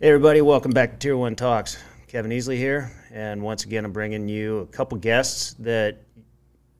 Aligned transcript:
Hey, 0.00 0.08
everybody, 0.08 0.40
welcome 0.40 0.72
back 0.72 0.90
to 0.90 0.98
Tier 0.98 1.16
1 1.16 1.36
Talks. 1.36 1.78
Kevin 2.08 2.32
Easley 2.32 2.56
here, 2.56 2.90
and 3.12 3.40
once 3.40 3.64
again, 3.64 3.84
I'm 3.84 3.92
bringing 3.92 4.28
you 4.28 4.58
a 4.58 4.66
couple 4.66 4.98
guests 4.98 5.54
that 5.60 6.02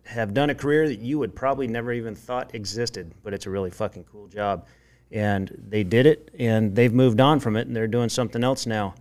have 0.04 0.34
done 0.34 0.50
a 0.50 0.54
career 0.54 0.88
that 0.88 0.98
you 0.98 1.20
would 1.20 1.32
probably 1.32 1.68
never 1.68 1.92
even 1.92 2.16
thought 2.16 2.56
existed, 2.56 3.14
but 3.22 3.32
it's 3.32 3.46
a 3.46 3.50
really 3.50 3.70
fucking 3.70 4.02
cool 4.10 4.26
job. 4.26 4.66
And 5.12 5.56
they 5.68 5.84
did 5.84 6.06
it, 6.06 6.34
and 6.40 6.74
they've 6.74 6.92
moved 6.92 7.20
on 7.20 7.38
from 7.38 7.54
it, 7.54 7.68
and 7.68 7.76
they're 7.76 7.86
doing 7.86 8.08
something 8.08 8.42
else 8.42 8.66
now. 8.66 8.96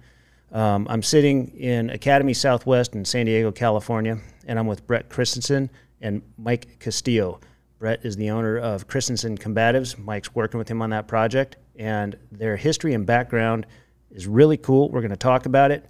Um, 0.52 0.86
I'm 0.91 1.02
sitting 1.02 1.48
in 1.57 1.89
Academy 1.89 2.36
Southwest 2.36 2.93
in 2.93 3.05
San 3.05 3.25
Diego, 3.25 3.52
California, 3.52 4.20
and 4.45 4.59
I'm 4.59 4.68
with 4.68 4.86
Brett 4.86 5.09
Christensen 5.09 5.71
and 6.02 6.21
Mike 6.38 6.77
Castillo. 6.77 7.39
Brett 7.80 8.05
is 8.05 8.16
the 8.16 8.30
owner 8.30 8.59
of 8.59 8.88
Christensen 8.88 9.39
Combatives. 9.39 9.98
Mike's 9.98 10.36
working 10.36 10.59
with 10.59 10.70
him 10.70 10.84
on 10.84 10.91
that 10.91 11.07
project, 11.07 11.55
and 11.77 12.16
their 12.32 12.57
history 12.57 12.93
and 12.93 13.07
background 13.07 13.66
is 14.13 14.27
really 14.27 14.58
cool. 14.58 14.90
We're 14.90 15.02
going 15.02 15.12
to 15.12 15.17
talk 15.17 15.45
about 15.45 15.72
it. 15.72 15.85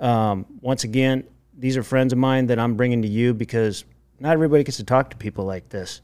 Um, 0.00 0.44
once 0.60 0.84
again, 0.84 1.24
these 1.56 1.76
are 1.76 1.82
friends 1.82 2.12
of 2.12 2.18
mine 2.18 2.46
that 2.48 2.58
I'm 2.58 2.74
bringing 2.74 3.02
to 3.02 3.08
you 3.08 3.34
because 3.34 3.84
not 4.20 4.32
everybody 4.32 4.64
gets 4.64 4.76
to 4.76 4.84
talk 4.84 5.10
to 5.10 5.16
people 5.16 5.44
like 5.44 5.68
this, 5.68 6.00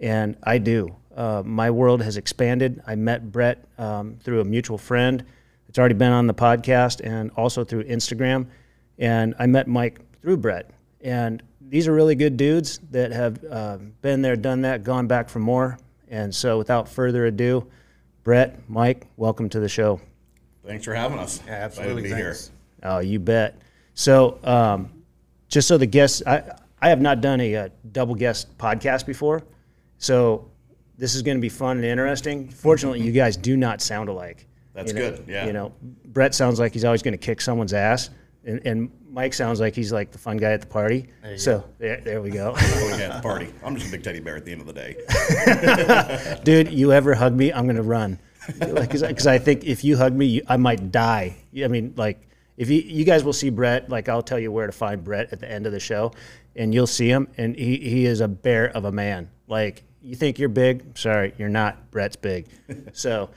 and 0.00 0.36
I 0.42 0.58
do. 0.58 0.96
Uh, 1.14 1.42
my 1.44 1.70
world 1.70 2.02
has 2.02 2.16
expanded. 2.16 2.82
I 2.86 2.94
met 2.94 3.32
Brett 3.32 3.64
um, 3.78 4.18
through 4.22 4.40
a 4.40 4.44
mutual 4.44 4.78
friend. 4.78 5.24
It's 5.68 5.78
already 5.78 5.94
been 5.94 6.12
on 6.12 6.26
the 6.26 6.34
podcast 6.34 7.00
and 7.04 7.30
also 7.36 7.64
through 7.64 7.84
Instagram. 7.84 8.46
And 8.98 9.34
I 9.38 9.46
met 9.46 9.66
Mike 9.66 10.00
through 10.20 10.38
Brett. 10.38 10.70
And 11.00 11.42
these 11.60 11.88
are 11.88 11.92
really 11.92 12.14
good 12.14 12.36
dudes 12.36 12.78
that 12.90 13.12
have 13.12 13.42
uh, 13.44 13.78
been 14.02 14.22
there, 14.22 14.36
done 14.36 14.62
that, 14.62 14.84
gone 14.84 15.06
back 15.06 15.28
for 15.28 15.38
more. 15.38 15.78
And 16.08 16.34
so, 16.34 16.58
without 16.58 16.88
further 16.88 17.26
ado, 17.26 17.66
Brett, 18.22 18.60
Mike, 18.68 19.06
welcome 19.16 19.48
to 19.48 19.60
the 19.60 19.68
show. 19.68 20.00
Thanks 20.66 20.84
for 20.84 20.94
having 20.94 21.18
us. 21.18 21.40
Yeah, 21.46 21.52
absolutely. 21.54 22.02
Glad 22.02 22.08
to 22.10 22.14
be 22.14 22.20
here. 22.20 22.32
Thanks. 22.34 22.50
Oh, 22.82 22.98
you 22.98 23.18
bet. 23.18 23.60
So, 23.94 24.38
um, 24.44 24.90
just 25.48 25.68
so 25.68 25.78
the 25.78 25.86
guests, 25.86 26.22
I, 26.26 26.42
I 26.82 26.88
have 26.90 27.00
not 27.00 27.20
done 27.20 27.40
a, 27.40 27.54
uh 27.56 27.68
double 27.92 28.14
guest 28.14 28.56
podcast 28.58 29.06
before. 29.06 29.42
So, 29.98 30.50
this 30.98 31.14
is 31.14 31.22
going 31.22 31.36
to 31.36 31.40
be 31.40 31.48
fun 31.48 31.76
and 31.78 31.86
interesting. 31.86 32.48
Fortunately, 32.48 33.00
you 33.00 33.12
guys 33.12 33.36
do 33.36 33.56
not 33.56 33.80
sound 33.80 34.08
alike. 34.08 34.46
That's 34.74 34.92
You 34.92 34.98
know- 34.98 35.10
good, 35.12 35.24
yeah. 35.28 35.46
You 35.46 35.52
know, 35.52 35.72
Brett 36.06 36.34
sounds 36.34 36.58
like 36.58 36.72
he's 36.72 36.84
always 36.84 37.02
going 37.02 37.12
to 37.12 37.18
kick 37.18 37.40
someone's 37.40 37.72
ass, 37.72 38.10
and, 38.44 38.60
and 38.66 38.90
Mike 39.10 39.32
sounds 39.34 39.58
like 39.60 39.74
he's 39.74 39.92
like 39.92 40.10
the 40.12 40.18
fun 40.18 40.36
guy 40.36 40.52
at 40.52 40.60
the 40.60 40.66
party. 40.66 41.08
you 41.26 41.38
so, 41.38 41.64
there, 41.78 42.00
there 42.02 42.20
we 42.20 42.30
go. 42.30 42.54
Oh, 42.58 42.88
yeah, 42.98 43.06
at 43.08 43.12
the 43.14 43.20
party. 43.22 43.48
I'm 43.64 43.74
just 43.76 43.88
a 43.88 43.92
big 43.92 44.02
teddy 44.04 44.20
bear 44.20 44.36
at 44.36 44.44
the 44.44 44.52
end 44.52 44.60
of 44.60 44.66
the 44.66 44.72
day. 44.74 46.40
Dude, 46.44 46.70
you 46.72 46.92
ever 46.92 47.14
hug 47.14 47.34
me, 47.34 47.52
I'm 47.52 47.64
going 47.64 47.76
to 47.76 47.82
run. 47.82 48.18
Because 48.58 49.26
I 49.26 49.38
think 49.38 49.64
if 49.64 49.84
you 49.84 49.96
hug 49.96 50.14
me, 50.14 50.26
you, 50.26 50.42
I 50.48 50.56
might 50.56 50.90
die. 50.92 51.36
I 51.62 51.68
mean, 51.68 51.94
like, 51.96 52.20
if 52.56 52.70
you, 52.70 52.80
you 52.80 53.04
guys 53.04 53.24
will 53.24 53.32
see 53.32 53.50
Brett, 53.50 53.88
like, 53.90 54.08
I'll 54.08 54.22
tell 54.22 54.38
you 54.38 54.50
where 54.50 54.66
to 54.66 54.72
find 54.72 55.02
Brett 55.04 55.32
at 55.32 55.40
the 55.40 55.50
end 55.50 55.66
of 55.66 55.72
the 55.72 55.80
show, 55.80 56.12
and 56.54 56.72
you'll 56.72 56.86
see 56.86 57.08
him, 57.08 57.28
and 57.36 57.54
he, 57.56 57.76
he 57.76 58.06
is 58.06 58.20
a 58.20 58.28
bear 58.28 58.68
of 58.68 58.84
a 58.84 58.92
man. 58.92 59.30
Like, 59.46 59.84
you 60.00 60.16
think 60.16 60.38
you're 60.38 60.48
big? 60.48 60.96
Sorry, 60.96 61.34
you're 61.38 61.48
not. 61.48 61.90
Brett's 61.90 62.16
big. 62.16 62.46
so, 62.92 63.30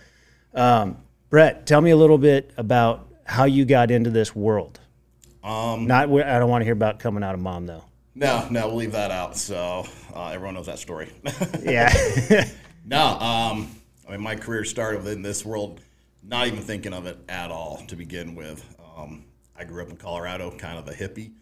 um, 0.54 0.98
Brett, 1.30 1.66
tell 1.66 1.82
me 1.82 1.92
a 1.92 1.98
little 1.98 2.18
bit 2.18 2.52
about 2.58 3.08
how 3.26 3.44
you 3.46 3.66
got 3.66 3.92
into 3.92 4.10
this 4.10 4.36
world. 4.36 4.80
Um, 5.44 5.88
not, 5.88 6.10
where- 6.10 6.28
I 6.28 6.40
don't 6.40 6.50
want 6.50 6.62
to 6.62 6.66
hear 6.66 6.74
about 6.74 7.00
coming 7.00 7.24
out 7.24 7.34
of 7.34 7.42
mom, 7.42 7.66
though. 7.66 7.84
No, 8.16 8.48
no, 8.50 8.68
we'll 8.68 8.76
leave 8.78 8.92
that 8.94 9.12
out. 9.12 9.38
So 9.38 9.86
uh, 10.14 10.30
everyone 10.30 10.56
knows 10.56 10.66
that 10.66 10.80
story. 10.80 11.10
Yeah. 11.62 11.94
no, 12.86 13.02
um, 13.20 13.72
I 14.10 14.14
mean, 14.14 14.22
my 14.22 14.36
career 14.36 14.66
started 14.66 15.04
within 15.04 15.22
this 15.22 15.46
world, 15.46 15.82
not 16.24 16.48
even 16.48 16.62
thinking 16.62 16.94
of 16.94 17.06
it 17.06 17.20
at 17.30 17.52
all 17.52 17.84
to 17.88 17.96
begin 17.96 18.34
with. 18.34 18.66
Um, 18.98 19.26
I 19.56 19.66
grew 19.66 19.84
up 19.84 19.90
in 19.90 19.98
Colorado, 19.98 20.50
kind 20.58 20.80
of 20.80 20.88
a 20.88 20.94
hippie. 20.94 21.34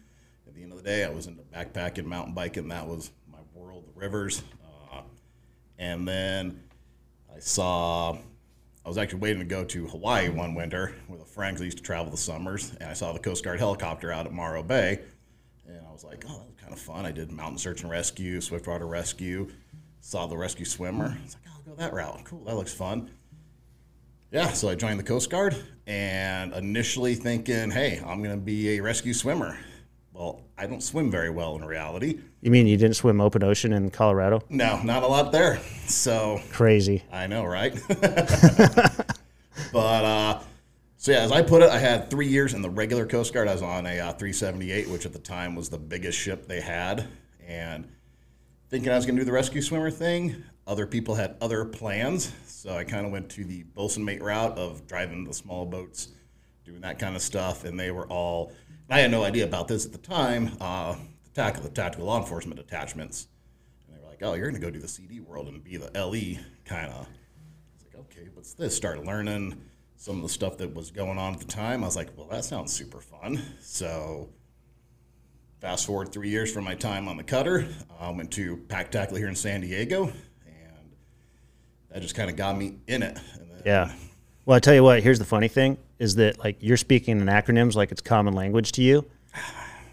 At 0.46 0.54
the 0.54 0.62
end 0.62 0.72
of 0.72 0.78
the 0.78 0.84
day, 0.84 1.04
I 1.04 1.08
was 1.08 1.26
into 1.26 1.42
backpacking, 1.44 2.04
mountain 2.04 2.34
biking. 2.34 2.68
That 2.68 2.86
was 2.86 3.10
my 3.32 3.38
world, 3.54 3.86
the 3.86 3.98
rivers. 3.98 4.42
Uh, 4.92 5.00
and 5.78 6.06
then 6.06 6.62
I 7.34 7.38
saw, 7.38 8.18
I 8.84 8.88
was 8.88 8.98
actually 8.98 9.20
waiting 9.20 9.38
to 9.38 9.46
go 9.46 9.64
to 9.64 9.86
Hawaii 9.86 10.28
one 10.28 10.54
winter 10.54 10.94
with 11.08 11.22
a 11.22 11.24
friend 11.24 11.56
'cause 11.56 11.62
I 11.62 11.66
used 11.66 11.78
to 11.78 11.84
travel 11.84 12.10
the 12.10 12.18
summers, 12.18 12.72
and 12.80 12.90
I 12.90 12.92
saw 12.92 13.14
the 13.14 13.18
Coast 13.18 13.44
Guard 13.44 13.58
helicopter 13.60 14.12
out 14.12 14.26
at 14.26 14.32
Morro 14.32 14.62
Bay. 14.62 15.00
And 15.66 15.86
I 15.86 15.90
was 15.90 16.04
like, 16.04 16.22
oh, 16.28 16.36
that 16.36 16.46
was 16.46 16.56
kind 16.60 16.74
of 16.74 16.78
fun. 16.78 17.06
I 17.06 17.12
did 17.12 17.32
mountain 17.32 17.56
search 17.56 17.80
and 17.80 17.90
rescue, 17.90 18.42
swiftwater 18.42 18.86
rescue, 18.86 19.48
saw 20.00 20.26
the 20.26 20.36
rescue 20.36 20.66
swimmer. 20.66 21.08
Like, 21.08 21.42
oh, 21.48 21.57
go 21.68 21.74
that 21.74 21.92
route. 21.92 22.24
Cool, 22.24 22.44
that 22.44 22.56
looks 22.56 22.72
fun. 22.72 23.10
Yeah, 24.30 24.52
so 24.52 24.68
I 24.68 24.74
joined 24.74 24.98
the 24.98 25.04
Coast 25.04 25.28
Guard 25.30 25.56
and 25.86 26.52
initially 26.54 27.14
thinking, 27.14 27.70
hey, 27.70 28.00
I'm 28.04 28.22
going 28.22 28.34
to 28.34 28.40
be 28.42 28.76
a 28.76 28.80
rescue 28.80 29.12
swimmer. 29.12 29.58
Well, 30.12 30.42
I 30.56 30.66
don't 30.66 30.82
swim 30.82 31.10
very 31.10 31.30
well 31.30 31.56
in 31.56 31.64
reality. 31.64 32.20
you 32.40 32.50
mean 32.50 32.66
you 32.66 32.76
didn't 32.76 32.96
swim 32.96 33.20
open 33.20 33.42
ocean 33.42 33.72
in 33.72 33.90
Colorado? 33.90 34.42
No, 34.48 34.80
not 34.82 35.02
a 35.02 35.06
lot 35.06 35.30
there. 35.30 35.60
So 35.86 36.40
Crazy. 36.52 37.04
I 37.12 37.26
know, 37.26 37.44
right? 37.44 37.78
but 39.72 40.04
uh, 40.04 40.40
so 40.96 41.12
yeah, 41.12 41.20
as 41.20 41.32
I 41.32 41.42
put 41.42 41.62
it, 41.62 41.70
I 41.70 41.78
had 41.78 42.10
three 42.10 42.28
years 42.28 42.54
in 42.54 42.62
the 42.62 42.70
regular 42.70 43.06
Coast 43.06 43.32
Guard. 43.34 43.46
I 43.46 43.52
was 43.52 43.62
on 43.62 43.86
a 43.86 44.00
uh, 44.00 44.12
378, 44.12 44.88
which 44.88 45.06
at 45.06 45.12
the 45.12 45.18
time 45.18 45.54
was 45.54 45.68
the 45.68 45.78
biggest 45.78 46.18
ship 46.18 46.46
they 46.48 46.60
had, 46.60 47.06
and 47.46 47.88
thinking 48.68 48.92
I 48.92 48.96
was 48.96 49.06
going 49.06 49.16
to 49.16 49.22
do 49.22 49.24
the 49.24 49.32
rescue 49.32 49.62
swimmer 49.62 49.90
thing. 49.90 50.44
Other 50.66 50.86
people 50.86 51.14
had 51.14 51.36
other 51.40 51.64
plans, 51.64 52.32
so 52.46 52.76
I 52.76 52.84
kind 52.84 53.06
of 53.06 53.12
went 53.12 53.30
to 53.30 53.44
the 53.44 53.62
bosun 53.62 54.04
mate 54.04 54.22
route 54.22 54.58
of 54.58 54.86
driving 54.86 55.24
the 55.24 55.32
small 55.32 55.64
boats, 55.64 56.08
doing 56.64 56.82
that 56.82 56.98
kind 56.98 57.16
of 57.16 57.22
stuff, 57.22 57.64
and 57.64 57.80
they 57.80 57.90
were 57.90 58.06
all. 58.06 58.52
I 58.90 59.00
had 59.00 59.10
no 59.10 59.22
idea 59.24 59.44
about 59.44 59.68
this 59.68 59.86
at 59.86 59.92
the 59.92 59.98
time. 59.98 60.56
Uh, 60.60 60.96
the 61.24 61.30
tactical, 61.30 61.68
the 61.68 61.74
tactical 61.74 62.06
law 62.06 62.18
enforcement 62.18 62.60
attachments, 62.60 63.28
and 63.86 63.96
they 63.96 64.02
were 64.02 64.08
like, 64.08 64.22
"Oh, 64.22 64.34
you're 64.34 64.50
going 64.50 64.60
to 64.60 64.66
go 64.66 64.70
do 64.70 64.80
the 64.80 64.88
CD 64.88 65.20
world 65.20 65.48
and 65.48 65.64
be 65.64 65.78
the 65.78 65.90
LE 65.94 66.38
kind 66.66 66.92
of." 66.92 67.06
It's 67.76 67.84
like, 67.84 68.04
okay, 68.04 68.28
what's 68.34 68.52
this? 68.52 68.76
Started 68.76 69.06
learning 69.06 69.58
some 69.96 70.16
of 70.16 70.22
the 70.22 70.28
stuff 70.28 70.58
that 70.58 70.74
was 70.74 70.90
going 70.90 71.18
on 71.18 71.34
at 71.34 71.40
the 71.40 71.46
time. 71.46 71.82
I 71.82 71.86
was 71.86 71.96
like, 71.96 72.10
well, 72.16 72.28
that 72.28 72.44
sounds 72.44 72.72
super 72.72 73.00
fun. 73.00 73.42
So, 73.60 74.28
fast 75.60 75.86
forward 75.86 76.12
three 76.12 76.28
years 76.28 76.52
from 76.52 76.64
my 76.64 76.74
time 76.74 77.08
on 77.08 77.16
the 77.16 77.24
cutter, 77.24 77.66
I 77.98 78.10
went 78.10 78.30
to 78.32 78.56
PAC 78.68 78.90
TACLET 78.90 79.18
here 79.18 79.28
in 79.28 79.34
San 79.34 79.60
Diego, 79.60 80.04
and 80.46 80.92
that 81.90 82.02
just 82.02 82.14
kind 82.14 82.30
of 82.30 82.36
got 82.36 82.56
me 82.56 82.76
in 82.86 83.02
it. 83.02 83.18
Then, 83.36 83.62
Yeah. 83.64 83.92
Well, 84.44 84.56
I 84.56 84.60
tell 84.60 84.74
you 84.74 84.82
what, 84.82 85.02
here's 85.02 85.18
the 85.18 85.24
funny 85.24 85.48
thing 85.48 85.76
is 85.98 86.14
that 86.14 86.38
like 86.38 86.56
you're 86.60 86.76
speaking 86.76 87.20
in 87.20 87.26
acronyms 87.26 87.74
like 87.74 87.90
it's 87.90 88.00
common 88.00 88.34
language 88.34 88.72
to 88.72 88.82
you. 88.82 89.04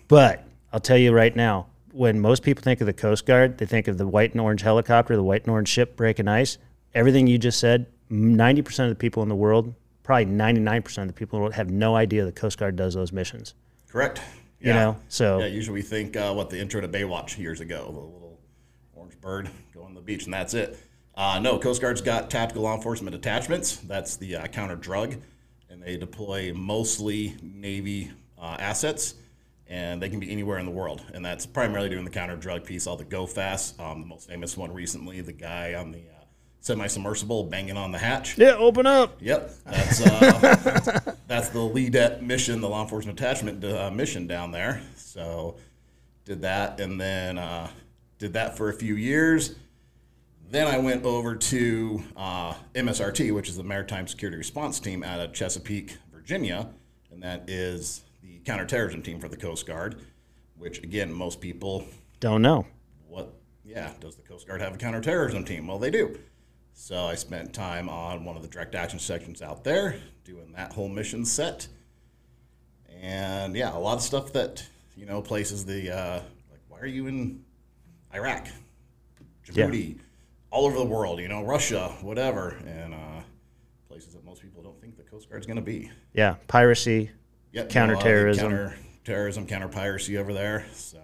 But 0.07 0.45
I'll 0.71 0.79
tell 0.79 0.97
you 0.97 1.11
right 1.11 1.35
now, 1.35 1.67
when 1.91 2.19
most 2.19 2.43
people 2.43 2.61
think 2.61 2.79
of 2.79 2.85
the 2.85 2.93
Coast 2.93 3.25
Guard, 3.25 3.57
they 3.57 3.65
think 3.65 3.87
of 3.87 3.97
the 3.97 4.07
white 4.07 4.33
and 4.33 4.41
orange 4.41 4.61
helicopter, 4.61 5.15
the 5.15 5.23
white 5.23 5.43
and 5.43 5.51
orange 5.51 5.67
ship 5.67 5.95
breaking 5.95 6.27
ice. 6.27 6.57
Everything 6.93 7.25
you 7.25 7.37
just 7.37 7.59
said, 7.59 7.87
90% 8.11 8.83
of 8.83 8.89
the 8.89 8.95
people 8.95 9.23
in 9.23 9.29
the 9.29 9.35
world, 9.35 9.73
probably 10.03 10.27
99% 10.27 11.01
of 11.01 11.07
the 11.07 11.13
people 11.13 11.37
in 11.37 11.39
the 11.39 11.43
world 11.43 11.53
have 11.55 11.71
no 11.71 11.95
idea 11.95 12.23
the 12.23 12.31
Coast 12.31 12.59
Guard 12.59 12.75
does 12.75 12.93
those 12.93 13.11
missions. 13.11 13.55
Correct. 13.89 14.21
You 14.59 14.73
know, 14.73 14.97
so 15.09 15.39
yeah, 15.39 15.45
usually 15.45 15.75
we 15.75 15.81
think 15.83 16.15
uh, 16.15 16.33
what 16.33 16.49
the 16.49 16.59
intro 16.59 16.81
to 16.81 16.87
Baywatch 16.87 17.37
years 17.37 17.59
ago, 17.61 17.83
the 17.85 17.99
little 17.99 18.39
orange 18.93 19.19
bird 19.21 19.49
going 19.73 19.89
to 19.89 19.99
the 19.99 20.05
beach, 20.05 20.25
and 20.25 20.33
that's 20.33 20.53
it. 20.53 20.77
Uh, 21.15 21.39
no, 21.39 21.57
Coast 21.59 21.81
Guard's 21.81 22.01
got 22.01 22.29
tactical 22.29 22.63
law 22.63 22.75
enforcement 22.75 23.15
attachments. 23.15 23.77
That's 23.77 24.17
the 24.17 24.37
uh, 24.37 24.47
counter 24.47 24.75
drug, 24.75 25.15
and 25.69 25.81
they 25.81 25.97
deploy 25.97 26.51
mostly 26.53 27.35
Navy 27.41 28.11
uh, 28.37 28.57
assets, 28.59 29.15
and 29.67 30.01
they 30.01 30.09
can 30.09 30.19
be 30.19 30.31
anywhere 30.31 30.57
in 30.57 30.65
the 30.65 30.71
world. 30.71 31.03
And 31.13 31.23
that's 31.23 31.45
primarily 31.45 31.89
doing 31.89 32.03
the 32.03 32.11
counter 32.11 32.35
drug 32.35 32.65
piece. 32.65 32.85
All 32.87 32.97
the 32.97 33.05
go 33.05 33.25
fast. 33.25 33.79
Um, 33.79 34.01
the 34.01 34.07
most 34.07 34.27
famous 34.27 34.57
one 34.57 34.73
recently, 34.73 35.21
the 35.21 35.31
guy 35.31 35.75
on 35.75 35.91
the 35.91 35.99
uh, 35.99 36.14
semi-submersible 36.65 37.43
banging 37.43 37.77
on 37.77 37.91
the 37.91 37.97
hatch. 37.99 38.39
yeah, 38.39 38.55
open 38.55 38.87
up. 38.87 39.17
Yep, 39.21 39.51
that's 39.65 40.01
uh, 40.01 41.13
that's 41.27 41.49
the 41.49 41.59
lead 41.59 41.93
mission, 42.23 42.59
the 42.59 42.67
law 42.67 42.81
enforcement 42.81 43.19
attachment 43.19 43.63
uh, 43.63 43.91
mission 43.91 44.25
down 44.25 44.49
there. 44.51 44.81
So 44.95 45.57
did 46.25 46.41
that, 46.41 46.79
and 46.79 46.99
then 46.99 47.37
uh, 47.37 47.69
did 48.17 48.33
that 48.33 48.57
for 48.57 48.69
a 48.69 48.73
few 48.73 48.95
years. 48.95 49.55
Then 50.49 50.65
I 50.67 50.79
went 50.79 51.05
over 51.05 51.35
to 51.35 52.03
uh, 52.17 52.53
MSRT, 52.73 53.31
which 53.33 53.47
is 53.47 53.57
the 53.57 53.63
Maritime 53.63 54.07
Security 54.07 54.37
Response 54.37 54.79
Team 54.79 55.03
out 55.03 55.19
of 55.19 55.33
Chesapeake, 55.33 55.97
Virginia, 56.11 56.69
and 57.11 57.21
that 57.21 57.47
is 57.47 58.03
the 58.23 58.39
counterterrorism 58.39 59.03
team 59.03 59.19
for 59.19 59.27
the 59.27 59.37
Coast 59.37 59.67
Guard. 59.67 60.01
Which 60.57 60.79
again, 60.79 61.13
most 61.13 61.41
people 61.41 61.85
Don't 62.19 62.41
know. 62.41 62.65
what 63.07 63.33
yeah 63.63 63.91
does 63.99 64.15
the 64.15 64.21
coast 64.23 64.47
guard 64.47 64.61
have 64.61 64.73
a 64.73 64.77
counterterrorism 64.77 65.43
team 65.43 65.65
well 65.67 65.79
they 65.79 65.89
do 65.89 66.17
so 66.77 67.05
i 67.05 67.15
spent 67.15 67.53
time 67.53 67.87
on 67.89 68.23
one 68.25 68.35
of 68.35 68.41
the 68.41 68.47
direct 68.47 68.75
action 68.75 68.99
sections 68.99 69.41
out 69.41 69.63
there 69.63 69.95
doing 70.23 70.51
that 70.55 70.71
whole 70.73 70.89
mission 70.89 71.23
set 71.25 71.67
and 73.01 73.55
yeah 73.55 73.75
a 73.75 73.79
lot 73.79 73.95
of 73.95 74.01
stuff 74.01 74.31
that 74.33 74.63
you 74.95 75.05
know 75.05 75.21
places 75.21 75.65
the 75.65 75.89
uh, 75.89 76.19
like 76.51 76.59
why 76.67 76.79
are 76.79 76.85
you 76.85 77.07
in 77.07 77.43
iraq 78.13 78.47
djibouti 79.47 79.97
all 80.51 80.65
over 80.65 80.77
the 80.77 80.85
world 80.85 81.19
you 81.19 81.27
know 81.27 81.43
russia 81.43 81.89
whatever 82.01 82.57
and 82.67 82.93
uh, 82.93 83.21
places 83.87 84.13
that 84.13 84.25
most 84.25 84.41
people 84.41 84.61
don't 84.61 84.79
think 84.81 84.97
the 84.97 85.03
Coast 85.03 85.29
Guard's 85.29 85.45
going 85.45 85.55
to 85.55 85.61
be. 85.61 85.89
Yeah, 86.13 86.35
piracy, 86.49 87.11
Yep, 87.53 87.69
Counterterrorism. 87.69 88.49
counter 88.49 88.75
terrorism, 89.05 89.47
counter 89.47 89.69
piracy 89.69 90.17
over 90.17 90.33
there. 90.33 90.65
So 90.73 90.97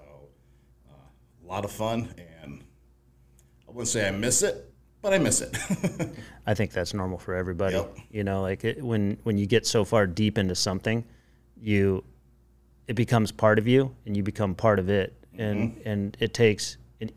uh, 0.90 0.94
a 0.94 1.48
lot 1.48 1.64
of 1.64 1.72
fun, 1.72 2.14
and 2.18 2.62
I 3.66 3.72
wouldn't 3.72 3.88
say 3.88 4.06
I 4.06 4.12
miss 4.12 4.42
it, 4.44 4.71
but 5.02 5.14
I 5.14 5.18
miss 5.18 5.42
it. 5.42 5.58
I 6.48 6.54
think 6.54 6.72
that's 6.72 6.94
normal 6.94 7.18
for 7.18 7.36
everybody. 7.36 7.76
Yep. 7.76 7.98
You 8.12 8.24
know, 8.24 8.42
like 8.42 8.64
it, 8.64 8.84
when 8.84 9.18
when 9.24 9.38
you 9.38 9.46
get 9.46 9.66
so 9.66 9.84
far 9.84 10.08
deep 10.08 10.38
into 10.38 10.56
something, 10.56 11.04
you 11.60 12.04
it 12.88 12.96
becomes 12.96 13.32
part 13.32 13.58
of 13.58 13.68
you, 13.68 13.96
and 14.06 14.16
you 14.16 14.24
become 14.24 14.54
part 14.54 14.80
of 14.80 14.90
it, 14.90 15.14
and 15.38 15.72
mm-hmm. 15.72 15.90
and 15.90 16.18
it 16.20 16.34
takes 16.34 16.78
it, 17.00 17.14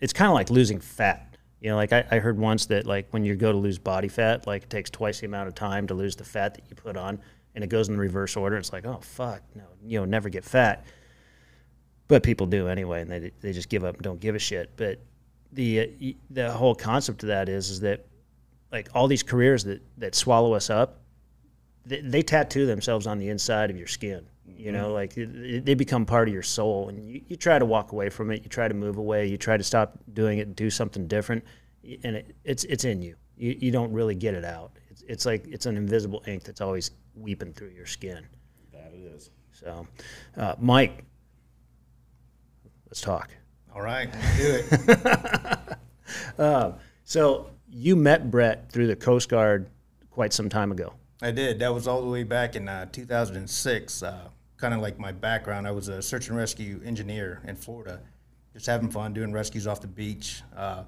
it's 0.00 0.12
kind 0.12 0.28
of 0.28 0.34
like 0.34 0.50
losing 0.50 0.80
fat. 0.80 1.36
You 1.60 1.70
know, 1.70 1.76
like 1.76 1.92
I, 1.92 2.06
I 2.10 2.18
heard 2.18 2.38
once 2.38 2.66
that 2.66 2.86
like 2.86 3.08
when 3.10 3.24
you 3.24 3.34
go 3.34 3.52
to 3.52 3.58
lose 3.58 3.78
body 3.78 4.08
fat, 4.08 4.46
like 4.46 4.64
it 4.64 4.70
takes 4.70 4.90
twice 4.90 5.20
the 5.20 5.26
amount 5.26 5.48
of 5.48 5.54
time 5.54 5.86
to 5.88 5.94
lose 5.94 6.16
the 6.16 6.24
fat 6.24 6.54
that 6.54 6.64
you 6.68 6.76
put 6.76 6.96
on, 6.96 7.18
and 7.54 7.64
it 7.64 7.68
goes 7.68 7.88
in 7.88 7.94
the 7.94 8.00
reverse 8.00 8.36
order. 8.36 8.56
It's 8.56 8.72
like, 8.72 8.86
oh 8.86 9.00
fuck, 9.02 9.42
no, 9.54 9.64
you 9.84 9.98
know, 9.98 10.04
never 10.04 10.28
get 10.28 10.44
fat. 10.44 10.84
But 12.08 12.22
people 12.22 12.46
do 12.46 12.68
anyway, 12.68 13.02
and 13.02 13.10
they 13.10 13.32
they 13.40 13.52
just 13.52 13.68
give 13.68 13.84
up 13.84 13.94
and 13.94 14.02
don't 14.02 14.20
give 14.20 14.34
a 14.34 14.38
shit. 14.38 14.70
But 14.76 15.00
the 15.52 15.80
uh, 15.80 16.12
the 16.30 16.50
whole 16.52 16.74
concept 16.74 17.22
of 17.22 17.28
that 17.28 17.48
is 17.48 17.70
is 17.70 17.80
that 17.80 18.06
like 18.72 18.88
all 18.94 19.06
these 19.08 19.22
careers 19.22 19.64
that 19.64 19.80
that 19.98 20.14
swallow 20.14 20.52
us 20.54 20.70
up, 20.70 21.00
they, 21.84 22.00
they 22.00 22.22
tattoo 22.22 22.66
themselves 22.66 23.06
on 23.06 23.18
the 23.18 23.28
inside 23.28 23.70
of 23.70 23.76
your 23.76 23.86
skin. 23.86 24.26
You 24.58 24.72
know, 24.72 24.92
like 24.92 25.16
it- 25.16 25.34
it- 25.36 25.64
they 25.66 25.74
become 25.74 26.06
part 26.06 26.28
of 26.28 26.34
your 26.34 26.42
soul, 26.42 26.88
and 26.88 26.98
you, 27.04 27.20
you 27.28 27.36
try 27.36 27.58
to 27.58 27.64
walk 27.66 27.92
away 27.92 28.08
from 28.08 28.30
it. 28.30 28.42
You 28.42 28.48
try 28.48 28.68
to 28.68 28.74
move 28.74 28.96
away. 28.96 29.26
You 29.26 29.36
try 29.36 29.56
to 29.56 29.62
stop 29.64 29.98
doing 30.14 30.38
it 30.38 30.46
and 30.46 30.56
do 30.56 30.70
something 30.70 31.06
different, 31.06 31.44
and 32.04 32.16
it, 32.16 32.34
it's 32.44 32.64
it's 32.64 32.84
in 32.84 33.02
you. 33.02 33.16
You 33.36 33.56
you 33.60 33.70
don't 33.70 33.92
really 33.92 34.14
get 34.14 34.34
it 34.34 34.44
out. 34.44 34.72
It's, 34.90 35.02
it's 35.02 35.26
like 35.26 35.46
it's 35.48 35.66
an 35.66 35.76
invisible 35.76 36.22
ink 36.26 36.44
that's 36.44 36.60
always 36.60 36.90
weeping 37.14 37.52
through 37.52 37.70
your 37.70 37.86
skin. 37.86 38.24
that 38.72 38.92
it 38.94 39.00
is. 39.14 39.30
So, 39.52 39.86
uh, 40.36 40.54
Mike, 40.58 41.04
let's 42.86 43.00
talk. 43.00 43.30
All 43.76 43.82
right, 43.82 44.08
let's 44.10 44.36
do 44.38 45.76
it. 46.38 46.76
So 47.08 47.50
you 47.68 47.94
met 47.94 48.32
Brett 48.32 48.72
through 48.72 48.88
the 48.88 48.96
Coast 48.96 49.28
Guard 49.28 49.70
quite 50.10 50.32
some 50.32 50.48
time 50.48 50.72
ago. 50.72 50.92
I 51.22 51.30
did. 51.30 51.60
That 51.60 51.72
was 51.72 51.86
all 51.86 52.02
the 52.02 52.08
way 52.08 52.24
back 52.24 52.56
in 52.56 52.68
uh, 52.68 52.86
2006. 52.90 54.02
Uh, 54.02 54.28
kind 54.56 54.74
of 54.74 54.80
like 54.80 54.98
my 54.98 55.12
background. 55.12 55.68
I 55.68 55.70
was 55.70 55.86
a 55.88 56.02
search 56.02 56.28
and 56.28 56.36
rescue 56.36 56.80
engineer 56.84 57.42
in 57.46 57.54
Florida, 57.54 58.00
just 58.54 58.66
having 58.66 58.90
fun 58.90 59.12
doing 59.12 59.32
rescues 59.32 59.68
off 59.68 59.80
the 59.80 59.86
beach. 59.86 60.42
Uh, 60.56 60.82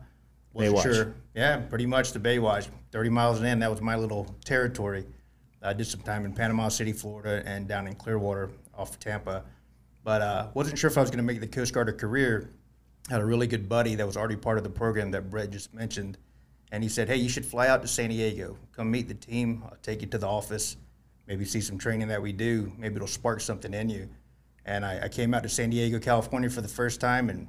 wasn't 0.53 0.77
Baywatch. 0.77 0.83
sure. 0.83 1.15
Yeah, 1.37 1.59
pretty 1.59 1.87
much 1.87 2.13
the 2.13 2.19
Baywatch. 2.19 2.67
30 2.91 3.11
miles 3.11 3.43
in, 3.43 3.61
that 3.61 3.71
was 3.71 3.81
my 3.81 3.95
little 3.95 4.35
territory. 4.45 5.07
I 5.63 5.73
did 5.73 5.87
some 5.87 6.01
time 6.01 6.25
in 6.25 6.33
Panama 6.33 6.69
City, 6.69 6.93
Florida, 6.93 7.43
and 7.47 7.69
down 7.69 7.87
in 7.87 7.95
Clearwater 7.95 8.51
off 8.77 8.99
Tampa. 8.99 9.45
But 10.03 10.23
uh, 10.23 10.49
wasn't 10.55 10.79
sure 10.79 10.91
if 10.91 10.99
I 10.99 11.01
was 11.03 11.11
going 11.11 11.19
to 11.19 11.25
make 11.25 11.41
the 11.41 11.47
Coast 11.47 11.73
Guard 11.75 11.89
a 11.89 11.93
career. 11.93 12.51
Had 13.09 13.21
a 13.21 13.25
really 13.25 13.47
good 13.47 13.69
buddy 13.69 13.95
that 13.95 14.07
was 14.07 14.17
already 14.17 14.37
part 14.37 14.59
of 14.59 14.65
the 14.65 14.71
program 14.71 15.11
that 15.13 15.31
Brett 15.31 15.51
just 15.51 15.73
mentioned. 15.73 16.19
And 16.73 16.83
he 16.83 16.89
said, 16.89 17.09
Hey, 17.09 17.17
you 17.17 17.29
should 17.29 17.47
fly 17.47 17.69
out 17.69 17.81
to 17.83 17.89
San 17.89 18.11
Diego. 18.11 18.59
Come 18.73 18.91
meet 18.91 19.09
the 19.09 19.15
team. 19.15 19.63
I'll 19.65 19.79
take 19.83 20.03
you 20.03 20.09
to 20.09 20.19
the 20.19 20.27
office. 20.27 20.77
Maybe 21.27 21.45
see 21.45 21.61
some 21.61 21.79
training 21.79 22.09
that 22.09 22.21
we 22.21 22.33
do. 22.33 22.73
Maybe 22.77 22.97
it'll 22.97 23.07
spark 23.07 23.41
something 23.41 23.73
in 23.73 23.89
you. 23.89 24.09
And 24.65 24.85
I, 24.85 25.05
I 25.05 25.09
came 25.09 25.33
out 25.33 25.43
to 25.45 25.49
San 25.49 25.71
Diego, 25.71 25.99
California 25.99 26.51
for 26.51 26.61
the 26.61 26.69
first 26.69 27.01
time, 27.01 27.31
and 27.31 27.49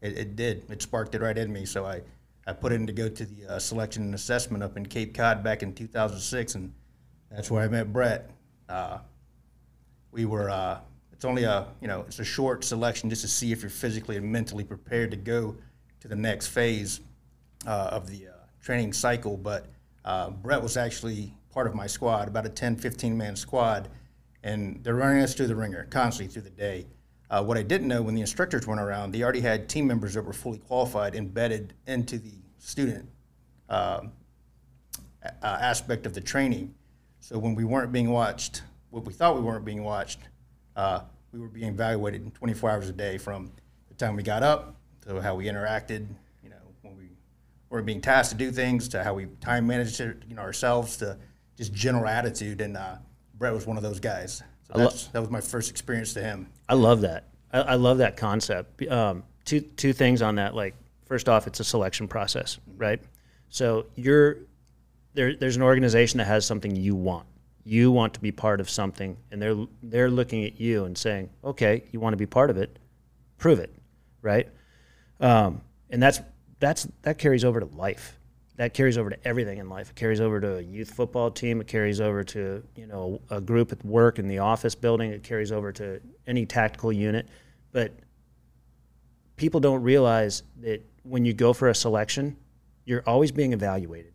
it, 0.00 0.16
it 0.16 0.36
did. 0.36 0.70
It 0.70 0.82
sparked 0.82 1.14
it 1.14 1.20
right 1.20 1.36
in 1.36 1.52
me. 1.52 1.64
So 1.64 1.84
I, 1.84 2.02
I 2.46 2.52
put 2.52 2.72
in 2.72 2.86
to 2.86 2.92
go 2.92 3.08
to 3.08 3.24
the 3.24 3.54
uh, 3.54 3.58
selection 3.58 4.04
and 4.04 4.14
assessment 4.14 4.62
up 4.62 4.76
in 4.76 4.86
Cape 4.86 5.14
Cod 5.14 5.42
back 5.42 5.62
in 5.62 5.74
2006, 5.74 6.54
and 6.54 6.72
that's 7.30 7.50
where 7.50 7.62
I 7.62 7.68
met 7.68 7.92
Brett. 7.92 8.30
Uh, 8.68 8.98
we 10.12 10.24
were 10.24 10.50
uh, 10.50 10.78
it's 11.20 11.26
only 11.26 11.44
a 11.44 11.66
you 11.82 11.86
know 11.86 12.00
it's 12.06 12.18
a 12.18 12.24
short 12.24 12.64
selection 12.64 13.10
just 13.10 13.20
to 13.20 13.28
see 13.28 13.52
if 13.52 13.60
you're 13.60 13.68
physically 13.68 14.16
and 14.16 14.24
mentally 14.24 14.64
prepared 14.64 15.10
to 15.10 15.18
go 15.18 15.54
to 16.00 16.08
the 16.08 16.16
next 16.16 16.46
phase 16.46 17.00
uh, 17.66 17.90
of 17.92 18.08
the 18.08 18.28
uh, 18.28 18.32
training 18.62 18.90
cycle. 18.94 19.36
But 19.36 19.66
uh, 20.06 20.30
brett 20.30 20.62
was 20.62 20.78
actually 20.78 21.34
part 21.50 21.66
of 21.66 21.74
my 21.74 21.86
squad 21.86 22.26
about 22.26 22.46
a 22.46 22.48
10 22.48 22.76
15 22.76 23.18
man 23.18 23.36
squad. 23.36 23.90
And 24.44 24.82
they're 24.82 24.94
running 24.94 25.22
us 25.22 25.34
through 25.34 25.48
the 25.48 25.54
ringer 25.54 25.86
constantly 25.90 26.32
through 26.32 26.44
the 26.44 26.56
day. 26.56 26.86
Uh, 27.28 27.44
what 27.44 27.58
i 27.58 27.62
didn't 27.62 27.88
know 27.88 28.00
when 28.00 28.14
the 28.14 28.22
instructors 28.22 28.66
went 28.66 28.80
around 28.80 29.12
they 29.12 29.22
already 29.22 29.42
had 29.42 29.68
team 29.68 29.86
members 29.86 30.14
that 30.14 30.24
were 30.24 30.32
fully 30.32 30.56
qualified 30.56 31.14
embedded 31.14 31.74
into 31.86 32.18
the 32.18 32.32
student 32.56 33.06
uh, 33.68 34.00
aspect 35.42 36.06
of 36.06 36.14
the 36.14 36.20
training. 36.22 36.74
So 37.20 37.38
when 37.38 37.54
we 37.54 37.64
weren't 37.64 37.92
being 37.92 38.08
watched, 38.08 38.62
what 38.88 39.04
we 39.04 39.12
thought 39.12 39.34
we 39.34 39.42
weren't 39.42 39.66
being 39.66 39.84
watched, 39.84 40.20
uh, 40.80 41.02
we 41.32 41.38
were 41.38 41.48
being 41.48 41.68
evaluated 41.68 42.34
24 42.34 42.70
hours 42.70 42.88
a 42.88 42.92
day 42.92 43.18
from 43.18 43.52
the 43.88 43.94
time 43.94 44.16
we 44.16 44.22
got 44.22 44.42
up 44.42 44.76
to 45.06 45.20
how 45.20 45.34
we 45.34 45.44
interacted. 45.44 46.06
You 46.42 46.50
know, 46.50 46.56
when 46.80 46.96
we 46.96 47.10
were 47.68 47.82
being 47.82 48.00
tasked 48.00 48.32
to 48.32 48.38
do 48.38 48.50
things, 48.50 48.88
to 48.88 49.04
how 49.04 49.14
we 49.14 49.26
time 49.40 49.66
managed 49.66 50.00
it, 50.00 50.22
you 50.26 50.34
know, 50.34 50.42
ourselves, 50.42 50.96
to 50.98 51.18
just 51.56 51.74
general 51.74 52.08
attitude. 52.08 52.62
And 52.62 52.76
uh, 52.76 52.96
Brett 53.38 53.52
was 53.52 53.66
one 53.66 53.76
of 53.76 53.82
those 53.82 54.00
guys. 54.00 54.42
So 54.72 54.78
that's, 54.78 55.06
that 55.08 55.20
was 55.20 55.30
my 55.30 55.40
first 55.42 55.70
experience 55.70 56.14
to 56.14 56.22
him. 56.22 56.48
I 56.68 56.74
love 56.74 57.02
that. 57.02 57.28
I, 57.52 57.60
I 57.60 57.74
love 57.74 57.98
that 57.98 58.16
concept. 58.16 58.86
Um, 58.86 59.24
two 59.44 59.60
two 59.60 59.92
things 59.92 60.22
on 60.22 60.36
that. 60.36 60.54
Like 60.54 60.74
first 61.04 61.28
off, 61.28 61.46
it's 61.46 61.60
a 61.60 61.64
selection 61.64 62.08
process, 62.08 62.58
right? 62.76 63.00
So 63.50 63.86
you're 63.96 64.38
there. 65.12 65.36
There's 65.36 65.56
an 65.56 65.62
organization 65.62 66.18
that 66.18 66.26
has 66.26 66.46
something 66.46 66.74
you 66.74 66.94
want. 66.94 67.26
You 67.64 67.90
want 67.90 68.14
to 68.14 68.20
be 68.20 68.32
part 68.32 68.60
of 68.60 68.70
something, 68.70 69.16
and 69.30 69.40
they're 69.40 69.56
they're 69.82 70.10
looking 70.10 70.44
at 70.44 70.60
you 70.60 70.84
and 70.84 70.96
saying, 70.96 71.30
"Okay, 71.44 71.84
you 71.92 72.00
want 72.00 72.14
to 72.14 72.16
be 72.16 72.26
part 72.26 72.50
of 72.50 72.56
it. 72.56 72.78
Prove 73.38 73.58
it." 73.58 73.74
Right? 74.22 74.48
Um, 75.20 75.60
and 75.90 76.02
that's 76.02 76.20
that's 76.58 76.88
that 77.02 77.18
carries 77.18 77.44
over 77.44 77.60
to 77.60 77.66
life. 77.66 78.18
That 78.56 78.74
carries 78.74 78.98
over 78.98 79.10
to 79.10 79.26
everything 79.26 79.58
in 79.58 79.68
life. 79.68 79.90
It 79.90 79.96
carries 79.96 80.20
over 80.20 80.40
to 80.40 80.58
a 80.58 80.60
youth 80.60 80.90
football 80.90 81.30
team. 81.30 81.60
It 81.60 81.66
carries 81.66 82.00
over 82.00 82.22
to 82.24 82.62
you 82.76 82.86
know 82.86 83.20
a 83.30 83.40
group 83.40 83.72
at 83.72 83.84
work 83.84 84.18
in 84.18 84.28
the 84.28 84.38
office 84.38 84.74
building. 84.74 85.10
It 85.10 85.22
carries 85.22 85.52
over 85.52 85.72
to 85.72 86.00
any 86.26 86.46
tactical 86.46 86.92
unit. 86.92 87.28
But 87.72 87.92
people 89.36 89.60
don't 89.60 89.82
realize 89.82 90.42
that 90.60 90.84
when 91.02 91.24
you 91.24 91.32
go 91.32 91.52
for 91.52 91.68
a 91.68 91.74
selection, 91.74 92.36
you're 92.84 93.02
always 93.06 93.32
being 93.32 93.52
evaluated 93.52 94.12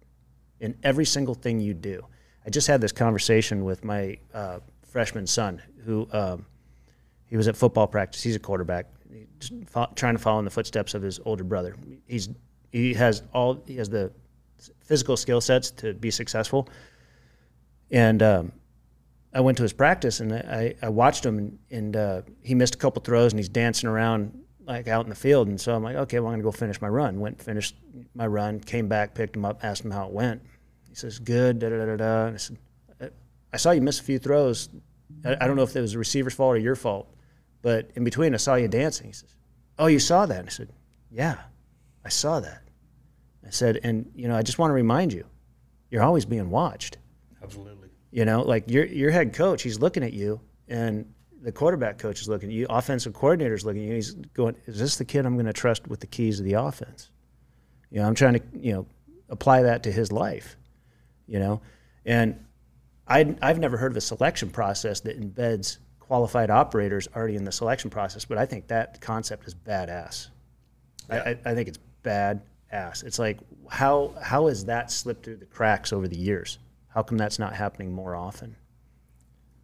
in 0.59 0.77
every 0.83 1.05
single 1.05 1.33
thing 1.33 1.59
you 1.59 1.73
do. 1.73 2.05
I 2.45 2.49
just 2.49 2.67
had 2.67 2.79
this 2.81 2.91
conversation 2.91 3.63
with 3.63 3.83
my 3.83 4.17
uh, 4.33 4.59
freshman 4.83 5.25
son 5.27 5.61
who 5.83 6.07
um, 6.11 6.45
he 7.27 7.37
was 7.37 7.47
at 7.47 7.57
football 7.57 7.87
practice. 7.87 8.21
He's 8.21 8.35
a 8.35 8.39
quarterback, 8.39 8.87
He 9.11 9.25
just 9.39 9.53
fo- 9.65 9.91
trying 9.95 10.15
to 10.15 10.21
follow 10.21 10.39
in 10.39 10.45
the 10.45 10.51
footsteps 10.51 10.93
of 10.93 11.01
his 11.01 11.19
older 11.25 11.43
brother. 11.43 11.75
He's 12.07 12.29
he 12.71 12.93
has 12.93 13.23
all 13.33 13.63
he 13.65 13.77
has 13.77 13.89
the 13.89 14.11
physical 14.81 15.17
skill 15.17 15.41
sets 15.41 15.71
to 15.71 15.93
be 15.93 16.11
successful. 16.11 16.69
And 17.91 18.21
um, 18.21 18.51
I 19.33 19.41
went 19.41 19.57
to 19.57 19.63
his 19.63 19.73
practice 19.73 20.19
and 20.19 20.33
I, 20.33 20.75
I 20.81 20.89
watched 20.89 21.25
him 21.25 21.37
and, 21.37 21.59
and 21.71 21.95
uh, 21.95 22.21
he 22.41 22.55
missed 22.55 22.75
a 22.75 22.77
couple 22.77 23.01
throws 23.01 23.31
and 23.31 23.39
he's 23.39 23.49
dancing 23.49 23.89
around 23.89 24.39
like 24.65 24.87
out 24.87 25.05
in 25.05 25.09
the 25.09 25.15
field. 25.15 25.47
And 25.47 25.59
so 25.59 25.75
I'm 25.75 25.83
like, 25.83 25.95
okay, 25.95 26.19
well, 26.19 26.27
I'm 26.27 26.33
going 26.33 26.39
to 26.39 26.43
go 26.43 26.51
finish 26.51 26.81
my 26.81 26.87
run. 26.87 27.19
Went, 27.19 27.41
finished 27.41 27.75
my 28.15 28.25
run, 28.25 28.59
came 28.59 28.87
back, 28.87 29.13
picked 29.13 29.35
him 29.35 29.45
up, 29.45 29.63
asked 29.63 29.83
him 29.83 29.91
how 29.91 30.07
it 30.07 30.13
went. 30.13 30.41
He 30.95 30.99
says, 30.99 31.19
good, 31.19 31.59
da 31.59 31.67
da 31.67 31.85
da 31.85 31.95
da. 31.97 32.27
I 32.27 32.37
said, 32.37 32.57
"I- 33.01 33.09
I 33.51 33.57
saw 33.57 33.71
you 33.71 33.81
miss 33.81 33.99
a 33.99 34.03
few 34.03 34.17
throws. 34.17 34.69
I, 35.25 35.35
I 35.41 35.45
don't 35.45 35.57
know 35.57 35.63
if 35.63 35.75
it 35.75 35.81
was 35.81 35.91
the 35.91 35.99
receiver's 35.99 36.33
fault 36.33 36.55
or 36.55 36.57
your 36.57 36.77
fault, 36.77 37.13
but 37.61 37.91
in 37.95 38.05
between, 38.05 38.33
I 38.33 38.37
saw 38.37 38.55
you 38.55 38.69
dancing. 38.69 39.07
He 39.07 39.11
says, 39.11 39.35
oh, 39.77 39.87
you 39.87 39.99
saw 39.99 40.25
that? 40.25 40.39
And 40.39 40.47
I 40.47 40.51
said, 40.51 40.69
yeah, 41.11 41.35
I 42.05 42.07
saw 42.07 42.39
that. 42.39 42.61
I 43.45 43.49
said, 43.49 43.81
and 43.83 44.09
you 44.15 44.29
know, 44.29 44.37
I 44.37 44.41
just 44.41 44.57
want 44.57 44.69
to 44.69 44.73
remind 44.73 45.11
you, 45.11 45.25
you're 45.91 46.01
always 46.01 46.23
being 46.23 46.49
watched. 46.49 46.97
Absolutely. 47.43 47.89
You 48.11 48.23
know, 48.23 48.43
like 48.43 48.71
your 48.71 48.85
your 48.85 49.11
head 49.11 49.33
coach, 49.33 49.63
he's 49.63 49.79
looking 49.79 50.01
at 50.01 50.13
you, 50.13 50.39
and 50.69 51.13
the 51.41 51.51
quarterback 51.51 51.97
coach 51.97 52.21
is 52.21 52.29
looking 52.29 52.47
at 52.49 52.55
you. 52.55 52.67
Offensive 52.69 53.11
coordinator's 53.11 53.65
looking 53.65 53.83
at 53.83 53.89
you. 53.89 53.95
He's 53.95 54.13
going, 54.13 54.55
"Is 54.65 54.79
this 54.79 54.95
the 54.95 55.03
kid 55.03 55.25
I'm 55.25 55.33
going 55.33 55.45
to 55.45 55.53
trust 55.53 55.89
with 55.89 55.99
the 55.99 56.07
keys 56.07 56.39
of 56.39 56.45
the 56.45 56.53
offense?" 56.53 57.11
You 57.91 57.99
know, 57.99 58.07
I'm 58.07 58.15
trying 58.15 58.35
to 58.35 58.41
you 58.57 58.71
know 58.71 58.87
apply 59.27 59.63
that 59.63 59.83
to 59.83 59.91
his 59.91 60.11
life. 60.13 60.55
You 61.27 61.39
know, 61.39 61.61
and 62.05 62.43
I 63.07 63.35
I've 63.41 63.59
never 63.59 63.77
heard 63.77 63.91
of 63.91 63.97
a 63.97 64.01
selection 64.01 64.49
process 64.49 64.99
that 65.01 65.19
embeds 65.19 65.77
qualified 65.99 66.51
operators 66.51 67.07
already 67.15 67.35
in 67.35 67.43
the 67.43 67.51
selection 67.51 67.89
process, 67.89 68.25
but 68.25 68.37
I 68.37 68.45
think 68.45 68.67
that 68.67 69.01
concept 69.01 69.47
is 69.47 69.55
badass. 69.55 70.27
I, 71.09 71.17
I, 71.17 71.37
I 71.45 71.55
think 71.55 71.67
it's 71.67 71.79
badass. 72.03 73.03
It's 73.03 73.19
like 73.19 73.39
how 73.69 74.13
how 74.21 74.47
has 74.47 74.65
that 74.65 74.91
slipped 74.91 75.25
through 75.25 75.37
the 75.37 75.45
cracks 75.45 75.91
over 75.91 76.07
the 76.07 76.17
years? 76.17 76.59
How 76.89 77.03
come 77.03 77.17
that's 77.17 77.39
not 77.39 77.53
happening 77.53 77.91
more 77.91 78.15
often? 78.15 78.55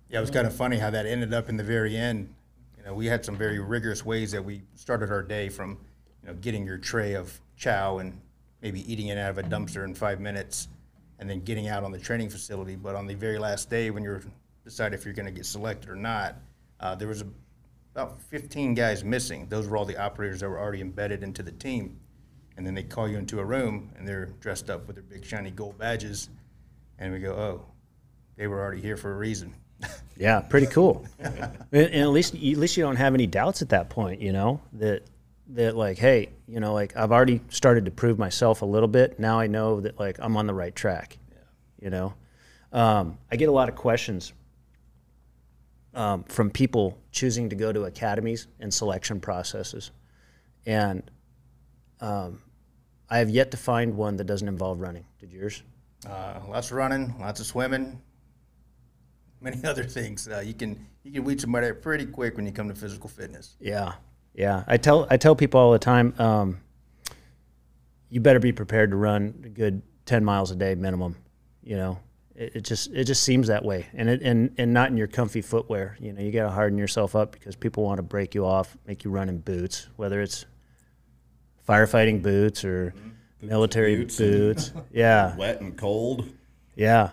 Yeah, 0.10 0.18
it 0.18 0.22
was 0.22 0.32
kind 0.32 0.46
of 0.46 0.54
funny 0.54 0.78
how 0.78 0.90
that 0.90 1.06
ended 1.06 1.34
up 1.34 1.48
in 1.48 1.56
the 1.56 1.64
very 1.64 1.96
end. 1.96 2.34
You 2.78 2.84
know, 2.84 2.94
we 2.94 3.06
had 3.06 3.24
some 3.24 3.38
very 3.38 3.60
rigorous 3.60 4.06
ways 4.06 4.32
that 4.34 4.44
we 4.44 4.64
started 4.76 5.10
our 5.10 5.22
day 5.22 5.48
from, 5.48 5.78
you 6.22 6.28
know, 6.28 6.34
getting 6.36 6.66
your 6.66 6.78
tray 6.78 7.14
of 7.14 7.40
chow 7.56 8.00
and 8.00 8.20
maybe 8.62 8.92
eating 8.92 9.08
it 9.08 9.18
out 9.18 9.30
of 9.30 9.38
a 9.38 9.44
dumpster 9.44 9.86
in 9.86 9.94
five 9.96 10.20
minutes, 10.20 10.68
and 11.22 11.30
then 11.30 11.40
getting 11.42 11.70
out 11.70 11.84
on 11.84 11.92
the 11.92 12.00
training 12.00 12.30
facility. 12.30 12.76
But 12.76 12.96
on 12.96 13.06
the 13.06 13.14
very 13.14 13.38
last 13.38 13.70
day, 13.70 13.92
when 13.92 14.04
you're 14.04 14.22
decide 14.66 14.94
if 14.94 15.06
you're 15.06 15.14
going 15.14 15.28
to 15.28 15.32
get 15.32 15.46
selected 15.46 15.90
or 15.90 15.96
not, 15.96 16.36
uh, 16.80 16.96
there 16.96 17.08
was 17.08 17.22
a, 17.22 17.28
about 17.96 18.22
15 18.24 18.74
guys 18.74 19.04
missing. 19.04 19.48
Those 19.48 19.68
were 19.68 19.78
all 19.78 19.86
the 19.86 19.98
operators 19.98 20.42
that 20.42 20.50
were 20.50 20.60
already 20.60 20.82
embedded 20.82 21.24
into 21.24 21.44
the 21.44 21.52
team. 21.52 22.00
And 22.58 22.66
then 22.66 22.74
they 22.74 22.84
call 22.84 23.08
you 23.08 23.18
into 23.18 23.40
a 23.40 23.46
room, 23.46 23.92
and 23.98 24.08
they're 24.08 24.26
dressed 24.40 24.70
up 24.70 24.88
with 24.88 24.98
their 24.98 25.04
big 25.04 25.24
shiny 25.24 25.52
gold 25.52 25.78
badges, 25.78 26.30
and 27.00 27.14
we 27.14 27.20
go, 27.20 27.32
"Oh, 27.32 27.66
they 28.36 28.46
were 28.46 28.60
already 28.60 28.82
here 28.82 28.98
for 28.98 29.12
a 29.14 29.16
reason." 29.16 29.56
Yeah, 30.18 30.42
pretty 30.42 30.68
cool. 30.68 31.08
and, 31.20 31.58
and 31.72 31.96
at 31.96 32.10
least 32.10 32.36
at 32.36 32.42
least 32.42 32.78
you 32.78 32.84
don't 32.84 32.98
have 32.98 33.16
any 33.16 33.26
doubts 33.26 33.62
at 33.64 33.70
that 33.70 33.90
point, 33.90 34.22
you 34.22 34.34
know, 34.34 34.60
that 34.74 35.04
that 35.54 35.76
like, 35.76 35.98
hey, 35.98 36.30
you 36.48 36.60
know, 36.60 36.74
like 36.74 36.96
I've 36.96 37.12
already 37.12 37.42
started 37.50 37.86
to 37.86 37.92
prove 37.92 38.18
myself 38.18 38.62
a 38.62 38.66
little 38.66 38.88
bit. 38.88 39.20
Now 39.20 39.40
I 39.40 39.48
know 39.48 39.82
that 39.82 40.00
like 40.00 40.18
I'm 40.20 40.38
on 40.38 40.48
the 40.48 40.54
right 40.54 40.76
track. 40.76 41.18
yeah. 41.30 41.38
You 41.82 41.90
know, 41.90 42.14
um, 42.72 43.18
I 43.32 43.36
get 43.36 43.50
a 43.50 43.52
lot 43.52 43.70
of 43.70 43.76
questions 43.76 44.34
um, 45.94 46.24
from 46.24 46.50
people 46.50 46.98
choosing 47.12 47.50
to 47.50 47.56
go 47.56 47.72
to 47.72 47.84
academies 47.84 48.48
and 48.60 48.74
selection 48.74 49.20
processes, 49.20 49.92
and 50.66 51.04
um, 52.00 52.42
I 53.10 53.18
have 53.18 53.30
yet 53.30 53.52
to 53.52 53.58
find 53.58 53.96
one 53.96 54.16
that 54.18 54.26
doesn't 54.26 54.48
involve 54.48 54.80
running. 54.80 55.06
Did 55.20 55.34
yours? 55.34 55.64
Uh, 56.08 56.40
lots 56.48 56.72
of 56.72 56.78
running, 56.78 57.14
lots 57.20 57.40
of 57.42 57.46
swimming, 57.46 58.02
many 59.42 59.62
other 59.66 59.84
things. 59.84 60.28
Uh, 60.30 60.40
you 60.40 60.54
can 60.54 60.88
you 61.04 61.12
can 61.12 61.24
weed 61.26 61.42
somebody 61.42 61.68
out 61.68 61.82
pretty 61.82 62.06
quick 62.06 62.38
when 62.38 62.46
you 62.46 62.54
come 62.54 62.70
to 62.70 62.76
physical 62.76 63.10
fitness. 63.10 63.58
Yeah, 63.60 63.94
yeah. 64.34 64.64
I 64.68 64.78
tell 64.78 65.08
I 65.10 65.18
tell 65.18 65.36
people 65.36 65.60
all 65.60 65.72
the 65.72 65.80
time, 65.80 66.14
um, 66.20 66.58
you 68.10 68.20
better 68.20 68.40
be 68.40 68.52
prepared 68.52 68.92
to 68.92 68.98
run 68.98 69.44
a 69.46 69.50
good 69.50 69.82
ten 70.06 70.24
miles 70.24 70.52
a 70.52 70.56
day 70.56 70.76
minimum. 70.76 71.16
You 71.64 71.78
know, 71.78 72.00
it, 72.36 72.58
it 72.58 72.62
just 72.62 72.92
it 72.94 73.06
just 73.06 73.24
seems 73.24 73.48
that 73.48 73.64
way, 73.64 73.88
and 73.94 74.10
it 74.10 74.22
and 74.22 74.54
and 74.58 74.74
not 74.74 74.90
in 74.90 74.98
your 74.98 75.08
comfy 75.08 75.42
footwear. 75.42 75.98
You 76.00 76.14
know, 76.14 76.22
you 76.22 76.32
got 76.32 76.44
to 76.44 76.52
harden 76.52 76.78
yourself 76.78 77.16
up 77.16 77.32
because 77.32 77.56
people 77.56 77.84
want 77.84 77.98
to 77.98 78.04
break 78.04 78.36
you 78.36 78.46
off, 78.46 78.76
make 78.86 79.04
you 79.04 79.12
run 79.12 79.30
in 79.30 79.40
boots, 79.40 79.88
whether 79.96 80.22
it's 80.22 80.46
firefighting 81.68 82.22
boots 82.22 82.66
or 82.66 82.94
military 83.42 83.96
boots 83.98 84.18
boots. 84.18 84.74
yeah, 84.92 85.36
Wet 85.36 85.62
and 85.62 85.78
cold. 85.78 86.28
yeah. 86.76 87.12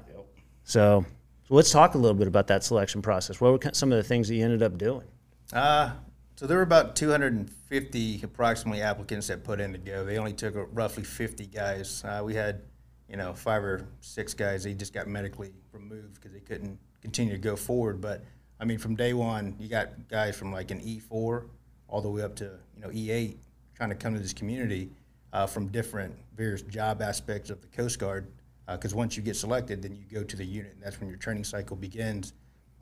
So, 0.65 1.07
so 1.49 1.55
let's 1.55 1.71
talk 1.71 1.95
a 1.95 1.99
little 1.99 2.17
bit 2.17 2.29
about 2.29 2.49
that 2.49 2.63
selection 2.63 3.01
process. 3.01 3.41
What 3.41 3.53
were 3.53 3.71
some 3.73 3.91
of 3.91 3.97
the 3.97 4.03
things 4.03 4.29
that 4.29 4.35
you 4.35 4.45
ended 4.45 4.63
up 4.63 4.77
doing? 4.77 5.07
Uh, 5.53 5.93
so 6.39 6.47
there 6.47 6.59
were 6.59 6.63
about 6.63 6.95
250 6.95 8.21
approximately 8.23 8.81
applicants 8.81 9.27
that 9.27 9.43
put 9.43 9.59
in 9.59 9.73
to 9.73 9.79
go. 9.79 10.05
They 10.05 10.19
only 10.19 10.33
took 10.33 10.55
uh, 10.55 10.67
roughly 10.67 11.03
50 11.03 11.47
guys. 11.47 12.05
Uh, 12.05 12.23
we 12.25 12.33
had, 12.33 12.63
you 13.09 13.17
know, 13.17 13.33
five 13.33 13.65
or 13.65 13.89
six 14.01 14.35
guys. 14.35 14.63
They 14.63 14.73
just 14.73 14.95
got 14.95 15.09
medically 15.09 15.51
removed 15.73 16.15
because 16.15 16.31
they 16.31 16.39
couldn't 16.39 16.79
continue 17.03 17.33
to 17.33 17.41
go 17.41 17.57
forward. 17.57 18.01
But 18.01 18.23
I 18.61 18.67
mean, 18.67 18.79
from 18.79 18.95
day 18.95 19.15
one, 19.15 19.57
you 19.59 19.67
got 19.67 20.07
guys 20.07 20.37
from 20.37 20.53
like 20.53 20.71
an 20.71 20.79
E4 20.81 21.47
all 21.89 22.01
the 22.01 22.09
way 22.09 22.23
up 22.23 22.37
to 22.37 22.53
you 22.77 22.83
know 22.83 22.89
E8 22.91 23.37
trying 23.75 23.89
to 23.89 23.97
come 23.97 24.15
to 24.15 24.21
this 24.21 24.33
community 24.33 24.91
uh, 25.33 25.45
from 25.45 25.67
different 25.67 26.15
various 26.37 26.63
job 26.63 27.03
aspects 27.03 27.51
of 27.51 27.61
the 27.63 27.67
Coast 27.67 27.99
Guard. 27.99 28.29
Because 28.69 28.95
once 28.95 29.17
you 29.17 29.25
get 29.25 29.35
selected, 29.35 29.83
then 29.83 29.97
you 29.97 30.05
go 30.09 30.23
to 30.23 30.37
the 30.37 30.45
unit, 30.45 30.75
and 30.75 30.85
that's 30.85 31.01
when 31.01 31.09
your 31.09 31.19
training 31.19 31.43
cycle 31.43 31.75
begins. 31.75 32.33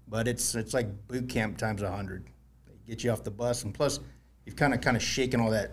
But 0.08 0.28
it's 0.28 0.54
it's 0.54 0.74
like 0.74 1.08
boot 1.08 1.30
camp 1.30 1.56
times 1.56 1.80
a 1.80 1.90
hundred. 1.90 2.26
They 2.26 2.35
get 2.86 3.04
you 3.04 3.10
off 3.10 3.24
the 3.24 3.30
bus, 3.30 3.64
and 3.64 3.74
plus, 3.74 4.00
you've 4.44 4.56
kind 4.56 4.74
of 4.74 4.80
kind 4.80 4.96
of 4.96 5.02
shaken 5.02 5.40
all 5.40 5.50
that 5.50 5.72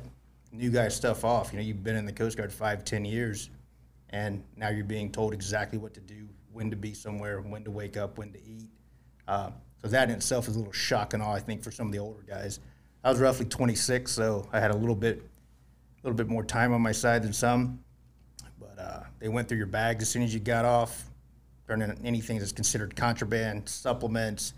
new 0.51 0.69
guy 0.69 0.87
stuff 0.87 1.23
off. 1.23 1.51
You 1.51 1.59
know, 1.59 1.65
you've 1.65 1.83
been 1.83 1.95
in 1.95 2.05
the 2.05 2.13
Coast 2.13 2.37
Guard 2.37 2.51
five, 2.51 2.83
ten 2.83 3.05
years, 3.05 3.49
and 4.09 4.43
now 4.55 4.69
you're 4.69 4.85
being 4.85 5.11
told 5.11 5.33
exactly 5.33 5.77
what 5.77 5.93
to 5.93 5.99
do, 5.99 6.27
when 6.51 6.69
to 6.69 6.75
be 6.75 6.93
somewhere, 6.93 7.41
when 7.41 7.63
to 7.63 7.71
wake 7.71 7.97
up, 7.97 8.17
when 8.17 8.31
to 8.33 8.39
eat. 8.43 8.69
Uh, 9.27 9.51
so 9.81 9.87
that 9.89 10.09
in 10.09 10.15
itself 10.15 10.47
is 10.47 10.55
a 10.55 10.57
little 10.57 10.73
shock 10.73 11.13
and 11.13 11.21
awe, 11.21 11.33
I 11.33 11.39
think, 11.39 11.63
for 11.63 11.71
some 11.71 11.87
of 11.87 11.93
the 11.93 11.99
older 11.99 12.23
guys. 12.27 12.59
I 13.03 13.09
was 13.09 13.19
roughly 13.19 13.45
26, 13.45 14.11
so 14.11 14.47
I 14.53 14.59
had 14.59 14.71
a 14.71 14.77
little 14.77 14.95
bit, 14.95 15.17
a 15.17 16.07
little 16.07 16.15
bit 16.15 16.29
more 16.29 16.43
time 16.43 16.71
on 16.71 16.81
my 16.81 16.93
side 16.93 17.21
than 17.23 17.33
some. 17.33 17.83
But 18.59 18.79
uh, 18.79 18.99
they 19.19 19.27
went 19.27 19.49
through 19.49 19.57
your 19.57 19.67
bags 19.67 20.03
as 20.03 20.09
soon 20.09 20.21
as 20.21 20.33
you 20.33 20.39
got 20.39 20.63
off, 20.63 21.09
turned 21.67 21.83
in 21.83 21.97
anything 22.05 22.39
that's 22.39 22.53
considered 22.53 22.95
contraband, 22.95 23.67
supplements, 23.67 24.53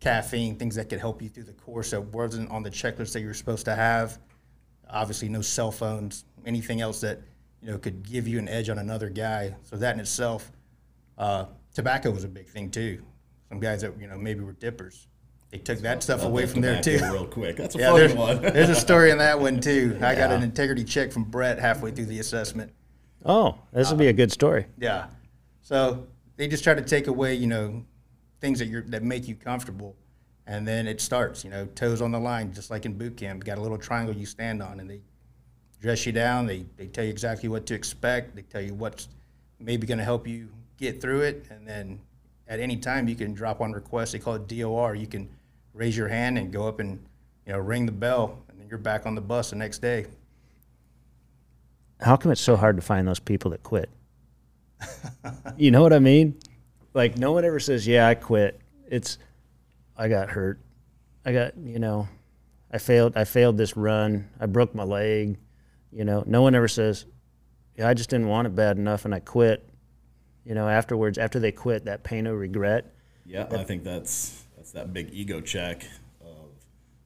caffeine, 0.00 0.56
things 0.56 0.74
that 0.74 0.88
could 0.88 0.98
help 0.98 1.22
you 1.22 1.28
through 1.28 1.44
the 1.44 1.52
course 1.52 1.90
that 1.90 2.00
wasn't 2.00 2.50
on 2.50 2.62
the 2.62 2.70
checklist 2.70 3.12
that 3.12 3.20
you 3.20 3.26
were 3.26 3.34
supposed 3.34 3.64
to 3.66 3.74
have. 3.74 4.18
Obviously, 4.88 5.28
no 5.28 5.40
cell 5.42 5.70
phones, 5.70 6.24
anything 6.46 6.80
else 6.80 7.00
that 7.02 7.20
you 7.62 7.70
know 7.70 7.78
could 7.78 8.02
give 8.02 8.26
you 8.26 8.38
an 8.38 8.48
edge 8.48 8.68
on 8.68 8.78
another 8.78 9.08
guy. 9.08 9.54
So 9.62 9.76
that 9.76 9.94
in 9.94 10.00
itself, 10.00 10.50
uh, 11.18 11.46
tobacco 11.74 12.10
was 12.10 12.24
a 12.24 12.28
big 12.28 12.48
thing 12.48 12.70
too. 12.70 13.02
Some 13.48 13.60
guys 13.60 13.82
that 13.82 13.92
you 14.00 14.08
know 14.08 14.18
maybe 14.18 14.40
were 14.40 14.52
dippers, 14.54 15.06
they 15.50 15.58
took 15.58 15.78
that 15.80 16.02
stuff 16.02 16.24
away 16.24 16.46
from 16.46 16.60
there 16.60 16.80
too. 16.80 16.98
Real 17.02 17.26
quick. 17.26 17.56
That's 17.56 17.74
a 17.74 17.78
Yeah, 17.78 17.90
fun 17.90 17.96
there's, 17.98 18.14
one. 18.14 18.42
there's 18.42 18.68
a 18.68 18.74
story 18.74 19.10
in 19.10 19.18
that 19.18 19.38
one 19.38 19.60
too. 19.60 19.98
I 20.00 20.14
got 20.14 20.30
an 20.32 20.42
integrity 20.42 20.84
check 20.84 21.12
from 21.12 21.24
Brett 21.24 21.58
halfway 21.58 21.90
through 21.90 22.06
the 22.06 22.20
assessment. 22.20 22.72
Oh, 23.24 23.58
this 23.72 23.90
will 23.90 23.98
be 23.98 24.06
a 24.08 24.12
good 24.12 24.32
story. 24.32 24.66
Yeah. 24.78 25.08
So 25.62 26.06
they 26.36 26.48
just 26.48 26.64
try 26.64 26.74
to 26.74 26.82
take 26.82 27.06
away, 27.06 27.34
you 27.34 27.46
know, 27.48 27.84
things 28.40 28.58
that 28.58 28.66
you're 28.66 28.82
that 28.82 29.02
make 29.02 29.28
you 29.28 29.34
comfortable, 29.34 29.94
and 30.46 30.66
then 30.66 30.86
it 30.86 31.00
starts. 31.00 31.44
You 31.44 31.50
know, 31.50 31.66
toes 31.74 32.00
on 32.02 32.10
the 32.10 32.18
line, 32.18 32.52
just 32.52 32.70
like 32.70 32.86
in 32.86 32.94
boot 32.94 33.16
camp. 33.16 33.42
You 33.42 33.44
got 33.44 33.58
a 33.58 33.60
little 33.60 33.78
triangle 33.78 34.14
you 34.14 34.26
stand 34.26 34.62
on, 34.62 34.80
and 34.80 34.90
they 34.90 35.00
dress 35.80 36.06
you 36.06 36.12
down. 36.12 36.46
They 36.46 36.64
they 36.76 36.86
tell 36.86 37.04
you 37.04 37.10
exactly 37.10 37.48
what 37.48 37.66
to 37.66 37.74
expect. 37.74 38.34
They 38.34 38.42
tell 38.42 38.60
you 38.60 38.74
what's 38.74 39.08
maybe 39.58 39.86
going 39.86 39.98
to 39.98 40.04
help 40.04 40.26
you 40.26 40.48
get 40.78 41.00
through 41.00 41.20
it, 41.22 41.46
and 41.50 41.66
then 41.66 42.00
at 42.48 42.60
any 42.60 42.76
time 42.76 43.08
you 43.08 43.14
can 43.14 43.34
drop 43.34 43.60
on 43.60 43.72
request. 43.72 44.12
They 44.12 44.18
call 44.18 44.34
it 44.34 44.48
DOR. 44.48 44.94
You 44.94 45.06
can 45.06 45.28
raise 45.74 45.96
your 45.96 46.08
hand 46.08 46.38
and 46.38 46.52
go 46.52 46.66
up 46.66 46.80
and 46.80 46.98
you 47.46 47.52
know 47.52 47.58
ring 47.58 47.86
the 47.86 47.92
bell, 47.92 48.38
and 48.48 48.58
then 48.58 48.68
you're 48.68 48.78
back 48.78 49.06
on 49.06 49.14
the 49.14 49.20
bus 49.20 49.50
the 49.50 49.56
next 49.56 49.78
day. 49.78 50.06
how 52.00 52.16
come 52.16 52.32
it's 52.32 52.40
so 52.40 52.56
hard 52.56 52.76
to 52.76 52.82
find 52.82 53.06
those 53.06 53.20
people 53.20 53.50
that 53.50 53.62
quit? 53.62 53.90
you 55.56 55.70
know 55.70 55.82
what 55.82 55.92
I 55.92 55.98
mean? 55.98 56.36
Like 56.94 57.16
no 57.16 57.32
one 57.32 57.44
ever 57.44 57.60
says, 57.60 57.86
"Yeah, 57.86 58.08
I 58.08 58.14
quit." 58.14 58.60
It's 58.88 59.18
I 59.96 60.08
got 60.08 60.30
hurt. 60.30 60.60
I 61.24 61.32
got, 61.32 61.56
you 61.58 61.78
know, 61.78 62.08
I 62.70 62.78
failed 62.78 63.16
I 63.16 63.24
failed 63.24 63.56
this 63.56 63.76
run. 63.76 64.28
I 64.40 64.46
broke 64.46 64.74
my 64.74 64.84
leg. 64.84 65.38
You 65.92 66.04
know, 66.04 66.24
no 66.26 66.42
one 66.42 66.54
ever 66.54 66.68
says, 66.68 67.06
"Yeah, 67.76 67.88
I 67.88 67.94
just 67.94 68.10
didn't 68.10 68.28
want 68.28 68.46
it 68.46 68.54
bad 68.54 68.76
enough 68.76 69.04
and 69.04 69.14
I 69.14 69.20
quit." 69.20 69.68
You 70.44 70.54
know, 70.54 70.68
afterwards 70.68 71.18
after 71.18 71.38
they 71.38 71.52
quit, 71.52 71.84
that 71.84 72.02
pain 72.02 72.26
of 72.26 72.36
regret. 72.36 72.92
Yeah, 73.24 73.46
I 73.50 73.64
think 73.64 73.84
that's 73.84 74.44
that's 74.56 74.72
that 74.72 74.92
big 74.92 75.10
ego 75.12 75.40
check 75.40 75.84
of 76.20 76.50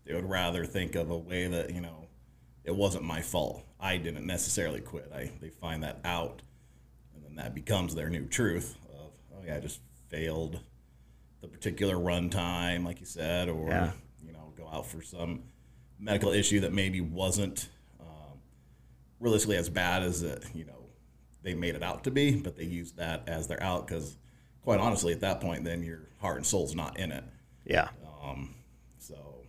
they 0.07 0.15
would 0.15 0.29
rather 0.29 0.65
think 0.65 0.95
of 0.95 1.11
a 1.11 1.19
way 1.19 1.47
that 1.47 1.71
you 1.75 1.81
know 1.81 2.07
it 2.65 2.75
wasn't 2.75 3.05
my 3.05 3.21
fault. 3.21 3.63
I 3.79 3.99
didn't 3.99 4.27
necessarily 4.27 4.81
quit. 4.81 5.11
I 5.15 5.31
they 5.41 5.51
find 5.51 5.83
that 5.83 6.01
out, 6.05 6.41
and 7.15 7.25
then 7.25 7.35
that 7.37 7.55
becomes 7.55 7.95
their 7.95 8.09
new 8.09 8.27
truth 8.27 8.77
yeah, 9.45 9.57
I 9.57 9.61
just 9.61 9.81
failed 10.09 10.61
the 11.41 11.49
particular 11.49 11.99
run 11.99 12.31
time, 12.31 12.85
like 12.85 13.01
you 13.01 13.07
said, 13.07 13.49
or 13.49 13.69
Yeah. 13.69 13.93
you 14.25 14.33
know 14.33 14.53
go 14.57 14.67
out 14.69 14.87
for 14.87 15.03
some 15.03 15.43
medical 15.99 16.33
issue 16.33 16.61
that 16.61 16.73
maybe 16.73 17.01
wasn't 17.01 17.69
um, 18.01 18.39
realistically 19.21 19.57
as 19.57 19.69
bad 19.69 20.03
as 20.03 20.23
it 20.23 20.45
you 20.55 20.65
know 20.65 20.73
they 21.43 21.55
made 21.55 21.75
it 21.75 21.83
out 21.83 22.05
to 22.05 22.11
be, 22.11 22.37
but 22.37 22.57
they 22.57 22.65
used 22.65 22.97
that 22.97 23.23
as 23.29 23.47
their 23.49 23.63
out 23.63 23.87
because, 23.87 24.17
quite 24.63 24.81
honestly, 24.81 25.13
at 25.13 25.21
that 25.21 25.41
point, 25.43 25.63
then 25.65 25.83
your 25.83 26.09
heart 26.21 26.37
and 26.37 26.47
soul's 26.47 26.75
not 26.75 26.99
in 26.99 27.13
it. 27.13 27.23
Yeah. 27.67 27.89
Um, 28.23 28.55
So 28.99 29.43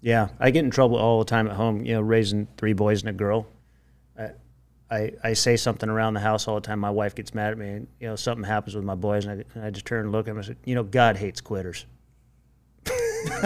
Yeah, 0.00 0.28
I 0.40 0.50
get 0.50 0.64
in 0.64 0.70
trouble 0.70 0.96
all 0.96 1.18
the 1.18 1.26
time 1.26 1.46
at 1.46 1.56
home. 1.56 1.84
You 1.84 1.94
know, 1.94 2.00
raising 2.00 2.46
three 2.56 2.72
boys 2.72 3.02
and 3.02 3.10
a 3.10 3.12
girl. 3.12 3.46
I, 4.90 4.96
I, 4.96 5.12
I 5.24 5.32
say 5.32 5.56
something 5.56 5.88
around 5.88 6.14
the 6.14 6.20
house 6.20 6.48
all 6.48 6.54
the 6.56 6.60
time. 6.60 6.78
My 6.78 6.90
wife 6.90 7.14
gets 7.14 7.34
mad 7.34 7.52
at 7.52 7.58
me, 7.58 7.68
and 7.68 7.86
you 8.00 8.08
know 8.08 8.16
something 8.16 8.44
happens 8.44 8.74
with 8.74 8.84
my 8.84 8.94
boys, 8.94 9.24
and 9.24 9.40
I, 9.40 9.44
and 9.54 9.64
I 9.64 9.70
just 9.70 9.86
turn 9.86 10.04
and 10.04 10.12
look 10.12 10.26
at 10.26 10.30
them 10.30 10.38
and 10.38 10.46
say, 10.46 10.56
"You 10.64 10.74
know, 10.74 10.82
God 10.82 11.16
hates 11.16 11.40
quitters." 11.40 11.86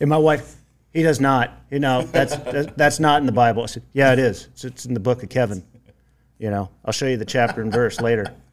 and 0.00 0.08
my 0.08 0.18
wife, 0.18 0.56
he 0.92 1.02
does 1.02 1.20
not. 1.20 1.50
You 1.70 1.80
know, 1.80 2.02
that's 2.02 2.36
that's, 2.76 3.00
not 3.00 3.20
in 3.20 3.26
the 3.26 3.32
Bible. 3.32 3.62
I 3.62 3.66
said, 3.66 3.82
"Yeah, 3.92 4.12
it 4.12 4.18
is. 4.18 4.48
It's, 4.52 4.64
it's 4.64 4.86
in 4.86 4.94
the 4.94 5.00
book 5.00 5.22
of 5.22 5.28
Kevin." 5.28 5.64
You 6.38 6.50
know, 6.50 6.70
I'll 6.84 6.92
show 6.92 7.06
you 7.06 7.16
the 7.16 7.24
chapter 7.24 7.62
and 7.62 7.72
verse 7.72 8.00
later. 8.00 8.32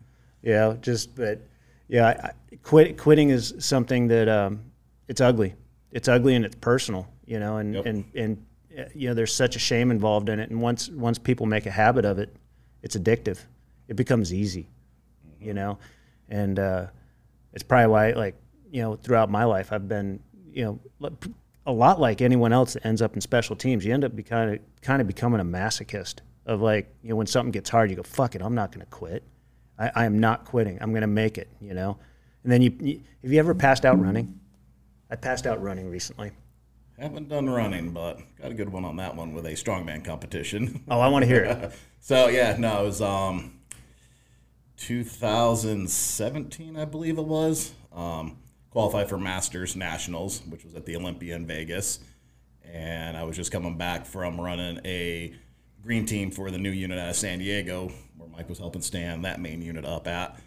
You 0.46 0.52
know, 0.52 0.74
just 0.82 1.16
but 1.16 1.40
yeah, 1.88 2.06
I, 2.06 2.12
I, 2.28 2.32
quit 2.64 2.98
quitting 2.98 3.30
is 3.30 3.54
something 3.60 4.10
that 4.10 4.28
um, 4.28 4.60
it's 5.08 5.22
ugly. 5.22 5.56
It's 5.94 6.10
ugly 6.10 6.36
and 6.36 6.44
it's 6.44 6.56
personal. 6.56 7.08
You 7.26 7.40
know, 7.40 7.56
and 7.56 7.76
Yep. 7.76 7.86
and 7.86 8.04
and 8.14 8.46
you 8.96 9.08
know, 9.08 9.14
there's 9.14 9.34
such 9.34 9.56
a 9.56 9.60
shame 9.60 9.92
involved 9.92 10.30
in 10.30 10.40
it. 10.40 10.50
And 10.50 10.62
once 10.62 10.90
once 10.90 11.18
people 11.18 11.46
make 11.46 11.66
a 11.66 11.72
habit 11.72 12.06
of 12.06 12.20
it, 12.20 12.36
it's 12.82 12.96
addictive. 12.96 13.40
It 13.88 13.96
becomes 13.96 14.34
easy. 14.34 14.70
You 15.40 15.54
know, 15.54 15.78
and 16.30 16.58
uh, 16.58 16.88
it's 17.54 17.64
probably 17.64 17.88
why 17.88 18.12
like 18.12 18.36
you 18.72 18.82
know 18.82 18.96
throughout 18.96 19.30
my 19.30 19.44
life 19.44 19.72
I've 19.72 19.88
been 19.88 20.20
you 20.52 20.80
know 21.02 21.12
a 21.66 21.72
lot 21.72 22.00
like 22.00 22.22
anyone 22.22 22.54
else 22.54 22.74
that 22.74 22.86
ends 22.86 23.02
up 23.02 23.16
in 23.16 23.22
special 23.22 23.56
teams. 23.56 23.86
You 23.86 23.94
end 23.94 24.04
up 24.04 24.16
be 24.16 24.24
kind 24.24 24.54
of 24.54 24.60
kind 24.82 25.02
of 25.02 25.08
becoming 25.08 25.40
a 25.40 25.46
masochist 25.46 26.20
of 26.46 26.62
like 26.62 26.94
you 27.04 27.10
know 27.10 27.16
when 27.16 27.28
something 27.28 27.52
gets 27.52 27.70
hard, 27.70 27.90
you 27.90 27.96
go 27.96 28.04
fuck 28.04 28.36
it, 28.36 28.42
I'm 28.42 28.56
not 28.56 28.72
going 28.72 28.86
to 28.86 28.92
quit. 28.92 29.24
I, 29.78 29.92
I 29.96 30.06
am 30.06 30.20
not 30.20 30.46
quitting. 30.46 30.78
I'm 30.82 30.92
going 30.92 31.02
to 31.02 31.08
make 31.08 31.38
it. 31.38 31.50
You 31.62 31.74
know. 31.74 31.98
And 32.44 32.52
then 32.52 32.62
you, 32.62 32.76
you 32.80 33.02
have 33.24 33.32
you 33.32 33.40
ever 33.40 33.56
passed 33.56 33.86
out 33.86 34.00
running? 34.00 34.40
I 35.10 35.16
passed 35.16 35.48
out 35.48 35.62
running 35.62 35.90
recently. 35.90 36.32
Haven't 37.00 37.28
done 37.28 37.50
running, 37.50 37.92
but 37.92 38.20
got 38.40 38.52
a 38.52 38.54
good 38.54 38.70
one 38.70 38.86
on 38.86 38.98
that 38.98 39.16
one 39.16 39.34
with 39.34 39.46
a 39.46 39.54
strongman 39.54 40.06
competition. 40.06 40.84
Oh, 40.88 41.00
I 41.00 41.08
want 41.08 41.24
to 41.24 41.28
hear 41.28 41.44
it. 41.44 41.74
so 42.00 42.28
yeah, 42.28 42.56
no, 42.58 42.84
it 42.84 42.86
was 42.86 43.02
um, 43.02 43.60
2017, 44.78 46.78
I 46.78 46.86
believe 46.86 47.18
it 47.18 47.26
was. 47.26 47.72
Um, 47.92 48.38
qualified 48.70 49.10
for 49.10 49.18
Masters 49.18 49.76
Nationals, 49.76 50.42
which 50.50 50.64
was 50.64 50.76
at 50.76 50.86
the 50.86 50.96
Olympia 50.96 51.36
in 51.36 51.48
Vegas, 51.48 52.00
and 52.64 53.18
I 53.18 53.24
was 53.24 53.36
just 53.36 53.52
coming 53.52 53.78
back 53.78 54.06
from 54.06 54.40
running 54.40 54.80
a 54.86 55.34
green 55.84 56.06
team 56.06 56.32
for 56.32 56.52
the 56.52 56.58
new 56.58 56.72
unit 56.72 56.98
out 56.98 57.10
of 57.10 57.16
San 57.16 57.40
Diego, 57.40 57.92
where 58.18 58.30
Mike 58.30 58.50
was 58.50 58.60
helping 58.60 58.82
stand 58.82 59.26
that 59.26 59.40
main 59.40 59.62
unit 59.62 59.86
up 59.86 60.08
at. 60.08 60.40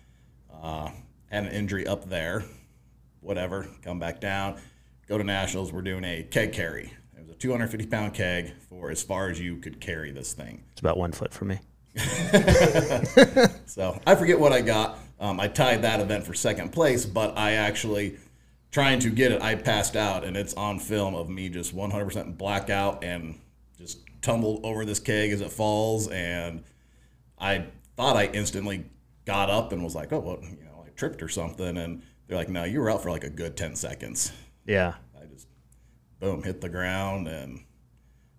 Uh, 0.53 0.91
had 1.31 1.45
an 1.45 1.53
injury 1.53 1.87
up 1.87 2.09
there, 2.09 2.45
whatever. 3.21 3.67
Come 3.83 3.99
back 3.99 4.21
down, 4.21 4.61
go 5.07 5.19
to 5.19 5.25
nationals. 5.25 5.73
We're 5.73 5.83
doing 5.83 6.05
a 6.05 6.23
keg 6.23 6.53
carry. 6.53 6.93
It 7.17 7.21
was 7.21 7.31
a 7.31 7.35
250 7.35 7.87
pound 7.87 8.15
keg 8.15 8.53
for 8.69 8.91
as 8.91 9.03
far 9.03 9.29
as 9.29 9.41
you 9.41 9.57
could 9.59 9.81
carry 9.81 10.11
this 10.11 10.33
thing. 10.33 10.65
It's 10.73 10.81
about 10.81 10.97
one 10.97 11.13
foot 11.13 11.33
for 11.33 11.45
me. 11.45 11.59
So 13.67 14.01
I 14.07 14.15
forget 14.15 14.41
what 14.41 14.53
I 14.53 14.63
got. 14.63 14.99
Um, 15.21 15.39
I 15.39 15.49
tied 15.49 15.83
that 15.83 16.01
event 16.01 16.25
for 16.25 16.33
second 16.33 16.73
place, 16.73 17.05
but 17.05 17.37
I 17.37 17.53
actually 17.53 18.17
trying 18.71 19.01
to 19.01 19.11
get 19.11 19.33
it. 19.33 19.43
I 19.43 19.55
passed 19.55 19.97
out, 19.97 20.25
and 20.25 20.35
it's 20.37 20.55
on 20.55 20.79
film 20.79 21.15
of 21.15 21.29
me 21.29 21.51
just 21.51 21.77
100% 21.77 22.39
blackout 22.39 23.05
and 23.05 23.39
just 23.77 23.99
tumbled 24.23 24.65
over 24.65 24.87
this 24.87 24.99
keg 24.99 25.31
as 25.31 25.43
it 25.43 25.53
falls. 25.53 26.09
And 26.09 26.65
I 27.39 27.67
thought 27.97 28.17
I 28.17 28.27
instantly 28.27 28.87
got 29.27 29.51
up 29.51 29.73
and 29.73 29.85
was 29.85 29.95
like, 29.95 30.13
"Oh, 30.13 30.21
well, 30.21 30.39
you 30.43 30.65
know, 30.65 30.85
I 30.87 30.89
tripped 30.91 31.23
or 31.23 31.29
something." 31.29 31.77
And 31.77 32.03
they're 32.27 32.39
like, 32.39 32.49
"No, 32.49 32.65
you 32.65 32.81
were 32.81 32.91
out 32.91 33.03
for 33.03 33.11
like 33.11 33.25
a 33.25 33.31
good 33.31 33.57
10 33.59 33.77
seconds." 33.77 34.33
Yeah. 34.67 34.95
I 35.21 35.25
just 35.27 35.49
boom 36.21 36.43
hit 36.43 36.61
the 36.61 36.69
ground 36.69 37.29
and 37.29 37.61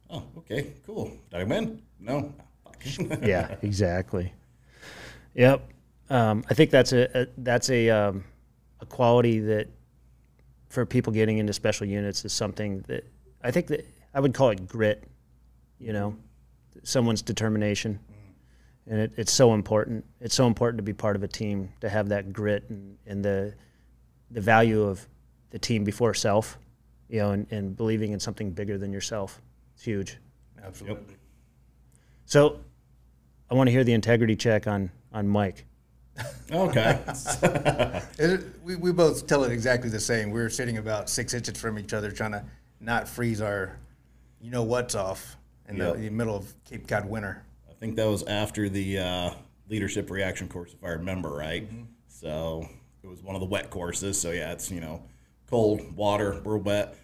oh, 0.09 0.23
okay, 0.37 0.73
cool. 0.85 1.11
Did 1.31 1.41
I 1.41 1.43
win? 1.43 1.81
No. 1.99 2.33
Yeah, 3.21 3.55
exactly. 3.63 4.31
Yep. 5.33 5.67
Um, 6.09 6.43
I 6.49 6.53
think 6.53 6.69
that's 6.71 6.93
a, 6.93 7.21
a 7.21 7.27
that's 7.37 7.69
a 7.69 7.89
um, 7.89 8.23
a 8.79 8.85
quality 8.85 9.39
that 9.39 9.67
for 10.69 10.85
people 10.85 11.11
getting 11.11 11.37
into 11.37 11.53
special 11.53 11.87
units 11.87 12.23
is 12.23 12.31
something 12.31 12.81
that 12.87 13.05
I 13.43 13.51
think 13.51 13.67
that 13.67 13.85
I 14.13 14.19
would 14.19 14.33
call 14.33 14.51
it 14.51 14.67
grit. 14.67 15.03
You 15.79 15.91
know, 15.91 16.15
someone's 16.83 17.21
determination, 17.21 17.99
and 18.85 18.99
it, 18.99 19.11
it's 19.17 19.33
so 19.33 19.53
important. 19.53 20.05
It's 20.21 20.35
so 20.35 20.47
important 20.47 20.77
to 20.77 20.83
be 20.83 20.93
part 20.93 21.15
of 21.15 21.23
a 21.23 21.27
team 21.27 21.73
to 21.81 21.89
have 21.89 22.09
that 22.09 22.31
grit 22.31 22.65
and, 22.69 22.97
and 23.05 23.25
the 23.25 23.53
the 24.31 24.41
value 24.41 24.83
of 24.83 25.05
the 25.51 25.59
team 25.59 25.83
before 25.83 26.13
self. 26.13 26.57
You 27.09 27.19
know, 27.19 27.31
and, 27.31 27.47
and 27.51 27.75
believing 27.77 28.11
in 28.11 28.19
something 28.19 28.51
bigger 28.51 28.77
than 28.77 28.91
yourself. 28.91 29.41
It's 29.75 29.83
huge. 29.85 30.17
Absolutely. 30.61 31.15
So, 32.25 32.59
I 33.49 33.53
want 33.53 33.67
to 33.67 33.71
hear 33.71 33.85
the 33.85 33.93
integrity 33.93 34.35
check 34.35 34.67
on 34.67 34.91
on 35.13 35.27
Mike. 35.27 35.65
okay. 36.51 36.99
It- 38.19 38.43
we, 38.63 38.75
we 38.75 38.91
both 38.91 39.25
tell 39.27 39.45
it 39.45 39.51
exactly 39.53 39.89
the 39.89 39.99
same. 40.01 40.31
We 40.31 40.41
were 40.41 40.49
sitting 40.49 40.77
about 40.79 41.09
six 41.09 41.33
inches 41.33 41.57
from 41.57 41.79
each 41.79 41.93
other, 41.93 42.11
trying 42.11 42.31
to 42.33 42.43
not 42.81 43.07
freeze 43.07 43.39
our, 43.39 43.77
you 44.41 44.51
know 44.51 44.63
what's 44.63 44.93
off 44.95 45.37
in 45.69 45.77
Yep. 45.77 45.95
the, 45.95 46.01
the 46.01 46.09
middle 46.09 46.35
of 46.35 46.53
Cape 46.65 46.85
Cod 46.87 47.07
winter. 47.07 47.43
I 47.69 47.73
think 47.73 47.95
that 47.95 48.07
was 48.09 48.23
after 48.23 48.67
the 48.67 48.97
uh, 48.99 49.29
leadership 49.69 50.09
reaction 50.11 50.49
course, 50.49 50.73
if 50.73 50.83
I 50.83 50.89
remember 50.89 51.29
right. 51.29 51.69
So 52.09 52.67
it 53.03 53.07
was 53.07 53.21
one 53.23 53.35
of 53.35 53.39
the 53.39 53.47
wet 53.47 53.69
courses. 53.69 54.19
So 54.19 54.31
yeah, 54.31 54.51
it's 54.51 54.69
you 54.69 54.81
know 54.81 55.03
cold 55.49 55.95
water, 55.95 56.41
we're 56.43 56.57
wet. 56.57 56.95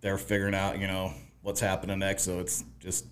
They're 0.00 0.18
figuring 0.18 0.54
out 0.54 0.78
you 0.78 0.86
know 0.86 1.12
what's 1.42 1.60
happening 1.60 1.98
next. 1.98 2.22
So 2.24 2.40
it's 2.40 2.64
just 2.80 3.06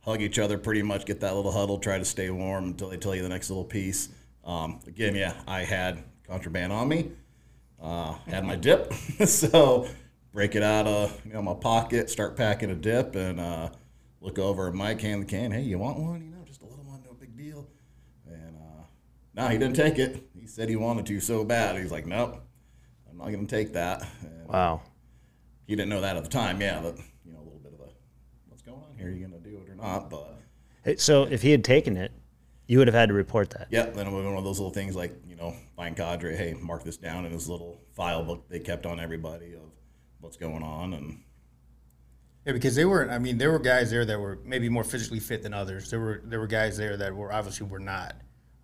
hug 0.00 0.22
each 0.22 0.38
other 0.38 0.58
pretty 0.58 0.82
much, 0.82 1.04
get 1.04 1.20
that 1.20 1.34
little 1.34 1.52
huddle, 1.52 1.78
try 1.78 1.98
to 1.98 2.04
stay 2.04 2.30
warm 2.30 2.64
until 2.64 2.88
they 2.88 2.96
tell 2.96 3.14
you 3.14 3.22
the 3.22 3.28
next 3.28 3.50
little 3.50 3.64
piece. 3.64 4.08
Um, 4.44 4.80
again, 4.86 5.14
yeah, 5.14 5.34
I 5.46 5.60
had 5.60 6.02
contraband 6.26 6.72
on 6.72 6.88
me, 6.88 7.10
uh, 7.82 8.14
had 8.26 8.44
my 8.44 8.56
dip, 8.56 8.92
so 9.26 9.86
break 10.32 10.54
it 10.54 10.62
out 10.62 10.86
of 10.86 11.20
you 11.26 11.32
know 11.32 11.42
my 11.42 11.54
pocket, 11.54 12.10
start 12.10 12.36
packing 12.36 12.70
a 12.70 12.74
dip, 12.74 13.14
and 13.14 13.40
uh, 13.40 13.68
look 14.20 14.38
over 14.38 14.68
at 14.68 14.74
Mike, 14.74 15.00
hand 15.00 15.22
the 15.22 15.26
can. 15.26 15.50
Hey, 15.50 15.62
you 15.62 15.78
want 15.78 15.98
one? 15.98 16.22
You 16.22 16.30
know, 16.30 16.44
just 16.46 16.62
a 16.62 16.66
little 16.66 16.84
one, 16.84 17.02
no 17.04 17.12
big 17.12 17.36
deal. 17.36 17.68
And 18.26 18.56
uh, 18.56 18.82
no, 19.34 19.48
he 19.48 19.58
didn't 19.58 19.76
take 19.76 19.98
it. 19.98 20.26
He 20.38 20.46
said 20.46 20.68
he 20.68 20.76
wanted 20.76 21.06
to 21.06 21.20
so 21.20 21.44
bad. 21.44 21.76
He's 21.76 21.92
like, 21.92 22.06
nope, 22.06 22.42
I'm 23.20 23.24
not 23.26 23.32
going 23.32 23.46
to 23.46 23.56
take 23.56 23.72
that. 23.72 24.06
And 24.22 24.46
Wow. 24.48 24.80
he 25.66 25.74
didn't 25.74 25.88
know 25.90 26.00
that 26.00 26.16
at 26.16 26.22
the 26.24 26.30
time. 26.30 26.60
Yeah, 26.60 26.80
but 26.80 26.96
you 27.24 27.32
know 27.32 27.40
a 27.40 27.44
little 27.44 27.58
bit 27.62 27.72
of 27.74 27.80
a 27.80 27.90
what's 28.48 28.62
going 28.62 28.78
on 28.78 28.96
here? 28.96 29.08
Are 29.08 29.10
you 29.10 29.26
going 29.26 29.42
to 29.42 29.48
do 29.48 29.58
it 29.58 29.68
or 29.70 29.74
not? 29.74 30.08
But 30.08 30.36
Hey, 30.84 30.96
So 30.96 31.24
if 31.24 31.42
he 31.42 31.50
had 31.50 31.64
taken 31.64 31.96
it, 31.96 32.12
you 32.66 32.78
would 32.78 32.86
have 32.86 32.94
had 32.94 33.08
to 33.08 33.14
report 33.14 33.50
that. 33.50 33.66
yeah, 33.70 33.86
then 33.86 34.06
it 34.06 34.12
was 34.12 34.24
one 34.24 34.36
of 34.36 34.44
those 34.44 34.58
little 34.58 34.72
things 34.72 34.94
like 34.94 35.12
you 35.26 35.34
know, 35.36 35.54
fine 35.74 35.94
cadre. 35.94 36.36
Hey, 36.36 36.54
mark 36.54 36.84
this 36.84 36.96
down 36.96 37.24
in 37.26 37.32
his 37.32 37.48
little 37.48 37.80
file 37.94 38.22
book 38.24 38.48
they 38.48 38.60
kept 38.60 38.86
on 38.86 39.00
everybody 39.00 39.54
of 39.54 39.62
what's 40.20 40.36
going 40.36 40.62
on 40.62 40.94
and. 40.94 41.22
Yeah, 42.46 42.52
because 42.52 42.76
they 42.76 42.84
were. 42.84 43.10
I 43.10 43.18
mean, 43.18 43.36
there 43.36 43.50
were 43.50 43.58
guys 43.58 43.90
there 43.90 44.04
that 44.06 44.18
were 44.18 44.38
maybe 44.44 44.68
more 44.68 44.84
physically 44.84 45.18
fit 45.20 45.42
than 45.42 45.52
others. 45.52 45.90
There 45.90 46.00
were 46.00 46.22
there 46.24 46.38
were 46.40 46.46
guys 46.46 46.76
there 46.78 46.96
that 46.96 47.14
were 47.14 47.32
obviously 47.32 47.66
were 47.66 47.80
not. 47.80 48.14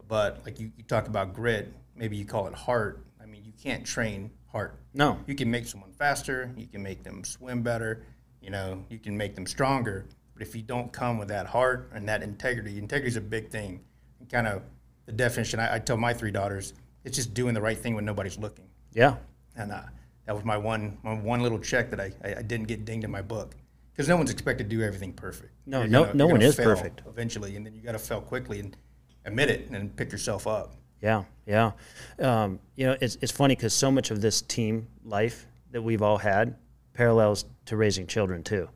But 0.07 0.43
like 0.45 0.61
you, 0.61 0.71
you 0.77 0.85
talk 0.85 1.09
about 1.09 1.35
grit, 1.35 1.73
maybe 1.97 2.17
you 2.17 2.25
call 2.25 2.47
it 2.47 2.55
heart. 2.55 3.05
I 3.21 3.27
mean, 3.27 3.45
you 3.45 3.53
can't 3.53 3.85
train 3.85 4.31
heart. 4.55 4.79
No. 4.95 5.19
You 5.27 5.35
can 5.35 5.51
make 5.51 5.67
someone 5.67 5.91
faster. 5.93 6.51
You 6.57 6.67
can 6.69 6.83
make 6.83 7.03
them 7.03 7.25
swim 7.25 7.63
better. 7.63 8.05
You 8.41 8.51
know, 8.51 8.85
you 8.89 8.99
can 9.01 9.17
make 9.17 9.35
them 9.35 9.47
stronger. 9.47 10.07
But 10.33 10.43
if 10.43 10.55
you 10.55 10.63
don't 10.63 10.93
come 10.93 11.19
with 11.19 11.29
that 11.29 11.47
heart 11.47 11.91
and 11.93 12.09
that 12.09 12.23
integrity, 12.23 12.79
integrity 12.79 13.09
is 13.09 13.17
a 13.17 13.21
big 13.21 13.51
thing. 13.51 13.81
And 14.21 14.29
kind 14.31 14.47
of 14.47 14.63
the 15.07 15.13
definition 15.13 15.59
I, 15.59 15.75
I 15.75 15.79
tell 15.81 15.97
my 15.97 16.15
three 16.15 16.31
daughters, 16.31 16.73
it's 17.05 17.17
just 17.17 17.35
doing 17.35 17.53
the 17.53 17.61
right 17.61 17.77
thing 17.77 17.95
when 17.97 18.05
nobody's 18.05 18.39
looking. 18.39 18.67
Yeah. 18.93 19.17
And 19.57 19.73
uh, 19.73 19.83
that 20.27 20.35
was 20.37 20.45
my 20.45 20.57
one 20.57 20.99
my 21.03 21.15
one 21.15 21.41
little 21.43 21.59
check 21.59 21.91
that 21.91 22.01
I, 22.01 22.13
I, 22.25 22.37
I 22.37 22.43
didn't 22.43 22.69
get 22.69 22.85
dinged 22.85 23.05
in 23.05 23.11
my 23.11 23.23
book. 23.23 23.57
Because 23.93 24.09
no 24.09 24.17
one's 24.17 24.31
expected 24.31 24.69
to 24.71 24.77
do 24.77 24.83
everything 24.83 25.13
perfect. 25.13 25.53
No, 25.67 25.81
You're 25.81 25.89
no- 25.89 26.05
gonna- 26.05 26.15
no 26.15 26.27
one 26.29 26.43
is 26.43 26.55
perfect. 26.57 27.03
Eventually, 27.09 27.57
and 27.57 27.65
then 27.67 27.75
you 27.75 27.81
got 27.83 27.93
to 27.93 27.99
fail 27.99 28.21
quickly 28.21 28.59
and 28.61 28.77
admit 29.25 29.51
it 29.51 29.71
and 29.71 29.95
pick 29.97 30.11
yourself 30.13 30.47
up. 30.47 30.75
Yeah. 31.05 31.25
Yeah. 31.47 31.73
Um, 32.19 32.59
you 32.77 32.87
know, 32.87 32.97
it's, 32.99 33.19
it's 33.21 33.31
funny 33.31 33.55
because 33.55 33.75
so 33.75 33.91
much 33.91 34.11
of 34.11 34.23
this 34.23 34.41
team 34.41 34.89
life 35.05 35.47
that 35.73 35.83
we've 35.83 36.01
all 36.01 36.17
had 36.17 36.57
parallels 36.95 37.45
to 37.67 37.77
raising 37.77 38.07
children 38.07 38.43
too. 38.43 38.71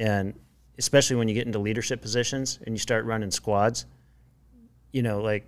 And 0.00 0.34
especially 0.76 1.14
when 1.14 1.28
you 1.28 1.34
get 1.34 1.46
into 1.46 1.60
leadership 1.60 2.02
positions 2.02 2.58
and 2.66 2.74
you 2.74 2.80
start 2.80 3.04
running 3.04 3.30
squads, 3.30 3.86
you 4.90 5.02
know, 5.02 5.20
like 5.20 5.46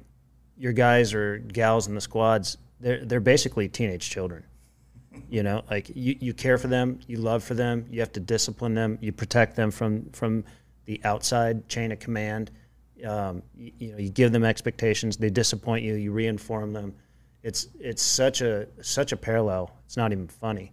your 0.57 0.73
guys 0.73 1.13
or 1.15 1.39
gals 1.39 1.89
in 1.89 1.97
the 1.97 2.01
squads, 2.01 2.59
they're, 2.79 3.05
they're 3.05 3.19
basically 3.19 3.69
teenage 3.69 4.09
children. 4.09 4.45
You 5.29 5.43
know, 5.43 5.63
like 5.69 5.91
you, 5.97 6.17
you 6.21 6.33
care 6.33 6.59
for 6.59 6.69
them, 6.69 7.01
you 7.09 7.17
love 7.17 7.43
for 7.43 7.55
them, 7.55 7.87
you 7.91 7.99
have 7.99 8.13
to 8.13 8.21
discipline 8.21 8.75
them, 8.75 8.99
you 9.01 9.11
protect 9.11 9.57
them 9.57 9.73
from 9.73 10.11
from 10.11 10.45
the 10.85 11.01
outside 11.03 11.69
chain 11.69 11.91
of 11.91 11.99
command. 11.99 12.53
Um, 13.07 13.43
you, 13.55 13.73
you 13.79 13.93
know, 13.93 13.99
you 13.99 14.11
give 14.11 14.33
them 14.33 14.45
expectations, 14.45 15.17
they 15.17 15.31
disappoint 15.31 15.85
you, 15.85 15.95
you 15.95 16.13
reinform 16.13 16.73
them. 16.73 16.95
It's 17.43 17.69
it's 17.79 18.03
such 18.03 18.41
a 18.41 18.67
such 18.83 19.13
a 19.13 19.17
parallel. 19.17 19.71
It's 19.87 19.97
not 19.97 20.13
even 20.13 20.29
funny. 20.29 20.73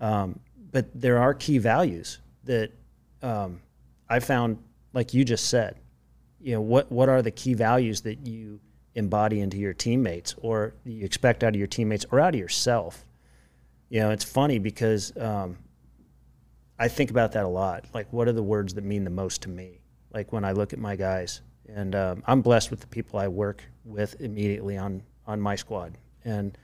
Um, 0.00 0.40
but 0.70 0.88
there 0.94 1.18
are 1.18 1.34
key 1.34 1.58
values 1.58 2.18
that 2.44 2.72
um, 3.22 3.60
I 4.08 4.20
found, 4.20 4.58
like 4.92 5.12
you 5.14 5.24
just 5.24 5.48
said. 5.48 5.76
You 6.40 6.54
know, 6.54 6.60
what 6.60 6.90
what 6.90 7.08
are 7.08 7.20
the 7.20 7.30
key 7.30 7.54
values 7.54 8.00
that 8.02 8.26
you 8.26 8.60
embody 8.94 9.40
into 9.40 9.58
your 9.58 9.74
teammates, 9.74 10.34
or 10.38 10.74
you 10.84 11.04
expect 11.04 11.44
out 11.44 11.50
of 11.50 11.56
your 11.56 11.66
teammates, 11.66 12.06
or 12.10 12.20
out 12.20 12.34
of 12.34 12.40
yourself? 12.40 13.04
You 13.90 14.00
know, 14.00 14.10
it's 14.10 14.24
funny 14.24 14.58
because 14.58 15.14
um, 15.16 15.58
I 16.78 16.88
think 16.88 17.10
about 17.10 17.32
that 17.32 17.44
a 17.44 17.48
lot. 17.48 17.84
Like, 17.92 18.12
what 18.12 18.28
are 18.28 18.32
the 18.32 18.42
words 18.42 18.74
that 18.74 18.84
mean 18.84 19.04
the 19.04 19.10
most 19.10 19.42
to 19.42 19.48
me? 19.48 19.80
Like 20.12 20.32
when 20.32 20.44
I 20.44 20.52
look 20.52 20.72
at 20.72 20.78
my 20.78 20.96
guys, 20.96 21.42
and 21.74 21.94
um, 21.94 22.22
I'm 22.26 22.42
blessed 22.42 22.70
with 22.70 22.80
the 22.80 22.86
people 22.86 23.18
I 23.18 23.28
work 23.28 23.62
with 23.84 24.20
immediately 24.20 24.76
on 24.76 25.02
on 25.26 25.40
my 25.40 25.56
squad, 25.56 25.98
and 26.24 26.56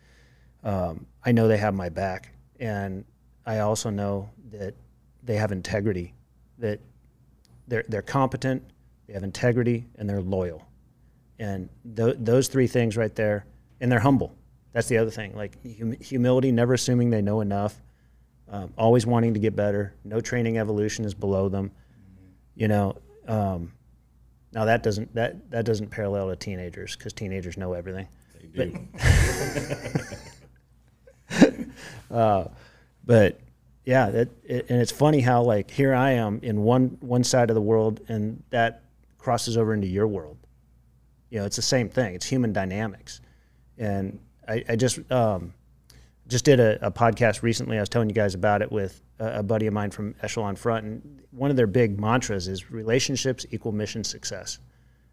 um, 0.62 1.06
I 1.24 1.32
know 1.32 1.48
they 1.48 1.58
have 1.58 1.74
my 1.74 1.88
back, 1.88 2.34
and 2.58 3.04
I 3.46 3.58
also 3.58 3.90
know 3.90 4.30
that 4.50 4.74
they 5.22 5.36
have 5.36 5.52
integrity, 5.52 6.14
that 6.58 6.80
they're 7.68 7.84
they're 7.88 8.02
competent, 8.02 8.62
they 9.06 9.12
have 9.12 9.22
integrity, 9.24 9.86
and 9.96 10.08
they're 10.08 10.22
loyal, 10.22 10.66
and 11.38 11.68
th- 11.96 12.16
those 12.18 12.48
three 12.48 12.66
things 12.66 12.96
right 12.96 13.14
there, 13.14 13.46
and 13.80 13.92
they're 13.92 14.00
humble. 14.00 14.34
That's 14.72 14.88
the 14.88 14.98
other 14.98 15.10
thing, 15.10 15.36
like 15.36 15.56
hum- 15.78 16.00
humility, 16.00 16.50
never 16.50 16.74
assuming 16.74 17.10
they 17.10 17.22
know 17.22 17.40
enough, 17.40 17.80
um, 18.48 18.72
always 18.76 19.06
wanting 19.06 19.34
to 19.34 19.40
get 19.40 19.54
better. 19.54 19.94
No 20.04 20.20
training 20.20 20.58
evolution 20.58 21.04
is 21.04 21.14
below 21.14 21.48
them. 21.48 21.70
You 22.56 22.68
know, 22.68 22.96
um, 23.28 23.72
Now 24.54 24.64
that 24.64 24.82
doesn't 24.82 25.14
that 25.14 25.50
that 25.50 25.64
doesn't 25.64 25.90
parallel 25.90 26.30
to 26.30 26.36
teenagers 26.36 26.96
because 26.96 27.12
teenagers 27.12 27.56
know 27.56 27.72
everything. 27.72 28.08
They 28.54 28.66
do. 28.66 28.88
But 33.06 33.40
yeah, 33.84 34.10
that 34.10 34.28
it, 34.44 34.70
and 34.70 34.80
it's 34.80 34.92
funny 34.92 35.20
how 35.20 35.42
like 35.42 35.70
here 35.70 35.94
I 35.94 36.12
am 36.12 36.40
in 36.42 36.62
one 36.62 36.96
one 37.00 37.24
side 37.24 37.50
of 37.50 37.54
the 37.54 37.62
world 37.62 38.00
and 38.08 38.42
that 38.50 38.82
crosses 39.18 39.56
over 39.56 39.74
into 39.74 39.86
your 39.86 40.06
world. 40.06 40.38
You 41.30 41.40
know, 41.40 41.46
it's 41.46 41.56
the 41.56 41.62
same 41.62 41.88
thing. 41.88 42.14
It's 42.14 42.26
human 42.26 42.52
dynamics, 42.52 43.20
and 43.76 44.20
I, 44.48 44.64
I 44.68 44.76
just 44.76 44.98
um, 45.10 45.52
just 46.28 46.44
did 46.44 46.60
a, 46.60 46.86
a 46.86 46.90
podcast 46.90 47.42
recently. 47.42 47.76
I 47.76 47.80
was 47.80 47.88
telling 47.88 48.08
you 48.08 48.14
guys 48.14 48.34
about 48.34 48.62
it 48.62 48.70
with 48.70 49.02
a, 49.18 49.42
buddy 49.42 49.66
of 49.66 49.72
mine 49.72 49.90
from 49.90 50.14
Echelon 50.22 50.56
Front, 50.56 50.84
and 50.84 51.22
one 51.30 51.50
of 51.50 51.56
their 51.56 51.66
big 51.66 51.98
mantras 52.00 52.48
is 52.48 52.70
relationships 52.70 53.46
equal 53.50 53.72
mission 53.72 54.04
success. 54.04 54.58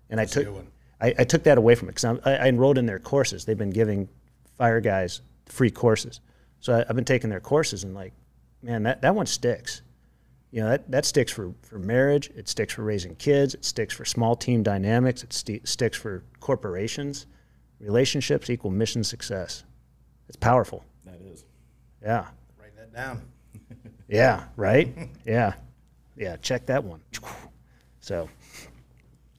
And 0.10 0.20
I 0.20 0.26
took 0.26 0.54
one. 0.54 0.68
I, 1.00 1.14
I 1.20 1.24
took 1.24 1.44
that 1.44 1.58
away 1.58 1.76
from 1.76 1.90
it 1.90 1.96
because 1.96 2.20
I, 2.26 2.34
I 2.34 2.48
enrolled 2.48 2.78
in 2.78 2.86
their 2.86 3.00
courses. 3.00 3.46
They've 3.46 3.58
been 3.58 3.72
giving 3.72 4.08
fire 4.58 4.82
guys 4.82 5.22
free 5.46 5.72
courses, 5.72 6.20
so 6.60 6.74
I, 6.74 6.86
I've 6.88 6.96
been 6.96 7.06
taking 7.06 7.30
their 7.30 7.40
courses 7.40 7.84
and 7.84 7.94
like, 7.94 8.14
man, 8.62 8.84
that, 8.84 9.02
that 9.02 9.16
one 9.16 9.26
sticks. 9.26 9.82
You 10.52 10.62
know, 10.62 10.70
that, 10.70 10.92
that 10.92 11.06
sticks 11.06 11.32
for, 11.32 11.54
for 11.62 11.80
marriage. 11.80 12.30
It 12.36 12.50
sticks 12.50 12.74
for 12.74 12.84
raising 12.84 13.16
kids. 13.16 13.54
It 13.54 13.64
sticks 13.64 13.94
for 13.94 14.04
small 14.04 14.36
team 14.36 14.64
dynamics. 14.64 15.24
It 15.24 15.32
sti 15.32 15.62
sticks 15.64 15.98
for 15.98 16.26
corporations. 16.42 17.26
Relationships 17.80 18.50
equal 18.50 18.70
mission 18.70 19.04
success. 19.04 19.64
It's 20.28 20.36
powerful. 20.36 20.84
that 21.06 21.22
is. 21.22 21.46
Yeah. 22.04 22.26
Write 22.60 22.76
that 22.76 22.94
down. 22.94 23.22
Yeah. 24.12 24.43
Right. 24.58 24.93
yeah. 25.26 25.54
Yeah. 26.17 26.36
Check 26.36 26.67
that 26.67 26.84
one. 26.84 27.02
So, 28.02 28.30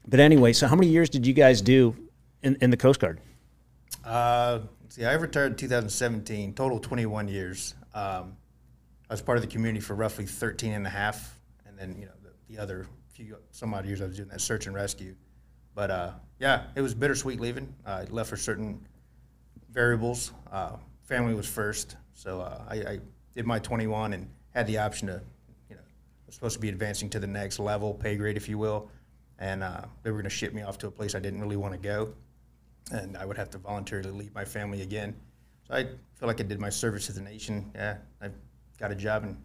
but 0.09 0.19
anyway, 0.19 0.53
so 0.53 0.67
how 0.67 0.75
many 0.75 0.89
years 0.89 1.11
did 1.11 1.27
you 1.27 1.35
guys 1.35 1.61
do 1.61 1.95
in, 2.43 2.57
in 2.61 2.71
the 2.71 2.77
Coast 2.77 2.99
Guard? 2.99 3.21
Uh, 4.05 4.61
see, 4.89 5.05
I 5.05 5.13
retired 5.13 5.53
in 5.53 5.57
2017, 5.57 6.55
total 6.55 6.79
21 6.81 7.29
years. 7.29 7.75
Um, 7.95 8.37
I 9.11 9.15
was 9.15 9.21
part 9.21 9.37
of 9.37 9.43
the 9.43 9.49
community 9.49 9.81
for 9.81 9.95
roughly 9.95 10.25
13 10.25 10.73
and 10.73 10.87
a 10.87 10.91
half, 10.91 11.39
and 11.67 11.79
then 11.79 11.95
you 11.99 12.07
know 12.07 12.13
the, 12.23 12.55
the 12.55 12.61
other 12.61 12.87
few 13.13 13.37
some 13.51 13.75
odd 13.75 13.85
years 13.85 14.01
I 14.01 14.07
was 14.07 14.17
doing 14.17 14.31
that 14.31 14.41
search 14.41 14.67
and 14.67 14.75
rescue. 14.75 15.15
But 15.75 15.91
uh, 15.91 16.13
yeah, 16.39 16.65
it 16.75 16.81
was 16.81 16.95
bittersweet 16.95 17.39
leaving. 17.39 17.75
I 17.85 18.05
left 18.05 18.31
for 18.31 18.39
certain 18.39 18.87
variables. 19.71 20.33
Uh, 20.51 20.77
family 21.03 21.35
was 21.35 21.47
first, 21.47 21.97
so 22.15 22.41
uh, 22.41 22.63
I, 22.69 22.77
I 22.77 22.99
did 23.35 23.45
my 23.45 23.59
21 23.59 24.15
and 24.15 24.29
had 24.55 24.67
the 24.67 24.79
option 24.79 25.09
to, 25.09 25.21
you 25.69 25.77
know, 25.77 25.83
was 26.27 26.35
supposed 26.35 26.55
to 26.55 26.61
be 26.61 26.69
advancing 26.69 27.11
to 27.11 27.21
the 27.21 27.27
next 27.27 27.59
level, 27.59 27.95
pay 27.95 28.17
grade, 28.17 28.37
if 28.37 28.49
you 28.49 28.59
will, 28.59 28.91
and 29.39 29.63
uh, 29.63 29.83
they 30.03 30.11
were 30.11 30.19
going 30.19 30.25
to 30.25 30.31
ship 30.31 30.53
me 30.53 30.63
off 30.63 30.79
to 30.79 30.87
a 30.87 30.91
place 30.91 31.15
I 31.15 31.21
didn't 31.21 31.41
really 31.41 31.57
want 31.57 31.73
to 31.75 31.79
go 31.79 32.13
and 32.91 33.17
I 33.17 33.25
would 33.25 33.37
have 33.37 33.51
to 33.51 33.59
voluntarily 33.59 34.11
leave 34.11 34.35
my 34.35 34.45
family 34.45 34.83
again. 34.83 35.15
So 35.69 35.75
I 35.75 35.85
feel 35.85 36.27
like 36.27 36.41
I 36.41 36.45
did 36.45 36.61
my 36.61 36.71
service 36.71 37.07
to 37.07 37.13
the 37.13 37.21
nation. 37.21 37.71
Yeah, 37.75 37.99
I 38.21 38.29
got 38.79 38.91
a 38.91 38.95
job 38.95 39.23
and 39.23 39.37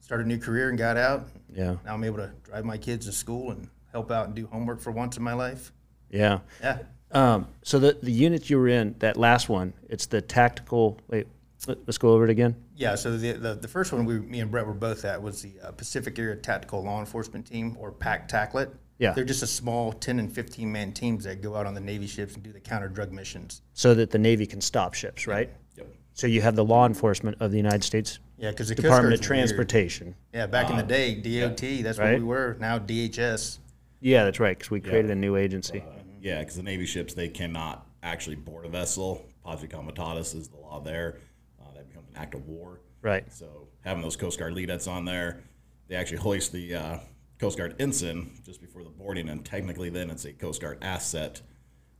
started 0.00 0.26
a 0.26 0.28
new 0.28 0.38
career 0.38 0.68
and 0.68 0.76
got 0.76 0.96
out. 0.96 1.28
Yeah. 1.52 1.76
Now 1.84 1.94
I'm 1.94 2.04
able 2.04 2.18
to 2.18 2.32
drive 2.42 2.64
my 2.64 2.76
kids 2.76 3.06
to 3.06 3.12
school 3.12 3.50
and 3.50 3.68
help 3.92 4.10
out 4.10 4.26
and 4.26 4.34
do 4.34 4.46
homework 4.46 4.80
for 4.80 4.90
once 4.90 5.16
in 5.16 5.22
my 5.22 5.32
life. 5.32 5.72
Yeah. 6.10 6.40
Yeah. 6.60 6.78
Um, 7.12 7.48
so 7.62 7.78
the, 7.78 7.98
the 8.00 8.12
unit 8.12 8.50
you 8.50 8.58
were 8.58 8.68
in, 8.68 8.94
that 9.00 9.16
last 9.16 9.48
one, 9.48 9.72
it's 9.88 10.06
the 10.06 10.20
tactical, 10.20 11.00
wait, 11.08 11.26
let, 11.66 11.78
us 11.88 11.98
go 11.98 12.10
over 12.10 12.24
it 12.24 12.30
again. 12.30 12.56
Yeah, 12.76 12.94
so 12.94 13.16
the, 13.16 13.32
the, 13.32 13.54
the 13.54 13.68
first 13.68 13.92
one 13.92 14.04
we, 14.04 14.20
me 14.20 14.40
and 14.40 14.50
Brett 14.50 14.66
were 14.66 14.74
both 14.74 15.04
at 15.04 15.20
was 15.20 15.42
the 15.42 15.52
uh, 15.62 15.72
Pacific 15.72 16.18
Area 16.18 16.36
Tactical 16.36 16.82
Law 16.82 17.00
Enforcement 17.00 17.46
Team, 17.46 17.76
or 17.78 17.92
PAC 17.92 18.28
TACLET. 18.28 18.70
Yeah. 18.98 19.12
They're 19.12 19.24
just 19.24 19.42
a 19.42 19.46
small 19.46 19.92
10 19.92 20.18
and 20.18 20.30
15 20.30 20.70
man 20.70 20.92
teams 20.92 21.24
that 21.24 21.40
go 21.40 21.56
out 21.56 21.66
on 21.66 21.72
the 21.74 21.80
Navy 21.80 22.06
ships 22.06 22.34
and 22.34 22.42
do 22.42 22.52
the 22.52 22.60
counter 22.60 22.88
drug 22.88 23.12
missions. 23.12 23.62
So 23.72 23.94
that 23.94 24.10
the 24.10 24.18
Navy 24.18 24.46
can 24.46 24.60
stop 24.60 24.92
ships, 24.92 25.26
right? 25.26 25.50
Yep. 25.76 25.86
So 26.12 26.26
you 26.26 26.42
have 26.42 26.54
the 26.54 26.64
law 26.64 26.86
enforcement 26.86 27.38
of 27.40 27.50
the 27.50 27.56
United 27.56 27.82
States 27.82 28.18
Yeah, 28.36 28.50
because 28.50 28.68
the 28.68 28.74
Department 28.74 29.14
of 29.14 29.20
Guard's 29.20 29.30
weird. 29.30 29.38
Transportation. 29.38 30.14
Yeah, 30.34 30.46
back 30.46 30.68
in 30.68 30.76
the 30.76 30.82
day, 30.82 31.14
DOT, 31.14 31.82
that's 31.82 31.98
what 31.98 32.14
we 32.14 32.24
were. 32.24 32.56
Now 32.60 32.78
DHS. 32.78 33.58
Yeah, 34.00 34.24
that's 34.24 34.40
right, 34.40 34.56
because 34.56 34.70
we 34.70 34.80
created 34.80 35.10
a 35.10 35.14
new 35.14 35.36
agency. 35.36 35.82
Yeah, 36.20 36.40
because 36.40 36.56
the 36.56 36.62
Navy 36.62 36.84
ships 36.84 37.14
they 37.14 37.28
cannot 37.28 37.86
actually 38.02 38.36
board 38.36 38.66
a 38.66 38.68
vessel. 38.68 39.26
Posse 39.44 39.66
Comitatus 39.66 40.34
is 40.34 40.48
the 40.48 40.58
law 40.58 40.80
there. 40.80 41.16
An 42.14 42.20
act 42.20 42.34
of 42.34 42.46
war. 42.46 42.80
Right. 43.02 43.30
So 43.32 43.68
having 43.82 44.02
those 44.02 44.16
Coast 44.16 44.38
Guard 44.38 44.54
LEDETs 44.54 44.88
on 44.88 45.04
there, 45.04 45.42
they 45.88 45.96
actually 45.96 46.18
hoist 46.18 46.52
the 46.52 46.74
uh, 46.74 46.98
Coast 47.38 47.56
Guard 47.56 47.76
ensign 47.78 48.30
just 48.44 48.60
before 48.60 48.84
the 48.84 48.90
boarding, 48.90 49.28
and 49.28 49.44
technically 49.44 49.90
then 49.90 50.10
it's 50.10 50.24
a 50.24 50.32
Coast 50.32 50.60
Guard 50.60 50.78
asset, 50.82 51.40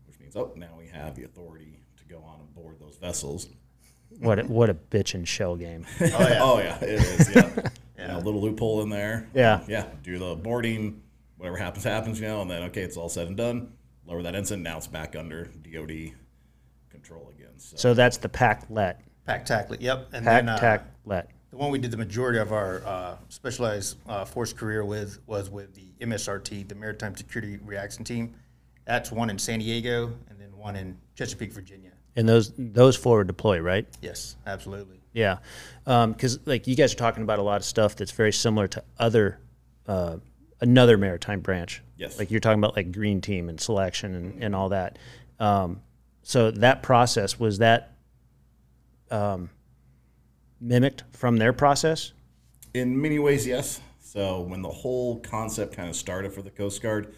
which 0.07 0.18
means 0.20 0.37
oh 0.37 0.53
now 0.57 0.75
we 0.79 0.87
have 0.88 1.14
the 1.14 1.25
authority 1.25 1.81
to 1.96 2.05
go 2.05 2.18
on 2.23 2.40
and 2.40 2.55
board 2.55 2.77
those 2.79 2.96
vessels. 2.96 3.49
What 4.18 4.40
a, 4.40 4.42
what 4.42 4.68
a 4.68 4.75
bitch 4.75 5.14
and 5.14 5.27
shell 5.27 5.57
game. 5.57 5.87
Oh 6.01 6.07
yeah, 6.07 6.38
oh 6.42 6.59
yeah, 6.59 6.79
it 6.85 7.01
is. 7.01 7.35
Yeah, 7.35 7.68
You 7.99 8.09
know, 8.09 8.18
little 8.18 8.40
loophole 8.40 8.83
in 8.83 8.88
there. 8.88 9.29
Yeah. 9.35 9.62
yeah. 9.68 9.87
Do 10.03 10.18
the 10.18 10.35
boarding, 10.35 11.03
whatever 11.37 11.57
happens, 11.57 11.85
happens. 11.85 12.18
You 12.20 12.27
know, 12.29 12.42
and 12.42 12.51
then 12.51 12.62
okay, 12.64 12.83
it's 12.83 12.96
all 12.96 13.09
said 13.09 13.29
and 13.29 13.37
done. 13.37 13.73
Lower 14.07 14.23
that 14.23 14.35
ensign. 14.35 14.62
Now 14.62 14.79
it's 14.79 14.87
back 14.87 15.14
under 15.16 15.44
DoD 15.44 16.12
control 16.90 17.31
again. 17.35 17.59
So, 17.59 17.77
So 17.77 17.94
that's 17.94 18.16
the 18.16 18.29
PAC 18.29 18.64
let. 18.70 19.01
PAC 19.30 19.46
TACLET, 19.46 19.80
yep. 19.80 20.08
And 20.12 20.24
PAC 20.24 20.44
then 20.44 20.48
uh, 20.48 20.56
the 21.50 21.56
one 21.56 21.70
we 21.70 21.78
did 21.78 21.90
the 21.90 21.96
majority 21.96 22.38
of 22.38 22.52
our 22.52 22.82
uh, 22.86 23.16
specialized 23.28 23.96
uh, 24.08 24.24
force 24.24 24.52
career 24.52 24.84
with 24.84 25.18
was 25.26 25.50
with 25.50 25.74
the 25.74 26.04
MSRT, 26.04 26.68
the 26.68 26.74
Maritime 26.74 27.16
Security 27.16 27.58
Reaction 27.64 28.04
Team. 28.04 28.34
That's 28.84 29.10
one 29.10 29.30
in 29.30 29.38
San 29.38 29.58
Diego 29.58 30.12
and 30.28 30.40
then 30.40 30.56
one 30.56 30.76
in 30.76 30.96
Chesapeake, 31.14 31.52
Virginia. 31.52 31.90
And 32.16 32.28
those 32.28 32.52
those 32.56 32.96
forward 32.96 33.26
deploy, 33.26 33.60
right? 33.60 33.86
Yes, 34.00 34.36
absolutely. 34.46 35.00
Yeah, 35.12 35.38
because 35.84 36.38
like 36.46 36.66
you 36.66 36.76
guys 36.76 36.92
are 36.92 36.96
talking 36.96 37.24
about 37.24 37.40
a 37.40 37.42
lot 37.42 37.56
of 37.56 37.64
stuff 37.64 37.96
that's 37.96 38.12
very 38.12 38.32
similar 38.32 38.68
to 38.68 38.84
other 38.98 39.38
uh, 39.86 40.18
another 40.60 40.96
maritime 40.96 41.40
branch. 41.40 41.82
Yes. 41.96 42.18
like 42.18 42.30
you're 42.30 42.40
talking 42.40 42.58
about 42.58 42.76
like 42.76 42.92
green 42.92 43.20
team 43.20 43.48
and 43.48 43.60
selection 43.60 44.14
and, 44.14 44.42
and 44.42 44.54
all 44.54 44.70
that. 44.70 44.98
Um, 45.38 45.82
so 46.22 46.50
that 46.50 46.82
process 46.82 47.38
was 47.38 47.58
that 47.58 47.92
um, 49.11 49.51
mimicked 50.61 51.05
from 51.12 51.37
their 51.37 51.53
process. 51.53 52.12
in 52.75 53.01
many 53.01 53.18
ways, 53.18 53.46
yes. 53.46 53.81
So 54.01 54.40
when 54.40 54.62
the 54.62 54.68
whole 54.70 55.20
concept 55.20 55.75
kind 55.77 55.88
of 55.88 55.96
started 55.96 56.33
for 56.33 56.42
the 56.42 56.51
Coast 56.51 56.83
Guard, 56.83 57.14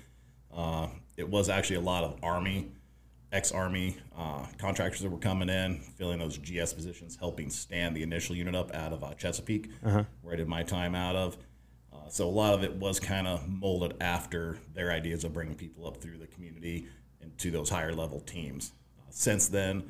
uh, 0.55 0.89
it 1.17 1.29
was 1.29 1.49
actually 1.49 1.77
a 1.77 1.81
lot 1.81 2.05
of 2.05 2.19
Army, 2.23 2.71
ex-Army 3.33 3.97
uh, 4.17 4.45
contractors 4.59 5.01
that 5.01 5.11
were 5.11 5.19
coming 5.19 5.49
in, 5.49 5.81
filling 5.97 6.19
those 6.19 6.37
GS 6.37 6.73
positions, 6.75 7.17
helping 7.17 7.49
stand 7.51 7.97
the 7.97 8.03
initial 8.03 8.37
unit 8.37 8.55
up 8.55 8.75
out 8.75 8.93
of 8.93 9.03
uh, 9.03 9.15
Chesapeake, 9.15 9.71
where 10.21 10.35
I 10.35 10.37
did 10.37 10.49
my 10.49 10.63
time 10.63 10.95
out 10.95 11.17
of. 11.17 11.37
Uh, 11.93 12.09
so 12.09 12.29
a 12.29 12.31
lot 12.31 12.53
of 12.55 12.63
it 12.63 12.75
was 12.75 13.01
kind 13.01 13.27
of 13.27 13.49
molded 13.49 13.95
after 14.01 14.59
their 14.75 14.91
ideas 14.93 15.25
of 15.25 15.33
bringing 15.33 15.55
people 15.55 15.87
up 15.87 15.99
through 15.99 16.19
the 16.19 16.27
community 16.27 16.87
into 17.21 17.51
those 17.51 17.71
higher 17.71 17.95
level 17.95 18.21
teams. 18.21 18.73
Uh, 18.99 19.05
since 19.11 19.49
then, 19.49 19.83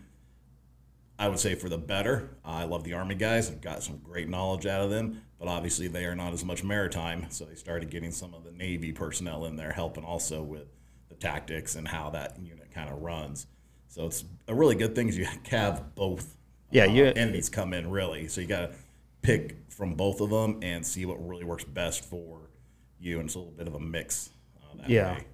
I 1.22 1.28
would 1.28 1.38
say 1.38 1.54
for 1.54 1.68
the 1.68 1.78
better. 1.78 2.30
I 2.44 2.64
love 2.64 2.82
the 2.82 2.94
Army 2.94 3.14
guys. 3.14 3.48
I've 3.48 3.60
got 3.60 3.84
some 3.84 3.98
great 3.98 4.28
knowledge 4.28 4.66
out 4.66 4.80
of 4.80 4.90
them, 4.90 5.22
but 5.38 5.46
obviously 5.46 5.86
they 5.86 6.04
are 6.04 6.16
not 6.16 6.32
as 6.32 6.44
much 6.44 6.64
maritime. 6.64 7.26
So 7.30 7.44
they 7.44 7.54
started 7.54 7.90
getting 7.90 8.10
some 8.10 8.34
of 8.34 8.42
the 8.42 8.50
Navy 8.50 8.90
personnel 8.92 9.44
in 9.44 9.54
there, 9.54 9.70
helping 9.70 10.02
also 10.04 10.42
with 10.42 10.66
the 11.08 11.14
tactics 11.14 11.76
and 11.76 11.86
how 11.86 12.10
that 12.10 12.36
unit 12.40 12.72
kind 12.74 12.90
of 12.90 13.00
runs. 13.02 13.46
So 13.86 14.06
it's 14.06 14.24
a 14.48 14.54
really 14.54 14.74
good 14.74 14.96
thing 14.96 15.08
is 15.08 15.16
you 15.16 15.28
have 15.50 15.94
both 15.94 16.36
Yeah, 16.72 16.86
uh, 16.86 16.92
you- 16.92 17.04
entities 17.04 17.48
come 17.48 17.72
in 17.72 17.88
really. 17.88 18.26
So 18.26 18.40
you 18.40 18.48
got 18.48 18.60
to 18.72 18.74
pick 19.22 19.58
from 19.68 19.94
both 19.94 20.20
of 20.20 20.30
them 20.30 20.58
and 20.60 20.84
see 20.84 21.06
what 21.06 21.24
really 21.24 21.44
works 21.44 21.62
best 21.62 22.04
for 22.04 22.50
you. 22.98 23.20
And 23.20 23.26
it's 23.26 23.36
a 23.36 23.38
little 23.38 23.54
bit 23.54 23.68
of 23.68 23.74
a 23.74 23.80
mix. 23.80 24.30
Uh, 24.60 24.76
that 24.78 24.90
Yeah. 24.90 25.12
way. 25.14 25.24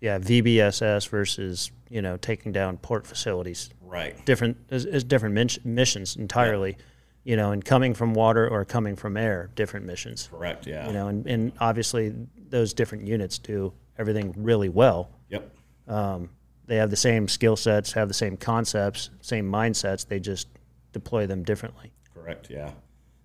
Yeah, 0.00 0.18
VBSS 0.18 1.06
versus 1.08 1.70
you 1.88 2.02
know 2.02 2.16
taking 2.16 2.52
down 2.52 2.78
port 2.78 3.06
facilities. 3.06 3.70
Right. 3.80 4.24
Different 4.26 4.56
is, 4.70 4.84
is 4.84 5.04
different 5.04 5.34
min- 5.34 5.48
missions 5.64 6.16
entirely. 6.16 6.76
You 7.24 7.34
know, 7.34 7.50
and 7.50 7.64
coming 7.64 7.92
from 7.92 8.14
water 8.14 8.48
or 8.48 8.64
coming 8.64 8.94
from 8.94 9.16
air, 9.16 9.50
different 9.56 9.84
missions. 9.84 10.28
Correct. 10.30 10.64
Yeah. 10.64 10.86
You 10.86 10.92
know, 10.92 11.08
and, 11.08 11.26
and 11.26 11.52
obviously 11.58 12.14
those 12.50 12.72
different 12.72 13.08
units 13.08 13.38
do 13.38 13.72
everything 13.98 14.32
really 14.36 14.68
well. 14.68 15.10
Yep. 15.30 15.52
Um, 15.88 16.30
they 16.66 16.76
have 16.76 16.90
the 16.90 16.96
same 16.96 17.26
skill 17.26 17.56
sets, 17.56 17.92
have 17.94 18.06
the 18.06 18.14
same 18.14 18.36
concepts, 18.36 19.10
same 19.22 19.50
mindsets. 19.50 20.06
They 20.06 20.20
just 20.20 20.46
deploy 20.92 21.26
them 21.26 21.42
differently. 21.42 21.92
Correct. 22.14 22.48
Yeah. 22.48 22.70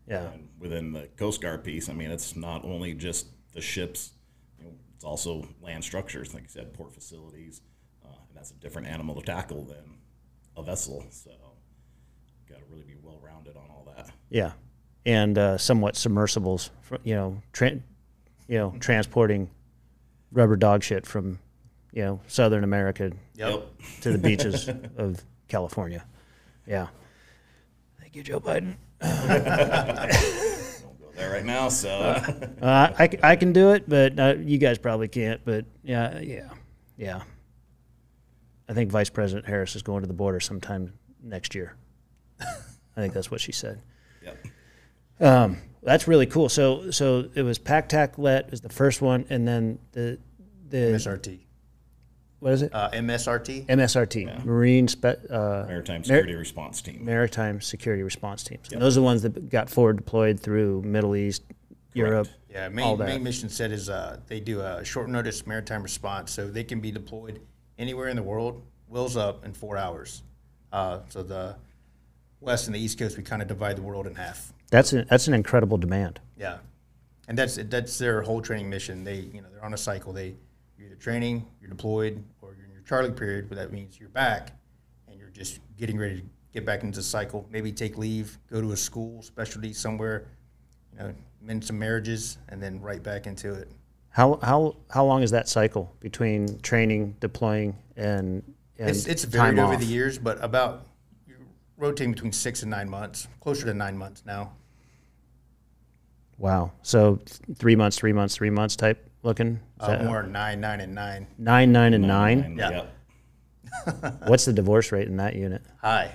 Yeah. 0.07 0.31
And 0.31 0.49
within 0.59 0.93
the 0.93 1.07
Coast 1.15 1.41
Guard 1.41 1.63
piece, 1.63 1.87
I 1.87 1.93
mean, 1.93 2.11
it's 2.11 2.35
not 2.35 2.65
only 2.65 2.93
just 2.93 3.27
the 3.53 3.61
ships, 3.61 4.11
you 4.57 4.65
know, 4.65 4.71
it's 4.95 5.03
also 5.03 5.47
land 5.61 5.83
structures, 5.83 6.33
like 6.33 6.43
you 6.43 6.49
said, 6.49 6.73
port 6.73 6.93
facilities, 6.93 7.61
that's 8.41 8.49
a 8.49 8.55
different 8.55 8.87
animal 8.87 9.13
to 9.13 9.21
tackle 9.21 9.63
than 9.65 9.99
a 10.57 10.63
vessel. 10.63 11.05
So, 11.11 11.29
got 12.49 12.57
to 12.57 12.63
really 12.71 12.81
be 12.85 12.95
well 13.03 13.19
rounded 13.23 13.55
on 13.55 13.65
all 13.69 13.87
that. 13.95 14.09
Yeah, 14.31 14.53
and 15.05 15.37
uh, 15.37 15.59
somewhat 15.59 15.95
submersibles. 15.95 16.71
For, 16.81 16.97
you 17.03 17.13
know, 17.13 17.39
tra- 17.53 17.73
you 18.47 18.57
know, 18.57 18.73
transporting 18.79 19.51
rubber 20.31 20.55
dog 20.55 20.81
shit 20.81 21.05
from 21.05 21.37
you 21.93 22.01
know, 22.03 22.19
Southern 22.25 22.63
America 22.63 23.11
Yep. 23.35 23.63
to 24.01 24.11
the 24.11 24.17
beaches 24.17 24.67
of 24.97 25.23
California. 25.47 26.03
Yeah. 26.65 26.87
Thank 27.99 28.15
you, 28.15 28.23
Joe 28.23 28.39
Biden. 28.39 28.75
Don't 29.01 30.99
go 30.99 31.11
there 31.15 31.31
right 31.31 31.45
now. 31.45 31.69
So 31.69 31.89
Uh, 31.91 32.91
I, 32.97 33.07
c- 33.07 33.19
I 33.21 33.35
can 33.35 33.53
do 33.53 33.71
it, 33.73 33.87
but 33.87 34.19
uh, 34.19 34.33
you 34.39 34.57
guys 34.57 34.79
probably 34.79 35.09
can't. 35.09 35.41
But 35.45 35.65
yeah, 35.83 36.19
yeah, 36.21 36.49
yeah. 36.97 37.21
I 38.71 38.73
think 38.73 38.89
Vice 38.89 39.09
President 39.09 39.45
Harris 39.45 39.75
is 39.75 39.83
going 39.83 39.99
to 40.01 40.07
the 40.07 40.13
border 40.13 40.39
sometime 40.39 40.93
next 41.21 41.53
year. 41.53 41.75
I 42.39 43.01
think 43.01 43.13
that's 43.13 43.29
what 43.29 43.41
she 43.41 43.51
said. 43.51 43.81
yep. 44.23 44.37
Um, 45.19 45.57
that's 45.83 46.07
really 46.07 46.25
cool. 46.25 46.47
So 46.47 46.89
so 46.89 47.29
it 47.35 47.41
was 47.41 47.57
PAC 47.59 47.89
TACLET 47.89 48.53
is 48.53 48.61
the 48.61 48.69
first 48.69 49.01
one, 49.01 49.25
and 49.29 49.45
then 49.45 49.77
the 49.91 50.19
the 50.69 50.77
MSRT. 50.77 51.39
what 52.39 52.53
is 52.53 52.61
it? 52.61 52.73
Uh, 52.73 52.89
MSRT. 52.91 53.65
MSRT, 53.65 54.45
Marine 54.45 54.87
Spe- 54.87 55.29
uh, 55.29 55.65
Maritime 55.67 56.05
Security 56.05 56.35
Response 56.35 56.81
Team. 56.81 57.03
Maritime 57.03 57.59
Security 57.59 58.03
Response 58.03 58.41
Teams. 58.45 58.71
And 58.71 58.81
those 58.81 58.95
are 58.95 59.01
the 59.01 59.05
ones 59.05 59.21
that 59.23 59.49
got 59.49 59.69
forward 59.69 59.97
deployed 59.97 60.39
through 60.39 60.83
Middle 60.83 61.17
East, 61.17 61.43
Europe. 61.93 62.29
Yeah, 62.49 62.65
all 62.65 62.69
main, 62.69 62.97
that. 62.99 63.07
main 63.07 63.23
mission 63.23 63.49
set 63.49 63.73
is 63.73 63.89
uh, 63.89 64.21
they 64.27 64.39
do 64.39 64.61
a 64.61 64.85
short 64.85 65.09
notice 65.09 65.45
maritime 65.45 65.83
response, 65.83 66.31
so 66.31 66.47
they 66.47 66.63
can 66.63 66.79
be 66.79 66.89
deployed 66.91 67.41
anywhere 67.77 68.07
in 68.07 68.15
the 68.15 68.23
world, 68.23 68.61
wheels 68.87 69.17
up 69.17 69.45
in 69.45 69.53
four 69.53 69.77
hours. 69.77 70.23
Uh, 70.71 70.99
so 71.09 71.23
the 71.23 71.55
west 72.39 72.67
and 72.67 72.75
the 72.75 72.79
east 72.79 72.97
coast, 72.97 73.17
we 73.17 73.23
kind 73.23 73.41
of 73.41 73.47
divide 73.47 73.77
the 73.77 73.81
world 73.81 74.07
in 74.07 74.15
half. 74.15 74.53
That's 74.69 74.93
a, 74.93 75.03
that's 75.05 75.27
an 75.27 75.33
incredible 75.33 75.77
demand. 75.77 76.19
Yeah, 76.37 76.57
and 77.27 77.37
that's 77.37 77.55
that's 77.55 77.97
their 77.97 78.21
whole 78.21 78.41
training 78.41 78.69
mission. 78.69 79.03
They 79.03 79.29
you 79.33 79.41
know 79.41 79.47
they're 79.51 79.65
on 79.65 79.73
a 79.73 79.77
cycle. 79.77 80.13
They 80.13 80.35
you're 80.77 80.87
either 80.87 80.95
training, 80.95 81.45
you're 81.59 81.69
deployed, 81.69 82.23
or 82.41 82.55
you're 82.55 82.65
in 82.65 82.71
your 82.71 82.81
Charlie 82.83 83.11
period, 83.11 83.49
but 83.49 83.57
that 83.57 83.71
means 83.71 83.99
you're 83.99 84.09
back, 84.09 84.51
and 85.07 85.19
you're 85.19 85.29
just 85.29 85.59
getting 85.77 85.97
ready 85.97 86.21
to 86.21 86.23
get 86.53 86.65
back 86.65 86.83
into 86.83 86.99
the 86.99 87.03
cycle. 87.03 87.47
Maybe 87.51 87.71
take 87.71 87.97
leave, 87.97 88.37
go 88.49 88.61
to 88.61 88.71
a 88.71 88.77
school 88.77 89.21
specialty 89.21 89.73
somewhere, 89.73 90.27
you 90.93 90.99
know, 90.99 91.13
mend 91.41 91.63
some 91.63 91.77
marriages, 91.77 92.37
and 92.49 92.61
then 92.61 92.81
right 92.81 93.03
back 93.03 93.27
into 93.27 93.53
it. 93.53 93.69
How 94.11 94.39
how 94.43 94.75
how 94.89 95.05
long 95.05 95.23
is 95.23 95.31
that 95.31 95.47
cycle 95.47 95.95
between 95.99 96.59
training, 96.59 97.15
deploying, 97.19 97.77
and 97.95 98.43
and 98.77 98.89
It's 98.89 99.05
it's 99.07 99.23
time 99.23 99.31
varied 99.55 99.59
over 99.59 99.73
off? 99.73 99.79
the 99.79 99.85
years, 99.85 100.17
but 100.19 100.43
about 100.43 100.87
rotating 101.77 102.11
between 102.13 102.31
six 102.33 102.61
and 102.61 102.69
nine 102.69 102.89
months, 102.89 103.27
closer 103.39 103.65
to 103.65 103.73
nine 103.73 103.97
months 103.97 104.23
now. 104.25 104.51
Wow. 106.37 106.71
So 106.81 107.19
three 107.55 107.75
months, 107.75 107.97
three 107.97 108.13
months, 108.13 108.35
three 108.35 108.49
months 108.49 108.75
type 108.75 109.09
looking. 109.23 109.55
Is 109.55 109.59
Uh, 109.79 109.87
that- 109.89 110.05
more 110.05 110.23
nine, 110.23 110.59
nine, 110.59 110.81
and 110.81 110.93
nine. 110.95 111.27
nine, 111.37 111.71
nine, 111.71 111.93
and 111.93 112.05
nine. 112.07 112.39
And, 112.41 112.57
Yeah. 112.57 112.69
Yep. 113.85 114.23
What's 114.27 114.45
the 114.45 114.53
divorce 114.53 114.91
rate 114.91 115.07
in 115.07 115.17
that 115.17 115.35
unit? 115.35 115.61
High. 115.81 116.11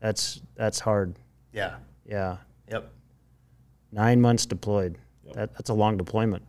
That's 0.00 0.40
that's 0.56 0.80
hard. 0.80 1.14
Yeah. 1.52 1.76
Yeah. 2.04 2.38
Yep. 2.68 2.90
Nine 3.92 4.20
months 4.20 4.46
deployed. 4.46 4.98
Yep. 5.24 5.34
That, 5.36 5.52
that's 5.54 5.70
a 5.70 5.74
long 5.74 5.96
deployment. 5.96 6.42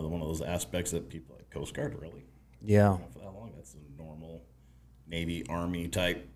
That 0.00 0.06
is 0.06 0.12
another 0.12 0.12
one 0.12 0.22
of 0.22 0.28
those 0.28 0.46
aspects 0.46 0.90
that 0.92 1.08
people 1.08 1.36
like 1.36 1.50
Coast 1.50 1.74
Guard 1.74 2.00
really 2.00 2.24
Yeah. 2.62 2.88
not 2.90 3.12
for 3.12 3.18
that 3.20 3.34
long. 3.34 3.52
That's 3.54 3.74
a 3.74 4.02
normal 4.02 4.42
Navy 5.06 5.44
Army 5.48 5.88
type 5.88 6.26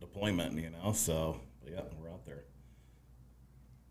deployment, 0.00 0.58
you 0.58 0.70
know. 0.70 0.92
So 0.92 1.40
yeah, 1.64 1.82
we're 2.00 2.10
out 2.10 2.24
there. 2.26 2.44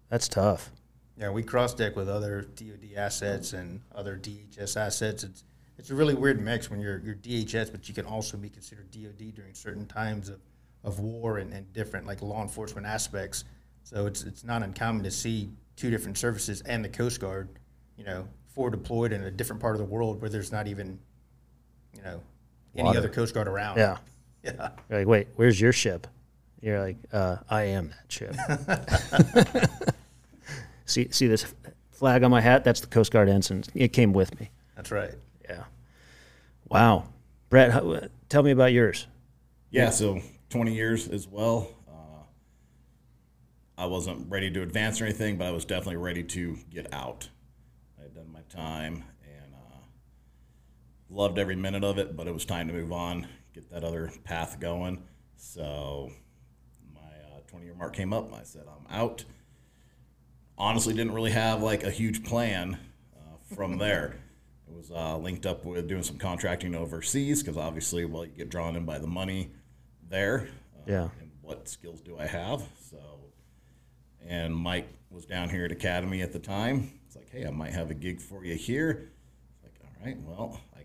That's 0.10 0.28
tough. 0.28 0.72
Yeah, 1.18 1.30
we 1.30 1.44
cross 1.44 1.74
deck 1.74 1.96
with 1.96 2.10
other 2.10 2.42
DoD 2.42 2.96
assets 2.98 3.54
and 3.54 3.82
other 3.94 4.18
DHS 4.18 4.76
assets. 4.78 5.24
It's 5.24 5.44
it's 5.78 5.90
a 5.90 5.96
really 5.96 6.14
weird 6.14 6.42
mix 6.42 6.70
when 6.70 6.80
you're 6.80 7.00
you're 7.00 7.16
DHS, 7.16 7.72
but 7.72 7.88
you 7.88 7.96
can 7.96 8.06
also 8.06 8.38
be 8.38 8.50
considered 8.50 8.92
DoD 8.92 9.34
during 9.34 9.54
certain 9.54 9.86
times 9.86 10.30
of, 10.30 10.40
of 10.84 11.00
war 11.00 11.38
and, 11.38 11.54
and 11.54 11.72
different 11.74 12.06
like 12.08 12.22
law 12.22 12.42
enforcement 12.42 12.86
aspects. 12.86 13.46
So 13.84 14.06
it's 14.06 14.24
it's 14.24 14.44
not 14.44 14.64
uncommon 14.64 15.04
to 15.04 15.12
see 15.12 15.50
two 15.76 15.90
different 15.90 16.18
services 16.18 16.62
and 16.62 16.84
the 16.84 16.90
Coast 16.90 17.20
Guard, 17.20 17.50
you 17.98 18.04
know, 18.04 18.28
forward 18.54 18.72
deployed 18.72 19.12
in 19.12 19.24
a 19.24 19.32
different 19.32 19.62
part 19.62 19.76
of 19.76 19.80
the 19.80 19.86
world 19.86 20.22
where 20.22 20.30
there's 20.30 20.52
not 20.52 20.68
even, 20.68 21.00
you 21.96 22.02
know, 22.04 22.22
any 22.76 22.86
Water. 22.86 23.00
other 23.00 23.10
Coast 23.10 23.34
Guard 23.34 23.48
around. 23.48 23.78
Yeah. 23.78 23.98
Yeah. 24.46 24.72
You're 24.89 25.00
like, 25.00 25.08
wait, 25.08 25.28
where's 25.38 25.62
your 25.62 25.72
ship? 25.72 26.06
You're 26.62 26.82
like, 26.82 26.98
uh, 27.13 27.38
I 27.50 27.63
am 27.63 27.92
that 27.92 28.12
ship. 28.12 28.36
see, 30.86 31.08
see 31.12 31.28
this 31.28 31.46
flag 31.92 32.24
on 32.24 32.32
my 32.32 32.42
hat? 32.42 32.66
That's 32.66 32.82
the 32.82 32.88
Coast 32.88 33.13
Guard 33.13 33.30
ensign. 33.30 33.63
It 33.74 33.94
came 33.94 34.12
with 34.12 34.38
me. 34.42 34.50
That's 34.76 34.92
right. 34.92 35.13
Yeah. 35.48 35.63
Wow. 36.68 37.06
Brett, 37.50 37.72
how, 37.72 38.02
tell 38.28 38.44
me 38.44 38.52
about 38.52 38.74
yours. 38.74 39.08
Yeah, 39.72 39.92
so 39.92 40.20
20 40.50 40.74
years 40.74 41.08
as 41.08 41.26
well. 41.26 41.70
Uh, 41.88 42.24
I 43.78 43.86
wasn't 43.86 44.30
ready 44.30 44.52
to 44.52 44.62
advance 44.62 45.00
or 45.00 45.06
anything, 45.06 45.38
but 45.38 45.48
I 45.48 45.52
was 45.52 45.63
definitely 45.63 45.98
ready 45.98 46.24
to 46.24 46.58
get 46.70 46.94
out. 46.94 47.30
My 48.32 48.42
time 48.50 49.04
and 49.24 49.54
uh, 49.54 49.78
loved 51.10 51.38
every 51.38 51.56
minute 51.56 51.84
of 51.84 51.98
it, 51.98 52.16
but 52.16 52.28
it 52.28 52.34
was 52.34 52.46
time 52.46 52.68
to 52.68 52.74
move 52.74 52.92
on, 52.92 53.28
get 53.54 53.70
that 53.72 53.84
other 53.84 54.12
path 54.24 54.60
going. 54.60 55.04
So 55.36 56.12
my 56.94 57.02
20 57.48 57.66
year 57.66 57.76
mark 57.76 57.94
came 57.96 58.14
up. 58.14 58.34
I 58.34 58.44
said, 58.44 58.64
I'm 58.68 58.96
out. 58.96 59.26
Honestly, 60.58 60.94
didn't 60.94 61.14
really 61.14 61.32
have 61.32 61.62
like 61.62 61.84
a 61.84 61.90
huge 61.92 62.24
plan 62.24 62.78
uh, 63.16 63.56
from 63.56 63.78
there. 63.80 64.16
It 64.68 64.74
was 64.74 64.92
uh, 64.92 65.18
linked 65.18 65.46
up 65.46 65.66
with 65.66 65.88
doing 65.88 66.04
some 66.04 66.18
contracting 66.18 66.74
overseas 66.76 67.42
because 67.44 67.58
obviously, 67.58 68.06
well, 68.06 68.26
you 68.26 68.32
get 68.32 68.50
drawn 68.50 68.76
in 68.76 68.86
by 68.86 69.00
the 69.00 69.08
money 69.08 69.52
there. 70.10 70.48
Uh, 70.76 70.82
Yeah. 70.88 71.10
And 71.20 71.32
what 71.42 71.68
skills 71.68 72.02
do 72.02 72.18
I 72.18 72.26
have? 72.26 72.64
So, 72.90 72.98
and 74.26 74.56
Mike 74.56 74.88
was 75.10 75.26
down 75.26 75.50
here 75.50 75.66
at 75.66 75.72
Academy 75.72 76.22
at 76.22 76.32
the 76.34 76.40
time. 76.40 77.00
It's 77.13 77.15
like, 77.15 77.30
hey, 77.30 77.47
I 77.47 77.52
might 77.52 77.73
have 77.73 77.91
a 77.91 77.93
gig 77.93 78.19
for 78.19 78.43
you 78.43 78.56
here. 78.56 79.12
It's 79.54 79.63
like, 79.63 79.76
all 79.84 80.06
right, 80.06 80.17
well, 80.21 80.60
I, 80.76 80.82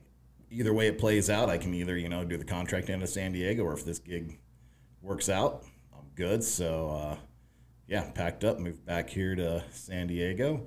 either 0.51 0.75
way 0.75 0.89
it 0.89 0.99
plays 0.99 1.31
out, 1.31 1.49
I 1.49 1.57
can 1.57 1.73
either 1.73 1.97
you 1.97 2.11
know 2.11 2.23
do 2.23 2.37
the 2.37 2.45
contract 2.45 2.91
into 2.91 3.07
San 3.07 3.33
Diego, 3.33 3.65
or 3.65 3.73
if 3.73 3.85
this 3.85 3.99
gig 3.99 4.39
works 5.01 5.31
out, 5.31 5.65
I'm 5.97 6.05
good. 6.17 6.45
So, 6.45 6.91
uh, 6.91 7.17
yeah, 7.87 8.11
packed 8.11 8.45
up, 8.45 8.59
moved 8.59 8.85
back 8.85 9.09
here 9.09 9.35
to 9.37 9.65
San 9.71 10.07
Diego 10.09 10.67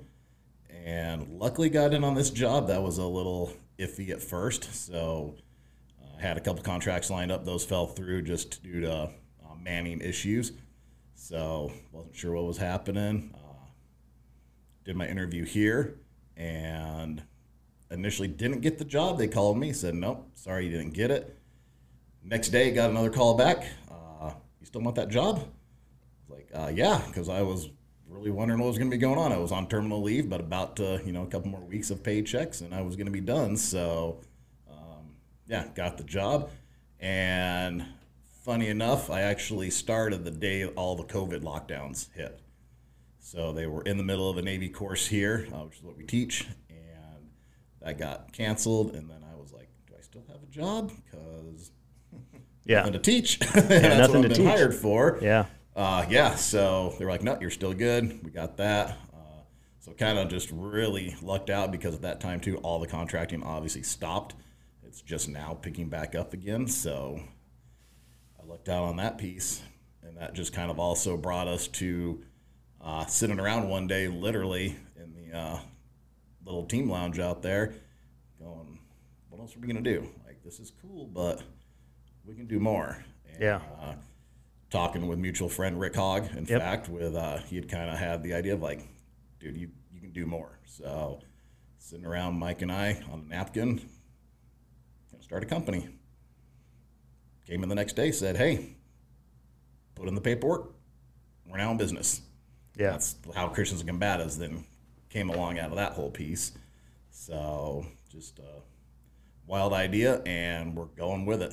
and 0.84 1.38
luckily 1.38 1.68
got 1.68 1.94
in 1.94 2.02
on 2.02 2.14
this 2.14 2.30
job. 2.30 2.66
That 2.66 2.82
was 2.82 2.98
a 2.98 3.06
little 3.06 3.52
iffy 3.78 4.10
at 4.10 4.20
first. 4.20 4.74
So 4.74 5.36
uh, 6.02 6.18
i 6.18 6.20
had 6.20 6.36
a 6.36 6.40
couple 6.40 6.64
contracts 6.64 7.08
lined 7.08 7.30
up. 7.30 7.44
Those 7.44 7.64
fell 7.64 7.86
through 7.86 8.22
just 8.22 8.64
due 8.64 8.80
to 8.80 8.92
uh, 8.92 9.08
manning 9.60 10.00
issues. 10.00 10.52
So 11.14 11.70
wasn't 11.92 12.16
sure 12.16 12.32
what 12.32 12.46
was 12.46 12.58
happening. 12.58 13.32
uh, 13.34 13.41
did 14.84 14.96
my 14.96 15.06
interview 15.06 15.44
here 15.44 15.98
and 16.36 17.22
initially 17.90 18.28
didn't 18.28 18.60
get 18.60 18.78
the 18.78 18.84
job 18.84 19.18
they 19.18 19.28
called 19.28 19.58
me 19.58 19.72
said 19.72 19.94
nope 19.94 20.28
sorry 20.34 20.64
you 20.64 20.70
didn't 20.70 20.94
get 20.94 21.10
it 21.10 21.38
next 22.24 22.48
day 22.48 22.70
got 22.70 22.90
another 22.90 23.10
call 23.10 23.36
back 23.36 23.64
uh, 23.90 24.32
you 24.60 24.66
still 24.66 24.80
want 24.80 24.96
that 24.96 25.08
job 25.08 25.38
I 25.38 26.32
was 26.32 26.38
like 26.38 26.48
uh, 26.54 26.70
yeah 26.74 27.02
because 27.06 27.28
i 27.28 27.42
was 27.42 27.68
really 28.12 28.30
wondering 28.30 28.60
what 28.60 28.66
was 28.66 28.78
going 28.78 28.90
to 28.90 28.96
be 28.96 29.00
going 29.00 29.18
on. 29.18 29.32
I 29.32 29.38
was 29.38 29.52
on 29.52 29.68
terminal 29.68 30.02
leave, 30.02 30.28
but 30.28 30.40
about 30.40 30.78
uh, 30.78 30.98
you 31.04 31.12
know 31.12 31.22
a 31.22 31.26
couple 31.26 31.50
more 31.50 31.60
weeks 31.60 31.90
of 31.90 32.02
paychecks, 32.02 32.60
and 32.60 32.74
I 32.74 32.82
was 32.82 32.96
going 32.96 33.06
to 33.06 33.12
be 33.12 33.20
done. 33.20 33.56
So, 33.56 34.20
um, 34.70 35.16
yeah, 35.46 35.66
got 35.74 35.98
the 35.98 36.04
job. 36.04 36.50
And 37.00 37.84
funny 38.44 38.68
enough, 38.68 39.10
I 39.10 39.22
actually 39.22 39.70
started 39.70 40.24
the 40.24 40.30
day 40.30 40.66
all 40.66 40.94
the 40.94 41.04
COVID 41.04 41.42
lockdowns 41.42 42.12
hit. 42.14 42.40
So 43.24 43.52
they 43.52 43.66
were 43.66 43.82
in 43.82 43.96
the 43.98 44.02
middle 44.02 44.28
of 44.28 44.36
a 44.36 44.42
Navy 44.42 44.68
course 44.68 45.06
here, 45.06 45.46
uh, 45.54 45.58
which 45.64 45.78
is 45.78 45.82
what 45.84 45.96
we 45.96 46.04
teach, 46.04 46.46
and 46.68 47.30
that 47.80 47.96
got 47.96 48.32
canceled. 48.32 48.94
And 48.96 49.08
then 49.08 49.24
I 49.24 49.36
was 49.40 49.52
like, 49.52 49.68
do 49.86 49.94
I 49.96 50.02
still 50.02 50.24
have 50.28 50.42
a 50.42 50.46
job? 50.46 50.90
Because 51.04 51.70
Yeah. 52.64 52.78
nothing 52.80 52.92
to 52.94 52.98
teach. 52.98 53.38
That's 53.54 53.54
nothing 53.68 53.70
what 53.70 54.00
I've 54.02 54.12
to 54.12 54.20
been 54.22 54.32
teach. 54.32 54.46
hired 54.46 54.74
for. 54.74 55.18
Yeah. 55.22 55.46
Uh, 55.74 56.04
yeah, 56.10 56.34
so 56.34 56.94
they 56.98 57.04
were 57.04 57.10
like, 57.12 57.22
no, 57.22 57.38
you're 57.40 57.50
still 57.50 57.72
good. 57.72 58.22
We 58.24 58.30
got 58.30 58.56
that. 58.58 58.98
Uh, 59.14 59.42
so 59.80 59.92
kind 59.92 60.18
of 60.18 60.28
just 60.28 60.50
really 60.52 61.16
lucked 61.22 61.48
out 61.48 61.70
because 61.72 61.94
at 61.94 62.02
that 62.02 62.20
time, 62.20 62.40
too, 62.40 62.58
all 62.58 62.78
the 62.80 62.86
contracting 62.88 63.42
obviously 63.42 63.82
stopped. 63.84 64.34
It's 64.84 65.00
just 65.00 65.28
now 65.28 65.54
picking 65.62 65.88
back 65.88 66.14
up 66.14 66.34
again. 66.34 66.66
So 66.66 67.20
I 68.38 68.44
lucked 68.46 68.68
out 68.68 68.82
on 68.84 68.96
that 68.96 69.16
piece. 69.16 69.62
And 70.02 70.18
that 70.18 70.34
just 70.34 70.52
kind 70.52 70.70
of 70.70 70.78
also 70.80 71.16
brought 71.16 71.46
us 71.48 71.68
to 71.68 72.22
uh, 72.82 73.06
sitting 73.06 73.38
around 73.38 73.68
one 73.68 73.86
day, 73.86 74.08
literally, 74.08 74.76
in 74.96 75.14
the 75.14 75.36
uh, 75.36 75.58
little 76.44 76.64
team 76.64 76.90
lounge 76.90 77.18
out 77.18 77.42
there, 77.42 77.74
going, 78.40 78.78
what 79.28 79.40
else 79.40 79.56
are 79.56 79.60
we 79.60 79.68
going 79.68 79.82
to 79.82 79.90
do? 79.98 80.08
Like, 80.26 80.42
this 80.44 80.58
is 80.60 80.72
cool, 80.82 81.06
but 81.06 81.42
we 82.24 82.34
can 82.34 82.46
do 82.46 82.58
more. 82.58 83.04
And, 83.32 83.40
Yeah. 83.42 83.60
Uh, 83.80 83.94
talking 84.70 85.06
with 85.06 85.18
mutual 85.18 85.48
friend 85.50 85.78
Rick 85.78 85.94
Hogg, 85.96 86.34
in 86.36 86.46
Yep. 86.46 86.60
fact, 86.60 86.88
with 86.88 87.14
uh, 87.14 87.38
he 87.38 87.56
had 87.56 87.68
kind 87.68 87.90
of 87.90 87.98
had 87.98 88.22
the 88.22 88.32
idea 88.34 88.54
of 88.54 88.62
like, 88.62 88.88
dude, 89.38 89.56
you, 89.56 89.68
you 89.92 90.00
can 90.00 90.12
do 90.12 90.24
more. 90.24 90.58
So 90.64 91.20
sitting 91.78 92.06
around 92.06 92.38
Mike 92.38 92.62
and 92.62 92.72
I 92.72 93.02
on 93.12 93.20
a 93.26 93.28
napkin, 93.28 93.76
gonna 95.10 95.22
start 95.22 95.42
a 95.42 95.46
company. 95.46 95.88
Came 97.46 97.62
in 97.62 97.68
the 97.68 97.74
next 97.74 97.96
day, 97.96 98.12
said, 98.12 98.36
hey, 98.36 98.76
put 99.94 100.08
in 100.08 100.14
the 100.14 100.20
paperwork. 100.22 100.72
We're 101.46 101.58
now 101.58 101.72
in 101.72 101.76
business. 101.76 102.22
Yeah. 102.76 102.92
That's 102.92 103.16
how 103.34 103.48
Christensen 103.48 103.86
Combatives 103.86 104.38
then 104.38 104.64
came 105.10 105.30
along 105.30 105.58
out 105.58 105.70
of 105.70 105.76
that 105.76 105.92
whole 105.92 106.10
piece. 106.10 106.52
So 107.10 107.86
just 108.10 108.38
a 108.38 108.62
wild 109.46 109.72
idea, 109.72 110.22
and 110.24 110.74
we're 110.74 110.86
going 110.86 111.26
with 111.26 111.42
it. 111.42 111.52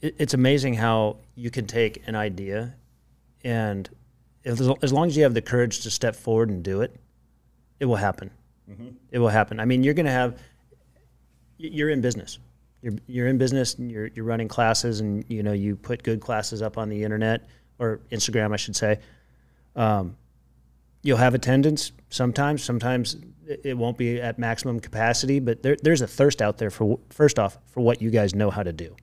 it, 0.00 0.16
it's 0.18 0.34
amazing 0.34 0.74
how 0.74 1.18
you 1.34 1.50
can 1.50 1.66
take 1.66 2.02
an 2.06 2.14
idea 2.14 2.74
and 3.44 3.88
as, 4.44 4.60
as 4.82 4.92
long 4.92 5.06
as 5.06 5.16
you 5.16 5.22
have 5.24 5.34
the 5.34 5.42
courage 5.42 5.80
to 5.82 5.90
step 5.90 6.16
forward 6.16 6.48
and 6.48 6.62
do 6.62 6.80
it, 6.80 6.94
it 7.78 7.84
will 7.84 7.96
happen. 7.96 8.30
Mm-hmm. 8.70 8.88
It 9.10 9.18
will 9.18 9.28
happen. 9.28 9.60
I 9.60 9.64
mean, 9.64 9.82
you're 9.82 9.94
going 9.94 10.06
to 10.06 10.12
have, 10.12 10.40
you're 11.58 11.90
in 11.90 12.00
business. 12.00 12.38
You're, 12.82 12.94
you're 13.06 13.26
in 13.28 13.38
business 13.38 13.74
and 13.74 13.90
you're, 13.90 14.06
you're 14.08 14.24
running 14.24 14.48
classes 14.48 15.00
and, 15.00 15.24
you 15.28 15.42
know, 15.42 15.52
you 15.52 15.76
put 15.76 16.02
good 16.02 16.20
classes 16.20 16.62
up 16.62 16.78
on 16.78 16.88
the 16.88 17.02
internet 17.02 17.48
or 17.78 18.00
Instagram, 18.10 18.52
I 18.52 18.56
should 18.56 18.76
say. 18.76 18.98
Um, 19.76 20.16
you'll 21.02 21.18
have 21.18 21.34
attendance 21.34 21.92
sometimes. 22.10 22.64
Sometimes 22.64 23.16
it 23.46 23.78
won't 23.78 23.96
be 23.96 24.20
at 24.20 24.38
maximum 24.38 24.80
capacity, 24.80 25.38
but 25.38 25.62
there, 25.62 25.76
there's 25.80 26.00
a 26.00 26.06
thirst 26.08 26.42
out 26.42 26.58
there 26.58 26.70
for, 26.70 26.98
first 27.10 27.38
off, 27.38 27.58
for 27.66 27.80
what 27.80 28.02
you 28.02 28.10
guys 28.10 28.34
know 28.34 28.50
how 28.50 28.64
to 28.64 28.72
do. 28.72 28.96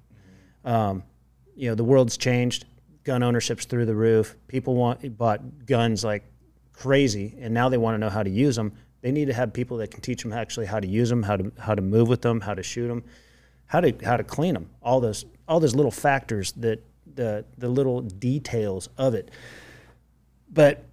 Um, 0.65 1.03
you 1.55 1.69
know 1.69 1.75
the 1.75 1.83
world's 1.83 2.17
changed. 2.17 2.65
Gun 3.03 3.21
ownership's 3.21 3.65
through 3.65 3.85
the 3.85 3.95
roof. 3.95 4.35
People 4.47 4.75
want 4.75 5.17
bought 5.17 5.65
guns 5.65 6.03
like 6.03 6.23
crazy 6.73 7.35
and 7.39 7.53
now 7.53 7.69
they 7.69 7.77
want 7.77 7.93
to 7.93 7.99
know 7.99 8.09
how 8.09 8.23
to 8.23 8.29
use 8.29 8.55
them 8.55 8.73
they 9.01 9.11
need 9.11 9.25
to 9.25 9.33
have 9.33 9.53
people 9.53 9.77
that 9.77 9.91
can 9.91 10.01
teach 10.01 10.23
them 10.23 10.33
actually 10.33 10.65
how 10.65 10.79
to 10.79 10.87
use 10.87 11.07
them 11.07 11.21
how 11.21 11.37
to 11.37 11.51
how 11.59 11.75
to 11.75 11.81
move 11.81 12.07
with 12.09 12.21
them 12.21 12.41
how 12.41 12.53
to 12.53 12.63
shoot 12.63 12.87
them 12.87 13.03
how 13.67 13.79
to 13.79 13.93
how 14.03 14.17
to 14.17 14.23
clean 14.23 14.53
them 14.53 14.69
all 14.81 14.99
those 14.99 15.25
all 15.47 15.59
those 15.59 15.75
little 15.75 15.91
factors 15.91 16.51
that 16.53 16.83
the 17.15 17.45
the 17.59 17.69
little 17.69 18.01
details 18.01 18.89
of 18.97 19.13
it 19.13 19.29
but 20.53 20.85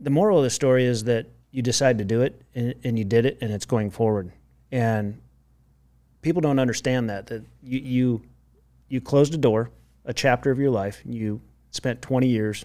the 0.00 0.10
moral 0.10 0.38
of 0.38 0.44
the 0.44 0.50
story 0.50 0.84
is 0.84 1.04
that 1.04 1.26
you 1.50 1.62
decide 1.62 1.98
to 1.98 2.04
do 2.04 2.20
it 2.22 2.40
and, 2.54 2.74
and 2.84 2.98
you 2.98 3.04
did 3.04 3.26
it 3.26 3.38
and 3.40 3.50
it's 3.50 3.64
going 3.66 3.90
forward 3.90 4.30
and 4.70 5.18
people 6.22 6.40
don't 6.40 6.58
understand 6.58 7.08
that 7.10 7.26
that 7.26 7.42
you 7.62 7.78
you 7.80 8.22
you 8.88 9.00
closed 9.00 9.34
a 9.34 9.38
door, 9.38 9.70
a 10.04 10.14
chapter 10.14 10.50
of 10.50 10.58
your 10.58 10.70
life. 10.70 11.02
You 11.04 11.40
spent 11.70 12.00
20 12.00 12.26
years 12.26 12.64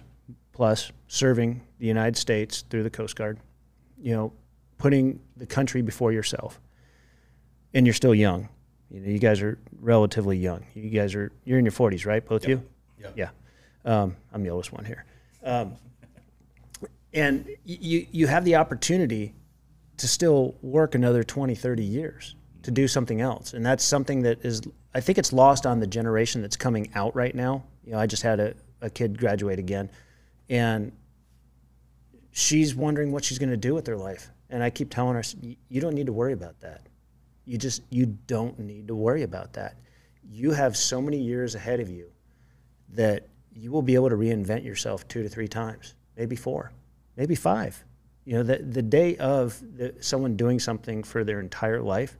plus 0.52 0.90
serving 1.08 1.60
the 1.78 1.86
United 1.86 2.16
States 2.16 2.64
through 2.70 2.82
the 2.82 2.90
Coast 2.90 3.16
Guard. 3.16 3.38
You 4.00 4.14
know, 4.14 4.32
putting 4.78 5.20
the 5.36 5.46
country 5.46 5.82
before 5.82 6.12
yourself. 6.12 6.60
And 7.74 7.86
you're 7.86 7.94
still 7.94 8.14
young. 8.14 8.48
You 8.90 9.00
know, 9.00 9.08
you 9.10 9.18
guys 9.18 9.42
are 9.42 9.58
relatively 9.80 10.38
young. 10.38 10.64
You 10.74 10.90
guys 10.90 11.14
are 11.14 11.32
you're 11.44 11.58
in 11.58 11.64
your 11.64 11.72
40s, 11.72 12.06
right? 12.06 12.24
Both 12.24 12.44
of 12.44 12.50
you? 12.50 12.62
Yeah. 12.98 13.08
Yeah. 13.16 13.30
Um, 13.84 14.16
I'm 14.32 14.42
the 14.42 14.50
oldest 14.50 14.72
one 14.72 14.84
here. 14.84 15.04
Um, 15.44 15.76
and 17.12 17.48
you 17.64 18.06
you 18.10 18.26
have 18.26 18.44
the 18.44 18.56
opportunity 18.56 19.34
to 19.96 20.08
still 20.08 20.56
work 20.62 20.94
another 20.94 21.22
20, 21.22 21.54
30 21.54 21.84
years 21.84 22.34
to 22.62 22.70
do 22.70 22.88
something 22.88 23.20
else. 23.20 23.52
And 23.52 23.64
that's 23.64 23.84
something 23.84 24.22
that 24.22 24.44
is, 24.44 24.62
I 24.94 25.00
think 25.00 25.18
it's 25.18 25.32
lost 25.32 25.66
on 25.66 25.80
the 25.80 25.86
generation 25.86 26.42
that's 26.42 26.56
coming 26.56 26.90
out 26.94 27.14
right 27.14 27.34
now. 27.34 27.64
You 27.84 27.92
know, 27.92 27.98
I 27.98 28.06
just 28.06 28.22
had 28.22 28.40
a, 28.40 28.54
a 28.80 28.90
kid 28.90 29.18
graduate 29.18 29.58
again, 29.58 29.90
and 30.48 30.92
she's 32.32 32.74
wondering 32.74 33.12
what 33.12 33.24
she's 33.24 33.38
going 33.38 33.50
to 33.50 33.56
do 33.56 33.74
with 33.74 33.86
her 33.86 33.96
life. 33.96 34.30
And 34.50 34.62
I 34.62 34.70
keep 34.70 34.90
telling 34.90 35.14
her, 35.14 35.22
you 35.68 35.80
don't 35.80 35.94
need 35.94 36.06
to 36.06 36.12
worry 36.12 36.32
about 36.32 36.60
that. 36.60 36.86
You 37.44 37.58
just, 37.58 37.82
you 37.90 38.06
don't 38.06 38.58
need 38.58 38.88
to 38.88 38.94
worry 38.94 39.22
about 39.22 39.52
that. 39.54 39.76
You 40.26 40.52
have 40.52 40.76
so 40.76 41.02
many 41.02 41.18
years 41.18 41.54
ahead 41.54 41.80
of 41.80 41.90
you 41.90 42.10
that 42.90 43.28
you 43.54 43.70
will 43.70 43.82
be 43.82 43.94
able 43.94 44.10
to 44.10 44.16
reinvent 44.16 44.64
yourself 44.64 45.06
two 45.08 45.22
to 45.22 45.28
three 45.28 45.48
times, 45.48 45.94
maybe 46.16 46.36
four, 46.36 46.72
maybe 47.16 47.34
five. 47.34 47.82
You 48.24 48.34
know, 48.34 48.42
the, 48.42 48.58
the 48.58 48.82
day 48.82 49.16
of 49.16 49.60
the, 49.76 49.94
someone 50.00 50.36
doing 50.36 50.58
something 50.58 51.02
for 51.02 51.24
their 51.24 51.40
entire 51.40 51.80
life, 51.80 52.16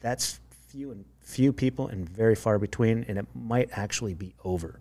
that's 0.00 0.40
few 0.68 0.90
and 0.90 1.04
few 1.20 1.52
people 1.52 1.88
and 1.88 2.08
very 2.08 2.34
far 2.34 2.58
between, 2.58 3.04
and 3.08 3.18
it 3.18 3.26
might 3.34 3.70
actually 3.72 4.14
be 4.14 4.34
over. 4.44 4.78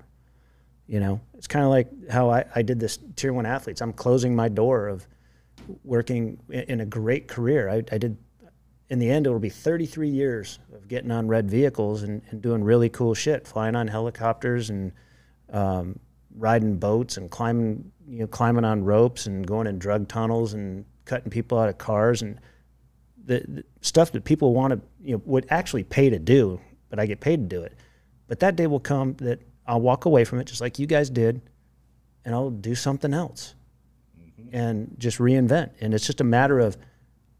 You 0.87 0.99
know, 0.99 1.21
it's 1.35 1.47
kind 1.47 1.63
of 1.63 1.71
like 1.71 2.09
how 2.09 2.29
I, 2.29 2.43
I 2.55 2.61
did 2.61 2.79
this 2.79 2.99
tier 3.15 3.31
one 3.31 3.45
athletes. 3.45 3.81
I'm 3.81 3.93
closing 3.93 4.35
my 4.35 4.49
door 4.49 4.87
of 4.89 5.07
working 5.83 6.39
in, 6.49 6.81
a 6.81 6.85
great 6.85 7.27
career. 7.29 7.69
I, 7.69 7.83
I 7.91 7.97
did, 7.97 8.17
in 8.89 8.99
the 8.99 9.09
end, 9.09 9.25
it 9.25 9.29
will 9.29 9.39
be 9.39 9.49
33 9.49 10.09
years 10.09 10.59
of 10.73 10.89
getting 10.89 11.11
on 11.11 11.27
red 11.27 11.49
vehicles 11.49 12.03
and, 12.03 12.21
and 12.31 12.41
doing 12.41 12.63
really 12.63 12.89
cool 12.89 13.13
shit, 13.13 13.47
flying 13.47 13.75
on 13.75 13.87
helicopters 13.87 14.69
and 14.69 14.91
um, 15.53 15.97
riding 16.35 16.77
boats 16.77 17.17
and 17.17 17.31
climbing, 17.31 17.91
you 18.07 18.19
know, 18.19 18.27
climbing 18.27 18.65
on 18.65 18.83
ropes 18.83 19.27
and 19.27 19.47
going 19.47 19.67
in 19.67 19.79
drug 19.79 20.07
tunnels 20.07 20.53
and 20.53 20.83
cutting 21.05 21.29
people 21.29 21.57
out 21.57 21.69
of 21.69 21.77
cars 21.77 22.21
and 22.21 22.39
the, 23.25 23.43
the 23.47 23.63
stuff 23.81 24.11
that 24.11 24.25
people 24.25 24.53
want 24.53 24.73
to, 24.73 24.81
you 25.01 25.15
know, 25.15 25.21
would 25.25 25.45
actually 25.49 25.83
pay 25.83 26.09
to 26.09 26.19
do, 26.19 26.59
but 26.89 26.99
I 26.99 27.05
get 27.05 27.19
paid 27.21 27.49
to 27.49 27.55
do 27.55 27.63
it. 27.63 27.73
But 28.27 28.39
that 28.39 28.55
day 28.55 28.67
will 28.67 28.79
come 28.79 29.13
that 29.15 29.41
I'll 29.65 29.81
walk 29.81 30.05
away 30.05 30.25
from 30.25 30.39
it 30.39 30.45
just 30.45 30.59
like 30.59 30.79
you 30.79 30.87
guys 30.87 31.09
did, 31.09 31.41
and 32.25 32.33
I'll 32.33 32.49
do 32.49 32.75
something 32.75 33.13
else 33.13 33.55
and 34.51 34.95
just 34.97 35.19
reinvent. 35.19 35.71
And 35.81 35.93
it's 35.93 36.05
just 36.05 36.21
a 36.21 36.25
matter 36.25 36.59
of 36.59 36.77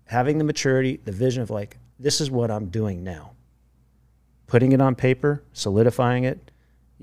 having 0.06 0.38
the 0.38 0.44
maturity, 0.44 1.00
the 1.04 1.12
vision 1.12 1.42
of 1.42 1.50
like, 1.50 1.78
this 2.00 2.22
is 2.22 2.30
what 2.30 2.52
I'm 2.52 2.68
doing 2.68 3.04
now. 3.04 3.32
Putting 4.48 4.72
it 4.72 4.82
on 4.82 4.96
paper, 4.96 5.44
solidifying 5.54 6.26
it, 6.26 6.52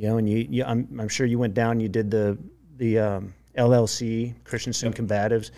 you 0.01 0.09
know, 0.09 0.17
and 0.17 0.27
you, 0.27 0.47
you 0.49 0.65
I'm, 0.65 0.89
I'm 0.99 1.09
sure 1.09 1.27
you 1.27 1.39
went 1.39 1.53
down, 1.53 1.79
you 1.79 1.89
did 1.89 2.11
the, 2.11 2.39
the 2.79 2.99
um, 2.99 3.35
LLC, 3.55 4.33
Christensen 4.45 4.95
Combatives, 4.95 5.51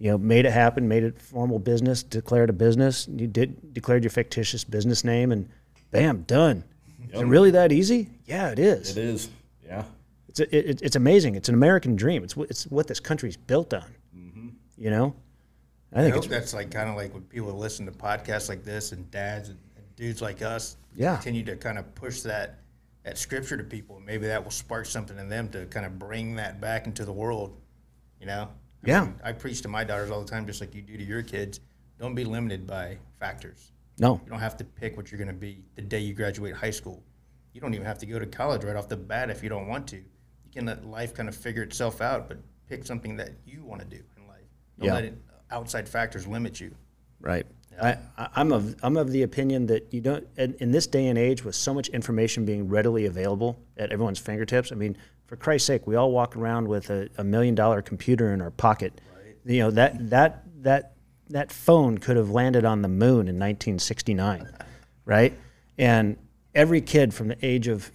you 0.00 0.10
know, 0.10 0.18
made 0.18 0.46
it 0.46 0.50
happen, 0.52 0.88
made 0.88 1.04
it 1.04 1.22
formal 1.22 1.60
business, 1.60 2.02
declared 2.02 2.50
a 2.50 2.52
business. 2.52 3.06
You 3.06 3.28
did 3.28 3.72
declared 3.72 4.02
your 4.02 4.10
fictitious 4.10 4.64
business 4.64 5.04
name, 5.04 5.30
and 5.30 5.48
bam, 5.92 6.22
done. 6.22 6.64
Is 7.12 7.20
it 7.20 7.24
really 7.26 7.52
that 7.52 7.70
easy? 7.70 8.10
Yeah, 8.26 8.50
it 8.50 8.58
is. 8.58 8.90
It 8.90 8.98
is. 9.04 9.28
Yeah. 9.64 9.84
It's 10.28 10.40
it, 10.40 10.82
it's 10.82 10.96
amazing. 10.96 11.36
It's 11.36 11.48
an 11.48 11.54
American 11.54 11.94
dream. 11.94 12.24
It's 12.24 12.36
what 12.36 12.50
it's 12.50 12.64
what 12.66 12.88
this 12.88 12.98
country's 12.98 13.36
built 13.36 13.72
on. 13.72 13.94
You 14.76 14.90
know, 14.90 15.14
I 15.92 16.00
I 16.00 16.02
think 16.02 16.14
hope 16.16 16.24
it's 16.24 16.32
that's 16.32 16.52
like 16.54 16.72
kind 16.72 16.90
of 16.90 16.96
like 16.96 17.14
when 17.14 17.22
people 17.22 17.52
listen 17.56 17.86
to 17.86 17.92
podcasts 17.92 18.48
like 18.48 18.64
this 18.64 18.90
and 18.90 19.08
dads 19.12 19.50
and, 19.50 19.58
and 19.76 19.84
dudes 19.94 20.20
like 20.20 20.42
us 20.42 20.76
Yeah. 20.96 21.14
continue 21.14 21.44
to 21.44 21.54
kind 21.54 21.78
of 21.78 21.94
push 21.94 22.22
that 22.22 22.58
that 23.04 23.18
scripture 23.18 23.56
to 23.56 23.64
people. 23.64 24.00
Maybe 24.04 24.26
that 24.26 24.42
will 24.42 24.50
spark 24.50 24.86
something 24.86 25.18
in 25.18 25.28
them 25.28 25.48
to 25.50 25.66
kind 25.66 25.86
of 25.86 25.98
bring 25.98 26.36
that 26.36 26.60
back 26.60 26.86
into 26.86 27.04
the 27.04 27.12
world. 27.12 27.60
You 28.20 28.26
know? 28.26 28.48
I 28.84 28.88
Yeah. 28.88 29.04
mean, 29.04 29.20
I 29.22 29.32
preach 29.32 29.62
to 29.62 29.68
my 29.68 29.84
daughters 29.84 30.10
all 30.10 30.22
the 30.22 30.30
time, 30.30 30.46
just 30.46 30.60
like 30.60 30.74
you 30.74 30.82
do 30.82 30.96
to 30.96 31.04
your 31.04 31.22
kids. 31.22 31.60
Don't 31.98 32.14
be 32.14 32.24
limited 32.24 32.66
by 32.66 32.98
factors. 33.20 33.70
no, 34.00 34.20
You 34.24 34.30
don't 34.30 34.40
have 34.40 34.56
to 34.56 34.64
pick 34.64 34.96
what 34.96 35.12
you're 35.12 35.18
going 35.18 35.28
to 35.28 35.32
be 35.34 35.64
the 35.76 35.82
day 35.82 36.00
you 36.00 36.14
graduate 36.14 36.52
high 36.56 36.70
school. 36.72 37.00
You 37.52 37.60
don't 37.60 37.74
even 37.74 37.86
have 37.86 37.98
to 37.98 38.06
go 38.06 38.18
to 38.18 38.26
college 38.26 38.64
right 38.64 38.74
off 38.74 38.88
the 38.88 38.96
bat 38.96 39.30
if 39.30 39.40
you 39.40 39.48
don't 39.48 39.68
want 39.68 39.86
to. 39.88 39.98
You 39.98 40.50
can 40.52 40.66
let 40.66 40.84
life 40.84 41.14
kind 41.14 41.28
of 41.28 41.36
figure 41.36 41.62
itself 41.62 42.00
out, 42.00 42.26
but 42.28 42.38
pick 42.68 42.84
something 42.84 43.14
that 43.18 43.30
you 43.46 43.64
want 43.64 43.82
to 43.82 43.86
do 43.86 44.02
in 44.16 44.26
life. 44.26 44.40
Don't 44.80 44.88
Yeah. 44.88 44.94
let 44.94 45.04
it, 45.04 45.14
outside 45.52 45.88
factors 45.88 46.26
limit 46.26 46.58
you. 46.60 46.74
right. 47.20 47.46
I, 47.82 47.96
I'm 48.36 48.52
of 48.52 48.76
I'm 48.82 48.96
of 48.96 49.10
the 49.10 49.22
opinion 49.22 49.66
that 49.66 49.92
you 49.92 50.00
don't 50.00 50.26
in, 50.36 50.54
in 50.60 50.70
this 50.70 50.86
day 50.86 51.06
and 51.08 51.18
age 51.18 51.44
with 51.44 51.54
so 51.54 51.74
much 51.74 51.88
information 51.88 52.44
being 52.44 52.68
readily 52.68 53.06
available 53.06 53.58
at 53.76 53.92
everyone's 53.92 54.18
fingertips. 54.18 54.72
I 54.72 54.74
mean, 54.74 54.96
for 55.26 55.36
Christ's 55.36 55.66
sake, 55.66 55.86
we 55.86 55.96
all 55.96 56.12
walk 56.12 56.36
around 56.36 56.68
with 56.68 56.90
a, 56.90 57.08
a 57.18 57.24
million 57.24 57.54
dollar 57.54 57.82
computer 57.82 58.32
in 58.32 58.40
our 58.40 58.50
pocket. 58.50 59.00
Right. 59.14 59.36
You 59.44 59.62
know 59.64 59.70
that 59.72 60.10
that 60.10 60.44
that 60.62 60.92
that 61.30 61.52
phone 61.52 61.98
could 61.98 62.16
have 62.16 62.30
landed 62.30 62.64
on 62.64 62.82
the 62.82 62.88
moon 62.88 63.28
in 63.28 63.36
1969, 63.36 64.48
right? 65.04 65.34
And 65.78 66.16
every 66.54 66.80
kid 66.80 67.12
from 67.12 67.28
the 67.28 67.44
age 67.44 67.68
of 67.68 67.90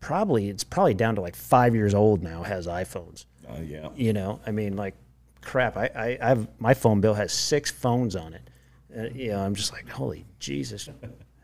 probably 0.00 0.50
it's 0.50 0.64
probably 0.64 0.94
down 0.94 1.14
to 1.14 1.20
like 1.20 1.36
five 1.36 1.74
years 1.74 1.94
old 1.94 2.22
now 2.22 2.42
has 2.42 2.66
iPhones. 2.66 3.24
Uh, 3.48 3.60
yeah. 3.62 3.88
You 3.96 4.12
know, 4.12 4.40
I 4.46 4.50
mean, 4.50 4.76
like, 4.76 4.94
crap. 5.40 5.76
I, 5.76 5.90
I, 5.94 6.18
I 6.20 6.28
have 6.28 6.48
my 6.58 6.74
phone 6.74 7.00
bill 7.00 7.14
has 7.14 7.32
six 7.32 7.70
phones 7.70 8.16
on 8.16 8.34
it. 8.34 8.50
Uh, 8.96 9.08
you 9.14 9.28
know, 9.28 9.40
I'm 9.40 9.54
just 9.54 9.72
like, 9.72 9.88
holy 9.88 10.24
Jesus, 10.38 10.88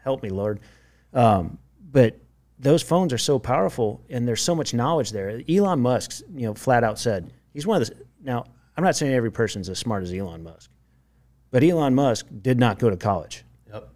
help 0.02 0.22
me, 0.22 0.28
Lord. 0.28 0.60
Um, 1.12 1.58
but 1.90 2.18
those 2.58 2.82
phones 2.82 3.12
are 3.12 3.18
so 3.18 3.38
powerful, 3.38 4.02
and 4.10 4.28
there's 4.28 4.42
so 4.42 4.54
much 4.54 4.74
knowledge 4.74 5.10
there. 5.10 5.40
Elon 5.48 5.80
Musk, 5.80 6.22
you 6.34 6.46
know, 6.46 6.54
flat 6.54 6.84
out 6.84 6.98
said 6.98 7.32
he's 7.52 7.66
one 7.66 7.80
of 7.80 7.88
the. 7.88 7.94
Now, 8.22 8.44
I'm 8.76 8.84
not 8.84 8.96
saying 8.96 9.14
every 9.14 9.32
person's 9.32 9.68
as 9.68 9.78
smart 9.78 10.02
as 10.02 10.12
Elon 10.12 10.42
Musk, 10.42 10.70
but 11.50 11.64
Elon 11.64 11.94
Musk 11.94 12.26
did 12.42 12.58
not 12.58 12.78
go 12.78 12.90
to 12.90 12.96
college. 12.96 13.44
Yep. 13.72 13.88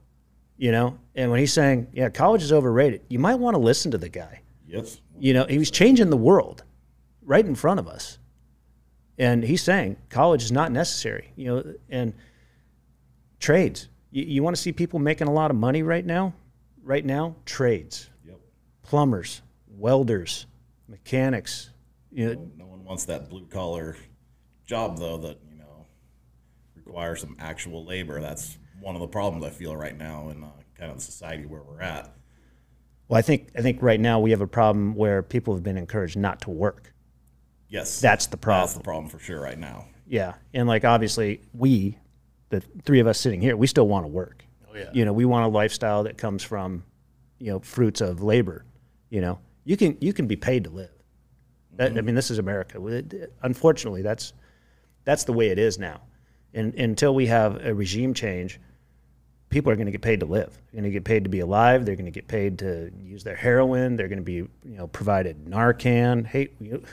You 0.56 0.72
know, 0.72 0.98
and 1.14 1.30
when 1.30 1.40
he's 1.40 1.52
saying, 1.52 1.88
"Yeah, 1.92 2.08
college 2.08 2.42
is 2.42 2.52
overrated," 2.52 3.02
you 3.08 3.18
might 3.18 3.36
want 3.36 3.54
to 3.54 3.60
listen 3.60 3.90
to 3.92 3.98
the 3.98 4.08
guy. 4.08 4.40
Yes. 4.66 5.00
You 5.18 5.34
know, 5.34 5.44
he 5.44 5.58
was 5.58 5.70
changing 5.70 6.10
the 6.10 6.16
world 6.16 6.64
right 7.22 7.44
in 7.44 7.54
front 7.54 7.80
of 7.80 7.86
us. 7.86 8.18
And 9.18 9.44
he's 9.44 9.62
saying 9.62 9.96
college 10.10 10.42
is 10.42 10.50
not 10.50 10.72
necessary, 10.72 11.30
you 11.36 11.46
know, 11.46 11.74
and 11.88 12.14
trades. 13.40 13.88
You, 14.10 14.24
you 14.24 14.42
want 14.42 14.56
to 14.56 14.62
see 14.62 14.72
people 14.72 14.98
making 14.98 15.28
a 15.28 15.32
lot 15.32 15.50
of 15.50 15.56
money 15.56 15.82
right 15.82 16.04
now? 16.04 16.34
Right 16.82 17.04
now, 17.04 17.36
trades, 17.46 18.10
Yep. 18.26 18.38
plumbers, 18.82 19.40
welders, 19.68 20.46
mechanics. 20.88 21.70
You 22.12 22.34
know, 22.34 22.50
No 22.58 22.66
one 22.66 22.84
wants 22.84 23.04
that 23.06 23.28
blue 23.30 23.46
collar 23.46 23.96
job 24.66 24.98
though 24.98 25.16
that 25.18 25.38
you 25.50 25.56
know 25.58 25.86
requires 26.76 27.20
some 27.20 27.36
actual 27.38 27.84
labor. 27.84 28.20
That's 28.20 28.58
one 28.80 28.94
of 28.94 29.00
the 29.00 29.08
problems 29.08 29.44
I 29.46 29.50
feel 29.50 29.74
right 29.76 29.96
now 29.96 30.28
in 30.28 30.44
uh, 30.44 30.48
kind 30.78 30.90
of 30.90 30.98
the 30.98 31.02
society 31.02 31.46
where 31.46 31.62
we're 31.62 31.80
at. 31.80 32.14
well, 33.08 33.18
I 33.18 33.22
think 33.22 33.48
I 33.56 33.62
think 33.62 33.80
right 33.80 34.00
now 34.00 34.20
we 34.20 34.30
have 34.30 34.42
a 34.42 34.46
problem 34.46 34.94
where 34.94 35.22
people 35.22 35.54
have 35.54 35.62
been 35.62 35.78
encouraged 35.78 36.18
not 36.18 36.40
to 36.42 36.50
work. 36.50 36.92
Yes, 37.70 37.98
That's 38.00 38.26
the 38.26 38.36
problem. 38.36 38.62
That's 38.66 38.74
the 38.74 38.84
problem 38.84 39.08
for 39.10 39.18
sure 39.18 39.40
right 39.40 39.58
now. 39.58 39.86
Yeah, 40.06 40.34
and 40.52 40.68
like 40.68 40.84
obviously 40.84 41.40
we, 41.54 41.98
the 42.60 42.82
three 42.82 43.00
of 43.00 43.06
us 43.06 43.18
sitting 43.18 43.40
here, 43.40 43.56
we 43.56 43.66
still 43.66 43.88
want 43.88 44.04
to 44.04 44.08
work. 44.08 44.44
Oh, 44.68 44.76
yeah. 44.76 44.90
You 44.92 45.04
know, 45.04 45.12
we 45.12 45.24
want 45.24 45.44
a 45.44 45.48
lifestyle 45.48 46.04
that 46.04 46.18
comes 46.18 46.42
from, 46.42 46.84
you 47.38 47.50
know, 47.50 47.60
fruits 47.60 48.00
of 48.00 48.22
labor. 48.22 48.64
You 49.10 49.20
know, 49.20 49.38
you 49.64 49.76
can 49.76 49.96
you 50.00 50.12
can 50.12 50.26
be 50.26 50.36
paid 50.36 50.64
to 50.64 50.70
live. 50.70 50.90
That, 51.76 51.86
I 51.86 51.94
mm-hmm. 51.94 52.06
mean, 52.06 52.14
this 52.14 52.30
is 52.30 52.38
America. 52.38 52.78
Unfortunately, 53.42 54.02
that's 54.02 54.32
that's 55.04 55.24
the 55.24 55.32
way 55.32 55.48
it 55.48 55.58
is 55.58 55.78
now. 55.78 56.00
And 56.52 56.74
until 56.74 57.14
we 57.14 57.26
have 57.26 57.64
a 57.66 57.74
regime 57.74 58.14
change, 58.14 58.60
people 59.48 59.72
are 59.72 59.76
going 59.76 59.86
to 59.86 59.92
get 59.92 60.02
paid 60.02 60.20
to 60.20 60.26
live. 60.26 60.52
They're 60.72 60.80
going 60.80 60.90
to 60.90 60.90
get 60.90 61.04
paid 61.04 61.24
to 61.24 61.30
be 61.30 61.40
alive. 61.40 61.84
They're 61.84 61.96
going 61.96 62.04
to 62.06 62.12
get 62.12 62.28
paid 62.28 62.60
to 62.60 62.92
use 63.02 63.24
their 63.24 63.36
heroin. 63.36 63.96
They're 63.96 64.08
going 64.08 64.18
to 64.18 64.24
be, 64.24 64.34
you 64.34 64.50
know, 64.64 64.86
provided 64.86 65.46
Narcan. 65.46 66.26
Hey, 66.26 66.50
you, 66.60 66.84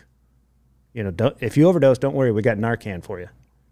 you 0.93 1.03
know, 1.03 1.11
don't, 1.11 1.37
if 1.41 1.57
you 1.57 1.67
overdose, 1.67 1.99
don't 1.99 2.15
worry, 2.15 2.31
we 2.31 2.41
got 2.41 2.57
Narcan 2.57 3.03
for 3.03 3.19
you. 3.19 3.29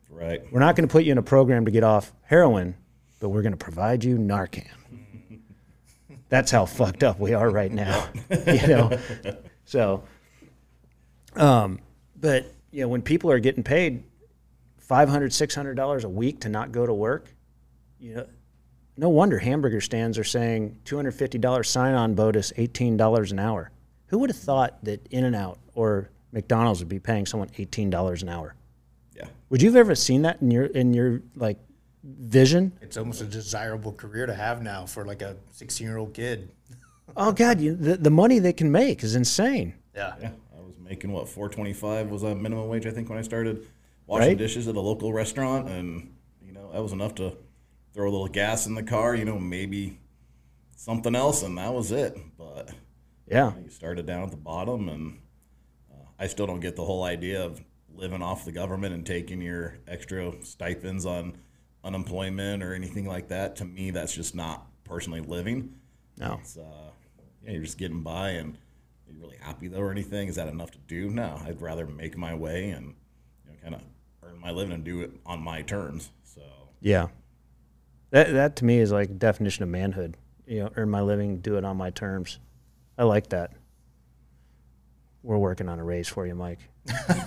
Right. 0.09 0.41
We're 0.51 0.59
not 0.59 0.75
going 0.75 0.87
to 0.87 0.91
put 0.91 1.03
you 1.03 1.11
in 1.11 1.17
a 1.17 1.23
program 1.23 1.65
to 1.65 1.71
get 1.71 1.83
off 1.83 2.11
heroin, 2.23 2.75
but 3.19 3.29
we're 3.29 3.41
going 3.41 3.53
to 3.53 3.57
provide 3.57 4.03
you 4.03 4.17
Narcan. 4.17 4.67
That's 6.29 6.51
how 6.51 6.65
fucked 6.65 7.03
up 7.03 7.19
we 7.19 7.33
are 7.33 7.49
right 7.49 7.71
now, 7.71 8.07
you 8.29 8.67
know. 8.67 8.99
So, 9.65 10.03
um, 11.35 11.79
but 12.19 12.53
you 12.71 12.81
know, 12.81 12.87
when 12.87 13.01
people 13.01 13.31
are 13.31 13.39
getting 13.39 13.63
paid 13.63 14.03
five 14.77 15.09
hundred, 15.09 15.33
six 15.33 15.55
hundred 15.55 15.75
dollars 15.75 16.03
a 16.03 16.09
week 16.09 16.41
to 16.41 16.49
not 16.49 16.71
go 16.71 16.85
to 16.85 16.93
work, 16.93 17.33
you 17.99 18.15
know, 18.15 18.27
no 18.97 19.09
wonder 19.09 19.39
hamburger 19.39 19.81
stands 19.81 20.17
are 20.17 20.23
saying 20.23 20.77
two 20.85 20.95
hundred 20.95 21.11
fifty 21.13 21.37
dollars 21.37 21.69
sign-on 21.69 22.13
bonus, 22.13 22.51
eighteen 22.57 22.97
dollars 22.97 23.31
an 23.31 23.39
hour. 23.39 23.71
Who 24.07 24.19
would 24.19 24.29
have 24.29 24.39
thought 24.39 24.83
that 24.83 25.07
In-N-Out 25.11 25.59
or 25.75 26.09
McDonald's 26.31 26.79
would 26.79 26.89
be 26.89 26.99
paying 26.99 27.25
someone 27.25 27.49
eighteen 27.57 27.89
dollars 27.89 28.21
an 28.21 28.29
hour? 28.29 28.55
Yeah. 29.19 29.27
Would 29.49 29.61
you 29.61 29.69
have 29.69 29.75
ever 29.75 29.95
seen 29.95 30.21
that 30.23 30.41
in 30.41 30.51
your 30.51 30.65
in 30.65 30.93
your 30.93 31.21
like 31.35 31.57
vision? 32.03 32.71
It's 32.81 32.97
almost 32.97 33.21
a 33.21 33.25
desirable 33.25 33.91
career 33.93 34.25
to 34.25 34.33
have 34.33 34.61
now 34.61 34.85
for 34.85 35.05
like 35.05 35.21
a 35.21 35.35
16 35.51 35.85
year 35.87 35.97
old 35.97 36.13
kid. 36.13 36.49
Oh 37.17 37.31
God, 37.31 37.59
you, 37.59 37.75
the 37.75 37.97
the 37.97 38.11
money 38.11 38.37
they 38.37 38.53
can 38.53 38.71
make 38.71 39.03
is 39.03 39.15
insane. 39.15 39.73
Yeah. 39.95 40.13
Yeah. 40.21 40.29
I 40.55 40.61
was 40.61 40.77
making 40.77 41.11
what 41.11 41.27
four 41.27 41.49
twenty 41.49 41.73
five 41.73 42.11
was 42.11 42.21
a 42.21 42.35
minimum 42.35 42.69
wage 42.69 42.85
I 42.85 42.91
think 42.91 43.09
when 43.09 43.17
I 43.17 43.23
started 43.23 43.65
washing 44.05 44.27
Right. 44.29 44.37
dishes 44.37 44.67
at 44.67 44.75
a 44.75 44.79
local 44.79 45.11
restaurant, 45.11 45.67
and 45.69 46.13
you 46.45 46.51
know 46.53 46.71
that 46.71 46.83
was 46.83 46.93
enough 46.93 47.15
to 47.15 47.35
throw 47.95 48.07
a 48.07 48.11
little 48.11 48.27
gas 48.27 48.67
in 48.67 48.75
the 48.75 48.83
car. 48.83 49.15
You 49.15 49.25
know 49.25 49.39
maybe 49.39 49.97
something 50.75 51.15
else, 51.15 51.41
and 51.41 51.57
that 51.57 51.73
was 51.73 51.91
it. 51.91 52.15
But 52.37 52.69
Yeah, 53.27 53.53
You 53.63 53.69
started 53.71 54.05
down 54.05 54.21
at 54.23 54.29
the 54.29 54.37
bottom, 54.37 54.87
and 54.87 55.19
uh, 55.91 56.05
I 56.19 56.27
still 56.27 56.45
don't 56.45 56.59
get 56.59 56.75
the 56.75 56.85
whole 56.85 57.03
idea 57.03 57.43
of 57.43 57.59
living 57.99 58.21
off 58.21 58.45
the 58.45 58.51
government 58.51 58.93
and 58.93 59.05
taking 59.05 59.41
your 59.41 59.77
extra 59.87 60.33
stipends 60.43 61.05
on 61.05 61.37
unemployment 61.83 62.63
or 62.63 62.73
anything 62.73 63.05
like 63.05 63.27
that. 63.27 63.57
To 63.57 63.65
me, 63.65 63.91
that's 63.91 64.13
just 64.13 64.35
not 64.35 64.65
personally 64.83 65.21
living. 65.21 65.75
no, 66.17 66.39
It's, 66.41 66.57
uh, 66.57 66.91
yeah, 67.43 67.51
you're 67.51 67.63
just 67.63 67.77
getting 67.77 68.01
by, 68.01 68.31
and 68.31 68.55
are 69.07 69.11
you 69.11 69.19
really 69.19 69.37
happy 69.39 69.67
though 69.67 69.79
or 69.79 69.91
anything? 69.91 70.27
Is 70.27 70.35
that 70.35 70.47
enough 70.47 70.71
to 70.71 70.77
do? 70.87 71.09
No, 71.09 71.39
I'd 71.45 71.61
rather 71.61 71.85
make 71.85 72.17
my 72.17 72.33
way 72.33 72.69
and 72.69 72.95
you 73.45 73.51
know, 73.51 73.57
kind 73.61 73.75
of 73.75 73.81
earn 74.23 74.39
my 74.39 74.51
living 74.51 74.73
and 74.73 74.83
do 74.83 75.01
it 75.01 75.11
on 75.25 75.41
my 75.41 75.61
terms. 75.61 76.11
So 76.23 76.41
yeah. 76.81 77.07
That 78.11 78.33
that 78.33 78.55
to 78.57 78.65
me 78.65 78.79
is 78.79 78.91
like 78.91 79.19
definition 79.19 79.63
of 79.63 79.69
manhood. 79.69 80.17
You 80.47 80.61
know, 80.61 80.71
earn 80.75 80.89
my 80.89 81.01
living, 81.01 81.41
do 81.41 81.57
it 81.57 81.65
on 81.65 81.77
my 81.77 81.91
terms. 81.91 82.39
I 82.97 83.03
like 83.03 83.29
that. 83.29 83.51
We're 85.21 85.37
working 85.37 85.67
on 85.67 85.79
a 85.79 85.83
raise 85.83 86.07
for 86.07 86.25
you, 86.25 86.33
Mike. 86.33 86.59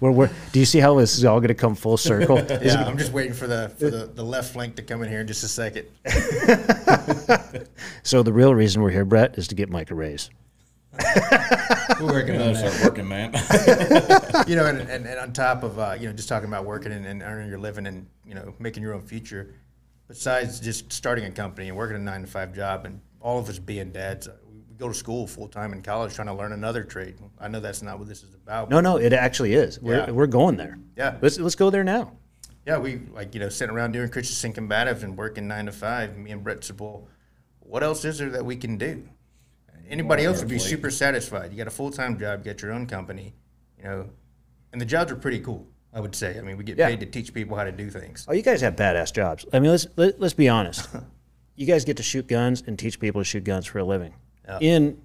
we're, 0.00 0.10
we're, 0.10 0.30
do 0.52 0.58
you 0.58 0.64
see 0.64 0.78
how 0.78 0.98
this 0.98 1.18
is 1.18 1.26
all 1.26 1.40
going 1.40 1.48
to 1.48 1.54
come 1.54 1.74
full 1.74 1.98
circle? 1.98 2.38
Yeah, 2.62 2.84
I'm 2.84 2.98
just 2.98 3.12
waiting 3.12 3.32
for 3.32 3.46
the 3.46 3.70
for 3.78 3.90
the, 3.90 4.06
the 4.06 4.24
left 4.24 4.52
flank 4.52 4.76
to 4.76 4.82
come 4.82 5.02
in 5.02 5.08
here 5.08 5.20
in 5.20 5.26
just 5.26 5.44
a 5.44 5.48
second. 5.48 5.86
So 8.02 8.22
the 8.22 8.32
real 8.32 8.54
reason 8.54 8.82
we're 8.82 8.90
here, 8.90 9.04
Brett, 9.04 9.38
is 9.38 9.48
to 9.48 9.54
get 9.54 9.70
Mike 9.70 9.90
a 9.90 9.94
raise. 9.94 10.30
We're 12.00 12.12
working 12.12 12.40
I 12.40 12.48
on 12.48 12.54
start 12.56 12.74
working, 12.82 13.08
man. 13.08 13.32
You 14.46 14.56
know, 14.56 14.66
and, 14.66 14.80
and, 14.80 15.06
and 15.06 15.20
on 15.20 15.32
top 15.32 15.62
of 15.62 15.78
uh, 15.78 15.96
you 15.98 16.08
know 16.08 16.12
just 16.12 16.28
talking 16.28 16.48
about 16.48 16.64
working 16.64 16.92
and, 16.92 17.06
and 17.06 17.22
earning 17.22 17.48
your 17.48 17.58
living 17.58 17.86
and 17.86 18.06
you 18.26 18.34
know 18.34 18.54
making 18.58 18.82
your 18.82 18.94
own 18.94 19.02
future, 19.02 19.54
besides 20.08 20.60
just 20.60 20.92
starting 20.92 21.24
a 21.24 21.30
company 21.30 21.68
and 21.68 21.76
working 21.76 21.96
a 21.96 22.00
nine 22.00 22.22
to 22.22 22.26
five 22.26 22.54
job 22.54 22.86
and 22.86 23.00
all 23.20 23.38
of 23.38 23.48
us 23.48 23.58
being 23.58 23.92
dads, 23.92 24.28
we 24.28 24.34
we 24.49 24.49
go 24.80 24.88
to 24.88 24.94
school 24.94 25.26
full 25.26 25.46
time 25.48 25.72
in 25.72 25.82
college 25.82 26.14
trying 26.14 26.26
to 26.28 26.34
learn 26.34 26.52
another 26.52 26.82
trade. 26.82 27.16
I 27.38 27.48
know 27.48 27.60
that's 27.60 27.82
not 27.82 27.98
what 27.98 28.08
this 28.08 28.22
is 28.22 28.34
about. 28.34 28.70
No, 28.70 28.80
no, 28.80 28.96
it 28.96 29.12
actually 29.12 29.54
is. 29.54 29.80
We're, 29.80 29.96
Yeah. 30.06 30.10
we're 30.10 30.26
going 30.26 30.56
there. 30.56 30.78
Yeah. 30.96 31.16
Let's 31.20 31.38
let's 31.38 31.54
go 31.54 31.70
there 31.70 31.84
now. 31.84 32.12
Yeah, 32.66 32.78
we 32.78 33.00
like 33.12 33.34
you 33.34 33.40
know 33.40 33.48
sitting 33.48 33.74
around 33.74 33.92
doing 33.92 34.08
Christensen 34.08 34.52
combatives 34.52 35.02
and 35.02 35.16
working 35.16 35.46
nine 35.46 35.66
to 35.66 35.72
five. 35.72 36.16
Me 36.16 36.30
and 36.30 36.42
Brett 36.42 36.64
said, 36.64 36.80
"Well, 36.80 37.06
what 37.60 37.82
else 37.82 38.04
is 38.04 38.18
there 38.18 38.30
that 38.30 38.44
we 38.44 38.56
can 38.56 38.76
do?" 38.76 39.06
Anybody 39.88 40.24
else 40.24 40.38
would 40.40 40.48
be 40.48 40.58
super 40.58 40.88
satisfied. 40.90 41.50
You 41.50 41.56
got 41.58 41.66
a 41.66 41.70
full 41.70 41.90
time 41.90 42.18
job, 42.18 42.40
you 42.40 42.52
got 42.52 42.62
your 42.62 42.72
own 42.72 42.86
company, 42.86 43.34
you 43.76 43.84
know, 43.84 44.08
and 44.72 44.80
the 44.80 44.84
jobs 44.84 45.10
are 45.10 45.16
pretty 45.16 45.40
cool. 45.40 45.66
I 45.92 45.98
would 45.98 46.14
say. 46.14 46.38
I 46.38 46.42
mean, 46.42 46.56
we 46.56 46.62
get 46.62 46.78
Yeah. 46.78 46.86
paid 46.86 47.00
to 47.00 47.06
teach 47.06 47.34
people 47.34 47.56
how 47.56 47.64
to 47.64 47.72
do 47.72 47.90
things. 47.90 48.24
Oh, 48.28 48.32
you 48.32 48.42
guys 48.42 48.60
have 48.60 48.76
badass 48.76 49.12
jobs. 49.12 49.44
I 49.52 49.58
mean, 49.58 49.72
let's 49.72 49.88
let, 49.96 50.20
let's 50.20 50.34
be 50.34 50.48
honest. 50.48 50.88
you 51.56 51.66
guys 51.66 51.84
get 51.84 51.96
to 51.96 52.02
shoot 52.04 52.28
guns 52.28 52.62
and 52.66 52.78
teach 52.78 53.00
people 53.00 53.20
to 53.20 53.24
shoot 53.24 53.42
guns 53.42 53.66
for 53.66 53.80
a 53.80 53.84
living 53.84 54.14
Yeah. 54.50 54.58
in 54.76 55.00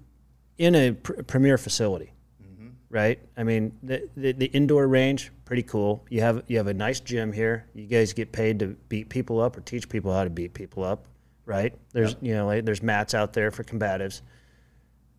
in 0.58 0.74
a 0.74 0.92
pr- 0.92 1.22
premier 1.22 1.58
facility, 1.58 2.12
mm-hmm. 2.42 2.68
right? 2.90 3.18
I 3.36 3.42
mean, 3.44 3.72
the, 3.82 4.08
the 4.16 4.32
the 4.32 4.46
indoor 4.46 4.86
range 4.88 5.30
pretty 5.44 5.62
cool. 5.62 6.04
You 6.08 6.20
have 6.22 6.42
you 6.46 6.56
have 6.56 6.66
a 6.66 6.74
nice 6.74 7.00
gym 7.00 7.32
here. 7.32 7.66
You 7.74 7.86
guys 7.86 8.12
get 8.12 8.32
paid 8.32 8.58
to 8.60 8.68
beat 8.88 9.08
people 9.08 9.40
up 9.40 9.56
or 9.56 9.60
teach 9.60 9.88
people 9.88 10.12
how 10.12 10.24
to 10.24 10.30
beat 10.30 10.54
people 10.54 10.82
up, 10.84 11.06
right? 11.44 11.74
There's 11.92 12.16
you 12.20 12.34
know 12.34 12.46
like, 12.46 12.64
there's 12.64 12.82
mats 12.82 13.14
out 13.14 13.32
there 13.32 13.50
for 13.50 13.62
combatives. 13.64 14.22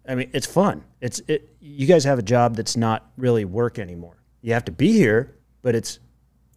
I 0.08 0.16
mean, 0.16 0.30
it's 0.34 0.48
fun. 0.48 0.84
It's 1.02 1.22
it. 1.28 1.56
You 1.60 1.86
guys 1.86 2.04
have 2.06 2.18
a 2.20 2.24
job 2.24 2.56
that's 2.56 2.78
not 2.78 3.12
really 3.18 3.46
work 3.46 3.78
anymore. 3.80 4.16
You 4.42 4.54
have 4.54 4.66
to 4.66 4.72
be 4.72 4.92
here, 4.94 5.36
but 5.62 5.76
it's 5.76 6.00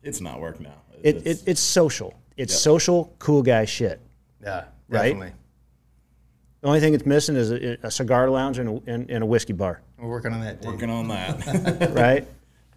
it's 0.02 0.20
not 0.20 0.40
work 0.40 0.60
now. 0.60 0.74
it, 1.02 1.16
It's- 1.16 1.42
it, 1.42 1.48
it's 1.50 1.60
social. 1.60 2.14
It's 2.36 2.54
Yep. 2.54 2.60
social, 2.60 3.14
cool 3.18 3.42
guy 3.42 3.66
shit. 3.66 4.00
Yeah, 4.42 4.64
Right? 4.88 5.32
Definitely. 6.60 6.62
The 6.62 6.68
only 6.68 6.80
thing 6.80 6.94
it's 6.94 7.06
missing 7.06 7.36
is 7.36 7.50
a, 7.50 7.86
a 7.86 7.90
cigar 7.90 8.30
lounge 8.30 8.58
and 8.58 8.68
a, 8.68 8.90
and, 8.92 9.10
and 9.10 9.22
a 9.22 9.26
whiskey 9.26 9.52
bar, 9.52 9.80
We're 9.98 10.08
working 10.08 10.32
on 10.32 10.40
that. 10.40 10.62
Too. 10.62 10.68
working 10.68 10.90
on 10.90 11.08
that. 11.08 11.92
right? 11.94 12.26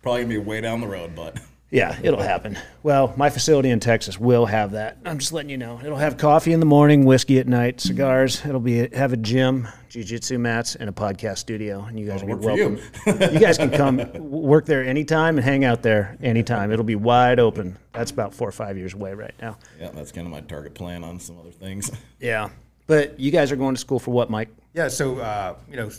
Probably 0.02 0.22
gonna 0.24 0.34
be 0.34 0.38
way 0.40 0.62
down 0.62 0.82
the 0.82 0.88
road, 0.88 1.16
but 1.16 1.40
yeah, 1.74 1.98
it'll 2.04 2.22
happen. 2.22 2.58
Well, 2.84 3.14
my 3.18 3.32
facility 3.32 3.72
in 3.72 3.80
Texas 3.80 4.20
will 4.20 4.46
have 4.46 4.74
that. 4.74 4.98
I'm 5.06 5.18
just 5.18 5.34
letting 5.34 5.50
you 5.50 5.58
know. 5.58 5.80
It'll 5.84 5.98
have 5.98 6.18
coffee 6.18 6.54
in 6.54 6.60
the 6.60 6.66
morning, 6.68 7.04
whiskey 7.04 7.40
at 7.40 7.48
night, 7.48 7.82
cigars. 7.82 8.46
It'll 8.46 8.60
be 8.60 8.90
have 8.90 9.12
a 9.12 9.18
gym, 9.18 9.68
jiu-jitsu 9.90 10.38
mats, 10.38 10.76
and 10.76 10.88
a 10.88 10.94
podcast 10.94 11.40
studio. 11.40 11.84
And 11.84 12.00
you 12.00 12.06
guys 12.06 12.22
will 12.22 12.28
be 12.28 12.34
work 12.36 12.44
for 12.44 12.58
you. 12.58 12.80
welcome. 13.08 13.34
you 13.34 13.40
guys 13.40 13.58
can 13.58 13.72
come 13.72 14.08
work 14.20 14.66
there 14.66 14.84
anytime 14.86 15.38
and 15.38 15.44
hang 15.44 15.66
out 15.66 15.82
there 15.82 16.16
anytime. 16.22 16.72
It'll 16.72 16.86
be 16.86 16.96
wide 16.96 17.40
open. 17.40 17.78
That's 17.94 18.12
about 18.12 18.36
four 18.36 18.50
or 18.50 18.52
five 18.52 18.78
years 18.78 18.94
away 18.94 19.14
right 19.14 19.34
now. 19.42 19.58
yeah, 19.80 19.90
that's 19.92 20.12
kind 20.12 20.28
of 20.28 20.32
my 20.32 20.42
target 20.42 20.76
plan 20.76 21.04
on 21.04 21.20
some 21.20 21.40
other 21.40 21.52
things. 21.52 21.90
Yeah. 22.20 22.50
But 22.88 23.20
you 23.20 23.32
guys 23.32 23.52
are 23.52 23.56
going 23.56 23.76
to 23.76 23.82
school 23.82 24.00
for 24.00 24.12
what, 24.12 24.30
Mike? 24.30 24.50
Yeah, 24.74 24.88
so 24.88 25.18
uh, 25.20 25.56
you 25.70 25.78
know, 25.78 25.90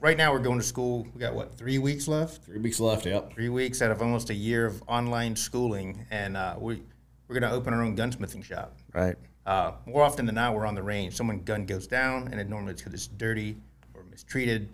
right 0.00 0.16
now 0.16 0.32
we're 0.32 0.40
going 0.40 0.58
to 0.58 0.64
school. 0.64 1.06
We 1.14 1.20
got 1.20 1.34
what 1.34 1.56
three 1.56 1.78
weeks 1.78 2.06
left. 2.06 2.44
Three 2.44 2.58
weeks 2.58 2.80
left. 2.80 3.06
Yep. 3.06 3.32
Three 3.32 3.48
weeks 3.48 3.80
out 3.80 3.90
of 3.90 4.02
almost 4.02 4.30
a 4.30 4.34
year 4.34 4.66
of 4.66 4.82
online 4.86 5.36
schooling, 5.36 6.06
and 6.10 6.36
uh, 6.36 6.56
we 6.58 6.82
we're 7.26 7.40
going 7.40 7.50
to 7.50 7.56
open 7.56 7.72
our 7.72 7.82
own 7.82 7.96
gunsmithing 7.96 8.44
shop. 8.44 8.76
Right. 8.92 9.16
Uh, 9.46 9.72
more 9.86 10.02
often 10.02 10.26
than 10.26 10.34
not, 10.34 10.54
we're 10.54 10.66
on 10.66 10.74
the 10.74 10.82
range. 10.82 11.14
Someone 11.14 11.40
gun 11.40 11.66
goes 11.66 11.86
down, 11.86 12.28
and 12.28 12.40
it 12.40 12.48
normally 12.48 12.72
it's 12.72 12.82
because 12.82 12.94
it's 12.94 13.06
dirty 13.06 13.56
or 13.94 14.04
mistreated, 14.10 14.68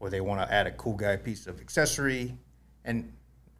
or 0.00 0.10
they 0.10 0.20
want 0.20 0.40
to 0.40 0.52
add 0.52 0.66
a 0.66 0.72
cool 0.72 0.94
guy 0.94 1.16
piece 1.16 1.46
of 1.46 1.60
accessory. 1.60 2.36
And 2.84 3.10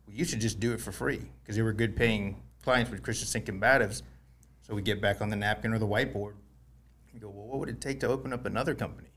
we 0.07 0.15
used 0.15 0.31
to 0.33 0.39
just 0.39 0.61
do 0.61 0.73
it 0.73 0.81
for 0.81 0.93
free 0.93 1.23
because 1.43 1.57
they 1.57 1.63
were 1.63 1.73
good 1.73 1.97
paying 1.97 2.43
clients 2.63 2.91
with 2.91 3.03
Christensen 3.03 3.43
Combatives. 3.43 4.03
So 4.63 4.75
we 4.75 4.83
get 4.83 5.01
back 5.01 5.21
on 5.21 5.29
the 5.29 5.37
napkin 5.37 5.73
or 5.73 5.79
the 5.79 5.87
whiteboard. 5.87 6.35
We 7.15 7.21
go, 7.21 7.29
well, 7.29 7.47
what 7.47 7.61
would 7.61 7.69
it 7.69 7.81
take 7.81 8.01
to 8.01 8.09
open 8.09 8.33
up 8.33 8.45
another 8.45 8.75
company? 8.75 9.09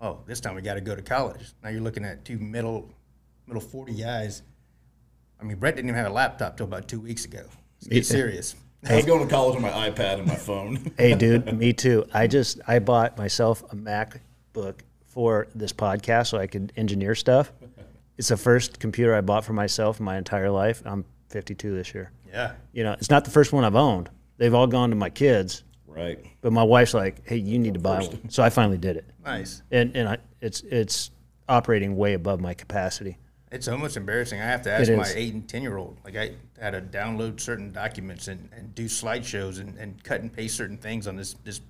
Oh, 0.00 0.20
this 0.26 0.40
time 0.40 0.54
we 0.54 0.62
got 0.62 0.74
to 0.74 0.80
go 0.80 0.96
to 0.96 1.02
college. 1.02 1.52
Now 1.62 1.68
you're 1.68 1.82
looking 1.82 2.04
at 2.04 2.24
two 2.24 2.38
middle, 2.38 2.90
middle 3.46 3.60
40 3.60 3.94
guys. 3.94 4.42
I 5.38 5.44
mean, 5.44 5.58
Brett 5.58 5.76
didn't 5.76 5.90
even 5.90 6.02
have 6.02 6.10
a 6.10 6.14
laptop 6.14 6.56
till 6.56 6.64
about 6.64 6.88
two 6.88 7.00
weeks 7.00 7.26
ago. 7.26 7.42
Let's 7.82 7.88
get 7.88 8.06
serious. 8.06 8.56
I 8.88 8.96
was 8.96 9.04
going 9.04 9.26
to 9.26 9.32
college 9.32 9.56
on 9.56 9.62
my 9.62 9.70
iPad 9.70 10.18
and 10.18 10.26
my 10.26 10.36
phone. 10.36 10.92
Hey, 10.98 11.14
dude, 11.14 11.52
me 11.56 11.72
too. 11.74 12.06
I 12.14 12.26
just 12.26 12.60
I 12.66 12.78
bought 12.78 13.18
myself 13.18 13.62
a 13.70 13.76
MacBook 13.76 14.80
for 15.06 15.46
this 15.54 15.72
podcast 15.72 16.28
so 16.28 16.38
I 16.38 16.46
could 16.46 16.72
engineer 16.76 17.14
stuff. 17.14 17.52
It's 18.16 18.28
the 18.28 18.36
first 18.36 18.78
computer 18.78 19.12
I 19.12 19.22
bought 19.22 19.44
for 19.44 19.54
myself 19.54 19.98
in 19.98 20.04
my 20.04 20.16
entire 20.16 20.48
life. 20.48 20.80
I'm 20.86 21.04
52 21.30 21.74
this 21.74 21.92
year. 21.94 22.12
Yeah. 22.28 22.52
You 22.72 22.84
know, 22.84 22.92
it's 22.92 23.10
not 23.10 23.24
the 23.24 23.32
first 23.32 23.52
one 23.52 23.64
I've 23.64 23.74
owned. 23.74 24.08
They've 24.36 24.54
all 24.54 24.68
gone 24.68 24.90
to 24.90 24.94
my 24.94 25.10
kids, 25.10 25.63
right. 25.94 26.18
but 26.40 26.52
my 26.52 26.62
wife's 26.62 26.94
like, 26.94 27.26
"Hey, 27.28 27.36
you 27.36 27.58
need 27.58 27.74
to 27.74 27.80
buy 27.80 28.00
one." 28.02 28.28
So 28.30 28.42
I 28.42 28.50
finally 28.50 28.78
did 28.78 28.96
it, 28.96 29.04
Nice. 29.24 29.62
and 29.70 29.94
and 29.96 30.08
I, 30.08 30.18
it's 30.40 30.60
it's 30.62 31.10
operating 31.48 31.96
way 31.96 32.14
above 32.14 32.40
my 32.40 32.54
capacity. 32.54 33.18
It's 33.52 33.68
almost 33.68 33.96
embarrassing. 33.96 34.40
I 34.40 34.44
have 34.46 34.62
to 34.62 34.72
ask 34.72 34.90
It 34.90 34.96
my 34.96 35.04
is. 35.04 35.14
eight 35.14 35.32
and 35.34 35.48
ten 35.48 35.62
year 35.62 35.76
old. 35.76 35.98
Like 36.04 36.16
I 36.16 36.32
had 36.60 36.72
to 36.72 36.80
download 36.80 37.38
certain 37.38 37.70
documents 37.70 38.26
and, 38.26 38.48
and 38.52 38.74
do 38.74 38.86
slideshows 38.86 39.60
and, 39.60 39.76
and 39.78 40.02
cut 40.02 40.22
and 40.22 40.32
paste 40.32 40.56
certain 40.56 40.76
things 40.76 41.06
on 41.06 41.14
this 41.16 41.34
this 41.44 41.60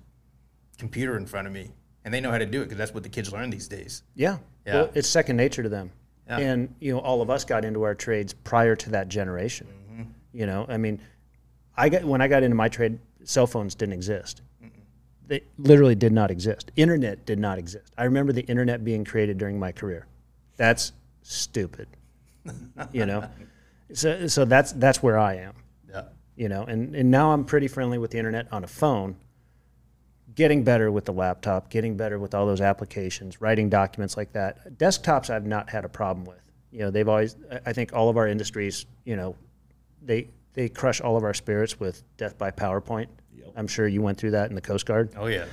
computer 0.77 1.17
in 1.17 1.25
front 1.25 1.47
of 1.47 1.53
me, 1.53 1.69
and 2.03 2.13
they 2.13 2.19
know 2.21 2.31
how 2.31 2.37
to 2.37 2.45
do 2.45 2.61
it 2.61 2.65
because 2.65 2.77
that's 2.77 2.93
what 2.93 3.03
the 3.03 3.09
kids 3.09 3.31
learn 3.31 3.49
these 3.49 3.67
days. 3.67 4.03
Yeah. 4.15 4.37
Yeah. 4.65 4.73
Well, 4.75 4.91
it's 4.95 5.07
second 5.07 5.37
nature 5.37 5.61
to 5.63 5.69
them. 5.69 5.91
Yeah. 6.27 6.39
And, 6.39 6.73
you 6.79 6.91
know, 6.91 6.99
all 6.99 7.21
of 7.21 7.29
us 7.29 7.45
got 7.45 7.63
into 7.63 7.83
our 7.83 7.93
trades 7.93 8.33
prior 8.33 8.75
to 8.77 8.89
that 8.91 9.09
generation. 9.09 9.67
Mm-hmm. 9.91 10.03
You 10.33 10.47
know, 10.47 10.65
I 10.67 10.77
mean, 10.77 10.99
I 11.77 11.89
got 11.89 12.03
when 12.03 12.19
I 12.19 12.27
got 12.27 12.41
into 12.41 12.55
my 12.55 12.67
trade, 12.67 12.97
cell 13.25 13.47
phones 13.47 13.75
didn't 13.75 13.93
exist. 13.93 14.41
They 15.27 15.41
literally 15.57 15.95
did 15.95 16.13
not 16.13 16.29
exist. 16.31 16.71
Internet 16.75 17.25
did 17.25 17.39
not 17.39 17.57
exist. 17.57 17.91
I 17.97 18.03
remember 18.05 18.31
the 18.31 18.43
internet 18.43 18.83
being 18.83 19.03
created 19.03 19.37
during 19.39 19.57
my 19.59 19.71
career. 19.71 20.05
That's 20.55 20.91
stupid. 21.23 21.87
you 22.91 23.05
know. 23.05 23.27
So 23.93 24.25
so 24.25 24.45
that's 24.45 24.71
that's 24.71 25.03
where 25.03 25.19
I 25.19 25.35
am 25.35 25.53
Yeah. 25.87 26.05
you 26.35 26.49
know 26.49 26.63
and, 26.63 26.95
and 26.95 27.11
now 27.11 27.31
i'm 27.31 27.45
pretty 27.45 27.67
friendly 27.67 27.99
with 27.99 28.09
the 28.09 28.17
internet 28.17 28.51
on 28.51 28.63
a 28.63 28.67
phone 28.67 29.15
getting 30.33 30.63
better 30.63 30.91
with 30.91 31.05
the 31.05 31.13
laptop 31.13 31.69
getting 31.69 31.95
better 31.95 32.17
with 32.17 32.33
all 32.33 32.47
those 32.47 32.61
applications 32.61 33.41
writing 33.41 33.69
documents 33.69 34.17
like 34.17 34.33
that 34.33 34.75
desktops 34.79 35.29
i've 35.29 35.45
not 35.45 35.69
had 35.69 35.85
a 35.85 35.89
problem 35.89 36.25
with 36.25 36.41
you 36.71 36.79
know 36.79 36.89
they've 36.89 37.07
always 37.07 37.35
I- 37.51 37.59
i 37.67 37.73
think 37.73 37.93
all 37.93 38.09
of 38.09 38.17
our 38.17 38.27
industries 38.27 38.87
you 39.03 39.15
know 39.15 39.35
they 40.01 40.29
they 40.55 40.67
crush 40.69 40.99
all 41.01 41.15
of 41.17 41.23
our 41.23 41.33
spirits 41.33 41.79
with 41.79 42.03
death 42.17 42.37
by 42.37 42.49
powerpoint 42.51 43.07
Yep. 43.37 43.53
i'm 43.55 43.67
sure 43.67 43.87
you 43.87 44.01
went 44.01 44.17
through 44.17 44.31
that 44.31 44.49
in 44.49 44.55
the 44.55 44.61
coast 44.61 44.85
guard 44.85 45.11
Oh 45.17 45.27
yeah. 45.27 45.45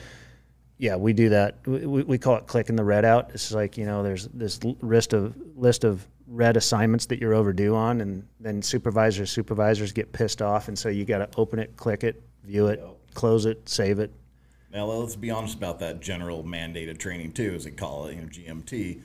yeah, 0.79 0.97
we 0.97 1.13
do 1.13 1.29
that. 1.29 1.59
We, 1.67 2.03
we 2.03 2.19
call 2.19 2.37
it 2.37 2.47
clicking 2.47 2.75
the 2.77 2.85
red 2.85 3.05
out. 3.05 3.31
It's 3.35 3.53
like 3.53 3.77
you 3.77 3.85
know, 3.87 4.03
there's 4.03 4.27
this 4.29 4.59
list 4.81 5.13
of 5.13 5.37
list 5.57 5.85
of 5.85 6.07
red 6.27 6.57
assignments 6.57 7.07
that 7.07 7.21
you're 7.21 7.35
overdue 7.35 7.75
on, 7.77 8.01
and 8.01 8.27
then 8.41 8.63
supervisors 8.63 9.31
supervisors 9.31 9.93
get 9.93 10.13
pissed 10.13 10.41
off, 10.43 10.69
and 10.69 10.77
so 10.79 10.89
you 10.89 11.05
got 11.05 11.19
to 11.19 11.29
open 11.39 11.59
it, 11.59 11.77
click 11.77 12.03
it, 12.05 12.23
view 12.43 12.67
it, 12.69 12.83
close 13.15 13.45
it, 13.47 13.69
save 13.69 13.99
it. 14.01 14.11
Now 14.73 14.87
let's 14.87 15.15
be 15.15 15.31
honest 15.31 15.57
about 15.57 15.79
that 15.81 16.01
general 16.01 16.43
mandated 16.43 16.99
training 16.99 17.33
too, 17.33 17.53
as 17.55 17.65
they 17.65 17.71
call 17.71 18.07
it, 18.07 18.15
you 18.17 18.23
know, 18.23 18.29
GMT. 18.29 19.03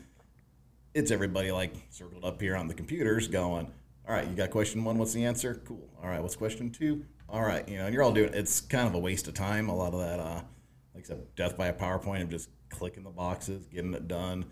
It's 0.93 1.11
everybody 1.11 1.51
like 1.51 1.73
circled 1.89 2.23
up 2.25 2.41
here 2.41 2.55
on 2.55 2.67
the 2.67 2.73
computers 2.73 3.27
going, 3.27 3.71
all 4.07 4.13
right, 4.15 4.27
you 4.27 4.35
got 4.35 4.51
question 4.51 4.83
one, 4.83 4.97
what's 4.97 5.13
the 5.13 5.25
answer? 5.25 5.61
Cool. 5.65 5.87
All 6.01 6.09
right, 6.09 6.21
what's 6.21 6.35
question 6.35 6.69
two? 6.71 7.03
All 7.29 7.41
right, 7.41 7.67
you 7.67 7.77
know, 7.77 7.85
and 7.85 7.93
you're 7.93 8.03
all 8.03 8.13
doing 8.13 8.33
it's 8.33 8.61
kind 8.61 8.87
of 8.87 8.93
a 8.95 8.99
waste 8.99 9.27
of 9.27 9.33
time. 9.33 9.69
A 9.69 9.75
lot 9.75 9.93
of 9.93 9.99
that, 9.99 10.19
uh, 10.19 10.41
like 10.95 11.03
I 11.03 11.07
said, 11.07 11.35
death 11.35 11.57
by 11.57 11.67
a 11.67 11.73
PowerPoint 11.73 12.21
of 12.21 12.29
just 12.29 12.49
clicking 12.69 13.03
the 13.03 13.09
boxes, 13.09 13.65
getting 13.67 13.93
it 13.93 14.07
done. 14.07 14.45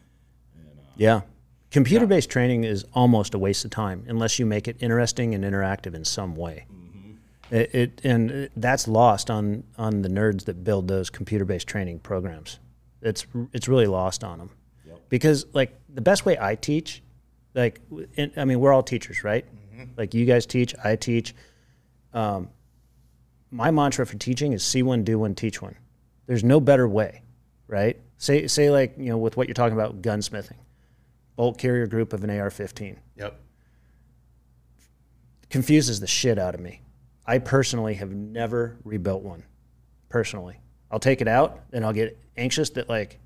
And, 0.57 0.79
uh, 0.79 0.83
Yeah, 0.97 1.21
computer 1.71 2.05
based 2.05 2.29
training 2.29 2.65
is 2.65 2.85
almost 2.93 3.33
a 3.33 3.39
waste 3.39 3.63
of 3.63 3.71
time 3.71 4.03
unless 4.07 4.39
you 4.39 4.45
make 4.45 4.67
it 4.67 4.75
interesting 4.81 5.33
and 5.33 5.43
interactive 5.43 5.93
in 5.93 6.03
some 6.03 6.35
way. 6.35 6.65
It, 7.51 7.75
it 7.75 8.01
and 8.03 8.31
it- 8.31 8.51
that's 8.57 8.87
lost 8.87 9.29
on 9.29 9.63
on 9.77 10.01
the 10.01 10.09
nerds 10.09 10.45
that 10.45 10.63
build 10.63 10.87
those 10.87 11.09
computer 11.11 11.45
based 11.45 11.67
training 11.67 11.99
programs. 11.99 12.59
It's 13.03 13.25
it's 13.53 13.67
really 13.67 13.85
lost 13.85 14.23
on 14.23 14.39
them 14.39 14.49
because 15.09 15.45
like 15.53 15.79
the 15.87 16.01
best 16.01 16.25
way 16.25 16.35
I 16.41 16.55
teach, 16.55 17.03
like 17.55 17.81
in, 18.15 18.31
I 18.37 18.45
mean 18.45 18.59
we're 18.59 18.71
all 18.73 18.83
teachers, 18.83 19.23
right? 19.23 19.45
Like 19.97 20.13
you 20.13 20.25
guys 20.25 20.45
teach, 20.45 20.75
I 20.83 20.95
teach. 20.95 21.33
Um, 22.13 22.49
my 23.51 23.71
mantra 23.71 24.05
for 24.05 24.17
teaching 24.17 24.53
is 24.53 24.63
see 24.63 24.83
one, 24.83 25.03
do 25.03 25.17
one, 25.19 25.33
teach 25.35 25.61
one. 25.61 25.75
There's 26.27 26.43
no 26.43 26.59
better 26.59 26.87
way, 26.87 27.21
right? 27.67 27.99
Say 28.17 28.47
say 28.47 28.69
like 28.69 28.95
you 28.97 29.05
know 29.09 29.17
with 29.17 29.37
what 29.37 29.47
you're 29.47 29.53
talking 29.55 29.73
about 29.77 30.01
gunsmithing, 30.01 30.57
bolt 31.35 31.57
carrier 31.57 31.87
group 31.87 32.13
of 32.13 32.23
an 32.23 32.29
AR-15 32.29 32.97
Yep. 33.17 33.39
confuses 35.49 35.99
the 35.99 36.07
shit 36.07 36.37
out 36.37 36.55
of 36.55 36.61
me. 36.61 36.81
I 37.25 37.39
personally 37.39 37.95
have 37.95 38.11
never 38.11 38.77
rebuilt 38.83 39.23
one. 39.23 39.43
Personally, 40.09 40.59
I'll 40.91 40.99
take 40.99 41.21
it 41.21 41.27
out 41.27 41.61
and 41.73 41.85
I'll 41.85 41.93
get 41.93 42.17
anxious 42.37 42.69
that 42.71 42.87
like, 42.89 43.19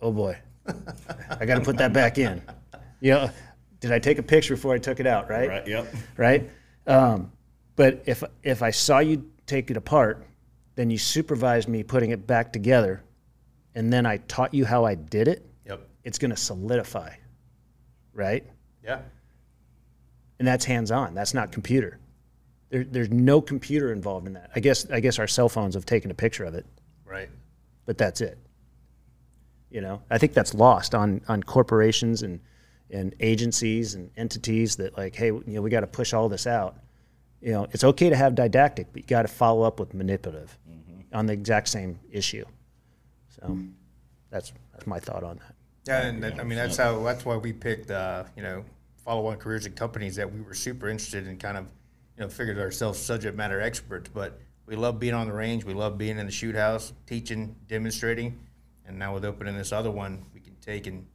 oh 0.00 0.12
boy, 0.12 0.36
I 0.66 1.46
got 1.46 1.56
to 1.56 1.60
put 1.60 1.78
that 1.78 1.92
back 1.92 2.18
in. 2.18 2.42
You 3.00 3.10
know, 3.10 3.30
did 3.84 3.92
I 3.92 3.98
take 3.98 4.16
a 4.18 4.22
picture 4.22 4.54
before 4.54 4.72
I 4.74 4.78
took 4.78 4.98
it 4.98 5.06
out? 5.06 5.28
Right. 5.28 5.46
right, 5.46 5.68
yep. 5.68 5.94
Right. 6.16 6.48
Um, 6.86 7.30
but 7.76 8.02
if 8.06 8.24
if 8.42 8.62
I 8.62 8.70
saw 8.70 9.00
you 9.00 9.30
take 9.46 9.70
it 9.70 9.76
apart, 9.76 10.24
then 10.74 10.88
you 10.88 10.96
supervised 10.96 11.68
me 11.68 11.82
putting 11.82 12.10
it 12.10 12.26
back 12.26 12.50
together, 12.50 13.02
and 13.74 13.92
then 13.92 14.06
I 14.06 14.16
taught 14.26 14.54
you 14.54 14.64
how 14.64 14.86
I 14.86 14.94
did 14.94 15.28
it. 15.28 15.44
Yep. 15.66 15.86
It's 16.02 16.18
going 16.18 16.30
to 16.30 16.36
solidify. 16.38 17.10
Right 18.14 18.46
Yeah. 18.82 19.00
and 20.38 20.48
that's 20.48 20.64
hands-on. 20.64 21.14
That's 21.14 21.34
not 21.34 21.52
computer. 21.52 21.98
There, 22.70 22.84
there's 22.84 23.10
no 23.10 23.42
computer 23.42 23.92
involved 23.92 24.26
in 24.26 24.32
that. 24.32 24.50
I 24.56 24.60
guess 24.60 24.88
I 24.90 25.00
guess 25.00 25.18
our 25.18 25.26
cell 25.26 25.50
phones 25.50 25.74
have 25.74 25.84
taken 25.84 26.10
a 26.10 26.14
picture 26.14 26.44
of 26.44 26.54
it, 26.54 26.64
Right. 27.04 27.28
but 27.84 27.98
that's 27.98 28.22
it. 28.22 28.38
You 29.70 29.82
know, 29.82 30.00
I 30.08 30.16
think 30.16 30.32
that's 30.32 30.54
lost 30.54 30.94
on 30.94 31.20
on 31.28 31.42
corporations 31.42 32.22
and 32.22 32.40
and 32.94 33.14
agencies 33.20 33.94
and 33.94 34.10
entities 34.16 34.76
that 34.76 34.96
like, 34.96 35.14
hey, 35.14 35.26
you 35.26 35.44
know, 35.46 35.62
we 35.62 35.68
got 35.68 35.80
to 35.80 35.86
push 35.86 36.12
all 36.12 36.28
this 36.28 36.46
out. 36.46 36.76
You 37.40 37.52
know, 37.52 37.66
it's 37.72 37.84
okay 37.84 38.08
to 38.08 38.16
have 38.16 38.34
didactic, 38.34 38.86
but 38.92 39.02
you 39.02 39.08
got 39.08 39.22
to 39.22 39.28
follow 39.28 39.62
up 39.62 39.78
with 39.78 39.92
manipulative 39.92 40.56
on 41.12 41.26
the 41.26 41.32
exact 41.32 41.68
same 41.68 41.98
issue. 42.10 42.44
So 43.28 43.58
that's 44.30 44.52
that's 44.72 44.86
my 44.86 44.98
thought 44.98 45.22
on 45.22 45.38
that. 45.38 45.54
Yeah, 45.86 46.06
and 46.06 46.22
that, 46.22 46.40
I 46.40 46.44
mean 46.44 46.56
that's 46.56 46.76
how 46.76 47.02
that's 47.02 47.24
why 47.24 47.36
we 47.36 47.52
picked 47.52 47.90
uh, 47.90 48.24
you 48.36 48.42
know 48.42 48.64
follow-on 49.04 49.36
careers 49.36 49.66
and 49.66 49.76
companies 49.76 50.16
that 50.16 50.32
we 50.32 50.40
were 50.40 50.54
super 50.54 50.88
interested 50.88 51.26
in, 51.26 51.36
kind 51.36 51.58
of 51.58 51.66
you 52.16 52.22
know 52.22 52.28
figured 52.28 52.58
ourselves 52.58 52.98
subject 52.98 53.36
matter 53.36 53.60
experts. 53.60 54.08
But 54.12 54.40
we 54.64 54.76
love 54.76 54.98
being 54.98 55.12
on 55.12 55.26
the 55.26 55.34
range, 55.34 55.64
we 55.64 55.74
love 55.74 55.98
being 55.98 56.18
in 56.18 56.24
the 56.24 56.32
shoot 56.32 56.54
house, 56.54 56.94
teaching, 57.06 57.54
demonstrating, 57.68 58.38
and 58.86 58.98
now 58.98 59.12
with 59.12 59.26
opening 59.26 59.58
this 59.58 59.72
other 59.72 59.90
one, 59.90 60.24
we 60.32 60.40
can 60.40 60.54
take 60.62 60.86
and 60.86 61.06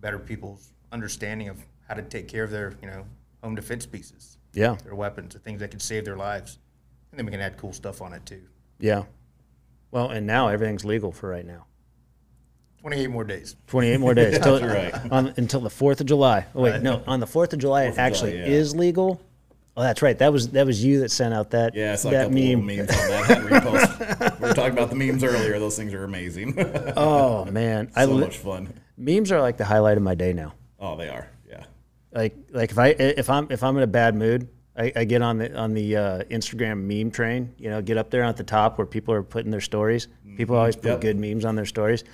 better 0.00 0.18
people's 0.18 0.72
understanding 0.92 1.48
of 1.48 1.58
how 1.88 1.94
to 1.94 2.02
take 2.02 2.28
care 2.28 2.44
of 2.44 2.50
their 2.50 2.74
you 2.82 2.88
know 2.88 3.04
home 3.42 3.54
defense 3.54 3.86
pieces, 3.86 4.38
Yeah, 4.52 4.76
their 4.84 4.94
weapons, 4.94 5.34
the 5.34 5.40
things 5.40 5.60
that 5.60 5.70
can 5.70 5.80
save 5.80 6.04
their 6.04 6.16
lives, 6.16 6.58
and 7.12 7.18
then 7.18 7.26
we 7.26 7.32
can 7.32 7.40
add 7.40 7.56
cool 7.56 7.72
stuff 7.72 8.00
on 8.02 8.12
it 8.12 8.24
too. 8.26 8.42
yeah. 8.78 9.04
Well, 9.90 10.10
and 10.10 10.26
now 10.26 10.48
everything's 10.48 10.84
legal 10.84 11.12
for 11.12 11.30
right 11.30 11.46
now. 11.46 11.64
Twenty-eight 12.82 13.08
more 13.10 13.24
days. 13.24 13.56
28 13.68 13.98
more 13.98 14.12
days 14.14 14.38
till, 14.42 14.60
right. 14.60 14.92
on, 15.10 15.32
until 15.38 15.60
the 15.60 15.70
4th 15.70 16.00
of 16.00 16.06
July. 16.06 16.44
Oh, 16.54 16.60
wait, 16.62 16.82
no, 16.82 17.02
on 17.06 17.20
the 17.20 17.26
4th 17.26 17.54
of 17.54 17.58
July, 17.58 17.84
it 17.84 17.92
July, 17.92 18.02
actually 18.04 18.38
yeah. 18.38 18.44
is 18.46 18.76
legal. 18.76 19.20
Oh, 19.76 19.82
that's 19.82 20.02
right. 20.02 20.18
That 20.18 20.32
was 20.32 20.50
that 20.50 20.66
was 20.66 20.84
you 20.84 21.00
that 21.00 21.10
sent 21.10 21.32
out 21.32 21.50
that 21.50 21.74
Yeah, 21.74 21.92
I 21.92 21.94
saw 21.94 22.08
a 22.08 22.12
that 22.12 22.30
meme. 22.32 22.66
memes 22.66 22.80
on 22.80 22.86
that 22.86 23.38
repost. 23.48 24.40
we 24.40 24.48
were 24.48 24.54
talking 24.54 24.72
about 24.72 24.90
the 24.90 24.96
memes 24.96 25.24
earlier. 25.24 25.58
Those 25.58 25.76
things 25.76 25.94
are 25.94 26.04
amazing. 26.04 26.54
so 26.54 26.92
Oh 26.96 27.44
man, 27.46 27.90
I 27.96 28.04
li- 28.04 28.20
much 28.20 28.36
fun. 28.38 28.72
memes 28.96 29.32
are 29.32 29.40
like 29.40 29.56
the 29.56 29.64
highlight 29.64 29.96
of 29.96 30.02
my 30.02 30.14
day 30.16 30.32
now. 30.32 30.52
Oh, 30.78 30.96
they 30.96 31.08
are. 31.08 31.28
Yeah. 31.48 31.64
Like 32.12 32.34
like 32.50 32.70
if 32.70 32.78
I 32.78 32.88
if 32.88 33.28
I'm 33.30 33.46
if 33.50 33.62
I'm 33.62 33.76
in 33.76 33.82
a 33.82 33.86
bad 33.88 34.14
mood, 34.14 34.48
I, 34.76 34.92
I 34.96 35.04
get 35.04 35.22
on 35.22 35.38
the 35.38 35.54
on 35.56 35.74
the 35.74 35.96
uh, 35.96 36.22
Instagram 36.24 36.82
meme 36.84 37.10
train. 37.10 37.52
You 37.58 37.70
know, 37.70 37.82
get 37.82 37.96
up 37.98 38.10
there 38.10 38.22
at 38.22 38.36
the 38.36 38.44
top 38.44 38.78
where 38.78 38.86
people 38.86 39.12
are 39.14 39.22
putting 39.22 39.50
their 39.50 39.60
stories. 39.60 40.08
People 40.36 40.56
always 40.56 40.76
put 40.76 40.86
Yep. 40.86 41.00
good 41.00 41.16
memes 41.18 41.44
on 41.44 41.56
their 41.56 41.66
stories, 41.66 42.04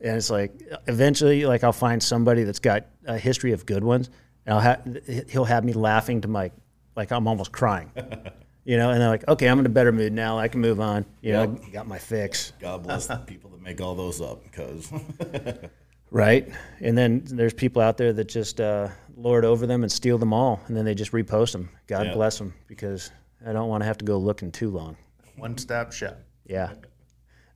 and 0.00 0.16
it's 0.16 0.28
like 0.30 0.52
eventually, 0.88 1.46
like 1.46 1.62
I'll 1.64 1.72
find 1.72 2.02
somebody 2.02 2.42
that's 2.44 2.58
got 2.58 2.86
a 3.06 3.16
history 3.16 3.52
of 3.52 3.64
good 3.64 3.84
ones, 3.84 4.10
and 4.44 4.54
I'll 4.54 4.60
have 4.60 4.98
he'll 5.28 5.44
have 5.44 5.64
me 5.64 5.72
laughing 5.72 6.20
to 6.22 6.28
my 6.28 6.50
like 6.96 7.12
I'm 7.12 7.26
almost 7.28 7.52
crying. 7.52 7.90
You 8.62 8.76
know, 8.76 8.90
and 8.90 9.00
they're 9.00 9.08
like, 9.08 9.26
okay, 9.26 9.48
I'm 9.48 9.58
in 9.58 9.64
a 9.64 9.70
better 9.70 9.90
mood 9.90 10.12
now. 10.12 10.38
I 10.38 10.46
can 10.46 10.60
move 10.60 10.80
on. 10.80 11.06
You 11.22 11.32
know, 11.32 11.58
Yep. 11.64 11.72
got 11.72 11.88
my 11.88 11.98
fix. 11.98 12.52
God 12.60 12.82
bless 12.82 13.06
the 13.06 13.16
people 13.16 13.50
that 13.50 13.62
make 13.62 13.80
all 13.80 13.94
those 13.94 14.20
up 14.20 14.44
because 14.44 14.92
Right. 16.10 16.48
And 16.80 16.96
then 16.98 17.22
there's 17.24 17.54
people 17.54 17.82
out 17.82 17.96
there 17.96 18.12
that 18.12 18.28
just 18.28 18.60
uh, 18.60 18.88
lord 19.16 19.44
over 19.44 19.66
them 19.66 19.82
and 19.82 19.90
steal 19.92 20.18
them 20.18 20.32
all, 20.32 20.60
and 20.66 20.76
then 20.76 20.84
they 20.84 20.94
just 20.94 21.12
repost 21.12 21.52
them. 21.52 21.70
God 21.86 22.06
Yeah. 22.06 22.14
bless 22.14 22.38
them 22.38 22.54
because 22.66 23.10
I 23.46 23.52
don't 23.52 23.68
want 23.68 23.82
to 23.82 23.86
have 23.86 23.98
to 23.98 24.04
go 24.04 24.18
looking 24.18 24.50
too 24.50 24.70
long. 24.70 24.96
One-stop 25.36 25.92
shop. 25.92 26.18
Yeah. 26.46 26.72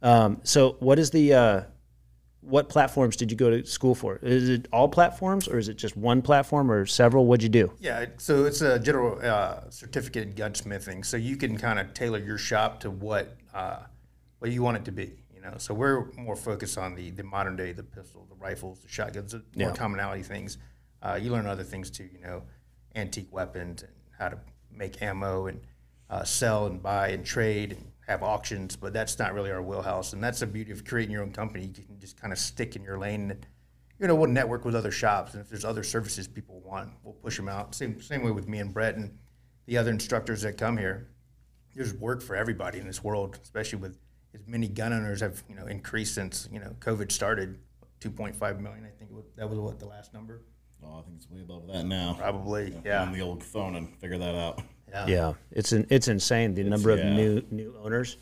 Um, 0.02 0.40
so 0.44 0.76
what 0.80 0.98
is 0.98 1.10
the 1.10 1.34
uh, 1.34 1.60
what 2.42 2.68
platforms 2.68 3.16
did 3.16 3.30
you 3.30 3.36
go 3.36 3.48
to 3.50 3.64
school 3.66 3.94
for? 3.94 4.16
Is 4.22 4.50
it 4.50 4.68
all 4.72 4.86
platforms, 4.88 5.48
or 5.48 5.58
is 5.58 5.68
it 5.68 5.74
just 5.78 5.96
one 5.96 6.20
platform, 6.22 6.70
or 6.70 6.84
several? 6.84 7.26
What'd 7.26 7.42
you 7.42 7.48
do? 7.48 7.72
Yeah, 7.80 8.06
so 8.18 8.44
it's 8.44 8.60
a 8.60 8.78
general 8.78 9.18
uh, 9.22 9.70
certificate 9.70 10.28
in 10.28 10.34
gunsmithing, 10.34 11.04
so 11.06 11.16
you 11.16 11.36
can 11.36 11.56
kind 11.56 11.78
of 11.78 11.94
tailor 11.94 12.18
your 12.18 12.36
shop 12.38 12.80
to 12.80 12.90
what 12.90 13.36
uh, 13.54 13.78
what 14.40 14.50
you 14.50 14.62
want 14.62 14.76
it 14.76 14.84
to 14.84 14.92
be. 14.92 15.12
Know, 15.44 15.58
so 15.58 15.74
we're 15.74 16.10
more 16.12 16.36
focused 16.36 16.78
on 16.78 16.94
the 16.94 17.10
the 17.10 17.22
modern 17.22 17.54
day, 17.56 17.72
the 17.72 17.82
pistol, 17.82 18.26
the 18.28 18.34
rifles, 18.36 18.80
the 18.80 18.88
shotguns, 18.88 19.32
the 19.32 19.44
more 19.56 19.68
Yeah. 19.68 19.74
commonality 19.74 20.22
things. 20.22 20.56
Uh, 21.02 21.18
you 21.20 21.30
learn 21.30 21.46
other 21.46 21.64
things 21.64 21.90
too. 21.90 22.04
You 22.12 22.20
know, 22.20 22.42
antique 22.94 23.30
weapons 23.30 23.82
and 23.82 23.92
how 24.18 24.30
to 24.30 24.38
make 24.70 25.02
ammo 25.02 25.46
and 25.46 25.60
uh, 26.08 26.24
sell 26.24 26.66
and 26.66 26.82
buy 26.82 27.08
and 27.08 27.24
trade 27.26 27.72
and 27.72 27.92
have 28.06 28.22
auctions, 28.22 28.76
but 28.76 28.92
that's 28.92 29.18
not 29.18 29.34
really 29.34 29.50
our 29.50 29.62
wheelhouse. 29.62 30.12
And 30.14 30.22
that's 30.22 30.40
the 30.40 30.46
beauty 30.46 30.72
of 30.72 30.84
creating 30.84 31.12
your 31.12 31.22
own 31.22 31.32
company. 31.32 31.66
You 31.66 31.84
can 31.84 31.98
just 32.00 32.18
kind 32.20 32.32
of 32.32 32.38
stick 32.38 32.74
in 32.76 32.82
your 32.82 32.98
lane 32.98 33.30
and 33.30 33.46
you 34.00 34.08
know, 34.08 34.14
we'll 34.16 34.28
network 34.28 34.64
with 34.64 34.74
other 34.74 34.90
shops, 34.90 35.34
and 35.34 35.40
if 35.40 35.48
there's 35.48 35.64
other 35.64 35.84
services 35.84 36.26
people 36.26 36.60
want, 36.60 36.90
we'll 37.04 37.14
push 37.14 37.36
them 37.36 37.48
out. 37.48 37.74
Same 37.76 38.00
same 38.02 38.22
way 38.24 38.32
with 38.32 38.48
me 38.48 38.58
and 38.58 38.74
Brett 38.74 38.96
and 38.96 39.16
the 39.66 39.78
other 39.78 39.90
instructors 39.92 40.42
that 40.42 40.58
come 40.58 40.76
here. 40.76 41.10
There's 41.74 41.94
work 41.94 42.20
for 42.20 42.34
everybody 42.34 42.80
in 42.80 42.86
this 42.88 43.04
world, 43.04 43.38
especially 43.42 43.78
with 43.78 43.96
as 44.34 44.46
many 44.46 44.68
gun 44.68 44.92
owners 44.92 45.20
have 45.20 45.42
you 45.48 45.54
know 45.54 45.66
increased 45.66 46.14
since 46.14 46.48
you 46.52 46.60
know 46.60 46.74
COVID 46.80 47.10
started. 47.12 47.58
2.5 48.00 48.60
million, 48.60 48.84
I 48.84 48.90
think 48.98 49.10
it 49.10 49.14
was, 49.14 49.24
that 49.36 49.48
was 49.48 49.58
what 49.58 49.78
the 49.78 49.86
last 49.86 50.12
number. 50.12 50.42
Oh, 50.82 50.98
I 50.98 51.02
think 51.02 51.16
it's 51.16 51.30
way 51.30 51.40
above 51.40 51.66
that 51.68 51.86
now. 51.86 52.14
Probably, 52.18 52.74
On 52.74 52.82
yeah, 52.84 53.10
the 53.10 53.20
old 53.20 53.42
phone 53.42 53.76
and 53.76 53.88
figure 53.96 54.18
that 54.18 54.34
out. 54.34 54.62
yeah. 54.90 55.06
Yeah, 55.06 55.32
it's 55.50 55.72
an, 55.72 55.86
it's 55.88 56.08
insane 56.08 56.54
the 56.54 56.64
number 56.64 56.90
of 56.90 56.98
yeah. 56.98 57.14
new 57.14 57.42
new 57.50 57.74
owners, 57.82 58.18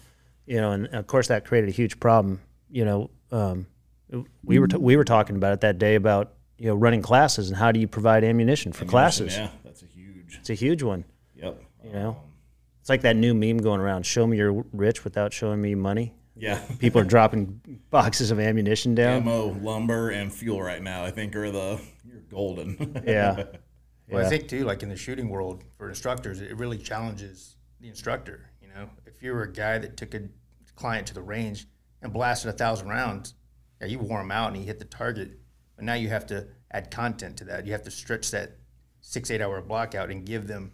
you 0.46 0.60
know, 0.60 0.70
and 0.70 0.86
of 0.88 1.06
course 1.06 1.28
that 1.28 1.44
created 1.44 1.68
a 1.68 1.72
huge 1.72 1.98
problem. 1.98 2.40
You 2.70 2.84
know, 2.84 3.10
um, 3.32 3.66
we 4.44 4.58
were 4.58 4.68
t- 4.68 4.76
we 4.76 4.96
were 4.96 5.04
talking 5.04 5.36
about 5.36 5.54
it 5.54 5.60
that 5.62 5.78
day 5.78 5.96
about 5.96 6.34
you 6.58 6.66
know 6.66 6.76
running 6.76 7.02
classes 7.02 7.48
and 7.48 7.58
how 7.58 7.72
do 7.72 7.80
you 7.80 7.88
provide 7.88 8.22
ammunition 8.22 8.72
for 8.72 8.84
classes. 8.84 9.36
Yeah, 9.36 9.50
that's 9.64 9.82
a 9.82 9.86
huge. 9.86 10.36
It's 10.38 10.50
a 10.50 10.54
huge 10.54 10.82
one. 10.82 11.04
Yep. 11.34 11.60
You 11.84 11.92
know, 11.92 12.16
it's 12.82 12.90
like 12.90 13.02
that 13.02 13.14
new 13.14 13.32
meme 13.32 13.58
going 13.58 13.80
around: 13.80 14.04
"Show 14.04 14.26
me 14.26 14.36
you're 14.36 14.64
rich 14.72 15.04
without 15.04 15.32
showing 15.32 15.62
me 15.62 15.76
money." 15.76 16.14
Yeah. 16.34 16.58
People 16.80 17.00
are 17.00 17.04
dropping 17.04 17.60
boxes 17.90 18.32
of 18.32 18.40
ammunition 18.40 18.96
down. 18.96 19.22
Ammo, 19.22 19.52
lumber, 19.60 20.10
and 20.10 20.32
fuel 20.32 20.60
right 20.60 20.82
now, 20.82 21.04
I 21.04 21.12
think, 21.12 21.36
are 21.36 21.52
the 21.52 21.80
you're 22.04 22.22
golden. 22.28 23.00
Yeah, 23.06 23.34
Well, 24.08 24.22
Yeah. 24.22 24.26
I 24.26 24.28
think 24.28 24.48
too, 24.48 24.64
like 24.64 24.82
in 24.82 24.88
the 24.88 24.96
shooting 24.96 25.28
world 25.28 25.62
for 25.78 25.88
instructors, 25.88 26.40
it 26.40 26.56
really 26.58 26.76
challenges 26.78 27.54
the 27.80 27.88
instructor. 27.88 28.50
You 28.60 28.68
know, 28.74 28.90
if 29.06 29.22
you 29.22 29.32
were 29.32 29.42
a 29.44 29.52
guy 29.52 29.78
that 29.78 29.96
took 29.96 30.14
a 30.14 30.22
client 30.74 31.06
to 31.06 31.14
the 31.14 31.22
range 31.22 31.66
and 32.02 32.12
blasted 32.12 32.48
a 32.52 32.52
thousand 32.52 32.88
rounds, 32.88 33.34
yeah, 33.80 33.86
you 33.86 34.00
wore 34.00 34.20
him 34.20 34.32
out 34.32 34.48
and 34.48 34.56
he 34.56 34.64
hit 34.64 34.80
the 34.80 34.84
target. 34.84 35.38
But 35.76 35.84
now 35.84 35.94
you 35.94 36.08
have 36.08 36.26
to 36.26 36.48
add 36.72 36.90
content 36.90 37.36
to 37.36 37.44
that. 37.44 37.64
You 37.66 37.72
have 37.72 37.82
to 37.84 37.90
stretch 37.92 38.32
that 38.32 38.56
six, 39.00 39.30
eight 39.30 39.40
hour 39.40 39.60
block 39.60 39.94
out 39.94 40.10
and 40.10 40.24
give 40.24 40.46
them 40.48 40.72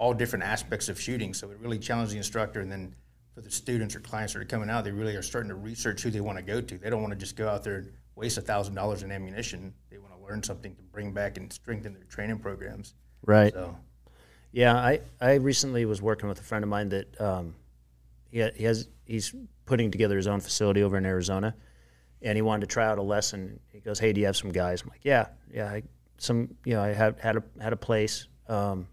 all 0.00 0.14
different 0.14 0.42
aspects 0.42 0.88
of 0.88 0.98
shooting. 0.98 1.34
So 1.34 1.50
it 1.50 1.58
really 1.60 1.78
challenges 1.78 2.12
the 2.12 2.18
instructor. 2.18 2.62
And 2.62 2.72
then 2.72 2.94
for 3.34 3.42
the 3.42 3.50
students 3.50 3.94
or 3.94 4.00
clients 4.00 4.32
that 4.32 4.40
are 4.40 4.46
coming 4.46 4.70
out, 4.70 4.82
they 4.82 4.90
really 4.90 5.14
are 5.14 5.22
starting 5.22 5.50
to 5.50 5.54
research 5.54 6.02
who 6.02 6.10
they 6.10 6.22
want 6.22 6.38
to 6.38 6.42
go 6.42 6.62
to. 6.62 6.78
They 6.78 6.88
don't 6.88 7.02
want 7.02 7.12
to 7.12 7.18
just 7.18 7.36
go 7.36 7.46
out 7.48 7.62
there 7.62 7.76
and 7.76 7.92
waste 8.16 8.38
a 8.38 8.40
thousand 8.40 8.74
dollars 8.74 9.02
in 9.02 9.12
ammunition. 9.12 9.74
They 9.90 9.98
want 9.98 10.18
to 10.18 10.24
learn 10.24 10.42
something 10.42 10.74
to 10.74 10.82
bring 10.84 11.12
back 11.12 11.36
and 11.36 11.52
strengthen 11.52 11.92
their 11.92 12.04
training 12.04 12.38
programs. 12.38 12.94
right. 13.26 13.52
So 13.52 13.76
Yeah, 14.52 14.74
I, 14.74 15.00
I 15.20 15.34
recently 15.34 15.84
was 15.84 16.00
working 16.00 16.30
with 16.30 16.40
a 16.40 16.44
friend 16.44 16.64
of 16.64 16.70
mine 16.70 16.88
that 16.88 17.20
um, 17.20 17.54
he, 18.30 18.42
he 18.56 18.64
has 18.64 18.88
he's 19.04 19.34
putting 19.66 19.90
together 19.90 20.16
his 20.16 20.26
own 20.26 20.40
facility 20.40 20.82
over 20.82 20.96
in 20.96 21.04
Arizona, 21.04 21.54
and 22.22 22.36
he 22.36 22.42
wanted 22.42 22.62
to 22.62 22.72
try 22.72 22.86
out 22.86 22.96
a 22.96 23.02
lesson. 23.02 23.60
He 23.68 23.80
goes, 23.80 23.98
"Hey, 23.98 24.14
do 24.14 24.20
you 24.20 24.26
have 24.26 24.36
some 24.36 24.50
guys?" 24.50 24.80
I'm 24.80 24.88
like, 24.88 25.04
"Yeah, 25.04 25.26
yeah." 25.52 25.66
I, 25.66 25.82
some 26.16 26.54
you 26.64 26.72
know, 26.72 26.82
I 26.82 26.88
had 26.88 27.18
had 27.20 27.36
a 27.36 27.42
had 27.60 27.74
a 27.74 27.76
place 27.76 28.28
um, 28.48 28.86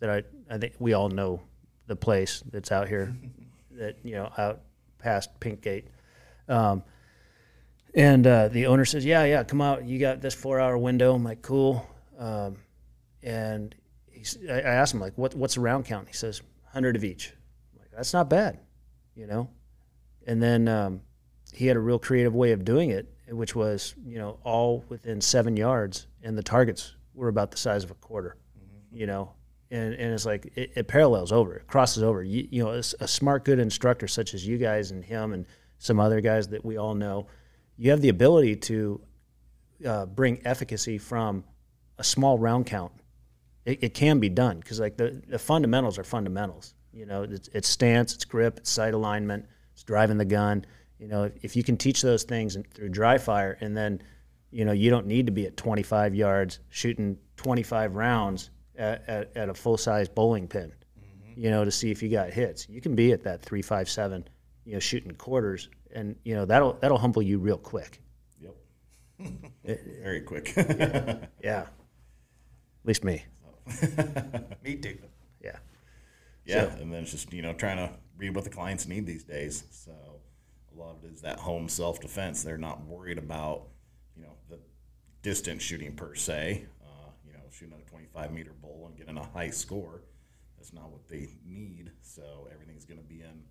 that 0.00 0.10
I 0.10 0.22
I 0.52 0.58
think 0.58 0.74
we 0.78 0.92
all 0.92 1.08
know 1.08 1.40
the 1.86 1.96
place 1.96 2.42
that's 2.50 2.72
out 2.72 2.88
here 2.88 3.14
that 3.72 3.98
you 4.02 4.12
know 4.12 4.30
out 4.36 4.62
past 4.98 5.38
Pink 5.40 5.62
Gate. 5.62 5.88
Um, 6.48 6.82
and 7.94 8.26
uh, 8.26 8.48
the 8.48 8.66
owner 8.66 8.84
says, 8.84 9.04
"Yeah, 9.04 9.24
yeah, 9.24 9.42
come 9.44 9.60
out. 9.60 9.84
You 9.84 9.98
got 9.98 10.20
this 10.20 10.34
four-hour 10.34 10.78
window." 10.78 11.14
I'm 11.14 11.24
like, 11.24 11.42
"Cool." 11.42 11.86
Um, 12.18 12.56
and 13.22 13.74
he's, 14.10 14.38
I 14.48 14.58
I 14.58 14.60
asked 14.60 14.94
him 14.94 15.00
like, 15.00 15.16
"What 15.16 15.34
what's 15.34 15.54
the 15.54 15.60
round 15.60 15.86
count?" 15.86 16.08
He 16.08 16.14
says, 16.14 16.42
"100 16.64 16.96
of 16.96 17.04
each." 17.04 17.32
I'm 17.72 17.80
like, 17.80 17.90
"That's 17.90 18.12
not 18.12 18.30
bad," 18.30 18.58
you 19.14 19.26
know. 19.26 19.50
And 20.26 20.42
then 20.42 20.68
um, 20.68 21.00
he 21.52 21.66
had 21.66 21.76
a 21.76 21.80
real 21.80 21.98
creative 21.98 22.34
way 22.34 22.52
of 22.52 22.64
doing 22.64 22.90
it, 22.90 23.12
which 23.28 23.56
was 23.56 23.94
you 24.04 24.18
know 24.18 24.38
all 24.44 24.84
within 24.88 25.20
seven 25.20 25.56
yards, 25.56 26.06
and 26.22 26.38
the 26.38 26.42
targets 26.42 26.94
were 27.14 27.28
about 27.28 27.50
the 27.50 27.56
size 27.56 27.82
of 27.82 27.90
a 27.90 27.94
quarter, 27.94 28.36
you 28.92 29.06
know. 29.06 29.32
And, 29.70 29.94
and 29.94 30.12
it's 30.12 30.26
like 30.26 30.52
it, 30.56 30.72
it 30.74 30.88
parallels 30.88 31.30
over, 31.30 31.54
it 31.54 31.66
crosses 31.66 32.02
over. 32.02 32.22
You, 32.22 32.48
you 32.50 32.64
know, 32.64 32.70
a, 32.70 32.78
a 32.78 33.08
smart, 33.08 33.44
good 33.44 33.58
instructor 33.58 34.08
such 34.08 34.34
as 34.34 34.46
you 34.46 34.58
guys 34.58 34.90
and 34.90 35.04
him 35.04 35.32
and 35.32 35.46
some 35.78 36.00
other 36.00 36.20
guys 36.20 36.48
that 36.48 36.64
we 36.64 36.76
all 36.76 36.94
know, 36.94 37.26
you 37.76 37.90
have 37.90 38.00
the 38.00 38.08
ability 38.08 38.56
to 38.56 39.00
uh, 39.86 40.06
bring 40.06 40.40
efficacy 40.44 40.98
from 40.98 41.44
a 41.98 42.04
small 42.04 42.38
round 42.38 42.66
count. 42.66 42.92
It, 43.64 43.82
it 43.82 43.94
can 43.94 44.18
be 44.18 44.28
done 44.28 44.58
because 44.58 44.80
like 44.80 44.96
the, 44.96 45.22
the 45.28 45.38
fundamentals 45.38 45.98
are 45.98 46.04
fundamentals. 46.04 46.74
You 46.92 47.06
know, 47.06 47.22
it's, 47.22 47.48
it's 47.52 47.68
stance, 47.68 48.14
it's 48.14 48.24
grip, 48.24 48.58
it's 48.58 48.70
sight 48.70 48.94
alignment, 48.94 49.46
it's 49.72 49.84
driving 49.84 50.18
the 50.18 50.24
gun. 50.24 50.64
You 50.98 51.08
know, 51.08 51.24
if, 51.24 51.32
if 51.42 51.56
you 51.56 51.62
can 51.62 51.76
teach 51.76 52.02
those 52.02 52.24
things 52.24 52.56
through 52.74 52.88
dry 52.88 53.18
fire, 53.18 53.56
and 53.60 53.76
then, 53.76 54.02
you 54.50 54.64
know, 54.64 54.72
you 54.72 54.90
don't 54.90 55.06
need 55.06 55.26
to 55.26 55.32
be 55.32 55.46
at 55.46 55.56
25 55.56 56.14
yards 56.14 56.58
shooting 56.68 57.16
25 57.36 57.94
rounds 57.94 58.50
at, 58.76 59.08
at, 59.08 59.36
at 59.36 59.48
a 59.48 59.54
full 59.54 59.76
size 59.76 60.08
bowling 60.08 60.48
pin. 60.48 60.72
Mm-hmm. 60.98 61.40
You 61.40 61.50
know, 61.50 61.64
to 61.64 61.70
see 61.70 61.90
if 61.90 62.02
you 62.02 62.08
got 62.08 62.30
hits. 62.30 62.68
You 62.68 62.80
can 62.80 62.94
be 62.94 63.12
at 63.12 63.22
that 63.24 63.42
three, 63.42 63.62
five, 63.62 63.88
seven. 63.88 64.26
You 64.64 64.74
know, 64.74 64.78
shooting 64.78 65.12
quarters, 65.12 65.68
and 65.92 66.14
you 66.24 66.34
know 66.34 66.44
that'll 66.44 66.74
that'll 66.74 66.98
humble 66.98 67.22
you 67.22 67.38
real 67.38 67.56
quick. 67.56 68.00
Yep. 68.40 68.54
Very 70.02 70.20
quick. 70.20 70.52
Yeah. 71.42 71.66
At 72.82 72.86
least 72.86 73.04
me. 73.04 73.24
me 74.64 74.76
too. 74.76 74.98
Yeah. 75.42 75.56
Yeah, 76.44 76.64
and 76.76 76.92
then 76.92 77.02
it's 77.02 77.12
just 77.12 77.32
you 77.32 77.42
know 77.42 77.52
trying 77.52 77.76
to 77.76 77.90
read 78.16 78.34
what 78.34 78.44
the 78.44 78.50
clients 78.50 78.86
need 78.86 79.06
these 79.06 79.24
days. 79.24 79.64
So 79.70 79.92
a 80.74 80.78
lot 80.78 80.96
of 80.96 81.04
it 81.04 81.14
is 81.14 81.20
that 81.22 81.38
home 81.38 81.68
self 81.68 82.00
defense. 82.00 82.42
They're 82.42 82.58
not 82.58 82.84
worried 82.86 83.18
about 83.18 83.68
you 84.16 84.22
know 84.22 84.32
the 84.48 84.58
distance 85.22 85.62
shooting 85.62 85.94
per 85.94 86.14
se. 86.14 86.66
Shooting 87.60 87.74
at 87.74 87.86
a 87.86 87.90
25 87.90 88.32
meter 88.32 88.52
bowl 88.62 88.86
and 88.88 88.96
getting 88.96 89.18
a 89.18 89.26
high 89.34 89.50
score. 89.50 90.00
That's 90.56 90.72
not 90.72 90.90
what 90.90 91.06
they 91.08 91.28
need. 91.44 91.90
So 92.00 92.48
everything's 92.50 92.86
going 92.86 93.00
to 93.00 93.06
be 93.06 93.20
in 93.20 93.42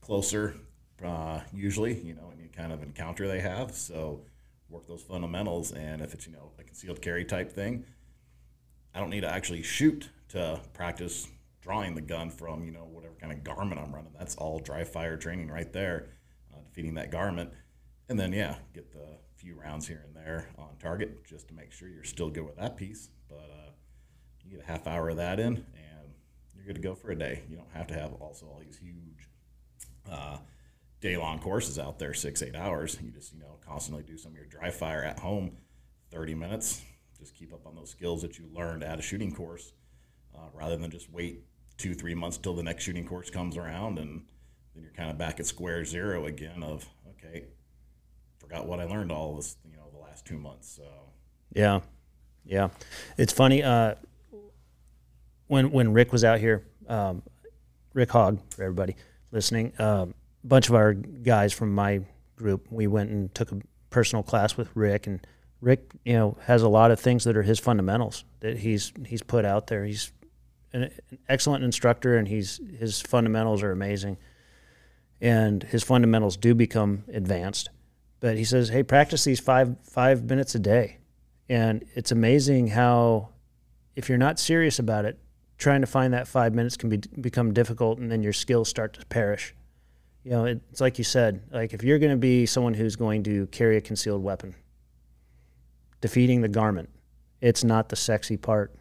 closer, 0.00 0.56
uh, 1.04 1.40
usually. 1.52 2.00
You 2.00 2.14
know, 2.14 2.32
any 2.32 2.48
kind 2.48 2.72
of 2.72 2.82
encounter 2.82 3.28
they 3.28 3.40
have. 3.40 3.74
So 3.74 4.22
work 4.70 4.86
those 4.86 5.02
fundamentals, 5.02 5.72
and 5.72 6.00
if 6.00 6.14
it's 6.14 6.26
you 6.26 6.32
know 6.32 6.52
a 6.58 6.64
concealed 6.64 7.02
carry 7.02 7.26
type 7.26 7.52
thing, 7.52 7.84
I 8.94 9.00
don't 9.00 9.10
need 9.10 9.20
to 9.20 9.30
actually 9.30 9.62
shoot 9.62 10.08
to 10.30 10.58
practice 10.72 11.28
drawing 11.60 11.94
the 11.94 12.00
gun 12.00 12.30
from 12.30 12.64
you 12.64 12.70
know 12.70 12.88
whatever 12.90 13.16
kind 13.20 13.34
of 13.34 13.44
garment 13.44 13.82
I'm 13.82 13.94
running. 13.94 14.12
That's 14.18 14.34
all 14.36 14.60
dry 14.60 14.84
fire 14.84 15.18
training 15.18 15.50
right 15.50 15.70
there, 15.74 16.08
uh, 16.54 16.60
defeating 16.66 16.94
that 16.94 17.10
garment, 17.10 17.52
and 18.08 18.18
then 18.18 18.32
yeah, 18.32 18.56
get 18.72 18.92
the 18.92 19.18
few 19.34 19.60
rounds 19.60 19.86
here 19.86 20.02
and 20.06 20.16
there 20.16 20.48
on 20.56 20.70
target 20.78 21.22
just 21.26 21.48
to 21.48 21.54
make 21.54 21.70
sure 21.70 21.86
you're 21.90 22.02
still 22.02 22.30
good 22.30 22.46
with 22.46 22.56
that 22.56 22.78
piece. 22.78 23.10
But 23.28 23.50
uh, 23.50 23.70
you 24.44 24.52
get 24.52 24.64
a 24.64 24.66
half 24.66 24.86
hour 24.86 25.08
of 25.10 25.16
that 25.16 25.40
in, 25.40 25.56
and 25.56 26.14
you're 26.54 26.64
good 26.64 26.76
to 26.76 26.80
go 26.80 26.94
for 26.94 27.10
a 27.10 27.18
day. 27.18 27.42
You 27.48 27.56
don't 27.56 27.72
have 27.72 27.86
to 27.88 27.94
have 27.94 28.12
also 28.14 28.46
all 28.46 28.60
these 28.64 28.78
huge 28.78 29.28
uh, 30.10 30.38
day 31.00 31.16
long 31.16 31.38
courses 31.38 31.78
out 31.78 31.98
there, 31.98 32.14
six 32.14 32.42
eight 32.42 32.56
hours. 32.56 32.98
You 33.02 33.10
just 33.10 33.32
you 33.32 33.40
know 33.40 33.58
constantly 33.66 34.02
do 34.04 34.16
some 34.16 34.32
of 34.32 34.36
your 34.36 34.46
dry 34.46 34.70
fire 34.70 35.02
at 35.02 35.18
home, 35.18 35.56
thirty 36.10 36.34
minutes. 36.34 36.82
Just 37.18 37.34
keep 37.34 37.52
up 37.52 37.66
on 37.66 37.74
those 37.74 37.90
skills 37.90 38.22
that 38.22 38.38
you 38.38 38.44
learned 38.52 38.84
at 38.84 38.98
a 38.98 39.02
shooting 39.02 39.34
course, 39.34 39.72
uh, 40.34 40.48
rather 40.52 40.76
than 40.76 40.90
just 40.90 41.10
wait 41.10 41.44
two 41.76 41.94
three 41.94 42.14
months 42.14 42.38
till 42.38 42.54
the 42.54 42.62
next 42.62 42.84
shooting 42.84 43.06
course 43.06 43.30
comes 43.30 43.56
around 43.56 43.98
and 43.98 44.24
then 44.74 44.82
you're 44.82 44.92
kind 44.92 45.10
of 45.10 45.18
back 45.18 45.40
at 45.40 45.46
square 45.46 45.84
zero 45.84 46.26
again. 46.26 46.62
Of 46.62 46.86
okay, 47.10 47.46
forgot 48.38 48.66
what 48.66 48.80
I 48.80 48.84
learned 48.84 49.12
all 49.12 49.36
this 49.36 49.56
you 49.64 49.76
know 49.76 49.88
the 49.92 49.98
last 49.98 50.24
two 50.26 50.38
months. 50.38 50.74
So 50.76 50.84
Yeah, 51.54 51.80
yeah. 52.46 52.68
It's 53.16 53.32
funny. 53.32 53.62
Uh, 53.62 53.94
when 55.48 55.70
when 55.70 55.92
Rick 55.92 56.12
was 56.12 56.24
out 56.24 56.40
here, 56.40 56.64
um, 56.88 57.22
Rick 57.94 58.10
Hogg 58.10 58.40
for 58.50 58.62
everybody 58.62 58.96
listening, 59.30 59.72
um, 59.78 60.14
a 60.44 60.46
bunch 60.46 60.68
of 60.68 60.74
our 60.74 60.94
guys 60.94 61.52
from 61.52 61.74
my 61.74 62.00
group, 62.36 62.66
we 62.70 62.86
went 62.86 63.10
and 63.10 63.34
took 63.34 63.52
a 63.52 63.58
personal 63.90 64.22
class 64.22 64.56
with 64.56 64.68
Rick, 64.74 65.06
and 65.06 65.26
Rick, 65.60 65.92
you 66.04 66.14
know, 66.14 66.36
has 66.44 66.62
a 66.62 66.68
lot 66.68 66.90
of 66.90 67.00
things 67.00 67.24
that 67.24 67.36
are 67.36 67.42
his 67.42 67.58
fundamentals 67.58 68.24
that 68.40 68.58
he's 68.58 68.92
he's 69.06 69.22
put 69.22 69.44
out 69.44 69.68
there. 69.68 69.84
He's 69.84 70.12
an, 70.72 70.84
an 71.10 71.18
excellent 71.28 71.64
instructor, 71.64 72.16
and 72.16 72.26
he's 72.26 72.60
his 72.78 73.00
fundamentals 73.00 73.62
are 73.62 73.72
amazing, 73.72 74.16
and 75.20 75.62
his 75.62 75.82
fundamentals 75.82 76.36
do 76.36 76.54
become 76.54 77.04
advanced 77.08 77.70
but 78.20 78.36
he 78.36 78.44
says, 78.44 78.68
"Hey, 78.68 78.82
practice 78.82 79.24
these 79.24 79.40
five 79.40 79.76
five 79.84 80.24
minutes 80.24 80.54
a 80.54 80.58
day," 80.58 80.98
and 81.48 81.84
it's 81.94 82.12
amazing 82.12 82.68
how, 82.68 83.30
if 83.94 84.08
you're 84.08 84.18
not 84.18 84.38
serious 84.38 84.78
about 84.78 85.04
it, 85.04 85.18
trying 85.58 85.80
to 85.80 85.86
find 85.86 86.12
that 86.12 86.28
five 86.28 86.54
minutes 86.54 86.76
can 86.76 86.88
be 86.88 86.98
become 87.20 87.52
difficult, 87.52 87.98
and 87.98 88.10
then 88.10 88.22
your 88.22 88.32
skills 88.32 88.68
start 88.68 88.94
to 88.94 89.06
perish. 89.06 89.54
You 90.24 90.32
know, 90.32 90.44
it's 90.44 90.80
like 90.80 90.98
you 90.98 91.04
said, 91.04 91.42
like 91.52 91.72
if 91.72 91.82
you're 91.82 91.98
going 91.98 92.10
to 92.10 92.18
be 92.18 92.46
someone 92.46 92.74
who's 92.74 92.96
going 92.96 93.22
to 93.24 93.46
carry 93.48 93.76
a 93.76 93.80
concealed 93.80 94.22
weapon, 94.22 94.54
defeating 96.00 96.40
the 96.40 96.48
garment, 96.48 96.90
it's 97.40 97.64
not 97.64 97.88
the 97.88 97.96
sexy 97.96 98.36
part. 98.36 98.74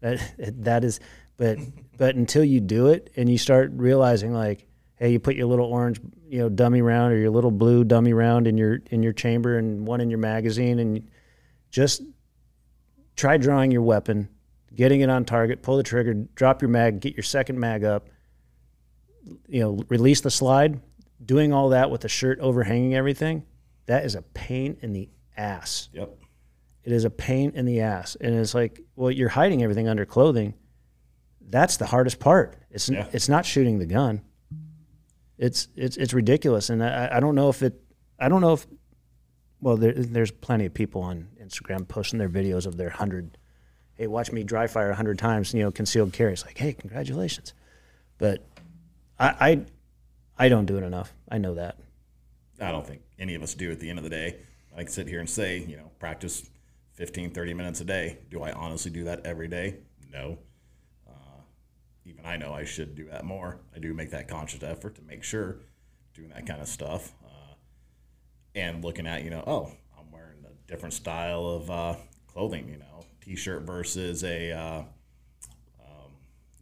That 0.00 0.20
that 0.64 0.84
is, 0.84 1.00
but 1.36 1.58
but 1.96 2.14
until 2.14 2.44
you 2.44 2.60
do 2.60 2.88
it 2.88 3.10
and 3.16 3.28
you 3.28 3.38
start 3.38 3.72
realizing 3.74 4.32
like 4.32 4.66
hey, 4.96 5.10
you 5.10 5.18
put 5.18 5.36
your 5.36 5.46
little 5.46 5.66
orange, 5.66 6.00
you 6.28 6.38
know, 6.38 6.48
dummy 6.48 6.80
round 6.80 7.12
or 7.12 7.16
your 7.18 7.30
little 7.30 7.50
blue 7.50 7.84
dummy 7.84 8.12
round 8.12 8.46
in 8.46 8.56
your 8.56 8.80
in 8.90 9.02
your 9.02 9.12
chamber 9.12 9.58
and 9.58 9.86
one 9.86 10.00
in 10.00 10.10
your 10.10 10.18
magazine, 10.18 10.78
and 10.78 11.08
just 11.74 12.02
try 13.16 13.36
drawing 13.36 13.72
your 13.72 13.82
weapon, 13.82 14.28
getting 14.76 15.00
it 15.00 15.10
on 15.10 15.24
target, 15.24 15.60
pull 15.60 15.76
the 15.76 15.82
trigger, 15.82 16.14
drop 16.36 16.62
your 16.62 16.68
mag, 16.68 17.00
get 17.00 17.16
your 17.16 17.24
second 17.24 17.58
mag 17.58 17.82
up, 17.82 18.08
you 19.48 19.60
know, 19.60 19.80
release 19.88 20.20
the 20.20 20.30
slide. 20.30 20.80
Doing 21.24 21.52
all 21.52 21.70
that 21.70 21.90
with 21.90 22.02
the 22.02 22.08
shirt 22.08 22.38
overhanging 22.38 22.94
everything, 22.94 23.44
that 23.86 24.04
is 24.04 24.14
a 24.14 24.22
pain 24.22 24.76
in 24.82 24.92
the 24.92 25.08
ass. 25.36 25.88
Yep. 25.92 26.16
It 26.84 26.92
is 26.92 27.04
a 27.04 27.10
pain 27.10 27.50
in 27.54 27.64
the 27.64 27.80
ass, 27.80 28.16
and 28.20 28.34
it's 28.36 28.54
like, 28.54 28.80
well, 28.94 29.10
you're 29.10 29.30
hiding 29.30 29.62
everything 29.62 29.88
under 29.88 30.04
clothing. 30.04 30.54
That's 31.40 31.76
the 31.78 31.86
hardest 31.86 32.20
part. 32.20 32.56
It's 32.70 32.88
Yeah. 32.88 33.08
it's 33.12 33.28
not 33.28 33.46
shooting 33.46 33.78
the 33.78 33.86
gun. 33.86 34.20
It's 35.38 35.68
it's 35.74 35.96
it's 35.96 36.12
ridiculous, 36.14 36.70
and 36.70 36.84
I, 36.84 37.08
I 37.16 37.20
don't 37.20 37.34
know 37.34 37.48
if 37.48 37.62
it. 37.62 37.80
I 38.20 38.28
don't 38.28 38.40
know 38.42 38.52
if. 38.52 38.66
Well, 39.60 39.76
there, 39.78 39.94
there's 39.94 40.30
plenty 40.30 40.66
of 40.66 40.74
people 40.74 41.00
on 41.02 41.28
Instagram 41.44 41.86
posting 41.86 42.18
their 42.18 42.28
videos 42.28 42.66
of 42.66 42.76
their 42.76 42.90
hundred. 42.90 43.38
Hey, 43.94 44.06
watch 44.06 44.32
me 44.32 44.42
dry 44.42 44.66
fire 44.66 44.92
hundred 44.92 45.18
times. 45.18 45.52
You 45.54 45.62
know, 45.62 45.70
concealed 45.70 46.12
carry. 46.12 46.32
It's 46.32 46.44
like, 46.44 46.58
hey, 46.58 46.72
congratulations, 46.72 47.52
but 48.18 48.44
I, 49.18 49.28
I 50.38 50.44
I 50.46 50.48
don't 50.48 50.66
do 50.66 50.76
it 50.76 50.82
enough. 50.82 51.12
I 51.28 51.38
know 51.38 51.54
that. 51.54 51.78
I 52.60 52.70
don't 52.70 52.86
think 52.86 53.02
any 53.18 53.34
of 53.34 53.42
us 53.42 53.54
do 53.54 53.70
at 53.70 53.80
the 53.80 53.90
end 53.90 53.98
of 53.98 54.04
the 54.04 54.10
day. 54.10 54.36
I 54.74 54.78
can 54.78 54.88
sit 54.88 55.08
here 55.08 55.20
and 55.20 55.30
say, 55.30 55.58
you 55.58 55.76
know, 55.76 55.90
practice 55.98 56.48
15, 56.94 57.30
30 57.30 57.54
minutes 57.54 57.80
a 57.80 57.84
day. 57.84 58.18
Do 58.30 58.42
I 58.42 58.52
honestly 58.52 58.90
do 58.90 59.04
that 59.04 59.24
every 59.24 59.48
day? 59.48 59.76
No. 60.12 60.38
Uh, 61.08 61.40
even 62.04 62.24
I 62.24 62.36
know 62.36 62.52
I 62.52 62.64
should 62.64 62.94
do 62.94 63.06
that 63.10 63.24
more. 63.24 63.60
I 63.74 63.78
do 63.78 63.94
make 63.94 64.10
that 64.10 64.28
conscious 64.28 64.62
effort 64.62 64.96
to 64.96 65.02
make 65.02 65.22
sure 65.22 65.58
doing 66.14 66.30
that 66.30 66.46
kind 66.46 66.60
of 66.60 66.68
stuff. 66.68 67.12
Uh, 67.24 67.54
and 68.54 68.84
looking 68.84 69.06
at, 69.06 69.24
you 69.24 69.30
know, 69.30 69.42
oh, 69.46 69.72
different 70.74 70.92
style 70.92 71.46
of 71.46 71.70
uh, 71.70 71.94
clothing, 72.26 72.68
you 72.68 72.76
know, 72.76 73.04
t 73.20 73.36
shirt 73.36 73.62
versus 73.62 74.24
a, 74.24 74.50
uh, 74.50 74.78
um, 75.78 76.10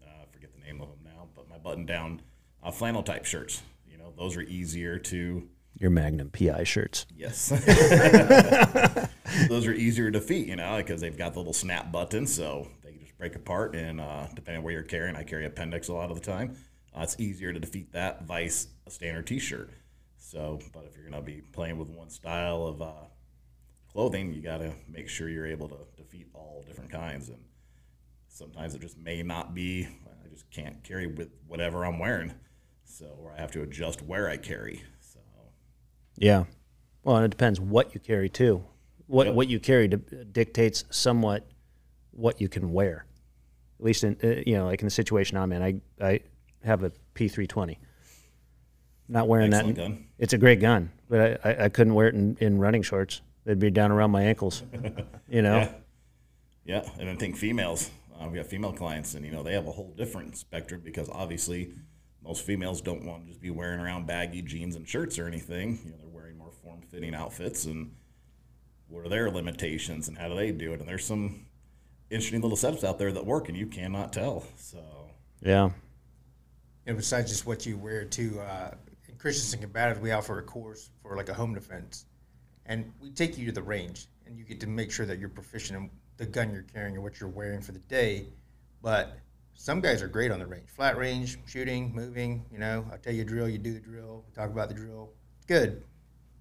I 0.02 0.26
forget 0.30 0.50
the 0.54 0.62
name 0.62 0.82
of 0.82 0.88
them 0.88 0.98
now, 1.02 1.28
but 1.34 1.48
my 1.48 1.56
button 1.56 1.86
down 1.86 2.20
uh, 2.62 2.70
flannel 2.70 3.02
type 3.02 3.24
shirts. 3.24 3.62
You 3.90 3.96
know, 3.96 4.12
those 4.14 4.36
are 4.36 4.42
easier 4.42 4.98
to 4.98 5.48
Your 5.78 5.88
Magnum 5.88 6.28
PI 6.28 6.64
shirts. 6.64 7.06
Yes. 7.16 7.48
Those 9.48 9.66
are 9.66 9.72
easier 9.72 10.10
to 10.10 10.20
defeat, 10.20 10.46
you 10.46 10.56
know, 10.56 10.76
because 10.76 11.00
they've 11.00 11.16
got 11.16 11.32
the 11.32 11.38
little 11.38 11.54
snap 11.54 11.90
button, 11.90 12.26
so 12.26 12.68
they 12.84 12.90
can 12.90 13.00
just 13.00 13.16
break 13.16 13.34
apart. 13.34 13.74
And 13.74 13.98
uh, 13.98 14.26
depending 14.34 14.58
on 14.58 14.62
where 14.62 14.74
you're 14.74 14.82
carrying, 14.82 15.16
I 15.16 15.22
carry 15.22 15.46
appendix 15.46 15.88
a 15.88 15.94
lot 15.94 16.10
of 16.10 16.20
the 16.20 16.24
time. 16.24 16.54
Uh, 16.94 17.00
it's 17.00 17.18
easier 17.18 17.50
to 17.50 17.58
defeat 17.58 17.92
that 17.92 18.24
vice 18.24 18.66
a 18.86 18.90
standard 18.90 19.26
T-shirt. 19.26 19.70
So, 20.18 20.58
but 20.74 20.84
if 20.84 20.96
you're 20.96 21.08
going 21.08 21.18
to 21.18 21.26
be 21.26 21.40
playing 21.52 21.78
with 21.78 21.88
one 21.88 22.10
style 22.10 22.66
of 22.66 22.82
uh, 22.82 22.92
clothing, 23.92 24.32
you 24.32 24.40
got 24.42 24.58
to 24.58 24.72
make 24.88 25.08
sure 25.08 25.28
you're 25.28 25.46
able 25.46 25.68
to 25.68 25.76
defeat 25.96 26.26
all 26.34 26.64
different 26.66 26.90
kinds. 26.90 27.28
And 27.28 27.38
sometimes 28.28 28.74
it 28.74 28.80
just 28.80 28.98
may 28.98 29.22
not 29.22 29.54
be. 29.54 29.86
I 30.24 30.28
just 30.28 30.50
can't 30.50 30.82
carry 30.82 31.06
with 31.06 31.30
whatever 31.46 31.84
I'm 31.84 31.98
wearing, 31.98 32.32
so 32.84 33.06
or 33.20 33.32
I 33.32 33.40
have 33.40 33.50
to 33.52 33.62
adjust 33.62 34.02
where 34.02 34.28
I 34.28 34.36
carry. 34.36 34.82
So. 35.00 35.20
Yeah. 36.16 36.44
Well, 37.04 37.16
and 37.16 37.24
it 37.24 37.30
depends 37.30 37.60
what 37.60 37.94
you 37.94 38.00
carry 38.00 38.28
too. 38.28 38.64
What 39.06 39.26
Yep. 39.26 39.34
what 39.34 39.48
you 39.48 39.60
carry 39.60 39.88
di- 39.88 40.24
dictates 40.32 40.84
somewhat 40.90 41.46
what 42.12 42.40
you 42.40 42.48
can 42.48 42.72
wear. 42.72 43.04
At 43.78 43.84
least 43.84 44.04
in 44.04 44.16
uh, 44.22 44.42
you 44.46 44.54
know, 44.56 44.66
like 44.66 44.80
in 44.80 44.86
the 44.86 44.90
situation 44.90 45.36
I'm 45.36 45.52
in, 45.52 45.62
I 45.62 45.80
I 46.00 46.20
have 46.64 46.82
a 46.84 46.92
P320. 47.14 47.76
Not 49.08 49.28
wearing 49.28 49.50
that. 49.50 49.58
Excellent 49.66 49.78
in- 49.78 49.84
gun. 49.96 50.06
It's 50.18 50.32
a 50.32 50.38
great 50.38 50.60
gun, 50.60 50.90
but 51.10 51.40
I, 51.44 51.50
I, 51.50 51.64
I 51.64 51.68
couldn't 51.68 51.92
wear 51.94 52.08
it 52.08 52.14
in, 52.14 52.36
in 52.40 52.58
running 52.58 52.82
shorts. 52.82 53.20
They'd 53.44 53.58
be 53.58 53.70
down 53.70 53.90
around 53.90 54.10
my 54.10 54.22
ankles. 54.22 54.62
You 55.28 55.42
know. 55.42 55.68
Yeah. 56.64 56.82
Yeah, 56.84 56.88
and 57.00 57.10
I 57.10 57.16
think 57.16 57.36
females, 57.36 57.90
uh, 58.20 58.28
we 58.28 58.38
have 58.38 58.46
female 58.46 58.72
clients, 58.72 59.14
and 59.14 59.26
you 59.26 59.32
know 59.32 59.42
they 59.42 59.54
have 59.54 59.66
a 59.66 59.72
whole 59.72 59.92
different 59.96 60.36
spectrum 60.36 60.80
because 60.84 61.08
obviously 61.08 61.72
most 62.22 62.44
females 62.46 62.80
don't 62.80 63.04
want 63.04 63.24
to 63.24 63.28
just 63.28 63.40
be 63.40 63.50
wearing 63.50 63.80
around 63.80 64.06
baggy 64.06 64.42
jeans 64.42 64.76
and 64.76 64.88
shirts 64.88 65.18
or 65.18 65.26
anything. 65.26 65.80
You 65.84 65.90
know, 65.90 65.96
they're 65.98 66.08
wearing 66.08 66.38
more 66.38 66.52
form-fitting 66.62 67.16
outfits, 67.16 67.64
and 67.64 67.96
what 68.86 69.04
are 69.04 69.08
their 69.08 69.28
limitations 69.28 70.06
and 70.06 70.16
how 70.16 70.28
do 70.28 70.36
they 70.36 70.52
do 70.52 70.72
it? 70.72 70.78
And 70.78 70.88
there's 70.88 71.04
some 71.04 71.46
interesting 72.10 72.42
little 72.42 72.56
setups 72.56 72.84
out 72.84 72.98
there 72.98 73.10
that 73.10 73.26
work, 73.26 73.48
and 73.48 73.58
you 73.58 73.66
cannot 73.66 74.12
tell. 74.12 74.44
So 74.56 75.10
Yeah. 75.40 75.70
And 76.86 76.96
besides 76.96 77.30
just 77.30 77.44
what 77.44 77.66
you 77.66 77.76
wear 77.76 78.04
too, 78.04 78.38
uh, 78.40 78.74
in 79.08 79.16
Christensen 79.16 79.68
Combatives, 79.68 80.00
we 80.00 80.12
offer 80.12 80.38
a 80.38 80.42
course 80.42 80.90
for 81.02 81.16
like 81.16 81.28
a 81.28 81.34
home 81.34 81.54
defense, 81.54 82.06
and 82.66 82.92
we 83.00 83.10
take 83.10 83.36
you 83.36 83.46
to 83.46 83.52
the 83.52 83.62
range, 83.62 84.06
and 84.26 84.38
you 84.38 84.44
get 84.44 84.60
to 84.60 84.66
make 84.66 84.90
sure 84.90 85.06
that 85.06 85.18
you're 85.18 85.28
proficient 85.28 85.78
in 85.78 85.90
the 86.16 86.26
gun 86.26 86.52
you're 86.52 86.62
carrying 86.62 86.96
or 86.96 87.00
what 87.00 87.20
you're 87.20 87.28
wearing 87.28 87.60
for 87.60 87.72
the 87.72 87.78
day. 87.80 88.26
But 88.82 89.18
some 89.54 89.80
guys 89.80 90.02
are 90.02 90.08
great 90.08 90.30
on 90.30 90.38
the 90.38 90.46
range, 90.46 90.68
flat 90.68 90.96
range, 90.96 91.38
shooting, 91.46 91.94
moving. 91.94 92.44
You 92.50 92.58
know, 92.58 92.86
I 92.92 92.96
tell 92.96 93.12
you 93.12 93.22
a 93.22 93.24
drill, 93.24 93.48
you 93.48 93.58
do 93.58 93.72
the 93.72 93.80
drill. 93.80 94.24
We 94.26 94.34
talk 94.34 94.50
about 94.50 94.68
the 94.68 94.74
drill, 94.74 95.10
good. 95.46 95.84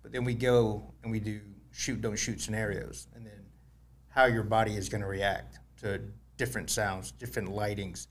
But 0.01 0.11
then 0.11 0.23
we 0.23 0.33
go 0.33 0.83
and 1.03 1.11
we 1.11 1.19
do 1.19 1.41
shoot, 1.71 2.01
don't 2.01 2.15
shoot 2.15 2.41
scenarios, 2.41 3.07
and 3.15 3.25
then 3.25 3.45
how 4.09 4.25
your 4.25 4.43
body 4.43 4.75
is 4.75 4.89
going 4.89 5.01
to 5.01 5.07
react 5.07 5.59
to 5.81 6.01
different 6.37 6.69
sounds, 6.69 7.11
different 7.11 7.49
lightings. 7.49 8.07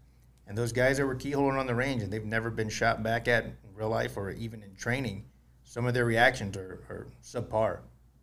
And 0.47 0.57
those 0.57 0.73
guys 0.73 0.97
that 0.97 1.07
were 1.07 1.17
keyholing 1.17 1.59
on 1.59 1.67
the 1.67 1.75
range 1.75 2.03
and 2.03 2.13
they've 2.13 2.25
never 2.25 2.51
been 2.51 2.69
shot 2.69 3.03
back 3.03 3.29
at 3.29 3.45
in 3.45 3.55
real 3.75 3.89
life 3.89 4.17
or 4.17 4.31
even 4.31 4.63
in 4.63 4.75
training, 4.75 5.25
some 5.65 5.87
of 5.87 5.95
their 5.95 6.05
reactions 6.05 6.57
are, 6.57 6.85
are 6.89 7.07
subpar. 7.23 7.81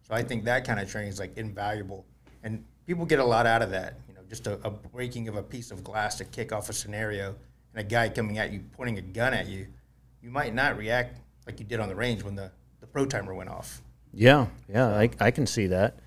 So 0.07 0.15
I 0.15 0.23
think 0.23 0.45
that 0.45 0.65
kind 0.65 0.79
of 0.79 0.89
training 0.89 1.09
is 1.09 1.19
like 1.19 1.37
invaluable. 1.37 2.05
And 2.43 2.63
people 2.85 3.05
get 3.05 3.19
a 3.19 3.25
lot 3.25 3.45
out 3.45 3.61
of 3.61 3.71
that. 3.71 3.95
You 4.07 4.15
know, 4.15 4.21
just 4.29 4.47
a, 4.47 4.53
a 4.63 4.71
breaking 4.71 5.27
of 5.27 5.35
a 5.35 5.43
piece 5.43 5.69
of 5.71 5.83
glass 5.83 6.15
to 6.15 6.25
kick 6.25 6.53
off 6.53 6.69
a 6.69 6.73
scenario 6.73 7.35
and 7.73 7.85
a 7.85 7.87
guy 7.87 8.07
coming 8.07 8.37
at 8.37 8.51
you 8.51 8.61
pointing 8.71 8.97
a 8.97 9.01
gun 9.01 9.33
at 9.33 9.47
you, 9.47 9.67
you 10.21 10.29
might 10.29 10.53
not 10.53 10.77
react 10.77 11.19
like 11.45 11.59
you 11.59 11.65
did 11.65 11.79
on 11.79 11.89
the 11.89 11.95
range 11.95 12.23
when 12.23 12.35
the, 12.35 12.51
the 12.79 12.87
pro 12.87 13.05
timer 13.05 13.33
went 13.33 13.49
off. 13.49 13.81
Yeah, 14.13 14.47
yeah, 14.69 14.87
I, 14.87 15.09
I 15.19 15.31
can 15.31 15.45
see 15.45 15.67
that. 15.67 15.99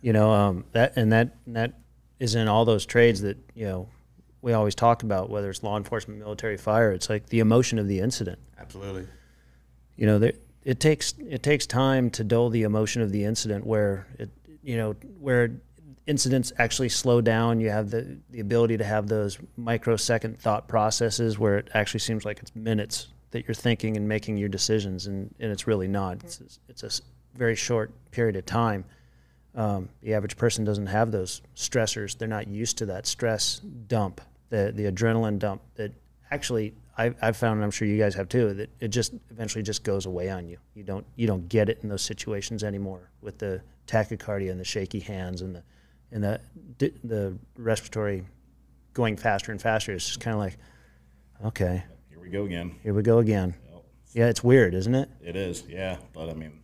You 0.00 0.12
know, 0.12 0.30
um, 0.30 0.64
that 0.72 0.96
and 0.96 1.12
that 1.12 1.36
and 1.44 1.56
that 1.56 1.74
is 2.20 2.36
in 2.36 2.46
all 2.46 2.64
those 2.64 2.86
trades 2.86 3.22
that 3.22 3.36
you 3.54 3.66
know 3.66 3.88
we 4.40 4.52
always 4.52 4.76
talk 4.76 5.02
about, 5.02 5.30
whether 5.30 5.50
it's 5.50 5.64
law 5.64 5.76
enforcement, 5.76 6.20
military, 6.20 6.56
fire. 6.56 6.92
It's 6.92 7.10
like 7.10 7.26
the 7.26 7.40
emotion 7.40 7.78
of 7.80 7.88
the 7.88 7.98
incident. 7.98 8.38
Absolutely. 8.58 9.06
You 9.96 10.06
know, 10.06 10.18
there, 10.20 10.32
it 10.64 10.80
takes 10.80 11.14
it 11.18 11.42
takes 11.42 11.66
time 11.66 12.10
to 12.10 12.24
dull 12.24 12.50
the 12.50 12.62
emotion 12.62 13.02
of 13.02 13.12
the 13.12 13.24
incident, 13.24 13.66
where 13.66 14.06
it 14.18 14.30
you 14.62 14.76
know 14.76 14.94
where 15.20 15.50
incidents 16.06 16.52
actually 16.58 16.88
slow 16.88 17.20
down. 17.20 17.60
You 17.60 17.70
have 17.70 17.90
the 17.90 18.18
the 18.30 18.40
ability 18.40 18.76
to 18.78 18.84
have 18.84 19.08
those 19.08 19.38
microsecond 19.56 20.40
thought 20.40 20.68
processes 20.68 21.38
where 21.38 21.58
it 21.58 21.68
actually 21.74 22.00
seems 22.00 22.24
like 22.24 22.40
it's 22.40 22.54
minutes 22.56 23.08
that 23.30 23.46
you're 23.46 23.54
thinking 23.54 23.96
and 23.96 24.08
making 24.08 24.38
your 24.38 24.48
decisions, 24.48 25.06
and, 25.06 25.34
and 25.38 25.52
it's 25.52 25.66
really 25.66 25.88
not. 25.88 26.24
It's, 26.24 26.58
it's 26.68 26.82
a 26.82 26.90
very 27.36 27.54
short 27.54 27.92
period 28.10 28.36
of 28.36 28.46
time. 28.46 28.84
Um, 29.54 29.88
the 30.02 30.14
average 30.14 30.36
person 30.36 30.64
doesn't 30.64 30.86
have 30.86 31.12
those 31.12 31.42
stressors. 31.54 32.16
They're 32.16 32.28
not 32.28 32.48
used 32.48 32.78
to 32.78 32.86
that 32.86 33.06
stress 33.06 33.58
dump, 33.58 34.20
the 34.50 34.72
the 34.74 34.90
adrenaline 34.90 35.38
dump 35.38 35.62
that 35.74 35.92
actually 36.30 36.74
I, 36.98 37.14
I've 37.22 37.36
found, 37.36 37.54
and 37.58 37.64
I'm 37.64 37.70
sure 37.70 37.86
you 37.86 37.96
guys 37.96 38.14
have 38.16 38.28
too, 38.28 38.52
that 38.54 38.70
it 38.80 38.88
just 38.88 39.14
eventually 39.30 39.62
just 39.62 39.84
goes 39.84 40.04
away 40.06 40.30
on 40.30 40.48
you. 40.48 40.58
You 40.74 40.82
don't 40.82 41.06
you 41.16 41.26
don't 41.28 41.48
get 41.48 41.68
it 41.68 41.78
in 41.82 41.88
those 41.88 42.02
situations 42.02 42.64
anymore 42.64 43.10
with 43.20 43.38
the 43.38 43.62
tachycardia 43.86 44.50
and 44.50 44.58
the 44.60 44.64
shaky 44.64 45.00
hands 45.00 45.40
and 45.42 45.54
the 45.54 45.62
and 46.10 46.22
the 46.24 46.40
the 47.04 47.38
respiratory 47.56 48.24
going 48.94 49.16
faster 49.16 49.52
and 49.52 49.62
faster. 49.62 49.92
It's 49.92 50.06
just 50.06 50.20
kind 50.20 50.34
of 50.34 50.40
like, 50.40 50.56
okay, 51.44 51.84
here 52.10 52.18
we 52.20 52.30
go 52.30 52.44
again. 52.44 52.74
here 52.82 52.94
we 52.94 53.02
go 53.02 53.18
again. 53.18 53.54
Yep. 53.70 53.84
Yeah, 54.14 54.26
it's 54.26 54.42
weird, 54.42 54.74
isn't 54.74 54.94
it? 54.94 55.08
It 55.22 55.36
is, 55.36 55.62
yeah. 55.68 55.98
But 56.12 56.28
I 56.30 56.34
mean, 56.34 56.60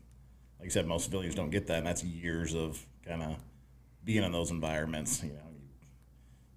like 0.59 0.67
I 0.67 0.71
said, 0.71 0.87
most 0.87 1.05
civilians 1.05 1.35
don't 1.37 1.51
get 1.51 1.69
that, 1.69 1.79
and 1.79 1.87
that's 1.87 2.03
years 2.03 2.55
of 2.55 2.85
kind 3.07 3.23
of 3.23 3.37
being 4.05 4.25
in 4.25 4.33
those 4.33 4.51
environments. 4.51 5.23
You 5.23 5.31
know, 5.35 5.51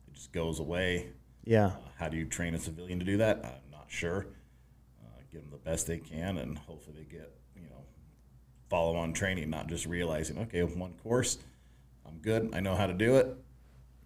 it 0.07 0.13
just 0.15 0.31
goes 0.31 0.59
away. 0.59 1.07
Yeah, 1.43 1.67
Uh, 1.67 1.71
how 1.97 2.09
do 2.09 2.17
you 2.17 2.25
train 2.25 2.55
a 2.55 2.59
civilian 2.59 2.99
to 2.99 3.05
do 3.05 3.17
that? 3.17 3.61
Sure. 3.87 4.27
Uh, 5.03 5.21
give 5.31 5.41
them 5.41 5.51
the 5.51 5.57
best 5.57 5.87
they 5.87 5.97
can, 5.97 6.37
and 6.37 6.57
hopefully 6.57 6.97
they 6.97 7.11
get 7.11 7.31
you 7.55 7.69
know 7.69 7.83
follow 8.69 8.95
on 8.95 9.13
training, 9.13 9.49
not 9.49 9.67
just 9.67 9.85
realizing, 9.85 10.37
okay, 10.39 10.61
one 10.63 10.93
course, 11.03 11.37
I'm 12.05 12.17
good, 12.19 12.49
I 12.53 12.59
know 12.59 12.75
how 12.75 12.87
to 12.87 12.93
do 12.93 13.15
it, 13.15 13.35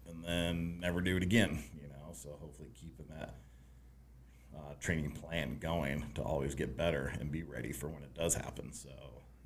and 0.08 0.24
then 0.24 0.80
never 0.80 1.00
do 1.00 1.16
it 1.16 1.22
again. 1.22 1.62
You 1.80 1.88
know, 1.88 2.12
so 2.12 2.36
hopefully 2.40 2.68
keeping 2.74 3.06
that 3.10 3.34
uh, 4.56 4.74
training 4.80 5.12
plan 5.12 5.58
going 5.58 6.04
to 6.14 6.22
always 6.22 6.54
get 6.54 6.76
better 6.76 7.12
and 7.20 7.30
be 7.30 7.42
ready 7.42 7.72
for 7.72 7.88
when 7.88 8.02
it 8.02 8.14
does 8.14 8.34
happen. 8.34 8.72
So 8.72 8.90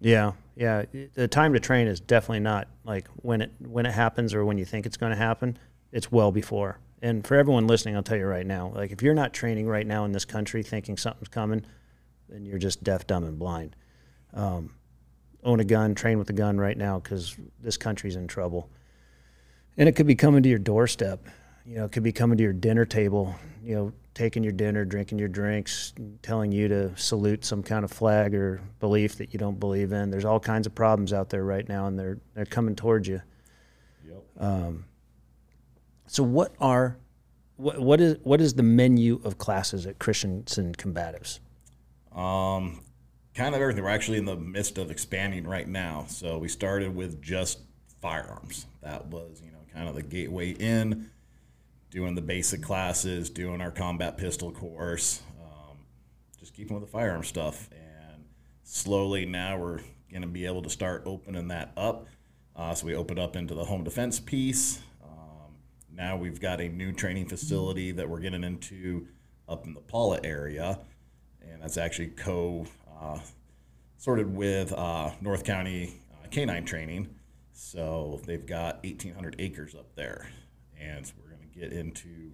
Yeah, 0.01 0.33
yeah. 0.57 0.85
The 1.15 1.29
time 1.29 1.53
to 1.55 1.61
train 1.61 1.87
is 1.87 2.01
definitely 2.01 2.41
not 2.41 2.69
like 2.85 3.09
when 3.17 3.41
it 3.43 3.53
when 3.59 3.87
it 3.87 3.93
happens 3.93 4.35
or 4.35 4.45
when 4.45 4.59
you 4.59 4.65
think 4.65 4.87
it's 4.87 4.97
going 4.97 5.11
to 5.13 5.17
happen. 5.17 5.59
It's 5.93 6.13
well 6.13 6.33
before. 6.33 6.79
And 7.03 7.27
for 7.27 7.37
everyone 7.37 7.67
listening, 7.67 7.97
I'll 7.97 8.03
tell 8.03 8.17
you 8.17 8.27
right 8.27 8.47
now, 8.47 8.73
like 8.75 8.91
if 8.91 9.03
you're 9.03 9.15
not 9.15 9.33
training 9.33 9.67
right 9.67 9.87
now 9.87 10.05
in 10.05 10.13
this 10.13 10.25
country, 10.25 10.63
thinking 10.63 10.97
something's 10.97 11.29
coming, 11.29 11.65
then 12.29 12.47
you're 12.47 12.59
just 12.59 12.83
deaf, 12.83 13.07
dumb, 13.07 13.25
and 13.25 13.39
blind. 13.39 13.77
Um, 14.33 14.75
own 15.45 15.61
a 15.61 15.65
gun, 15.65 15.95
train 15.95 16.19
with 16.19 16.29
a 16.31 16.33
gun 16.33 16.59
right 16.59 16.77
now 16.77 16.99
because 16.99 17.37
this 17.61 17.77
country's 17.77 18.17
in 18.17 18.27
trouble. 18.27 18.71
And 19.77 19.89
it 19.89 19.93
could 19.93 20.07
be 20.07 20.15
coming 20.15 20.43
to 20.43 20.49
your 20.49 20.59
doorstep. 20.59 21.27
You 21.65 21.77
know, 21.77 21.85
it 21.85 21.93
could 21.93 22.03
be 22.03 22.13
coming 22.13 22.39
to 22.39 22.43
your 22.43 22.53
dinner 22.53 22.85
table. 22.85 23.35
You 23.63 23.75
know, 23.75 23.93
taking 24.15 24.43
your 24.43 24.53
dinner, 24.53 24.85
drinking 24.87 25.19
your 25.19 25.29
drinks, 25.29 25.93
telling 26.23 26.51
you 26.51 26.69
to 26.69 26.97
salute 26.97 27.45
some 27.45 27.63
kind 27.63 27.85
of 27.85 27.93
flag 27.93 28.35
or 28.35 28.63
belief 28.81 29.17
that 29.19 29.35
you 29.35 29.39
don't 29.39 29.61
believe 29.61 29.93
in. 29.93 30.11
There's 30.11 30.25
all 30.25 30.41
kinds 30.41 30.67
of 30.67 30.75
problems 30.75 31.13
out 31.13 31.29
there 31.29 31.45
right 31.45 31.69
now, 31.69 31.87
and 31.87 31.99
they're 31.99 32.19
they're 32.35 32.47
coming 32.47 32.75
towards 32.75 33.07
you. 33.07 33.21
yep. 34.09 34.43
So, 36.07 36.23
what 36.23 36.55
are 36.61 36.99
what, 37.57 37.81
what 37.81 38.01
is 38.01 38.19
what 38.23 38.41
is 38.41 38.55
the 38.55 38.63
menu 38.63 39.21
of 39.25 39.39
classes 39.39 39.87
at 39.87 39.99
Christensen 39.99 40.75
Combatives? 40.75 41.41
Um, 42.15 42.81
kind 43.35 43.55
of 43.55 43.61
everything. 43.61 43.85
We're 43.85 43.91
actually 43.91 44.19
in 44.19 44.25
the 44.25 44.37
midst 44.37 44.79
of 44.79 44.91
expanding 44.91 45.47
right 45.47 45.69
now. 45.69 46.07
So 46.09 46.39
we 46.39 46.49
started 46.49 46.95
with 46.95 47.21
just 47.21 47.61
firearms. 48.01 48.67
That 48.83 49.07
was, 49.09 49.43
you 49.45 49.51
know, 49.53 49.59
kind 49.73 49.89
of 49.89 49.95
the 49.95 50.03
gateway 50.03 50.51
in, 50.51 51.11
doing 51.91 52.15
the 52.15 52.23
basic 52.23 52.63
classes, 52.63 53.29
doing 53.29 53.61
our 53.61 53.71
combat 53.71 54.17
pistol 54.17 54.51
course, 54.51 55.23
um, 55.43 55.77
just 56.41 56.55
keeping 56.55 56.75
with 56.75 56.87
the 56.87 56.91
firearm 56.91 57.23
stuff. 57.23 57.69
And 57.73 58.25
slowly 58.63 59.27
now 59.27 59.59
we're 59.59 59.81
going 60.11 60.23
to 60.23 60.29
be 60.29 60.47
able 60.47 60.63
to 60.63 60.71
start 60.71 61.03
opening 61.05 61.49
that 61.49 61.73
up. 61.77 62.07
Uh, 62.55 62.75
so 62.75 62.87
we 62.87 62.95
opened 62.95 63.19
up 63.19 63.37
into 63.37 63.55
the 63.55 63.65
home 63.65 63.85
defense 63.85 64.19
piece. 64.19 64.81
Now 65.97 66.17
we've 66.17 66.41
got 66.41 66.61
a 66.61 66.69
new 66.69 66.93
training 66.93 67.29
facility 67.29 67.91
that 67.93 68.09
we're 68.09 68.21
getting 68.21 68.45
into 68.45 69.09
up 69.49 69.67
in 69.67 69.75
the 69.75 69.81
Pala 69.81 70.21
area 70.23 70.79
and 71.57 71.63
that's 71.63 71.77
actually 71.77 72.09
co 72.09 72.67
uh, 73.01 73.19
sorted 73.97 74.35
with 74.35 74.73
uh, 74.73 75.11
North 75.21 75.45
County 75.45 75.95
uh, 76.13 76.29
Canine 76.31 76.65
Training. 76.65 77.09
So 77.53 78.21
they've 78.27 78.45
got 78.45 78.85
1,800 78.85 79.37
acres 79.39 79.75
up 79.75 79.95
there, 79.95 80.29
and 80.79 81.07
so 81.07 81.15
we're 81.19 81.35
going 81.35 81.49
to 81.51 81.59
get 81.59 81.73
into 81.73 82.33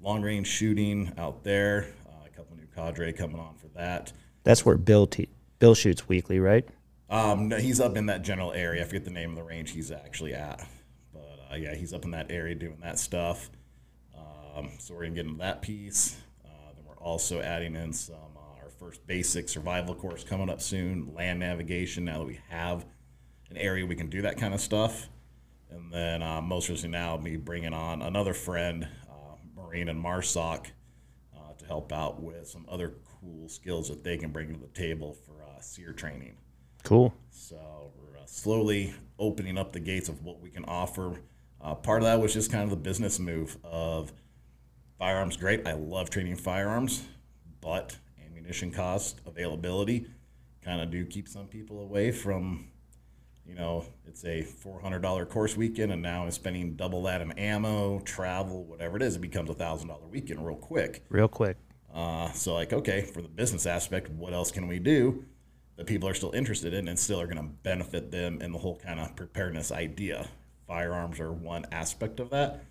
long 0.00 0.22
range 0.22 0.46
shooting 0.46 1.12
out 1.18 1.42
there. 1.42 1.92
Uh, 2.06 2.26
a 2.26 2.30
couple 2.30 2.56
new 2.56 2.66
cadre 2.74 3.12
coming 3.12 3.40
on 3.40 3.54
for 3.56 3.66
that. 3.68 4.12
That's 4.44 4.64
where 4.64 4.76
Bill 4.76 5.06
te- 5.06 5.28
Bill 5.58 5.74
shoots 5.74 6.08
weekly, 6.08 6.38
right? 6.38 6.68
Um, 7.10 7.48
no, 7.48 7.56
he's 7.58 7.80
up 7.80 7.96
in 7.96 8.06
that 8.06 8.22
general 8.22 8.52
area. 8.52 8.82
I 8.82 8.84
forget 8.84 9.04
the 9.04 9.10
name 9.10 9.30
of 9.30 9.36
the 9.36 9.42
range 9.42 9.72
he's 9.72 9.90
actually 9.90 10.34
at, 10.34 10.66
uh, 11.52 11.56
yeah, 11.56 11.74
he's 11.74 11.92
up 11.92 12.04
in 12.04 12.10
that 12.12 12.30
area 12.30 12.54
doing 12.54 12.78
that 12.82 12.98
stuff. 12.98 13.50
Um, 14.16 14.70
so 14.78 14.94
we're 14.94 15.02
gonna 15.02 15.14
get 15.14 15.26
into 15.26 15.38
that 15.38 15.62
piece. 15.62 16.16
Uh, 16.44 16.72
then 16.74 16.84
we're 16.86 16.98
also 16.98 17.40
adding 17.40 17.76
in 17.76 17.92
some 17.92 18.16
uh, 18.36 18.62
our 18.62 18.70
first 18.70 19.06
basic 19.06 19.48
survival 19.48 19.94
course 19.94 20.24
coming 20.24 20.50
up 20.50 20.60
soon. 20.60 21.12
Land 21.14 21.40
navigation. 21.40 22.04
Now 22.04 22.18
that 22.18 22.26
we 22.26 22.40
have 22.48 22.84
an 23.50 23.56
area 23.56 23.84
we 23.84 23.96
can 23.96 24.08
do 24.08 24.22
that 24.22 24.38
kind 24.38 24.54
of 24.54 24.60
stuff, 24.60 25.08
and 25.70 25.92
then 25.92 26.22
uh, 26.22 26.40
most 26.40 26.68
recently 26.68 26.96
now 26.96 27.16
be 27.16 27.36
bringing 27.36 27.74
on 27.74 28.02
another 28.02 28.34
friend, 28.34 28.88
uh, 29.10 29.36
Marine 29.54 29.88
and 29.88 30.02
MARSOC, 30.02 30.66
uh, 31.36 31.52
to 31.58 31.66
help 31.66 31.92
out 31.92 32.22
with 32.22 32.46
some 32.48 32.64
other 32.68 32.94
cool 33.20 33.48
skills 33.48 33.88
that 33.88 34.02
they 34.02 34.16
can 34.16 34.30
bring 34.30 34.52
to 34.52 34.60
the 34.60 34.68
table 34.68 35.12
for 35.26 35.42
uh, 35.42 35.60
SERE 35.60 35.92
training. 35.92 36.36
Cool. 36.82 37.14
So 37.30 37.92
we're 37.96 38.18
uh, 38.18 38.26
slowly 38.26 38.94
opening 39.18 39.56
up 39.56 39.72
the 39.72 39.80
gates 39.80 40.08
of 40.08 40.22
what 40.24 40.40
we 40.40 40.50
can 40.50 40.64
offer. 40.64 41.20
Uh, 41.62 41.74
part 41.74 42.02
of 42.02 42.06
that 42.06 42.20
was 42.20 42.32
just 42.32 42.50
kind 42.50 42.64
of 42.64 42.70
the 42.70 42.76
business 42.76 43.18
move 43.18 43.56
of 43.62 44.12
firearms. 44.98 45.36
Great, 45.36 45.66
I 45.66 45.74
love 45.74 46.10
training 46.10 46.36
firearms, 46.36 47.04
but 47.60 47.96
ammunition 48.26 48.72
cost, 48.72 49.20
availability, 49.26 50.06
kind 50.64 50.80
of 50.80 50.90
do 50.90 51.04
keep 51.04 51.28
some 51.28 51.46
people 51.46 51.80
away 51.80 52.10
from. 52.10 52.68
You 53.46 53.56
know, 53.56 53.84
it's 54.06 54.24
a 54.24 54.42
four 54.42 54.80
hundred 54.80 55.02
dollar 55.02 55.26
course 55.26 55.56
weekend, 55.56 55.92
and 55.92 56.00
now 56.00 56.22
I'm 56.22 56.30
spending 56.30 56.74
double 56.74 57.02
that 57.04 57.20
in 57.20 57.32
ammo, 57.32 57.98
travel, 58.00 58.64
whatever 58.64 58.96
it 58.96 59.02
is. 59.02 59.16
It 59.16 59.20
becomes 59.20 59.50
a 59.50 59.54
thousand 59.54 59.88
dollar 59.88 60.06
weekend 60.06 60.44
real 60.46 60.56
quick. 60.56 61.04
Real 61.08 61.28
quick. 61.28 61.56
Uh, 61.92 62.30
so 62.32 62.54
like, 62.54 62.72
okay, 62.72 63.02
for 63.02 63.20
the 63.20 63.28
business 63.28 63.66
aspect, 63.66 64.08
what 64.10 64.32
else 64.32 64.50
can 64.50 64.66
we 64.66 64.78
do 64.78 65.24
that 65.76 65.86
people 65.86 66.08
are 66.08 66.14
still 66.14 66.32
interested 66.32 66.72
in 66.72 66.88
and 66.88 66.98
still 66.98 67.20
are 67.20 67.26
going 67.26 67.36
to 67.36 67.52
benefit 67.62 68.10
them 68.10 68.40
in 68.40 68.52
the 68.52 68.58
whole 68.58 68.76
kind 68.76 69.00
of 69.00 69.14
preparedness 69.16 69.72
idea? 69.72 70.28
Firearms 70.66 71.20
are 71.20 71.32
one 71.32 71.66
aspect 71.72 72.20
of 72.20 72.30
that, 72.30 72.64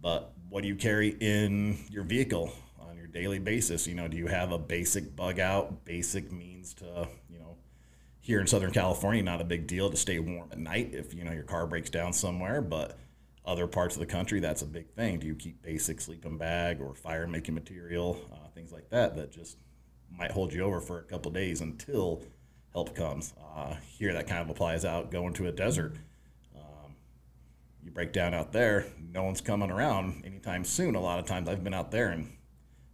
but 0.00 0.32
what 0.48 0.62
do 0.62 0.68
you 0.68 0.76
carry 0.76 1.08
in 1.20 1.78
your 1.90 2.04
vehicle 2.04 2.52
on 2.80 2.96
your 2.96 3.06
daily 3.06 3.38
basis? 3.38 3.86
You 3.86 3.94
know, 3.94 4.08
do 4.08 4.16
you 4.16 4.26
have 4.28 4.52
a 4.52 4.58
basic 4.58 5.14
bug 5.14 5.38
out, 5.38 5.84
basic 5.84 6.32
means 6.32 6.74
to, 6.74 7.08
you 7.28 7.38
know, 7.38 7.56
here 8.20 8.40
in 8.40 8.46
Southern 8.46 8.72
California, 8.72 9.22
not 9.22 9.40
a 9.40 9.44
big 9.44 9.66
deal 9.66 9.90
to 9.90 9.96
stay 9.96 10.18
warm 10.18 10.48
at 10.52 10.58
night 10.58 10.90
if 10.92 11.14
you 11.14 11.24
know 11.24 11.32
your 11.32 11.42
car 11.42 11.66
breaks 11.66 11.90
down 11.90 12.12
somewhere, 12.12 12.60
but 12.60 12.98
other 13.44 13.66
parts 13.66 13.96
of 13.96 14.00
the 14.00 14.06
country, 14.06 14.40
that's 14.40 14.60
a 14.60 14.66
big 14.66 14.90
thing. 14.90 15.18
Do 15.18 15.26
you 15.26 15.34
keep 15.34 15.62
basic 15.62 16.00
sleeping 16.00 16.36
bag 16.36 16.80
or 16.80 16.94
fire 16.94 17.26
making 17.26 17.54
material, 17.54 18.20
uh, 18.30 18.48
things 18.54 18.72
like 18.72 18.90
that, 18.90 19.16
that 19.16 19.32
just 19.32 19.56
might 20.14 20.30
hold 20.30 20.52
you 20.52 20.62
over 20.62 20.80
for 20.80 20.98
a 20.98 21.04
couple 21.04 21.30
days 21.30 21.62
until 21.62 22.22
help 22.74 22.94
comes? 22.94 23.32
Uh, 23.56 23.76
here, 23.96 24.12
that 24.12 24.26
kind 24.26 24.42
of 24.42 24.50
applies 24.50 24.84
out 24.84 25.10
going 25.10 25.32
to 25.32 25.46
a 25.46 25.52
desert. 25.52 25.96
You 27.88 27.94
break 27.94 28.12
down 28.12 28.34
out 28.34 28.52
there, 28.52 28.84
no 29.14 29.22
one's 29.24 29.40
coming 29.40 29.70
around 29.70 30.22
anytime 30.26 30.62
soon. 30.62 30.94
A 30.94 31.00
lot 31.00 31.18
of 31.18 31.24
times 31.24 31.48
I've 31.48 31.64
been 31.64 31.72
out 31.72 31.90
there 31.90 32.10
and 32.10 32.30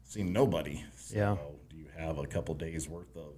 seen 0.05 0.32
nobody. 0.32 0.84
So, 0.97 1.16
Yeah. 1.16 1.36
do 1.68 1.76
you 1.76 1.88
have 1.97 2.18
a 2.18 2.26
couple 2.28 2.55
days 2.55 2.88
worth 2.88 3.16
of 3.16 3.32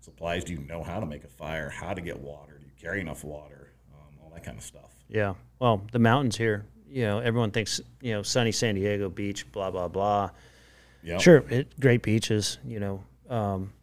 supplies? 0.00 0.44
Do 0.44 0.54
you 0.54 0.60
know 0.60 0.82
how 0.82 1.00
to 1.00 1.04
make 1.04 1.22
a 1.22 1.28
fire? 1.28 1.68
How 1.68 1.92
to 1.92 2.00
get 2.00 2.18
water? 2.20 2.56
Do 2.58 2.64
you 2.64 2.72
carry 2.80 3.02
enough 3.02 3.22
water? 3.22 3.74
Um, 3.92 4.14
all 4.22 4.30
that 4.30 4.44
kind 4.44 4.56
of 4.56 4.64
stuff. 4.64 4.94
Yeah. 5.10 5.34
Well, 5.58 5.82
the 5.92 5.98
mountains 5.98 6.38
here. 6.38 6.64
You 6.88 7.02
know, 7.02 7.18
everyone 7.18 7.50
thinks 7.50 7.82
you 8.00 8.12
know 8.14 8.22
sunny 8.22 8.50
San 8.52 8.74
Diego 8.76 9.10
beach, 9.10 9.52
blah 9.52 9.70
blah 9.70 9.88
blah. 9.88 10.30
Yep. 11.02 11.20
Sure, 11.20 11.44
it, 11.50 11.78
great 11.78 12.02
beaches. 12.02 12.56
You 12.64 12.80
know, 12.80 13.04
um, 13.28 13.74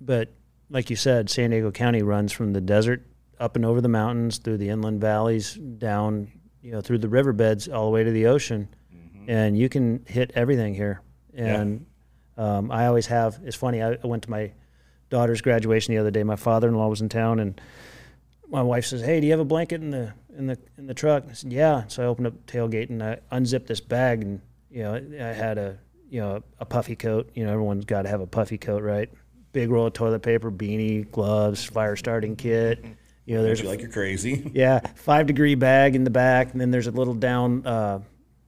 but 0.00 0.30
like 0.70 0.88
you 0.88 0.96
said, 0.96 1.28
San 1.28 1.50
Diego 1.50 1.70
County 1.70 2.00
runs 2.02 2.32
from 2.32 2.54
the 2.54 2.62
desert 2.62 3.02
up 3.40 3.56
and 3.56 3.64
over 3.64 3.80
the 3.80 3.88
mountains, 3.88 4.38
through 4.38 4.58
the 4.58 4.68
inland 4.68 5.00
valleys, 5.00 5.54
down 5.54 6.30
you 6.62 6.72
know 6.72 6.80
through 6.80 6.98
the 6.98 7.08
riverbeds, 7.08 7.68
all 7.68 7.86
the 7.86 7.90
way 7.90 8.04
to 8.04 8.10
the 8.10 8.26
ocean, 8.26 8.68
and 9.26 9.58
you 9.58 9.68
can 9.68 10.04
hit 10.06 10.30
everything 10.34 10.74
here. 10.74 11.00
And 11.34 11.86
um, 12.36 12.70
I 12.70 12.86
always 12.86 13.06
have. 13.06 13.40
It's 13.42 13.56
funny. 13.56 13.82
I, 13.82 13.92
I 13.92 14.06
went 14.06 14.22
to 14.24 14.30
my 14.30 14.52
daughter's 15.08 15.40
graduation 15.40 15.94
the 15.94 16.00
other 16.00 16.10
day. 16.10 16.22
My 16.22 16.36
father-in-law 16.36 16.88
was 16.88 17.00
in 17.00 17.08
town, 17.08 17.40
and 17.40 17.60
my 18.48 18.62
wife 18.62 18.84
says, 18.86 19.00
"Hey, 19.00 19.20
do 19.20 19.26
you 19.26 19.32
have 19.32 19.40
a 19.40 19.44
blanket 19.44 19.80
in 19.80 19.90
the 19.90 20.12
in 20.36 20.46
the 20.46 20.58
in 20.76 20.86
the 20.86 20.94
truck?" 20.94 21.24
I 21.28 21.32
said, 21.32 21.52
"Yeah." 21.52 21.84
So 21.88 22.02
I 22.02 22.06
opened 22.06 22.26
up 22.26 22.46
the 22.46 22.52
tailgate 22.52 22.90
and 22.90 23.02
I 23.02 23.18
unzipped 23.30 23.66
this 23.66 23.80
bag, 23.80 24.22
and 24.22 24.40
you 24.70 24.82
know, 24.82 24.94
I 24.94 25.32
had 25.32 25.58
a 25.58 25.78
you 26.10 26.20
know 26.20 26.42
a 26.58 26.64
puffy 26.66 26.96
coat. 26.96 27.30
You 27.34 27.44
know, 27.46 27.52
everyone's 27.52 27.84
got 27.84 28.02
to 28.02 28.08
have 28.08 28.20
a 28.20 28.26
puffy 28.26 28.58
coat, 28.58 28.82
right? 28.82 29.10
Big 29.52 29.70
roll 29.70 29.86
of 29.86 29.92
toilet 29.94 30.22
paper, 30.22 30.50
beanie, 30.50 31.10
gloves, 31.10 31.64
fire 31.64 31.96
starting 31.96 32.36
kit. 32.36 32.84
You 33.30 33.36
know, 33.36 33.44
there's 33.44 33.60
a 33.60 33.64
like 33.68 33.80
you're 33.80 33.90
crazy. 33.90 34.50
yeah, 34.54 34.80
five 34.96 35.28
degree 35.28 35.54
bag 35.54 35.94
in 35.94 36.02
the 36.02 36.10
back, 36.10 36.50
and 36.50 36.60
then 36.60 36.72
there's 36.72 36.88
a 36.88 36.90
little 36.90 37.14
down 37.14 37.64
uh, 37.64 38.00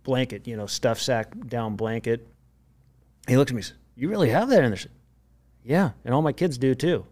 blanket, 0.03 0.49
you 0.49 0.57
know, 0.57 0.67
stuff 0.67 0.99
sack 1.01 1.33
down 1.47 1.77
blanket. 1.77 2.27
He 3.29 3.37
looks 3.37 3.53
at 3.53 3.55
me 3.55 3.59
and 3.61 3.67
says, 3.67 3.77
You 3.95 4.09
really 4.09 4.31
have 4.31 4.49
that 4.49 4.65
in 4.65 4.73
there? 4.73 4.81
Yeah, 5.63 5.91
and 6.05 6.13
all 6.13 6.21
my 6.21 6.33
kids 6.33 6.59
do 6.59 6.75
too. 6.75 7.07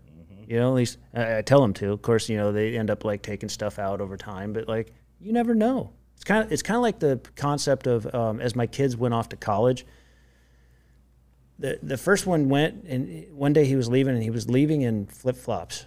You 0.49 0.59
know, 0.59 0.71
at 0.71 0.75
least 0.75 0.99
I, 1.15 1.39
I 1.39 1.43
tell 1.43 1.61
them 1.61 1.73
to. 1.75 1.93
Of 1.93 2.03
course, 2.03 2.29
you 2.29 2.37
know, 2.37 2.51
they 2.51 2.77
end 2.77 2.91
up 2.91 3.05
like 3.05 3.23
taking 3.23 3.49
stuff 3.49 3.79
out 3.79 4.01
over 4.01 4.17
time, 4.17 4.53
but 4.53 4.67
like, 4.67 4.93
you 5.21 5.33
never 5.33 5.55
know. 5.55 5.93
It's 6.17 6.25
kind 6.25 6.45
of 6.45 6.51
it's 6.51 6.63
kind 6.63 6.75
of 6.75 6.83
like 6.83 6.99
the 6.99 7.21
concept 7.37 7.87
of 7.87 8.13
um, 8.13 8.41
as 8.41 8.57
my 8.57 8.67
kids 8.67 8.97
went 8.97 9.15
off 9.15 9.29
to 9.29 9.37
college. 9.37 9.87
The 11.61 11.79
the 11.85 11.97
first 11.97 12.27
one 12.27 12.49
went, 12.49 12.83
and 12.83 13.33
one 13.33 13.53
day 13.53 13.65
he 13.65 13.77
was 13.77 13.89
leaving, 13.89 14.15
and 14.15 14.25
he 14.25 14.31
was 14.31 14.51
leaving 14.51 14.83
in 14.83 15.07
flip 15.07 15.37
flops. 15.37 15.87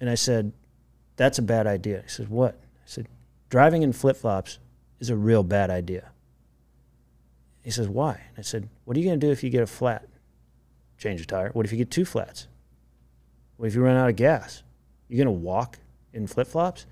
And 0.00 0.10
I 0.10 0.16
said, 0.16 0.52
that's 1.16 1.38
a 1.38 1.42
bad 1.42 1.66
idea. 1.66 2.02
He 2.02 2.08
said, 2.08 2.28
What? 2.28 2.54
I 2.54 2.86
said, 2.86 3.08
Driving 3.50 3.82
in 3.82 3.92
flip 3.92 4.16
flops 4.16 4.58
is 5.00 5.10
a 5.10 5.16
real 5.16 5.42
bad 5.42 5.70
idea. 5.70 6.10
He 7.62 7.70
says, 7.70 7.88
Why? 7.88 8.12
And 8.12 8.38
I 8.38 8.42
said, 8.42 8.68
What 8.84 8.96
are 8.96 9.00
you 9.00 9.06
going 9.06 9.18
to 9.18 9.26
do 9.26 9.32
if 9.32 9.42
you 9.42 9.50
get 9.50 9.62
a 9.62 9.66
flat? 9.66 10.08
Change 10.98 11.20
a 11.20 11.26
tire. 11.26 11.50
What 11.50 11.66
if 11.66 11.72
you 11.72 11.78
get 11.78 11.90
two 11.90 12.04
flats? 12.04 12.48
What 13.56 13.66
if 13.66 13.74
you 13.74 13.82
run 13.82 13.96
out 13.96 14.08
of 14.08 14.16
gas? 14.16 14.62
You're 15.08 15.24
gonna 15.24 15.36
walk 15.36 15.78
in 16.12 16.26
flip 16.26 16.48
flops? 16.48 16.86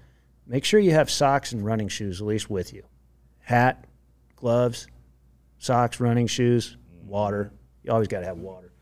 Make 0.47 0.65
sure 0.65 0.81
you 0.81 0.93
have 0.93 1.11
socks 1.11 1.53
and 1.53 1.65
running 1.65 1.89
shoes 1.89 2.21
at 2.21 2.27
least 2.27 2.51
with 2.51 2.73
you. 2.73 2.83
Hat, 3.41 3.85
gloves, 4.37 4.87
socks, 5.59 6.01
running 6.01 6.27
shoes, 6.27 6.77
water. 7.05 7.53
You 7.83 7.93
always 7.93 8.09
got 8.09 8.21
to 8.21 8.27
have 8.27 8.39
water. 8.39 8.73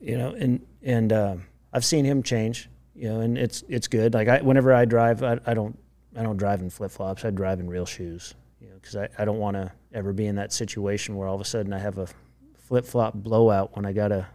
You 0.00 0.16
know, 0.16 0.30
and 0.30 0.64
and 0.82 1.12
um, 1.12 1.46
I've 1.72 1.84
seen 1.84 2.04
him 2.04 2.22
change. 2.22 2.68
You 2.98 3.08
know, 3.10 3.20
and 3.20 3.38
it's 3.38 3.62
it's 3.68 3.86
good. 3.86 4.12
Like 4.12 4.26
I, 4.26 4.40
whenever 4.40 4.72
I 4.74 4.84
drive, 4.84 5.22
I, 5.22 5.38
I 5.46 5.54
don't 5.54 5.78
I 6.16 6.22
don't 6.24 6.36
drive 6.36 6.60
in 6.62 6.68
flip 6.68 6.90
flops. 6.90 7.24
I 7.24 7.30
drive 7.30 7.60
in 7.60 7.68
real 7.70 7.86
shoes. 7.86 8.34
You 8.60 8.68
know, 8.70 8.74
because 8.74 8.96
I, 8.96 9.08
I 9.16 9.24
don't 9.24 9.38
want 9.38 9.54
to 9.56 9.70
ever 9.94 10.12
be 10.12 10.26
in 10.26 10.34
that 10.34 10.52
situation 10.52 11.14
where 11.14 11.28
all 11.28 11.36
of 11.36 11.40
a 11.40 11.44
sudden 11.44 11.72
I 11.72 11.78
have 11.78 11.98
a 11.98 12.08
flip 12.56 12.84
flop 12.84 13.14
blowout 13.14 13.76
when 13.76 13.86
I 13.86 13.92
got 13.92 14.08
to 14.08 14.26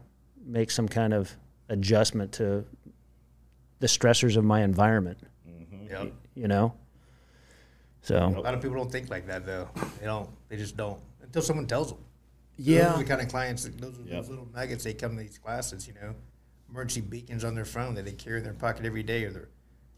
make 0.45 0.71
some 0.71 0.87
kind 0.87 1.13
of 1.13 1.35
adjustment 1.67 2.31
to 2.33 2.63
the 3.79 3.87
stressors 3.87 4.37
of 4.37 4.45
my 4.45 4.63
environment. 4.63 5.17
Mm-hmm. 5.45 5.87
Yep. 5.89 6.13
You 6.35 6.47
know. 6.47 6.73
So 8.01 8.17
a 8.17 8.39
lot 8.39 8.53
of 8.53 8.61
people 8.61 8.77
don't 8.77 8.91
think 8.91 9.09
like 9.09 9.27
that 9.27 9.45
though. 9.45 9.67
They 9.99 10.05
don't. 10.05 10.29
They 10.47 10.55
just 10.55 10.77
don't 10.77 11.01
until 11.21 11.41
someone 11.41 11.67
tells 11.67 11.89
them. 11.89 11.99
Yeah. 12.57 12.83
Those 12.83 12.93
are 12.93 12.97
the 12.99 13.03
kind 13.09 13.21
of 13.21 13.27
clients. 13.27 13.63
Those 13.65 13.99
are 13.99 14.03
Yep. 14.03 14.09
those 14.21 14.29
little 14.29 14.47
nuggets 14.55 14.85
they 14.85 14.93
come 14.93 15.17
to 15.17 15.21
these 15.23 15.37
classes. 15.37 15.85
You 15.85 15.95
know, 15.95 16.15
emergency 16.73 17.01
beacons 17.01 17.43
on 17.43 17.53
their 17.53 17.65
phone 17.65 17.93
that 17.93 18.05
they 18.05 18.11
carry 18.11 18.39
in 18.39 18.43
their 18.43 18.53
pocket 18.53 18.85
every 18.85 19.03
day, 19.03 19.23
or 19.25 19.31
they're 19.31 19.49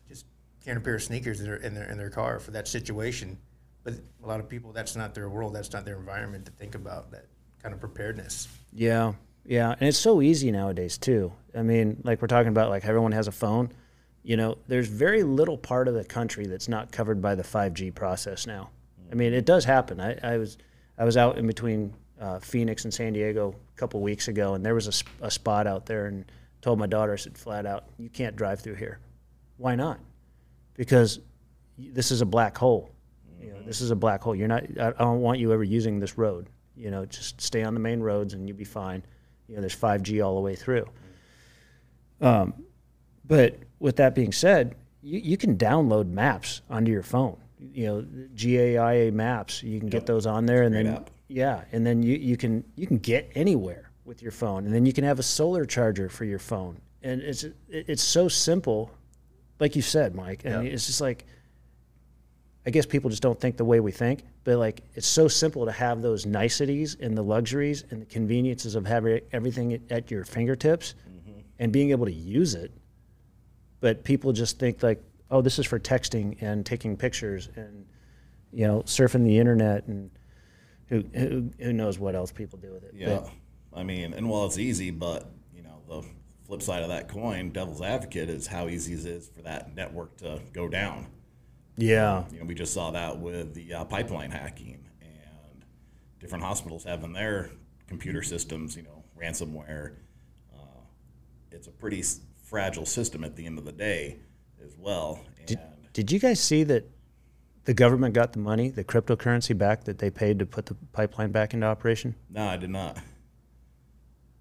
just 0.09 0.25
carrying 0.63 0.81
a 0.81 0.83
pair 0.83 0.95
of 0.95 1.03
sneakers 1.03 1.39
in 1.39 1.45
their 1.45 1.55
in 1.57 1.73
their 1.73 1.89
in 1.89 1.97
their 1.97 2.09
car 2.09 2.39
for 2.39 2.51
that 2.51 2.67
situation. 2.67 3.37
But 3.83 3.93
a 4.23 4.27
lot 4.27 4.39
of 4.39 4.49
people, 4.49 4.73
that's 4.73 4.95
not 4.95 5.13
their 5.13 5.29
world. 5.29 5.53
That's 5.53 5.71
not 5.71 5.85
their 5.85 5.97
environment 5.97 6.45
to 6.45 6.51
think 6.51 6.75
about 6.75 7.11
that 7.11 7.27
kind 7.61 7.73
of 7.73 7.79
preparedness. 7.79 8.47
Yeah, 8.73 9.13
yeah, 9.45 9.75
and 9.79 9.87
it's 9.87 9.97
so 9.97 10.21
easy 10.21 10.51
nowadays 10.51 10.97
too. 10.97 11.31
I 11.55 11.61
mean, 11.61 12.01
like 12.03 12.21
we're 12.21 12.27
talking 12.27 12.49
about, 12.49 12.69
like 12.69 12.83
everyone 12.85 13.13
has 13.13 13.27
a 13.27 13.31
phone. 13.31 13.71
You 14.23 14.37
know, 14.37 14.57
there's 14.67 14.87
very 14.87 15.21
little 15.23 15.57
part 15.57 15.87
of 15.87 15.93
the 15.93 16.03
country 16.03 16.47
that's 16.47 16.67
not 16.67 16.91
covered 16.91 17.21
by 17.21 17.35
the 17.35 17.43
5G 17.43 17.93
process 17.93 18.47
now. 18.47 18.71
I 19.11 19.15
mean, 19.15 19.33
it 19.33 19.45
does 19.45 19.63
happen. 19.63 19.99
I, 20.01 20.17
I 20.23 20.37
was 20.37 20.57
I 20.97 21.05
was 21.05 21.15
out 21.15 21.37
in 21.37 21.45
between 21.45 21.93
uh, 22.19 22.39
Phoenix 22.39 22.85
and 22.85 22.93
San 22.93 23.13
Diego 23.13 23.53
a 23.75 23.79
couple 23.79 24.01
weeks 24.01 24.27
ago, 24.27 24.55
and 24.55 24.65
there 24.65 24.73
was 24.73 25.03
a, 25.21 25.25
a 25.27 25.31
spot 25.31 25.67
out 25.67 25.85
there, 25.85 26.07
and 26.07 26.25
told 26.65 26.79
my 26.79 26.87
daughter, 26.87 27.13
I 27.13 27.15
said 27.15 27.37
flat 27.37 27.67
out, 27.67 27.83
you 27.99 28.09
can't 28.09 28.35
drive 28.35 28.59
through 28.59 28.73
here. 28.73 28.97
Why 29.57 29.75
not? 29.75 29.99
Because 30.73 31.19
this 31.77 32.09
is 32.09 32.21
a 32.21 32.25
black 32.25 32.57
hole. 32.57 32.89
You 33.39 33.51
know, 33.51 33.61
this 33.61 33.81
is 33.81 33.91
a 33.91 33.95
black 33.95 34.23
hole. 34.23 34.35
You're 34.35 34.47
not. 34.47 34.63
I, 34.79 34.91
don't 34.93 35.21
want 35.21 35.37
you 35.37 35.53
ever 35.53 35.63
using 35.63 35.99
this 35.99 36.17
road. 36.17 36.49
You 36.75 36.89
know, 36.89 37.05
just 37.05 37.39
stay 37.39 37.61
on 37.61 37.75
the 37.75 37.79
main 37.79 37.99
roads 37.99 38.33
and 38.33 38.47
you'll 38.47 38.57
be 38.57 38.63
fine. 38.63 39.03
You 39.47 39.55
know, 39.55 39.61
there's 39.61 39.75
5G 39.75 40.25
all 40.25 40.33
the 40.33 40.41
way 40.41 40.55
through. 40.55 40.87
Um, 42.19 42.55
but 43.23 43.59
with 43.77 43.97
that 43.97 44.15
being 44.15 44.31
said, 44.31 44.73
you, 45.03 45.19
you 45.19 45.37
can 45.37 45.57
download 45.57 46.07
maps 46.07 46.63
onto 46.67 46.91
your 46.91 47.03
phone. 47.03 47.37
You 47.59 47.85
know, 47.85 48.05
GAIA 48.33 49.13
maps. 49.13 49.61
You 49.61 49.79
can 49.79 49.89
get 49.89 50.07
those 50.07 50.25
on 50.25 50.47
there, 50.47 50.63
and 50.63 50.73
then 50.73 50.87
app. 50.87 51.11
yeah, 51.27 51.65
and 51.71 51.85
then 51.85 52.01
you, 52.01 52.15
you 52.15 52.37
can 52.37 52.63
you 52.75 52.87
can 52.87 52.97
get 52.97 53.31
anywhere 53.35 53.84
with 54.05 54.21
your 54.21 54.31
phone, 54.31 54.65
and 54.65 54.73
then 54.73 54.85
you 54.85 54.93
can 54.93 55.03
have 55.03 55.19
a 55.19 55.23
solar 55.23 55.65
charger 55.65 56.09
for 56.09 56.25
your 56.25 56.39
phone, 56.39 56.79
and 57.03 57.21
it's 57.21 57.45
it's 57.69 58.03
so 58.03 58.27
simple, 58.27 58.91
like 59.59 59.75
you 59.75 59.81
said, 59.81 60.15
Mike. 60.15 60.41
And 60.45 60.65
Yeah. 60.65 60.73
it's 60.73 60.85
just 60.85 61.01
like 61.01 61.25
I 62.65 62.71
guess 62.71 62.85
people 62.85 63.09
just 63.09 63.21
don't 63.21 63.39
think 63.39 63.57
the 63.57 63.65
way 63.65 63.79
we 63.79 63.91
think, 63.91 64.23
but 64.43 64.57
like 64.57 64.81
it's 64.95 65.05
so 65.07 65.27
simple 65.27 65.65
to 65.65 65.71
have 65.71 66.01
those 66.01 66.25
niceties 66.25 66.95
and 66.99 67.15
the 67.15 67.21
luxuries 67.21 67.83
and 67.91 68.01
the 68.01 68.05
conveniences 68.05 68.75
of 68.75 68.85
having 68.85 69.21
everything 69.31 69.79
at 69.91 70.09
your 70.09 70.23
fingertips 70.23 70.95
mm-hmm. 71.07 71.39
and 71.59 71.71
being 71.71 71.91
able 71.91 72.05
to 72.05 72.11
use 72.13 72.55
it. 72.55 72.71
But 73.81 74.03
people 74.03 74.33
just 74.33 74.57
think 74.57 74.81
like, 74.81 75.03
oh, 75.29 75.41
this 75.41 75.59
is 75.59 75.65
for 75.67 75.79
texting 75.79 76.41
and 76.41 76.65
taking 76.65 76.97
pictures 76.97 77.49
and 77.55 77.85
you 78.51 78.67
know 78.67 78.81
surfing 78.81 79.23
the 79.23 79.37
internet 79.37 79.85
and 79.85 80.09
who 80.87 81.03
who, 81.13 81.51
who 81.59 81.73
knows 81.73 81.99
what 81.99 82.15
else 82.15 82.31
people 82.31 82.57
do 82.57 82.71
with 82.71 82.83
it. 82.83 82.93
Yeah, 82.95 83.19
But, 83.19 83.29
I 83.75 83.83
mean, 83.83 84.13
and 84.13 84.29
while 84.29 84.45
it's 84.45 84.57
easy, 84.57 84.91
but 84.91 85.29
you 85.53 85.63
know, 85.63 85.81
the 85.87 86.07
flip 86.47 86.61
side 86.61 86.83
of 86.83 86.89
that 86.89 87.07
coin, 87.09 87.51
devil's 87.51 87.81
advocate, 87.81 88.29
is 88.29 88.47
how 88.47 88.67
easy 88.67 88.93
it 88.93 89.05
is 89.05 89.27
for 89.27 89.41
that 89.41 89.75
network 89.75 90.17
to 90.17 90.39
go 90.53 90.67
down. 90.67 91.07
yeah, 91.77 92.23
You 92.31 92.39
know, 92.39 92.45
we 92.45 92.55
just 92.55 92.73
saw 92.73 92.91
that 92.91 93.19
with 93.19 93.53
the 93.53 93.73
uh, 93.73 93.85
pipeline 93.85 94.31
hacking 94.31 94.85
and 95.01 95.65
different 96.19 96.43
hospitals 96.43 96.83
having 96.83 97.13
their 97.13 97.51
computer 97.87 98.21
systems, 98.23 98.75
you 98.75 98.83
know, 98.83 99.03
ransomware. 99.19 99.95
Uh, 100.53 100.57
it's 101.51 101.67
a 101.67 101.71
pretty 101.71 101.99
s- 101.99 102.21
fragile 102.43 102.85
system 102.85 103.23
at 103.23 103.35
the 103.35 103.45
end 103.45 103.57
of 103.57 103.65
the 103.65 103.71
day, 103.71 104.17
as 104.63 104.75
well. 104.77 105.19
And 105.47 105.59
Did 105.93 106.11
you 106.11 106.19
guys 106.19 106.39
see 106.39 106.63
that 106.63 106.85
the 107.65 107.73
government 107.73 108.13
got 108.13 108.33
the 108.33 108.39
money, 108.39 108.69
the 108.69 108.83
cryptocurrency 108.83 109.57
back 109.57 109.83
that 109.85 109.97
they 109.99 110.09
paid 110.11 110.37
to 110.39 110.45
put 110.45 110.67
the 110.67 110.75
pipeline 110.93 111.31
back 111.31 111.53
into 111.53 111.65
operation? 111.65 112.15
no, 112.29 112.45
I 112.47 112.57
did 112.57 112.69
not. 112.69 112.97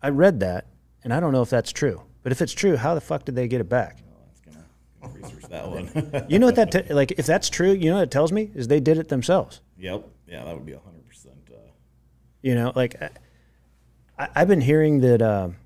I 0.05 0.11
read 0.11 0.41
that, 0.41 0.67
and 1.03 1.15
I 1.15 1.19
don't 1.21 1.33
know 1.33 1.41
if 1.41 1.49
that's 1.49 1.73
true. 1.73 2.03
But 2.23 2.31
if 2.33 2.43
it's 2.43 2.53
true, 2.53 2.77
how 2.77 2.95
the 2.95 3.01
fuck 3.01 3.25
did 3.25 3.35
they 3.35 3.49
get 3.49 3.61
it 3.63 3.69
back? 3.71 3.99
Well, 4.07 4.29
gonna, 4.45 4.65
gonna 5.01 5.15
research 5.15 5.45
that 5.51 5.69
one. 5.69 6.27
You 6.29 6.39
know 6.39 6.47
what 6.47 6.57
that 6.57 6.71
te- 6.73 6.93
like? 6.93 7.13
If 7.13 7.25
that's 7.27 7.49
true, 7.49 7.73
you 7.73 7.91
know 7.91 7.97
what 7.97 8.05
it 8.05 8.11
tells 8.11 8.31
me 8.31 8.51
is 8.55 8.69
they 8.69 8.81
did 8.81 8.99
it 8.99 9.09
themselves. 9.09 9.61
yep. 9.79 10.07
Yeah, 10.29 10.45
that 10.45 10.55
would 10.55 10.67
be 10.67 10.73
hundred 10.73 11.07
percent. 11.09 11.37
Uh, 11.51 11.57
You 12.43 12.55
know, 12.55 12.73
like 12.75 13.01
I, 14.19 14.29
I've 14.35 14.49
been 14.49 14.61
hearing 14.61 15.01
that 15.01 15.23
um, 15.23 15.57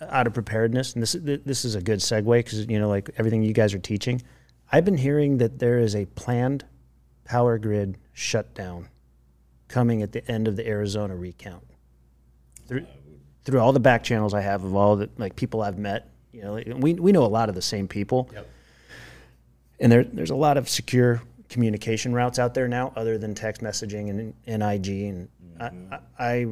out 0.00 0.26
of 0.28 0.34
preparedness, 0.34 0.94
and 0.94 1.02
this 1.02 1.12
this 1.20 1.64
is 1.64 1.74
a 1.74 1.80
good 1.80 1.98
segue 1.98 2.38
because 2.38 2.66
you 2.66 2.78
know, 2.78 2.88
like 2.88 3.10
everything 3.18 3.42
you 3.42 3.52
guys 3.52 3.74
are 3.74 3.78
teaching, 3.78 4.22
I've 4.70 4.84
been 4.84 4.96
hearing 4.98 5.38
that 5.38 5.58
there 5.58 5.78
is 5.78 5.94
a 5.96 6.06
planned 6.06 6.64
power 7.24 7.58
grid 7.58 7.98
shutdown 8.12 8.88
coming 9.68 10.02
at 10.02 10.12
the 10.12 10.28
end 10.30 10.46
of 10.48 10.56
the 10.56 10.66
Arizona 10.66 11.14
recount. 11.16 11.64
Through, 12.68 12.86
through 13.44 13.60
all 13.60 13.72
the 13.72 13.80
back 13.80 14.04
channels 14.04 14.34
I 14.34 14.42
have 14.42 14.62
of 14.62 14.76
all 14.76 14.96
the 14.96 15.10
like 15.16 15.34
people 15.34 15.62
I've 15.62 15.78
met, 15.78 16.10
you 16.32 16.42
know, 16.42 16.52
like, 16.52 16.68
we 16.76 16.94
we 16.94 17.12
know 17.12 17.24
a 17.24 17.26
lot 17.26 17.48
of 17.48 17.54
the 17.54 17.62
same 17.62 17.88
people. 17.88 18.28
Yep. 18.32 18.46
and 19.80 19.92
there, 19.92 20.04
there's 20.04 20.30
a 20.30 20.36
lot 20.36 20.56
of 20.56 20.68
secure 20.68 21.22
communication 21.48 22.12
routes 22.12 22.38
out 22.38 22.54
there 22.54 22.68
now 22.68 22.92
other 22.94 23.16
than 23.16 23.34
text 23.34 23.62
messaging 23.62 24.10
and 24.10 24.34
and 24.46 24.62
IG. 24.62 24.88
and 24.88 25.28
mm-hmm. 25.58 25.94
I, 25.94 25.98
I 26.18 26.46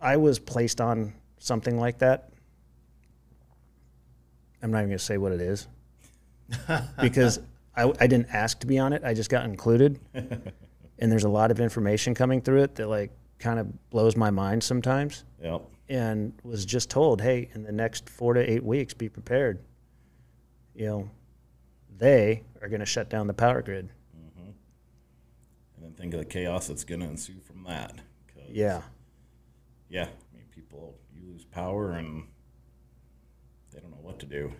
I 0.00 0.16
was 0.16 0.38
placed 0.38 0.80
on 0.80 1.12
something 1.38 1.78
like 1.78 1.98
that. 1.98 2.30
I'm 4.62 4.70
not 4.70 4.78
even 4.78 4.90
gonna 4.90 4.98
say 4.98 5.18
what 5.18 5.32
it 5.32 5.42
is 5.42 5.68
because 7.00 7.38
I, 7.76 7.92
I 8.00 8.06
didn't 8.06 8.28
ask 8.32 8.58
to 8.60 8.66
be 8.66 8.78
on 8.78 8.92
it. 8.92 9.02
I 9.04 9.12
just 9.14 9.28
got 9.28 9.44
included, 9.44 10.00
and 10.14 11.12
there's 11.12 11.24
a 11.24 11.28
lot 11.28 11.50
of 11.50 11.60
information 11.60 12.14
coming 12.14 12.40
through 12.40 12.62
it 12.62 12.76
that 12.76 12.88
like 12.88 13.10
kind 13.38 13.58
of 13.58 13.90
blows 13.90 14.16
my 14.16 14.30
mind 14.30 14.62
sometimes. 14.62 15.24
yep. 15.42 15.62
And 15.88 16.32
was 16.42 16.64
just 16.64 16.88
told, 16.88 17.20
hey, 17.20 17.50
in 17.54 17.62
the 17.62 17.72
next 17.72 18.08
four 18.08 18.32
to 18.34 18.40
eight 18.50 18.64
weeks, 18.64 18.94
be 18.94 19.08
prepared. 19.10 19.62
You 20.74 20.86
know, 20.86 21.10
they 21.98 22.42
are 22.62 22.68
going 22.68 22.80
to 22.80 22.86
shut 22.86 23.10
down 23.10 23.26
the 23.26 23.34
power 23.34 23.60
grid. 23.60 23.90
And 25.76 25.84
then 25.84 25.92
think 25.92 26.14
of 26.14 26.20
the 26.20 26.26
chaos 26.26 26.66
that's 26.68 26.84
going 26.84 27.00
to 27.00 27.06
ensue 27.06 27.40
from 27.40 27.64
that. 27.64 27.92
'Cause, 28.28 28.44
Yeah. 28.50 28.82
Yeah. 29.88 30.04
I 30.32 30.36
mean, 30.36 30.46
people, 30.50 30.98
you 31.12 31.22
lose 31.30 31.44
power 31.44 31.92
and 31.92 32.24
they 33.70 33.80
don't 33.80 33.90
know 33.90 34.00
what 34.00 34.18
to 34.20 34.26
do. 34.26 34.52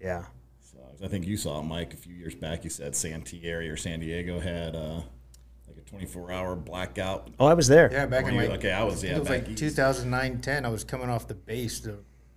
Yeah. 0.00 0.26
So 0.60 0.78
I 1.02 1.08
think 1.08 1.26
you 1.26 1.36
saw 1.36 1.60
it, 1.60 1.64
Mike, 1.64 1.94
a 1.94 1.96
few 1.96 2.14
years 2.14 2.34
back. 2.34 2.64
You 2.64 2.70
said 2.70 2.94
Santee 2.96 3.44
area 3.44 3.72
or 3.72 3.76
San 3.76 4.00
Diego 4.00 4.40
had 4.40 4.74
uh, 4.74 5.02
24 5.86 6.32
hour 6.32 6.56
blackout. 6.56 7.30
Oh, 7.38 7.46
I 7.46 7.54
was 7.54 7.68
there. 7.68 7.90
Yeah, 7.92 8.06
back 8.06 8.24
Were 8.24 8.30
in 8.30 8.34
you- 8.36 8.40
like 8.42 8.58
okay, 8.58 8.72
I 8.72 8.82
was, 8.82 9.02
I 9.04 9.08
yeah, 9.08 9.16
it 9.16 9.18
was 9.20 9.28
back 9.28 9.42
like 9.42 9.50
east. 9.50 9.58
2009, 9.58 10.40
10. 10.40 10.64
I 10.64 10.68
was 10.68 10.84
coming 10.84 11.08
off 11.08 11.28
the 11.28 11.34
base, 11.34 11.80
the 11.80 11.94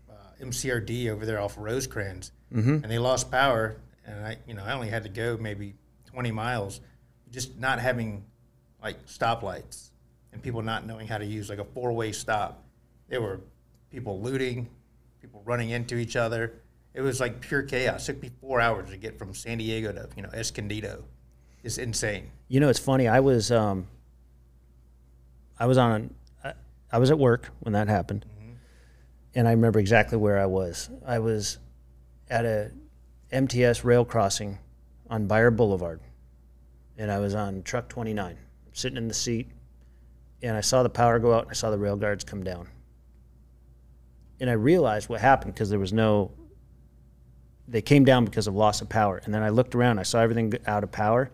uh, 0.09 0.13
MCRD 0.41 1.09
over 1.09 1.25
there 1.25 1.39
off 1.39 1.55
Rosecrans, 1.57 2.31
and 2.51 2.83
they 2.85 2.99
lost 2.99 3.31
power. 3.31 3.77
And 4.05 4.25
I, 4.25 4.37
you 4.47 4.53
know, 4.55 4.63
I 4.63 4.73
only 4.73 4.89
had 4.89 5.03
to 5.03 5.09
go 5.09 5.37
maybe 5.39 5.75
20 6.07 6.31
miles, 6.31 6.81
just 7.31 7.57
not 7.59 7.79
having 7.79 8.25
like 8.81 9.05
stoplights 9.05 9.89
and 10.33 10.41
people 10.41 10.61
not 10.61 10.85
knowing 10.85 11.05
how 11.07 11.17
to 11.17 11.25
use 11.25 11.49
like 11.49 11.59
a 11.59 11.65
four-way 11.65 12.11
stop. 12.11 12.63
There 13.07 13.21
were 13.21 13.41
people 13.91 14.21
looting, 14.21 14.69
people 15.21 15.41
running 15.45 15.69
into 15.71 15.95
each 15.97 16.15
other. 16.15 16.53
It 16.93 17.01
was 17.01 17.19
like 17.19 17.41
pure 17.41 17.61
chaos. 17.63 18.07
It 18.09 18.13
took 18.13 18.21
me 18.23 18.31
four 18.41 18.59
hours 18.61 18.89
to 18.89 18.97
get 18.97 19.17
from 19.19 19.33
San 19.35 19.57
Diego 19.59 19.91
to 19.91 20.09
you 20.15 20.23
know 20.23 20.29
Escondido. 20.33 21.03
It's 21.69 21.77
insane. 21.77 22.31
You 22.47 22.59
know, 22.59 22.69
it's 22.69 22.79
funny. 22.79 23.07
I 23.07 23.19
was, 23.19 23.51
um, 23.51 23.87
I 25.59 25.67
was 25.67 25.77
on, 25.77 26.15
I, 26.43 26.53
I 26.91 26.97
was 26.97 27.11
at 27.11 27.19
work 27.19 27.51
when 27.59 27.73
that 27.73 27.87
happened, 27.87 28.25
and 29.35 29.47
I 29.47 29.51
remember 29.51 29.77
exactly 29.77 30.17
where 30.17 30.39
I 30.39 30.47
was. 30.47 30.89
I 31.05 31.19
was 31.19 31.59
at 32.27 32.45
a 32.45 32.71
MTS 33.31 33.83
rail 33.83 34.03
crossing 34.03 34.57
on 35.11 35.27
Beyer 35.27 35.51
Boulevard, 35.51 35.99
and 36.97 37.11
I 37.11 37.19
was 37.19 37.35
on 37.35 37.61
truck 37.61 37.87
29, 37.87 38.35
sitting 38.73 38.97
in 38.97 39.07
the 39.07 39.13
seat, 39.13 39.51
and 40.41 40.57
I 40.57 40.61
saw 40.61 40.81
the 40.81 40.89
power 40.89 41.19
go 41.19 41.35
out, 41.35 41.43
and 41.43 41.51
I 41.51 41.53
saw 41.53 41.69
the 41.69 41.77
rail 41.77 41.97
guards 41.97 42.23
come 42.23 42.43
down. 42.43 42.67
and 44.39 44.49
I 44.49 44.53
realized 44.53 45.07
what 45.07 45.21
happened 45.21 45.53
because 45.53 45.69
there 45.69 45.77
was 45.77 45.93
no. 45.93 46.31
They 47.67 47.83
came 47.83 48.05
down 48.05 48.25
because 48.25 48.47
of 48.47 48.55
loss 48.55 48.81
of 48.81 48.89
power, 48.89 49.21
and 49.23 49.31
then 49.31 49.43
I 49.43 49.49
looked 49.49 49.75
around. 49.75 49.99
I 49.99 50.03
saw 50.03 50.21
everything 50.21 50.51
out 50.65 50.83
of 50.83 50.91
power, 50.91 51.29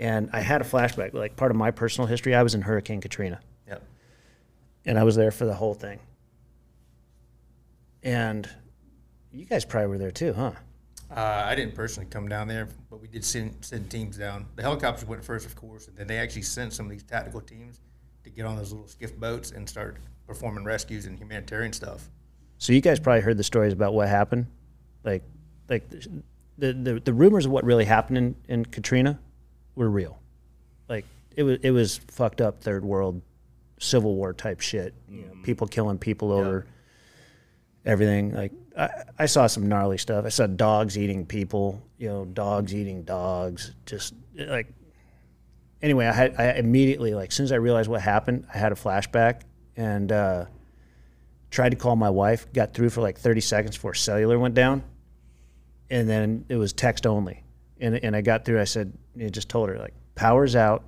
and 0.00 0.30
I 0.32 0.40
had 0.40 0.60
a 0.60 0.64
flashback. 0.64 1.14
Like 1.14 1.36
part 1.36 1.52
of 1.52 1.56
my 1.56 1.70
personal 1.70 2.08
history, 2.08 2.34
I 2.34 2.42
was 2.42 2.54
in 2.56 2.62
Hurricane 2.62 3.00
Katrina, 3.00 3.38
Yep. 3.68 3.84
and 4.86 4.98
I 4.98 5.04
was 5.04 5.14
there 5.14 5.30
for 5.30 5.44
the 5.44 5.54
whole 5.54 5.74
thing. 5.74 6.00
And 8.02 8.48
you 9.30 9.44
guys 9.44 9.64
probably 9.64 9.88
were 9.88 9.98
there 9.98 10.10
too, 10.10 10.32
huh? 10.32 10.52
Uh, 11.14 11.42
I 11.44 11.54
didn't 11.54 11.74
personally 11.74 12.08
come 12.08 12.28
down 12.28 12.48
there, 12.48 12.68
but 12.88 13.00
we 13.00 13.08
did 13.08 13.24
send, 13.24 13.56
send 13.64 13.90
teams 13.90 14.16
down. 14.16 14.46
The 14.56 14.62
helicopters 14.62 15.06
went 15.06 15.24
first, 15.24 15.44
of 15.44 15.54
course, 15.56 15.86
and 15.88 15.96
then 15.96 16.06
they 16.06 16.18
actually 16.18 16.42
sent 16.42 16.72
some 16.72 16.86
of 16.86 16.92
these 16.92 17.02
tactical 17.02 17.40
teams 17.40 17.80
to 18.24 18.30
get 18.30 18.46
on 18.46 18.56
those 18.56 18.72
little 18.72 18.86
skiff 18.86 19.16
boats 19.18 19.50
and 19.50 19.68
start 19.68 19.98
performing 20.26 20.64
rescues 20.64 21.06
and 21.06 21.18
humanitarian 21.18 21.72
stuff. 21.72 22.08
So 22.58 22.72
you 22.72 22.80
guys 22.80 23.00
probably 23.00 23.22
heard 23.22 23.36
the 23.36 23.44
stories 23.44 23.72
about 23.72 23.92
what 23.92 24.08
happened, 24.08 24.46
like, 25.04 25.22
like 25.68 25.88
the 25.90 26.72
the, 26.72 27.00
the 27.04 27.12
rumors 27.14 27.46
of 27.46 27.50
what 27.52 27.64
really 27.64 27.86
happened 27.86 28.18
in, 28.18 28.34
in 28.48 28.64
Katrina 28.66 29.18
were 29.74 29.88
real. 29.88 30.18
Like 30.88 31.04
it 31.36 31.42
was 31.42 31.58
it 31.62 31.70
was 31.70 31.98
fucked 32.08 32.40
up 32.40 32.62
third 32.62 32.84
world 32.84 33.22
civil 33.78 34.14
war 34.14 34.32
type 34.32 34.60
shit. 34.60 34.94
You 35.08 35.22
know, 35.22 35.32
people 35.42 35.66
killing 35.66 35.98
people 35.98 36.32
over 36.32 36.66
everything. 37.84 38.34
Like 38.34 38.52
I, 38.76 38.88
I 39.18 39.26
saw 39.26 39.46
some 39.46 39.68
gnarly 39.68 39.98
stuff. 39.98 40.24
I 40.24 40.28
saw 40.28 40.46
dogs 40.46 40.98
eating 40.98 41.26
people. 41.26 41.82
You 41.98 42.08
know, 42.08 42.24
dogs 42.24 42.74
eating 42.74 43.02
dogs. 43.04 43.72
Just 43.86 44.14
like 44.36 44.68
anyway, 45.82 46.06
I 46.06 46.12
had 46.12 46.34
I 46.38 46.52
immediately 46.52 47.14
like 47.14 47.28
as 47.30 47.34
soon 47.34 47.44
as 47.44 47.52
I 47.52 47.56
realized 47.56 47.88
what 47.88 48.00
happened, 48.00 48.46
I 48.52 48.58
had 48.58 48.72
a 48.72 48.76
flashback 48.76 49.42
and. 49.76 50.10
uh 50.12 50.44
tried 51.50 51.70
to 51.70 51.76
call 51.76 51.96
my 51.96 52.10
wife, 52.10 52.46
got 52.52 52.74
through 52.74 52.90
for 52.90 53.00
like 53.00 53.18
30 53.18 53.40
seconds 53.40 53.76
before 53.76 53.94
cellular 53.94 54.38
went 54.38 54.54
down. 54.54 54.82
And 55.90 56.08
then 56.08 56.44
it 56.48 56.56
was 56.56 56.72
text 56.72 57.06
only. 57.06 57.42
And, 57.80 57.96
and 57.96 58.14
I 58.14 58.20
got 58.20 58.44
through, 58.44 58.60
I 58.60 58.64
said, 58.64 58.92
I 59.18 59.28
just 59.28 59.48
told 59.48 59.68
her, 59.68 59.78
like, 59.78 59.94
power's 60.14 60.56
out, 60.56 60.84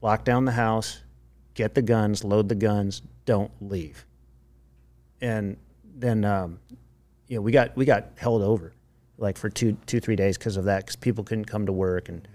lock 0.00 0.24
down 0.24 0.44
the 0.44 0.52
house, 0.52 1.00
get 1.54 1.74
the 1.74 1.82
guns, 1.82 2.24
load 2.24 2.48
the 2.48 2.54
guns, 2.54 3.02
don't 3.24 3.52
leave. 3.60 4.04
And 5.20 5.56
then, 5.94 6.24
um, 6.24 6.58
you 7.28 7.36
know, 7.36 7.42
we 7.42 7.52
got, 7.52 7.76
we 7.76 7.84
got 7.84 8.10
held 8.16 8.42
over 8.42 8.74
like 9.18 9.38
for 9.38 9.48
two, 9.48 9.76
two, 9.86 10.00
three 10.00 10.16
days 10.16 10.36
because 10.36 10.56
of 10.56 10.64
that, 10.64 10.84
because 10.84 10.96
people 10.96 11.22
couldn't 11.22 11.44
come 11.44 11.66
to 11.66 11.72
work. 11.72 12.08
And 12.08 12.26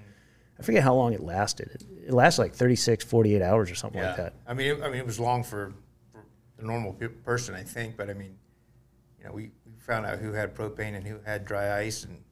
I 0.58 0.64
forget 0.64 0.84
how 0.84 0.96
long 0.96 1.14
it 1.14 1.22
lasted. 1.22 1.70
It, 1.74 1.84
it 2.08 2.14
lasted 2.14 2.44
like 2.44 2.56
36, 2.56 3.04
48 3.04 3.42
hours 3.42 3.70
or 3.70 3.76
something 3.76 4.02
like 4.02 4.16
that. 4.16 4.34
I 4.48 4.54
mean, 4.54 4.68
it, 4.68 4.82
I 4.82 4.88
mean, 4.88 5.00
it 5.00 5.06
was 5.06 5.20
long 5.20 5.44
for, 5.44 5.74
for 6.12 6.26
the 6.58 6.66
normal 6.66 6.94
pe- 6.94 7.08
person, 7.10 7.56
I 7.56 7.64
think, 7.64 7.98
but 7.98 8.10
I 8.10 8.14
mean, 8.14 8.38
you 9.20 9.26
know, 9.26 9.34
we, 9.34 9.52
we 9.66 9.74
found 9.80 10.06
out 10.06 10.20
who 10.20 10.32
had 10.32 10.56
propane 10.56 10.96
and 10.96 11.06
who 11.06 11.20
had 11.26 11.46
dry 11.46 11.78
ice, 11.80 12.06
and 12.06 12.24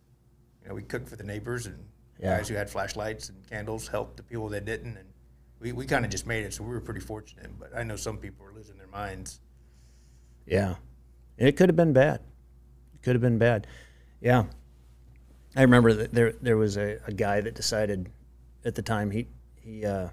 you 0.64 0.70
know, 0.70 0.76
we 0.76 0.84
cooked 0.84 1.10
for 1.10 1.18
the 1.18 1.24
neighbors 1.24 1.66
and 1.66 1.78
Yeah. 2.20 2.38
guys 2.38 2.48
who 2.48 2.56
had 2.56 2.70
flashlights 2.70 3.30
and 3.30 3.50
candles 3.50 3.88
helped 3.88 4.18
the 4.18 4.24
people 4.24 4.50
that 4.50 4.66
didn't, 4.66 4.98
and 4.98 5.10
we, 5.60 5.72
we 5.72 5.86
kind 5.86 6.06
of 6.06 6.12
just 6.12 6.26
made 6.26 6.46
it, 6.46 6.54
so 6.54 6.64
we 6.64 6.70
were 6.70 6.82
pretty 6.82 7.00
fortunate. 7.02 7.50
But 7.60 7.76
I 7.76 7.84
know 7.84 7.96
some 7.96 8.18
people 8.18 8.46
were 8.46 8.54
losing 8.54 8.78
their 8.78 8.88
minds. 8.88 9.42
Yeah. 10.46 10.76
And 11.38 11.48
it 11.48 11.58
could 11.58 11.70
have 11.70 11.76
been 11.76 11.94
bad. 11.94 12.22
It 12.94 13.02
could 13.02 13.16
have 13.16 13.22
been 13.22 13.38
bad. 13.38 13.68
Yeah. 14.22 14.46
I 15.56 15.62
remember 15.62 15.94
that 15.94 16.14
there 16.14 16.34
there 16.42 16.58
was 16.58 16.78
a, 16.78 17.00
a 17.08 17.14
guy 17.14 17.40
that 17.42 17.56
decided 17.56 18.10
at 18.66 18.76
the 18.76 18.82
time 18.82 19.10
he 19.10 19.28
he 19.56 19.86
uh, 19.86 20.10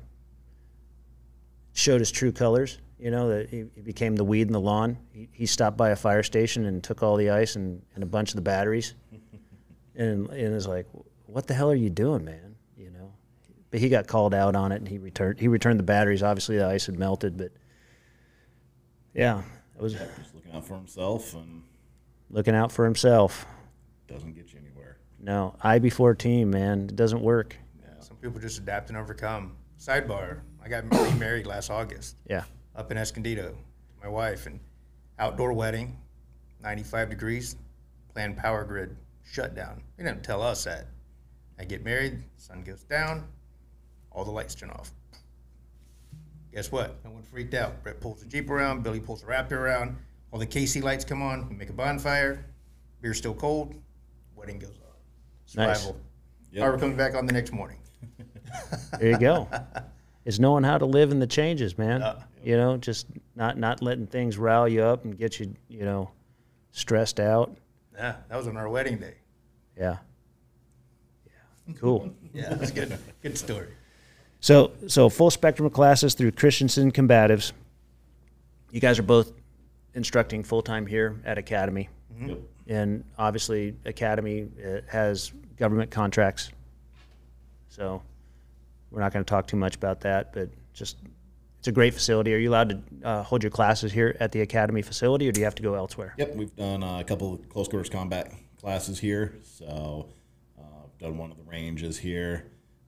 showed 1.72 2.00
his 2.00 2.10
true 2.10 2.32
colors. 2.32 2.78
You 2.98 3.10
know 3.10 3.28
that 3.30 3.48
he, 3.50 3.64
he 3.74 3.80
became 3.80 4.14
the 4.14 4.24
weed 4.24 4.46
in 4.46 4.52
the 4.52 4.60
lawn. 4.60 4.98
He, 5.12 5.28
he 5.32 5.46
stopped 5.46 5.76
by 5.76 5.90
a 5.90 5.96
fire 5.96 6.22
station 6.22 6.66
and 6.66 6.82
took 6.82 7.02
all 7.02 7.16
the 7.16 7.30
ice 7.30 7.56
and, 7.56 7.82
and 7.94 8.04
a 8.04 8.06
bunch 8.06 8.30
of 8.30 8.36
the 8.36 8.42
batteries, 8.42 8.94
and 9.96 10.28
and 10.28 10.54
is 10.54 10.68
like, 10.68 10.86
"What 11.32 11.46
the 11.46 11.54
hell 11.54 11.70
are 11.70 11.74
you 11.74 11.90
doing, 11.90 12.24
man?" 12.24 12.56
You 12.76 12.90
know. 12.90 13.12
But 13.70 13.80
he 13.80 13.88
got 13.88 14.06
called 14.06 14.34
out 14.34 14.54
on 14.54 14.70
it, 14.70 14.76
and 14.76 14.88
he 14.88 14.98
returned 14.98 15.40
he 15.40 15.48
returned 15.48 15.78
the 15.78 15.84
batteries. 15.84 16.22
Obviously, 16.22 16.58
the 16.58 16.66
ice 16.66 16.86
had 16.86 16.98
melted, 16.98 17.36
but 17.36 17.52
yeah, 19.14 19.42
it 19.74 19.82
was 19.82 19.94
Just 19.94 20.34
looking 20.34 20.52
out 20.52 20.66
for 20.66 20.74
himself 20.74 21.34
and 21.34 21.62
looking 22.30 22.54
out 22.54 22.70
for 22.72 22.84
himself. 22.84 23.46
doesn't 24.08 24.34
get 24.34 24.52
you 24.52 24.58
anywhere. 24.58 24.98
No, 25.20 25.54
I 25.62 25.78
before 25.78 26.14
team, 26.14 26.50
man. 26.50 26.82
It 26.88 26.96
doesn't 26.96 27.22
work. 27.22 27.56
Some 28.00 28.16
people 28.16 28.40
just 28.40 28.58
adapt 28.58 28.88
and 28.90 28.98
overcome. 28.98 29.56
Sidebar: 29.78 30.40
I 30.62 30.68
got 30.68 30.84
remarried 30.92 31.46
last 31.52 31.70
August. 31.70 32.16
Yeah. 32.28 32.44
up 32.74 32.90
in 32.90 32.98
Escondido, 32.98 33.56
my 34.02 34.08
wife, 34.08 34.46
and 34.46 34.60
outdoor 35.18 35.52
wedding, 35.52 35.98
95 36.60 37.10
degrees, 37.10 37.56
planned 38.12 38.36
power 38.36 38.64
grid 38.64 38.96
shutdown. 39.24 39.82
They 39.96 40.04
didn't 40.04 40.24
tell 40.24 40.42
us 40.42 40.64
that. 40.64 40.86
I 41.62 41.64
get 41.64 41.84
married, 41.84 42.24
sun 42.38 42.64
goes 42.64 42.82
down, 42.82 43.24
all 44.10 44.24
the 44.24 44.32
lights 44.32 44.56
turn 44.56 44.70
off. 44.70 44.90
Guess 46.52 46.72
what? 46.72 46.96
No 47.04 47.12
one 47.12 47.22
freaked 47.22 47.54
out. 47.54 47.80
Brett 47.84 48.00
pulls 48.00 48.20
the 48.20 48.26
Jeep 48.26 48.50
around, 48.50 48.82
Billy 48.82 48.98
pulls 48.98 49.20
the 49.20 49.28
Raptor 49.28 49.52
around, 49.52 49.96
all 50.32 50.40
the 50.40 50.46
KC 50.46 50.82
lights 50.82 51.04
come 51.04 51.22
on, 51.22 51.48
we 51.48 51.54
make 51.54 51.70
a 51.70 51.72
bonfire, 51.72 52.44
beer's 53.00 53.18
still 53.18 53.32
cold, 53.32 53.76
wedding 54.34 54.58
goes. 54.58 54.76
Nice. 55.54 55.82
Survival. 55.82 56.00
Yep. 56.50 56.64
Power 56.64 56.78
comes 56.78 56.96
back 56.96 57.14
on 57.14 57.26
the 57.26 57.32
next 57.32 57.52
morning. 57.52 57.78
There 58.98 59.10
you 59.10 59.18
go. 59.18 59.48
It's 60.26 60.38
knowing 60.38 60.62
how 60.64 60.76
to 60.76 60.84
live 60.84 61.10
in 61.10 61.18
the 61.18 61.26
changes, 61.26 61.78
man. 61.78 62.00
Yeah. 62.00 62.14
You 62.44 62.56
know, 62.58 62.76
just 62.76 63.06
not 63.34 63.56
not 63.56 63.80
letting 63.82 64.06
things 64.06 64.36
rile 64.36 64.68
you 64.68 64.82
up 64.82 65.04
and 65.04 65.16
get 65.16 65.40
you, 65.40 65.54
you 65.68 65.86
know, 65.86 66.10
stressed 66.72 67.18
out. 67.18 67.56
Yeah, 67.94 68.16
that 68.28 68.36
was 68.36 68.46
on 68.48 68.58
our 68.58 68.68
wedding 68.68 68.98
day. 68.98 69.14
Yeah. 69.78 69.98
Yeah. 71.66 71.74
Cool. 71.80 72.14
Yeah, 72.34 72.54
that's 72.54 72.70
good. 72.70 72.96
good 73.22 73.36
story. 73.36 73.68
So, 74.40 74.72
so 74.88 75.10
full 75.10 75.30
spectrum 75.30 75.66
of 75.66 75.74
classes 75.74 76.14
through 76.14 76.32
Christensen 76.32 76.90
Combatives. 76.90 77.52
You 78.70 78.80
guys 78.80 78.98
are 78.98 79.02
both 79.02 79.32
instructing 79.94 80.42
full 80.42 80.62
time 80.62 80.86
here 80.86 81.20
at 81.26 81.36
Academy, 81.36 81.90
Yep. 82.18 82.38
and 82.68 83.04
obviously 83.18 83.76
Academy 83.84 84.48
uh, 84.66 84.80
has 84.90 85.30
government 85.58 85.90
contracts. 85.90 86.50
So, 87.68 88.02
we're 88.90 89.00
not 89.00 89.12
going 89.12 89.24
to 89.24 89.28
talk 89.28 89.46
too 89.46 89.58
much 89.58 89.74
about 89.76 90.00
that, 90.00 90.32
but 90.32 90.48
just 90.72 90.96
it's 91.58 91.68
a 91.68 91.72
great 91.72 91.92
facility. 91.92 92.34
Are 92.34 92.38
you 92.38 92.48
allowed 92.50 92.70
to 92.70 93.06
uh, 93.06 93.22
hold 93.22 93.42
your 93.42 93.50
classes 93.50 93.92
here 93.92 94.16
at 94.20 94.32
the 94.32 94.40
Academy 94.40 94.80
facility, 94.80 95.28
or 95.28 95.32
do 95.32 95.40
you 95.40 95.44
have 95.44 95.54
to 95.56 95.62
go 95.62 95.74
elsewhere? 95.74 96.14
Yep, 96.16 96.34
we've 96.34 96.56
done 96.56 96.82
uh, 96.82 96.98
a 96.98 97.04
couple 97.04 97.34
of 97.34 97.46
close 97.50 97.68
quarters 97.68 97.90
combat 97.90 98.32
classes 98.58 98.98
here. 98.98 99.34
So, 99.42 100.08
done 101.02 101.18
one 101.18 101.30
of 101.32 101.36
the 101.36 101.42
ranges 101.42 101.98
here, 101.98 102.46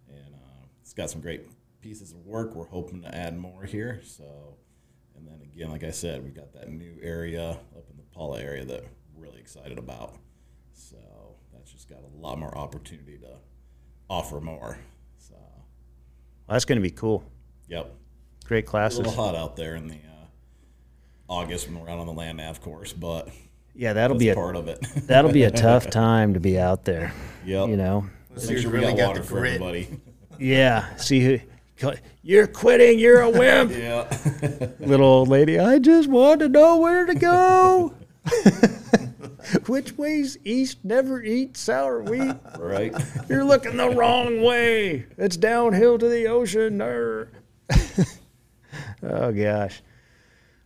and 0.09 0.35
uh, 0.35 0.67
it's 0.81 0.93
got 0.95 1.11
some 1.11 1.21
great 1.21 1.43
pieces 1.81 2.13
of 2.13 2.19
work. 2.25 2.55
We're 2.55 2.67
hoping 2.67 3.03
to 3.03 3.15
add 3.15 3.37
more 3.37 3.65
here. 3.65 4.01
So, 4.05 4.57
and 5.17 5.27
then 5.27 5.41
again, 5.43 5.71
like 5.71 5.83
I 5.85 5.91
said, 5.91 6.23
we've 6.23 6.35
got 6.35 6.53
that 6.55 6.71
new 6.71 6.97
area 7.03 7.51
up 7.51 7.91
in 7.91 7.97
the 7.97 8.05
Pala 8.15 8.41
area 8.41 8.65
that 8.65 8.85
we're 9.15 9.25
really 9.25 9.41
excited 9.41 9.79
about. 9.79 10.15
So 10.73 10.97
that's 11.53 11.73
just 11.73 11.89
got 11.89 11.99
a 12.03 12.17
lot 12.17 12.39
more 12.39 12.57
opportunity 12.57 13.19
to 13.19 13.37
offer 14.09 14.41
more. 14.41 14.79
So, 15.19 15.35
Well, 15.35 16.55
that's 16.55 16.65
going 16.65 16.79
to 16.79 16.83
be 16.83 16.91
cool. 16.91 17.25
yep, 17.69 17.93
Great 18.45 18.65
classes. 18.67 19.01
a 19.01 19.03
little 19.03 19.15
hot 19.25 19.35
out 19.35 19.57
there 19.57 19.75
in 19.75 19.89
the 19.89 19.95
uh, 19.97 20.27
August 21.29 21.67
when 21.69 21.81
we're 21.81 21.89
out 21.91 21.99
on 21.99 22.07
the 22.07 22.13
land 22.13 22.39
nav 22.39 22.61
course, 22.61 22.93
but 22.93 23.29
Yeah, 23.75 23.93
that'll 23.93 24.17
that's 24.17 24.25
be 24.25 24.29
a 24.31 24.35
part 24.35 24.57
of 24.57 24.69
it. 24.69 24.81
that'll 25.07 25.33
be 25.33 25.43
a 25.45 25.51
tough 25.51 25.91
time 25.91 26.35
to 26.35 26.41
be 26.41 26.59
out 26.59 26.85
there. 26.85 27.13
Yep. 27.45 27.69
You 27.69 27.77
know. 27.77 28.07
Let's 28.31 28.49
Make 28.49 28.59
sure 28.59 28.71
who's 28.71 28.73
we 28.73 28.79
really 28.79 28.93
got 28.93 28.99
got 28.99 29.09
water 29.09 29.21
the 29.21 29.27
for 29.27 29.39
grit. 29.41 29.55
everybody. 29.55 30.01
Yeah. 30.37 30.97
See 30.97 31.21
who. 31.21 31.39
You're 32.25 32.49
quitting. 32.49 32.99
You're 32.99 33.21
a 33.21 33.31
wimp. 33.31 33.71
yeah. 33.77 34.09
Little 34.81 35.07
old 35.07 35.29
lady. 35.29 35.61
I 35.61 35.79
just 35.79 36.09
want 36.09 36.41
to 36.41 36.49
know 36.49 36.79
where 36.79 37.07
to 37.07 37.15
go. 37.15 37.95
Which 39.67 39.97
way's 39.97 40.37
east? 40.45 40.79
Never 40.85 41.23
eat 41.23 41.57
sour 41.57 42.03
wheat. 42.03 42.35
right. 42.59 42.93
You're 43.29 43.45
looking 43.45 43.77
the 43.77 43.91
wrong 43.91 44.43
way. 44.43 45.07
It's 45.17 45.37
downhill 45.37 45.99
to 45.99 46.09
the 46.09 46.27
ocean. 46.27 46.81
Arr. 46.81 47.29
Er. 47.71 48.07
oh 49.05 49.31
gosh. 49.33 49.83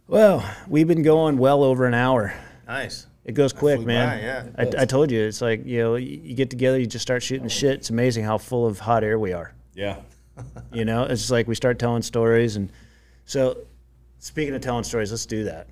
Well, 0.06 0.48
we've 0.66 0.88
been 0.88 1.02
going 1.02 1.36
well 1.36 1.62
over 1.62 1.84
an 1.84 1.94
hour. 1.94 2.32
Nice. 2.68 3.06
It 3.24 3.32
goes 3.32 3.52
quick, 3.52 3.80
man. 3.80 4.18
by, 4.18 4.22
yeah. 4.22 4.78
I, 4.78 4.82
I 4.82 4.84
told 4.84 5.10
you, 5.10 5.20
it's 5.22 5.40
like 5.40 5.64
you 5.66 5.78
know, 5.78 5.96
you 5.96 6.20
you 6.22 6.34
get 6.34 6.50
together, 6.50 6.78
you 6.78 6.86
just 6.86 7.02
start 7.02 7.22
shooting 7.22 7.44
the 7.44 7.50
shit. 7.50 7.78
It's 7.78 7.90
amazing 7.90 8.24
how 8.24 8.38
full 8.38 8.66
of 8.66 8.78
hot 8.78 9.02
air 9.02 9.18
we 9.18 9.32
are. 9.32 9.54
Yeah. 9.74 10.00
You 10.72 10.84
know, 10.84 11.02
it's 11.02 11.22
just 11.22 11.32
like 11.32 11.48
we 11.48 11.56
start 11.56 11.80
telling 11.80 12.02
stories, 12.02 12.54
and 12.54 12.70
so 13.24 13.66
speaking 14.20 14.54
of 14.54 14.60
telling 14.60 14.84
stories, 14.84 15.10
let's 15.10 15.26
do 15.26 15.44
that. 15.44 15.66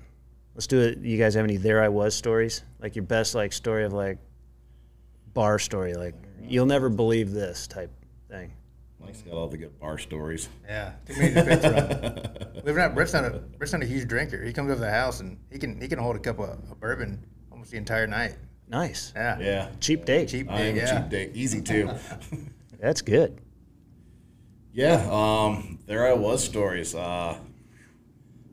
Let's 0.55 0.67
do 0.67 0.81
it. 0.81 0.97
You 0.97 1.17
guys 1.17 1.35
have 1.35 1.45
any 1.45 1.55
"there 1.55 1.81
I 1.81 1.87
was" 1.87 2.15
stories? 2.15 2.63
Like 2.81 2.93
your 2.97 3.03
best 3.05 3.33
like 3.33 3.53
story 3.53 3.85
of 3.85 3.93
like 3.93 4.17
bar 5.33 5.57
story, 5.57 5.93
like 5.93 6.15
you'll 6.41 6.65
never 6.65 6.89
believe 6.89 7.31
this 7.31 7.65
type 7.67 7.91
thing. 8.27 8.51
Mike's 9.07 9.21
got 9.21 9.35
all 9.35 9.47
the 9.47 9.57
good 9.57 9.79
bar 9.79 9.97
stories. 9.97 10.49
Yeah, 10.67 10.91
too 11.05 11.15
many 11.17 11.33
to 11.33 11.43
pick 11.45 11.61
from. 11.61 11.73
Believe 12.61 12.67
it 12.67 12.69
or 12.71 12.77
not, 12.77 12.93
Brett's 12.93 13.13
not 13.13 13.23
a 13.23 13.29
Brett's 13.39 13.71
not 13.71 13.81
a 13.81 13.85
huge 13.85 14.07
drinker. 14.09 14.43
He 14.43 14.51
comes 14.51 14.65
over 14.69 14.75
to 14.75 14.81
the 14.81 14.91
house 14.91 15.21
and 15.21 15.37
he 15.49 15.57
can 15.57 15.79
he 15.79 15.87
can 15.87 15.97
hold 15.97 16.17
a 16.17 16.19
cup 16.19 16.39
of, 16.39 16.49
of 16.49 16.79
bourbon 16.81 17.25
almost 17.49 17.71
the 17.71 17.77
entire 17.77 18.05
night. 18.05 18.35
Nice. 18.67 19.13
Yeah, 19.15 19.39
Yeah, 19.39 19.69
Cheap 19.79 20.03
date. 20.03 20.27
cheap 20.27 20.51
I 20.51 20.59
am 20.59 20.75
Yeah, 20.75 20.99
cheap 20.99 21.09
date, 21.09 21.31
easy 21.35 21.61
too. 21.61 21.89
That's 22.81 23.01
good. 23.01 23.39
yeah, 24.73 25.07
um, 25.09 25.79
there 25.85 26.05
I 26.05 26.11
was 26.13 26.43
stories. 26.43 26.93
Uh, 26.93 27.37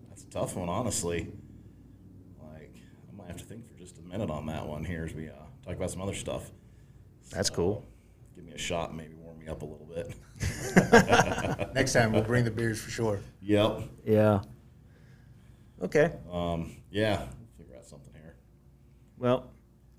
that's 0.08 0.22
a 0.22 0.30
tough 0.30 0.56
one, 0.56 0.68
honestly. 0.68 1.32
Like 2.40 2.76
I 3.12 3.16
might 3.16 3.26
have 3.26 3.38
to 3.38 3.44
think 3.44 3.66
for 3.68 3.74
just 3.76 3.98
a 3.98 4.02
minute 4.02 4.30
on 4.30 4.46
that 4.46 4.66
one 4.66 4.84
here 4.84 5.04
as 5.04 5.12
we 5.12 5.28
uh, 5.28 5.32
talk 5.66 5.74
about 5.74 5.90
some 5.90 6.00
other 6.00 6.14
stuff. 6.14 6.48
That's 7.32 7.50
cool. 7.50 7.84
Give 8.36 8.44
me 8.44 8.52
a 8.52 8.58
shot, 8.58 8.90
and 8.90 8.98
maybe 8.98 9.14
warm 9.14 9.38
me 9.40 9.48
up 9.48 9.62
a 9.62 9.66
little 9.66 9.86
bit. 9.86 10.14
Next 11.74 11.92
time 11.92 12.12
we'll 12.12 12.22
bring 12.22 12.44
the 12.44 12.50
beers 12.50 12.80
for 12.80 12.90
sure. 12.90 13.20
yep. 13.40 13.82
Yeah. 14.04 14.40
Okay. 15.82 16.12
Um, 16.30 16.76
yeah, 16.90 17.26
figure 17.58 17.76
out 17.76 17.84
something 17.84 18.12
here. 18.14 18.36
Well, 19.18 19.50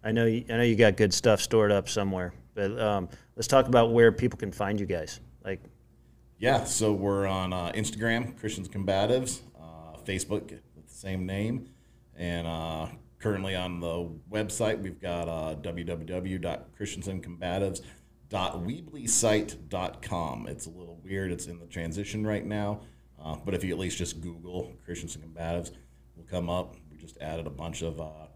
I 0.03 0.11
know 0.11 0.25
you, 0.25 0.45
I 0.49 0.57
know 0.57 0.63
you 0.63 0.75
got 0.75 0.97
good 0.97 1.13
stuff 1.13 1.41
stored 1.41 1.71
up 1.71 1.89
somewhere, 1.89 2.33
but 2.53 2.79
um, 2.79 3.09
let's 3.35 3.47
talk 3.47 3.67
about 3.67 3.91
where 3.91 4.11
people 4.11 4.37
can 4.37 4.51
find 4.51 4.79
you 4.79 4.85
guys. 4.85 5.19
Like, 5.43 5.61
Yeah, 6.39 6.63
so 6.63 6.93
we're 6.93 7.27
on 7.27 7.53
uh, 7.53 7.71
Instagram, 7.73 8.37
Christensen 8.39 8.73
Combatives, 8.73 9.41
uh, 9.59 9.97
Facebook 10.05 10.51
with 10.75 10.87
the 10.87 10.93
same 10.93 11.25
name, 11.25 11.69
and 12.15 12.47
uh, 12.47 12.87
currently 13.19 13.55
on 13.55 13.79
the 13.79 14.09
website 14.31 14.79
we've 14.79 14.99
got 15.01 15.27
uh, 15.27 15.55
www.christensencombatives.weeblysite.com. 18.35 20.47
It's 20.47 20.65
a 20.65 20.69
little 20.69 20.99
weird; 21.03 21.31
it's 21.31 21.47
in 21.47 21.57
the 21.59 21.67
transition 21.67 22.27
right 22.27 22.45
now, 22.45 22.81
uh, 23.23 23.37
but 23.37 23.53
if 23.53 23.63
you 23.63 23.71
at 23.71 23.79
least 23.79 23.97
just 23.97 24.19
Google 24.21 24.73
Christensen 24.83 25.21
Combatives, 25.21 25.71
will 26.15 26.25
come 26.25 26.49
up. 26.49 26.75
We 26.91 26.97
just 26.97 27.17
added 27.21 27.47
a 27.47 27.51
bunch 27.51 27.81
of 27.81 28.01
uh, 28.01 28.27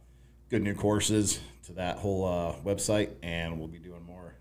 good 0.49 0.63
new 0.63 0.73
courses 0.73 1.41
to 1.65 1.73
that 1.73 1.97
whole 1.97 2.25
uh, 2.25 2.55
website, 2.63 3.11
and 3.23 3.59
we'll 3.59 3.67
be 3.67 3.79
doing 3.79 4.03
more 4.03 4.35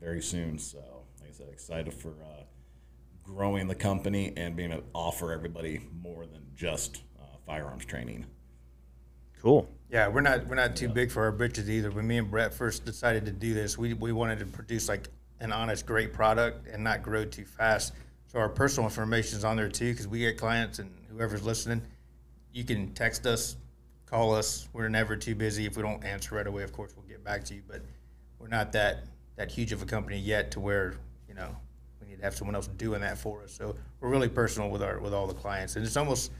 very 0.00 0.20
soon. 0.20 0.58
So, 0.58 1.04
like 1.20 1.30
I 1.30 1.32
said, 1.32 1.48
excited 1.48 1.94
for 1.94 2.14
uh, 2.22 2.42
growing 3.22 3.68
the 3.68 3.76
company 3.76 4.32
and 4.36 4.56
being 4.56 4.72
able 4.72 4.82
to 4.82 4.88
offer 4.94 5.32
everybody 5.32 5.80
more 6.02 6.26
than 6.26 6.42
just 6.56 7.02
uh, 7.20 7.36
firearms 7.46 7.84
training. 7.84 8.26
cool. 9.40 9.68
Yeah, 9.90 10.08
we're 10.08 10.20
not 10.20 10.46
we're 10.46 10.54
not 10.54 10.76
too 10.76 10.88
big 10.88 11.10
for 11.10 11.24
our 11.24 11.32
britches 11.32 11.70
either. 11.70 11.90
When 11.90 12.06
me 12.06 12.18
and 12.18 12.30
Brett 12.30 12.52
first 12.52 12.84
decided 12.84 13.24
to 13.24 13.32
do 13.32 13.54
this, 13.54 13.78
we, 13.78 13.94
we 13.94 14.12
wanted 14.12 14.38
to 14.40 14.46
produce 14.46 14.88
like 14.88 15.08
an 15.40 15.50
honest, 15.50 15.86
great 15.86 16.12
product 16.12 16.66
and 16.68 16.84
not 16.84 17.02
grow 17.02 17.24
too 17.24 17.44
fast. 17.44 17.94
So 18.26 18.38
our 18.38 18.50
personal 18.50 18.86
information 18.86 19.38
is 19.38 19.44
on 19.44 19.56
there 19.56 19.70
too, 19.70 19.92
because 19.92 20.06
we 20.06 20.18
get 20.18 20.36
clients 20.36 20.78
and 20.78 20.90
whoever's 21.10 21.42
listening, 21.42 21.80
you 22.52 22.64
can 22.64 22.92
text 22.92 23.24
us, 23.24 23.56
call 24.04 24.34
us. 24.34 24.68
We're 24.74 24.90
never 24.90 25.16
too 25.16 25.34
busy. 25.34 25.64
If 25.64 25.78
we 25.78 25.82
don't 25.82 26.04
answer 26.04 26.34
right 26.34 26.46
away, 26.46 26.64
of 26.64 26.72
course 26.72 26.92
we'll 26.94 27.06
get 27.06 27.24
back 27.24 27.44
to 27.44 27.54
you. 27.54 27.62
But 27.66 27.80
we're 28.38 28.48
not 28.48 28.72
that 28.72 29.04
that 29.36 29.50
huge 29.50 29.72
of 29.72 29.80
a 29.80 29.86
company 29.86 30.18
yet 30.18 30.50
to 30.50 30.60
where 30.60 30.96
you 31.26 31.34
know 31.34 31.56
we 32.02 32.08
need 32.08 32.16
to 32.16 32.24
have 32.24 32.34
someone 32.34 32.54
else 32.54 32.66
doing 32.66 33.00
that 33.00 33.16
for 33.16 33.42
us. 33.42 33.52
So 33.52 33.74
we're 34.00 34.10
really 34.10 34.28
personal 34.28 34.68
with 34.68 34.82
our 34.82 34.98
with 34.98 35.14
all 35.14 35.26
the 35.26 35.34
clients, 35.34 35.76
and 35.76 35.86
it's 35.86 35.96
almost 35.96 36.30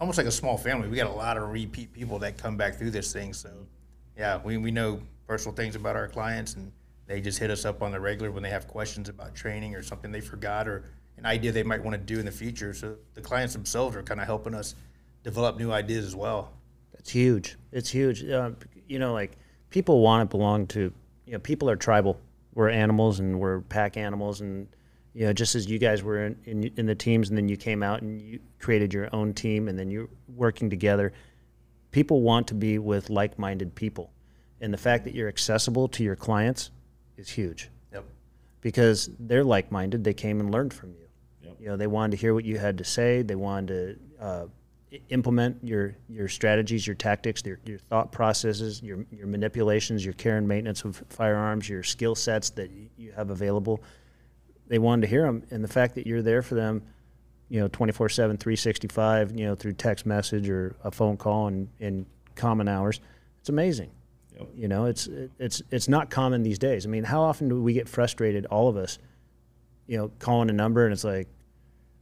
almost 0.00 0.18
like 0.18 0.26
a 0.26 0.32
small 0.32 0.56
family. 0.56 0.88
We 0.88 0.96
got 0.96 1.10
a 1.10 1.14
lot 1.14 1.36
of 1.36 1.48
repeat 1.50 1.92
people 1.92 2.18
that 2.20 2.38
come 2.38 2.56
back 2.56 2.76
through 2.76 2.90
this 2.90 3.12
thing. 3.12 3.32
So, 3.32 3.50
yeah, 4.16 4.40
we, 4.42 4.56
we 4.56 4.70
know 4.70 5.00
personal 5.26 5.54
things 5.54 5.76
about 5.76 5.96
our 5.96 6.08
clients, 6.08 6.54
and 6.54 6.72
they 7.06 7.20
just 7.20 7.38
hit 7.38 7.50
us 7.50 7.64
up 7.64 7.82
on 7.82 7.92
the 7.92 8.00
regular 8.00 8.30
when 8.30 8.42
they 8.42 8.50
have 8.50 8.66
questions 8.66 9.08
about 9.08 9.34
training 9.34 9.74
or 9.74 9.82
something 9.82 10.10
they 10.10 10.20
forgot 10.20 10.66
or 10.66 10.84
an 11.18 11.26
idea 11.26 11.52
they 11.52 11.62
might 11.62 11.82
want 11.82 11.94
to 11.94 11.98
do 11.98 12.18
in 12.18 12.24
the 12.24 12.32
future. 12.32 12.72
So 12.72 12.96
the 13.14 13.20
clients 13.20 13.52
themselves 13.52 13.94
are 13.94 14.02
kind 14.02 14.20
of 14.20 14.26
helping 14.26 14.54
us 14.54 14.74
develop 15.22 15.58
new 15.58 15.70
ideas 15.70 16.06
as 16.06 16.16
well. 16.16 16.52
That's 16.92 17.10
huge. 17.10 17.56
It's 17.72 17.90
huge. 17.90 18.24
Uh, 18.24 18.52
you 18.88 18.98
know, 18.98 19.12
like 19.12 19.36
people 19.68 20.00
want 20.00 20.28
to 20.28 20.36
belong 20.36 20.66
to. 20.68 20.92
You 21.26 21.34
know, 21.34 21.38
people 21.38 21.68
are 21.70 21.76
tribal. 21.76 22.18
We're 22.54 22.70
animals, 22.70 23.20
and 23.20 23.38
we're 23.38 23.60
pack 23.60 23.96
animals, 23.96 24.40
and 24.40 24.66
you 25.14 25.26
know, 25.26 25.32
just 25.32 25.54
as 25.54 25.68
you 25.68 25.78
guys 25.78 26.02
were 26.02 26.26
in, 26.26 26.36
in, 26.44 26.64
in 26.76 26.86
the 26.86 26.94
teams, 26.94 27.28
and 27.28 27.36
then 27.36 27.48
you 27.48 27.56
came 27.56 27.82
out 27.82 28.02
and 28.02 28.20
you 28.20 28.38
created 28.58 28.94
your 28.94 29.08
own 29.14 29.34
team, 29.34 29.68
and 29.68 29.78
then 29.78 29.90
you're 29.90 30.08
working 30.36 30.70
together. 30.70 31.12
People 31.90 32.22
want 32.22 32.46
to 32.48 32.54
be 32.54 32.78
with 32.78 33.10
like-minded 33.10 33.74
people, 33.74 34.12
and 34.60 34.72
the 34.72 34.78
fact 34.78 35.04
that 35.04 35.14
you're 35.14 35.28
accessible 35.28 35.88
to 35.88 36.04
your 36.04 36.16
clients 36.16 36.70
is 37.16 37.28
huge 37.28 37.68
Yep. 37.92 38.04
because 38.60 39.10
they're 39.18 39.42
like-minded. 39.44 40.04
They 40.04 40.14
came 40.14 40.38
and 40.40 40.52
learned 40.52 40.72
from 40.72 40.90
you. 40.90 41.06
Yep. 41.42 41.56
You 41.58 41.68
know, 41.68 41.76
they 41.76 41.88
wanted 41.88 42.12
to 42.12 42.16
hear 42.16 42.32
what 42.32 42.44
you 42.44 42.58
had 42.58 42.78
to 42.78 42.84
say. 42.84 43.22
They 43.22 43.34
wanted 43.34 43.98
to 44.18 44.24
uh, 44.24 44.46
implement 45.08 45.58
your 45.62 45.96
your 46.08 46.28
strategies, 46.28 46.86
your 46.86 46.94
tactics, 46.96 47.42
your, 47.44 47.58
your 47.64 47.78
thought 47.78 48.12
processes, 48.12 48.80
your 48.82 49.04
your 49.10 49.26
manipulations, 49.26 50.04
your 50.04 50.14
care 50.14 50.36
and 50.36 50.46
maintenance 50.46 50.84
of 50.84 51.02
firearms, 51.08 51.68
your 51.68 51.82
skill 51.82 52.14
sets 52.14 52.50
that 52.50 52.70
you 52.96 53.12
have 53.12 53.30
available. 53.30 53.82
They 54.70 54.78
wanted 54.78 55.02
to 55.02 55.06
hear 55.08 55.24
them, 55.24 55.42
and 55.50 55.64
the 55.64 55.68
fact 55.68 55.96
that 55.96 56.06
you're 56.06 56.22
there 56.22 56.42
for 56.42 56.54
them, 56.54 56.82
you 57.48 57.58
know, 57.58 57.68
24/7, 57.68 58.38
365, 58.38 59.32
you 59.36 59.44
know, 59.44 59.56
through 59.56 59.72
text 59.72 60.06
message 60.06 60.48
or 60.48 60.76
a 60.84 60.92
phone 60.92 61.16
call 61.16 61.48
and 61.48 61.68
in 61.80 62.06
common 62.36 62.68
hours, 62.68 63.00
it's 63.40 63.48
amazing. 63.48 63.90
Yep. 64.38 64.48
You 64.54 64.68
know, 64.68 64.84
it's 64.84 65.08
it's 65.40 65.60
it's 65.72 65.88
not 65.88 66.08
common 66.08 66.44
these 66.44 66.58
days. 66.60 66.86
I 66.86 66.88
mean, 66.88 67.02
how 67.02 67.20
often 67.20 67.48
do 67.48 67.60
we 67.60 67.72
get 67.72 67.88
frustrated, 67.88 68.46
all 68.46 68.68
of 68.68 68.76
us, 68.76 69.00
you 69.88 69.98
know, 69.98 70.12
calling 70.20 70.48
a 70.50 70.52
number 70.52 70.84
and 70.84 70.92
it's 70.92 71.02
like, 71.02 71.26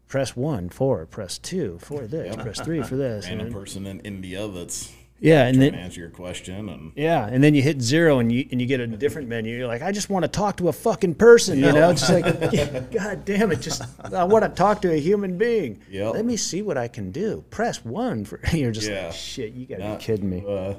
press 0.07 0.37
one 0.37 0.69
for, 0.69 1.07
press 1.07 1.39
two 1.39 1.79
for 1.81 2.07
this, 2.07 2.37
Yep. 2.37 2.45
press 2.45 2.61
three 2.61 2.83
for 2.83 2.97
this, 2.97 3.25
Random 3.29 3.47
and- 3.47 3.55
person 3.57 3.87
in 3.87 4.01
India 4.01 4.47
that's 4.47 4.93
yeah, 5.21 5.47
and 5.47 5.61
then 5.61 5.75
answer 5.75 6.01
your 6.01 6.11
question, 6.11 6.69
and 6.69 6.93
yeah, 6.97 7.27
and 7.27 7.43
then 7.43 7.55
you 7.55 7.63
hit 7.63 7.81
zero 7.83 8.19
and 8.19 8.31
you 8.31 8.47
and 8.51 8.61
you 8.61 8.67
get 8.67 8.81
a 8.81 8.87
different 8.87 9.29
menu. 9.29 9.57
You're 9.57 9.67
like, 9.67 9.83
I 9.83 9.91
just 9.93 10.11
want 10.11 10.25
to 10.25 10.29
talk 10.29 10.57
to 10.59 10.69
a 10.69 10.73
fucking 10.73 11.15
person, 11.17 11.59
you 11.59 11.73
know? 11.73 11.91
It's 11.91 12.07
just 12.07 12.13
like, 12.13 12.53
yeah, 12.53 12.81
God 12.93 13.25
damn 13.25 13.51
it, 13.53 13.61
just 13.61 13.83
I 14.13 14.25
want 14.25 14.45
to 14.45 14.49
talk 14.51 14.81
to 14.83 14.93
a 14.93 15.01
human 15.01 15.37
being. 15.39 15.81
Yep. 15.91 16.15
Let 16.15 16.25
me 16.25 16.37
see 16.37 16.63
what 16.63 16.79
I 16.79 16.89
can 16.89 17.11
do. 17.11 17.45
Press 17.51 17.85
one 17.85 18.25
for. 18.25 18.41
You're 18.53 18.73
just 18.73 18.89
Yeah. 18.89 19.07
like, 19.07 19.15
shit. 19.15 19.53
You 19.55 19.67
gotta 19.67 19.83
not- 19.89 19.99
be 19.99 20.05
kidding 20.05 20.31
me. 20.31 20.45
Uh, 20.47 20.75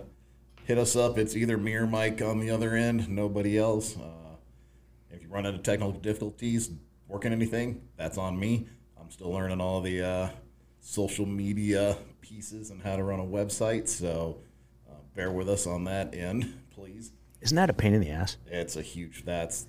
hit 0.65 0.77
us 0.77 0.95
up. 0.95 1.17
It's 1.17 1.35
either 1.35 1.57
me 1.57 1.73
or 1.75 1.87
Mike 1.87 2.21
on 2.21 2.39
the 2.39 2.49
other 2.51 2.75
end. 2.75 3.09
Nobody 3.09 3.57
else. 3.57 3.97
Uh, 3.97 4.35
if 5.11 5.21
you 5.21 5.27
run 5.29 5.45
into 5.45 5.59
technical 5.59 5.91
difficulties 5.91 6.69
working 7.07 7.33
anything, 7.33 7.81
that's 7.97 8.17
on 8.17 8.39
me. 8.39 8.67
I'm 8.99 9.09
still 9.11 9.31
learning 9.31 9.59
all 9.61 9.81
the 9.81 10.01
uh, 10.01 10.29
social 10.79 11.25
media 11.25 11.97
pieces 12.21 12.69
and 12.69 12.81
how 12.81 12.95
to 12.95 13.03
run 13.03 13.19
a 13.19 13.25
website. 13.25 13.87
So 13.87 14.39
uh, 14.89 14.95
bear 15.15 15.31
with 15.31 15.49
us 15.49 15.67
on 15.67 15.83
that 15.85 16.13
end, 16.15 16.53
please. 16.73 17.11
Isn't 17.41 17.55
that 17.55 17.69
a 17.69 17.73
pain 17.73 17.93
in 17.93 18.01
the 18.01 18.09
ass? 18.09 18.37
It's 18.47 18.75
a 18.75 18.81
huge. 18.81 19.23
That's 19.25 19.65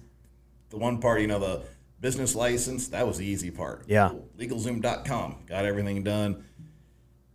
the 0.70 0.76
one 0.76 0.98
part. 0.98 1.20
You 1.20 1.28
know, 1.28 1.38
the 1.38 1.62
business 2.00 2.34
license. 2.34 2.88
That 2.88 3.06
was 3.06 3.18
the 3.18 3.26
easy 3.26 3.50
part. 3.50 3.84
Yeah. 3.86 4.10
LegalZoom.com 4.38 5.44
got 5.46 5.64
everything 5.64 6.02
done. 6.02 6.44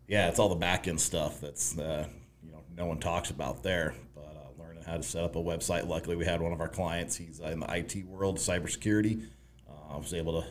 Yeah, 0.07 0.27
it's 0.27 0.37
all 0.39 0.49
the 0.49 0.55
back 0.55 0.87
end 0.87 1.01
stuff 1.01 1.41
that's 1.41 1.77
uh, 1.77 2.07
you 2.43 2.51
know 2.51 2.63
no 2.75 2.85
one 2.85 2.99
talks 2.99 3.29
about 3.29 3.63
there. 3.63 3.95
But 4.13 4.35
uh, 4.37 4.61
learning 4.61 4.83
how 4.83 4.97
to 4.97 5.03
set 5.03 5.23
up 5.23 5.35
a 5.35 5.39
website. 5.39 5.87
Luckily, 5.87 6.15
we 6.15 6.25
had 6.25 6.41
one 6.41 6.53
of 6.53 6.61
our 6.61 6.67
clients. 6.67 7.15
He's 7.15 7.39
in 7.39 7.61
the 7.61 7.75
IT 7.75 8.05
world, 8.05 8.37
cybersecurity. 8.37 9.25
Uh, 9.67 9.93
I 9.95 9.97
was 9.97 10.13
able 10.13 10.41
to 10.41 10.47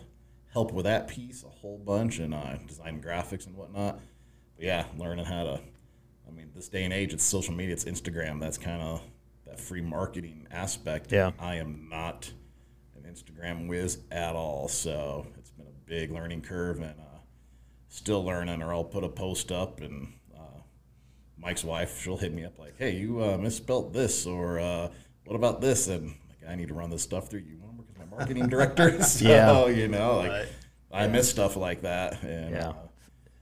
help 0.55 0.73
with 0.73 0.85
that 0.85 1.09
piece 1.09 1.43
a 1.43 1.49
whole 1.49 1.79
bunch 1.79 2.21
and 2.21 2.33
uh, 2.33 2.57
design 2.67 3.03
graphics 3.03 3.47
and 3.47 3.57
whatnot. 3.57 4.01
But 4.57 4.65
yeah, 4.65 4.87
learning 4.97 5.27
how 5.27 5.45
to. 5.45 5.61
I 6.27 6.31
mean, 6.31 6.53
this 6.55 6.69
day 6.69 6.85
and 6.85 6.93
age, 6.93 7.13
it's 7.13 7.25
social 7.25 7.53
media, 7.53 7.75
it's 7.75 7.85
Instagram. 7.85 8.41
That's 8.41 8.57
kind 8.57 8.81
of 8.81 9.03
that 9.47 9.61
free 9.61 9.83
marketing 9.83 10.47
aspect. 10.51 11.13
Yeah. 11.13 11.33
I 11.39 11.57
am 11.57 11.89
not 11.91 12.33
an 12.97 13.03
Instagram 13.03 13.69
whiz 13.69 13.99
at 14.11 14.35
all, 14.35 14.69
so 14.69 15.27
it's 15.37 15.51
been 15.51 15.67
a 15.67 15.87
big 15.87 16.13
learning 16.13 16.43
curve 16.43 16.77
and 16.81 16.99
uh, 16.99 17.19
still 17.89 18.25
learning. 18.25 18.63
Or 18.63 18.73
I'll 18.73 18.85
put 18.85 19.05
a 19.05 19.09
post 19.09 19.53
up 19.53 19.81
and 19.81 20.15
uh, 20.35 20.61
Mike's 21.37 21.65
wife, 21.65 22.01
she'll 22.01 22.17
hit 22.17 22.33
me 22.33 22.45
up 22.45 22.59
like, 22.59 22.79
"Hey, 22.79 22.97
you 22.97 23.23
uh, 23.23 23.37
misspelled 23.37 23.93
this," 23.93 24.25
or 24.25 24.61
uh, 24.61 24.89
"What 25.27 25.35
about 25.35 25.61
this?" 25.61 25.89
And 25.89 26.15
like, 26.29 26.49
I 26.49 26.55
need 26.55 26.69
to 26.69 26.75
run 26.75 26.91
this 26.91 27.03
stuff 27.03 27.29
through. 27.29 27.41
You 27.41 27.59
want 28.17 28.29
to 28.29 28.35
work 28.35 28.49
as 28.49 28.77
my 28.79 28.87
marketing 28.87 28.97
director? 28.97 29.03
so, 29.03 29.29
Yeah. 29.29 29.67
you 29.75 29.89
know, 29.89 30.17
like 30.19 30.31
Right. 30.31 30.49
I 30.93 31.07
miss 31.09 31.29
stuff 31.31 31.57
like 31.57 31.83
that. 31.83 32.23
And 32.23 32.51
Yeah. 32.55 32.69
uh, 32.71 32.75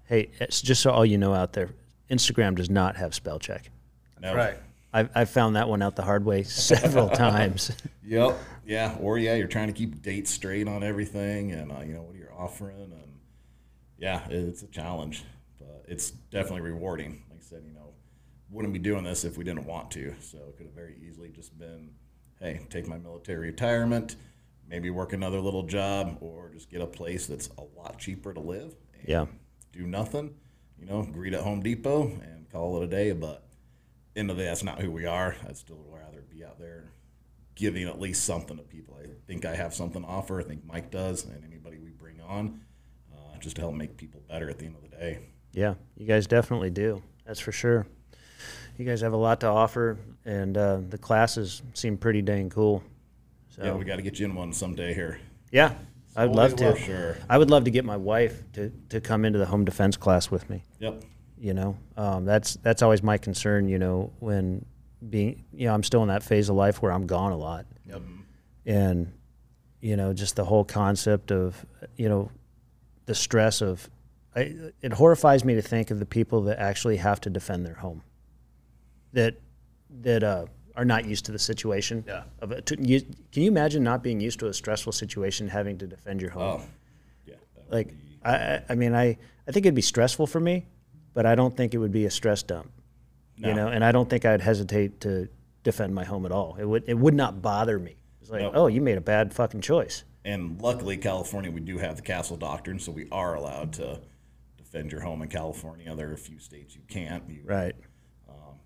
Hey, 0.05 0.31
it's 0.40 0.61
just 0.61 0.82
so 0.82 0.90
all 0.90 1.07
you 1.07 1.16
know 1.19 1.32
out 1.35 1.53
there, 1.55 1.70
Instagram 2.11 2.55
does 2.57 2.69
not 2.70 2.97
have 2.97 3.15
spell 3.15 3.39
check. 3.39 3.70
no, 4.20 4.35
Right. 4.35 4.57
I've, 4.94 5.09
I've 5.15 5.31
found 5.31 5.57
that 5.57 5.69
one 5.70 5.81
out 5.81 5.97
the 5.97 6.03
hard 6.03 6.24
way 6.24 6.43
several 6.43 7.09
times. 7.28 7.73
Yep. 8.05 8.36
Yeah. 8.66 8.97
Or 9.01 9.19
yeah, 9.19 9.35
you're 9.35 9.49
trying 9.49 9.69
to 9.69 9.73
keep 9.73 10.03
dates 10.03 10.31
straight 10.31 10.69
on 10.69 10.82
everything, 10.82 11.53
and 11.53 11.73
uh, 11.73 11.81
you 11.81 11.94
know 11.94 12.03
what 12.03 12.15
you're 12.15 12.32
offering, 12.35 12.93
and 12.93 13.19
yeah, 13.99 14.27
it's 14.28 14.62
a 14.62 14.66
challenge, 14.66 15.24
but 15.59 15.85
it's 15.89 16.11
definitely 16.11 16.61
rewarding. 16.61 17.23
Like 17.31 17.39
I 17.40 17.43
said, 17.43 17.62
you 17.66 17.73
know, 17.73 17.94
wouldn't 18.51 18.74
be 18.74 18.78
doing 18.81 19.03
this 19.05 19.24
if 19.24 19.39
we 19.39 19.44
didn't 19.44 19.65
want 19.65 19.90
to. 19.93 20.15
So 20.20 20.36
it 20.49 20.57
could 20.59 20.66
have 20.66 20.74
very 20.74 20.97
easily 21.09 21.31
just 21.31 21.59
been, 21.59 21.90
hey, 22.39 22.61
take 22.69 22.86
my 22.86 22.99
military 22.99 23.47
retirement, 23.49 24.16
maybe 24.73 24.89
work 24.89 25.12
another 25.12 25.39
little 25.39 25.65
job 25.65 26.16
or 26.23 26.49
just 26.49 26.70
get 26.70 26.81
a 26.81 26.86
place 26.86 27.27
that's 27.27 27.51
a 27.59 27.78
lot 27.78 27.99
cheaper 27.99 28.32
to 28.32 28.40
live. 28.40 28.74
And 28.94 29.07
Yeah. 29.09 29.27
Do 29.70 29.86
nothing, 29.86 30.35
you 30.78 30.86
know, 30.86 31.03
greet 31.05 31.35
at 31.35 31.43
Home 31.43 31.61
Depot 31.62 32.07
and 32.23 32.51
call 32.51 32.81
it 32.81 32.85
a 32.85 32.86
day. 32.86 33.12
But 33.12 33.44
end 34.16 34.31
of 34.31 34.39
the 34.39 34.43
day, 34.44 34.49
that's 34.49 34.65
not 34.65 34.81
who 34.81 34.90
we 34.90 35.05
are. 35.05 35.36
I'd 35.47 35.59
still 35.59 35.85
rather 35.90 36.23
be 36.23 36.43
out 36.43 36.59
there 36.59 36.90
giving 37.55 37.86
at 37.86 38.01
least 38.01 38.24
something 38.24 38.57
to 38.57 38.62
people. 38.62 38.97
I 38.99 39.09
think 39.27 39.44
I 39.44 39.55
have 39.55 39.74
something 39.74 40.03
to 40.03 40.09
offer. 40.09 40.40
I 40.40 40.44
think 40.44 40.65
Mike 40.65 40.90
does, 40.90 41.27
and 41.27 41.44
anybody 41.44 41.78
we 41.78 41.90
bring 41.90 42.20
on, 42.23 42.62
uh, 43.15 43.39
just 43.39 43.57
to 43.57 43.62
help 43.62 43.74
make 43.74 43.99
people 43.99 44.23
better 44.27 44.49
at 44.49 44.59
the 44.59 44.65
end 44.65 44.77
of 44.77 44.90
the 44.90 44.97
day. 44.97 45.19
Yeah, 45.53 45.74
you 45.99 46.07
guys 46.07 46.27
definitely 46.27 46.70
do. 46.70 47.03
That's 47.27 47.40
for 47.40 47.53
sure. 47.53 47.86
You 48.78 48.86
guys 48.86 49.03
have 49.03 49.12
a 49.12 49.19
lot 49.19 49.40
to 49.40 49.49
offer, 49.49 49.99
and 50.24 50.57
uh, 50.57 50.81
the 50.89 50.97
classes 50.97 51.61
seem 51.74 51.99
pretty 51.99 52.23
dang 52.23 52.49
cool. 52.49 52.82
So 53.62 53.68
Yeah, 53.68 53.74
we 53.76 53.84
got 53.84 53.97
to 53.97 54.02
get 54.02 54.18
you 54.18 54.26
in 54.26 54.34
one 54.34 54.52
someday 54.52 54.93
here. 54.93 55.20
yeah, 55.52 55.74
I'd 56.16 56.30
love 56.30 56.56
to. 56.56 56.72
For 56.72 56.78
sure. 56.78 57.16
I 57.28 57.39
would 57.39 57.48
love 57.51 57.64
to 57.64 57.70
get 57.70 57.84
my 57.84 57.97
wife 57.97 58.43
to, 58.55 58.70
to 58.90 59.01
come 59.01 59.24
into 59.24 59.39
the 59.39 59.47
home 59.47 59.64
defense 59.64 59.97
class 59.97 60.30
with 60.30 60.48
me. 60.51 60.62
Yep. 60.80 61.05
You 61.39 61.55
know, 61.55 61.76
um, 61.97 62.24
that's 62.24 62.55
that's 62.56 62.82
always 62.82 63.02
my 63.02 63.18
concern. 63.18 63.68
You 63.68 63.78
know, 63.78 64.12
when 64.20 64.64
being, 65.09 65.44
you 65.52 65.66
know, 65.66 65.74
I'm 65.74 65.82
still 65.82 66.02
in 66.02 66.09
that 66.09 66.22
phase 66.22 66.48
of 66.48 66.56
life 66.56 66.82
where 66.82 66.93
I'm 66.93 67.06
gone 67.06 67.32
a 67.32 67.36
lot, 67.36 67.66
Yep. 67.89 68.02
and 68.66 69.12
you 69.80 69.97
know, 69.97 70.12
just 70.12 70.36
the 70.36 70.44
whole 70.44 70.64
concept 70.64 71.32
of, 71.32 71.64
you 71.97 72.09
know, 72.09 72.30
the 73.06 73.14
stress 73.16 73.60
of, 73.60 73.90
I, 74.36 74.55
it 74.80 74.93
horrifies 74.93 75.44
me 75.44 75.55
to 75.56 75.62
think 75.62 75.90
of 75.90 75.98
the 75.98 76.06
people 76.06 76.43
that 76.43 76.60
actually 76.60 76.98
have 76.98 77.20
to 77.22 77.30
defend 77.30 77.66
their 77.66 77.74
home, 77.74 78.02
that 79.12 79.34
that 80.02 80.22
uh, 80.22 80.47
are 80.77 80.85
not 80.85 81.05
used 81.05 81.24
to 81.27 81.32
the 81.32 81.39
situation. 81.39 82.05
Yeah. 82.07 82.23
Of 82.40 82.53
it. 82.53 82.66
To, 82.66 82.77
you, 82.82 83.01
can 83.32 83.43
you 83.43 83.49
imagine 83.51 83.82
not 83.82 84.03
being 84.03 84.20
used 84.20 84.39
to 84.40 84.47
a 84.47 84.55
stressful 84.55 84.93
situation, 84.93 85.49
having 85.49 85.78
to 85.78 85.86
defend 85.86 86.20
your 86.20 86.31
home? 86.31 86.62
Oh, 86.62 86.65
yeah. 87.27 87.35
like 87.70 87.89
be- 87.89 87.94
I, 88.24 88.62
I- 88.69 88.74
mean 88.74 88.94
I, 88.94 89.19
I 89.49 89.53
think 89.53 89.66
it'd 89.66 89.74
be 89.74 89.82
stressful 89.82 90.27
for 90.28 90.40
me 90.40 90.66
but 91.15 91.27
i 91.27 91.35
don't 91.35 91.55
think 91.57 91.74
it 91.74 91.78
would 91.78 91.93
be 91.93 92.07
a 92.07 92.11
stress 92.11 92.43
dump 92.43 92.70
No. 93.36 93.49
you 93.49 93.55
know 93.55 93.66
and 93.69 93.85
i 93.85 93.90
don't 93.93 94.09
think 94.09 94.24
i'd 94.24 94.40
hesitate 94.40 95.01
to 95.01 95.28
defend 95.65 95.94
my 95.94 96.05
home 96.05 96.24
at 96.24 96.32
all 96.32 96.57
it 96.59 96.65
would 96.65 96.85
it 96.86 96.97
would 96.97 97.12
not 97.15 97.43
bother 97.43 97.78
me 97.78 97.97
it's 98.20 98.31
like 98.31 98.40
Nope. 98.43 98.53
oh 98.55 98.66
you 98.69 98.81
made 98.81 98.97
a 98.97 99.01
bad 99.03 99.35
fucking 99.35 99.61
choice 99.61 100.05
and 100.24 100.62
luckily, 100.62 100.97
California, 100.97 101.51
we 101.51 101.59
do 101.61 101.78
have 101.78 101.97
the 101.97 102.03
castle 102.03 102.36
doctrine, 102.36 102.78
so 102.78 102.93
we 102.93 103.09
are 103.11 103.35
allowed 103.35 103.73
to 103.73 103.99
defend 104.57 104.93
your 104.93 105.01
home 105.01 105.20
in 105.20 105.28
California. 105.28 105.93
There 105.97 106.11
are 106.11 106.12
a 106.12 106.16
few 106.16 106.39
states 106.39 106.77
you 106.77 106.82
can't. 106.89 107.28
You, 107.28 107.40
right 107.44 107.74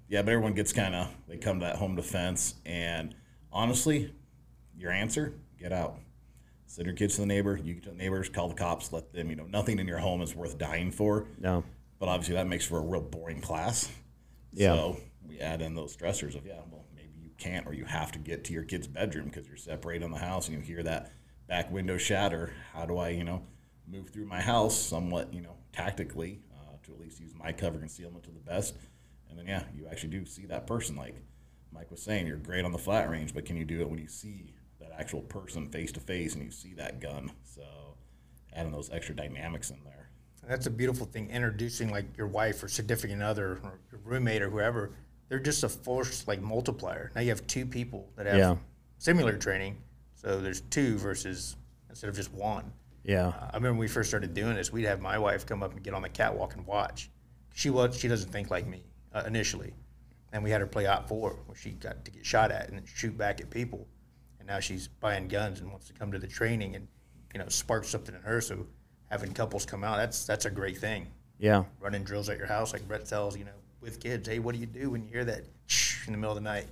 yeah, 0.08 0.22
but 0.22 0.32
everyone 0.32 0.54
gets 0.54 0.72
kind 0.72 0.94
of 0.94 1.08
they 1.28 1.36
come 1.36 1.60
to 1.60 1.66
that 1.66 1.76
home 1.76 1.96
defense, 1.96 2.54
and 2.64 3.14
honestly, 3.52 4.14
your 4.76 4.90
answer: 4.90 5.34
get 5.58 5.72
out. 5.72 5.98
Send 6.66 6.86
your 6.86 6.96
kids 6.96 7.14
to 7.14 7.22
the 7.22 7.26
neighbor. 7.26 7.58
You 7.62 7.74
get 7.74 7.84
to 7.84 7.90
the 7.90 7.96
neighbors, 7.96 8.28
call 8.28 8.48
the 8.48 8.54
cops, 8.54 8.92
let 8.92 9.12
them. 9.12 9.30
You 9.30 9.36
know, 9.36 9.46
nothing 9.46 9.78
in 9.78 9.86
your 9.86 9.98
home 9.98 10.20
is 10.20 10.34
worth 10.34 10.58
dying 10.58 10.90
for. 10.90 11.26
no 11.38 11.64
But 11.98 12.08
obviously, 12.08 12.34
that 12.34 12.46
makes 12.46 12.66
for 12.66 12.78
a 12.78 12.82
real 12.82 13.00
boring 13.00 13.40
class. 13.40 13.88
Yeah. 14.52 14.74
So 14.74 14.96
we 15.26 15.40
add 15.40 15.62
in 15.62 15.74
those 15.74 15.96
stressors 15.96 16.36
of 16.36 16.46
yeah, 16.46 16.60
well, 16.70 16.84
maybe 16.94 17.12
you 17.20 17.30
can't 17.38 17.66
or 17.66 17.74
you 17.74 17.84
have 17.84 18.12
to 18.12 18.18
get 18.18 18.44
to 18.44 18.52
your 18.52 18.64
kid's 18.64 18.86
bedroom 18.86 19.26
because 19.26 19.46
you're 19.46 19.56
separated 19.56 20.04
in 20.04 20.10
the 20.10 20.18
house 20.18 20.48
and 20.48 20.56
you 20.56 20.62
hear 20.62 20.82
that 20.82 21.12
back 21.46 21.70
window 21.70 21.98
shatter. 21.98 22.52
How 22.72 22.86
do 22.86 22.98
I, 22.98 23.10
you 23.10 23.24
know, 23.24 23.42
move 23.86 24.10
through 24.10 24.26
my 24.26 24.40
house 24.40 24.76
somewhat, 24.76 25.32
you 25.32 25.40
know, 25.40 25.56
tactically 25.72 26.40
uh, 26.52 26.76
to 26.84 26.92
at 26.92 27.00
least 27.00 27.20
use 27.20 27.34
my 27.34 27.52
cover 27.52 27.78
concealment 27.78 28.24
to 28.24 28.30
the 28.30 28.40
best? 28.40 28.74
And 29.30 29.38
then 29.38 29.46
yeah, 29.46 29.64
you 29.76 29.86
actually 29.90 30.10
do 30.10 30.24
see 30.24 30.46
that 30.46 30.66
person. 30.66 30.96
Like 30.96 31.14
Mike 31.72 31.90
was 31.90 32.02
saying, 32.02 32.26
you're 32.26 32.36
great 32.36 32.64
on 32.64 32.72
the 32.72 32.78
flat 32.78 33.10
range, 33.10 33.34
but 33.34 33.44
can 33.44 33.56
you 33.56 33.64
do 33.64 33.80
it 33.80 33.88
when 33.90 33.98
you 33.98 34.08
see 34.08 34.52
that 34.80 34.92
actual 34.98 35.22
person 35.22 35.68
face 35.68 35.92
to 35.92 36.00
face 36.00 36.34
and 36.34 36.44
you 36.44 36.50
see 36.50 36.74
that 36.74 37.00
gun? 37.00 37.30
So 37.42 37.62
adding 38.54 38.72
those 38.72 38.90
extra 38.90 39.14
dynamics 39.14 39.70
in 39.70 39.78
there. 39.84 40.08
That's 40.48 40.66
a 40.66 40.70
beautiful 40.70 41.06
thing. 41.06 41.28
Introducing 41.30 41.90
like 41.90 42.16
your 42.16 42.28
wife 42.28 42.62
or 42.62 42.68
significant 42.68 43.22
other 43.22 43.58
or 43.64 43.80
your 43.90 44.00
roommate 44.04 44.42
or 44.42 44.48
whoever, 44.50 44.92
they're 45.28 45.40
just 45.40 45.64
a 45.64 45.68
force 45.68 46.26
like 46.28 46.40
multiplier. 46.40 47.10
Now 47.14 47.20
you 47.20 47.30
have 47.30 47.44
two 47.48 47.66
people 47.66 48.08
that 48.16 48.26
have 48.26 48.36
Yeah. 48.38 48.56
similar 48.98 49.36
training, 49.36 49.82
so 50.14 50.40
there's 50.40 50.60
two 50.62 50.98
versus 50.98 51.56
instead 51.90 52.08
of 52.08 52.14
just 52.16 52.32
one. 52.32 52.72
yeah 53.02 53.28
Uh, 53.28 53.32
I 53.52 53.56
remember 53.56 53.72
when 53.72 53.78
we 53.80 53.88
first 53.88 54.08
started 54.08 54.34
doing 54.34 54.54
this, 54.54 54.72
we'd 54.72 54.84
have 54.84 55.00
my 55.00 55.18
wife 55.18 55.44
come 55.46 55.62
up 55.64 55.72
and 55.72 55.82
get 55.82 55.94
on 55.94 56.02
the 56.02 56.08
catwalk 56.08 56.54
and 56.54 56.64
watch. 56.66 57.10
She 57.52 57.68
was 57.70 57.98
she 57.98 58.06
doesn't 58.06 58.30
think 58.30 58.48
like 58.50 58.66
me 58.68 58.84
uh, 59.16 59.22
initially, 59.26 59.72
and 60.32 60.44
we 60.44 60.50
had 60.50 60.60
her 60.60 60.66
play 60.66 60.84
OPFOR 60.84 61.38
where 61.46 61.56
she 61.56 61.70
got 61.70 62.04
to 62.04 62.10
get 62.10 62.24
shot 62.24 62.50
at 62.50 62.68
and 62.68 62.82
shoot 62.86 63.16
back 63.16 63.40
at 63.40 63.50
people, 63.50 63.86
and 64.38 64.46
now 64.46 64.60
she's 64.60 64.88
buying 64.88 65.28
guns 65.28 65.60
and 65.60 65.70
wants 65.70 65.86
to 65.86 65.92
come 65.94 66.12
to 66.12 66.18
the 66.18 66.26
training 66.26 66.76
and 66.76 66.86
you 67.32 67.38
know 67.38 67.48
spark 67.48 67.84
something 67.84 68.14
in 68.14 68.20
her. 68.22 68.40
So 68.40 68.66
having 69.10 69.32
couples 69.32 69.64
come 69.64 69.84
out 69.84 69.96
that's 69.96 70.24
that's 70.26 70.44
a 70.44 70.50
great 70.50 70.78
thing. 70.78 71.06
yeah 71.38 71.64
Running 71.80 72.02
drills 72.02 72.28
at 72.28 72.38
your 72.38 72.46
house 72.46 72.72
like 72.72 72.86
Brett 72.88 73.06
tells 73.06 73.36
you 73.36 73.44
know 73.44 73.52
with 73.80 74.00
kids. 74.00 74.28
Hey, 74.28 74.38
what 74.38 74.54
do 74.54 74.60
you 74.60 74.66
do 74.66 74.90
when 74.90 75.02
you 75.02 75.08
hear 75.08 75.24
that 75.24 75.44
in 76.06 76.12
the 76.12 76.18
middle 76.18 76.36
of 76.36 76.42
the 76.42 76.48
night? 76.48 76.66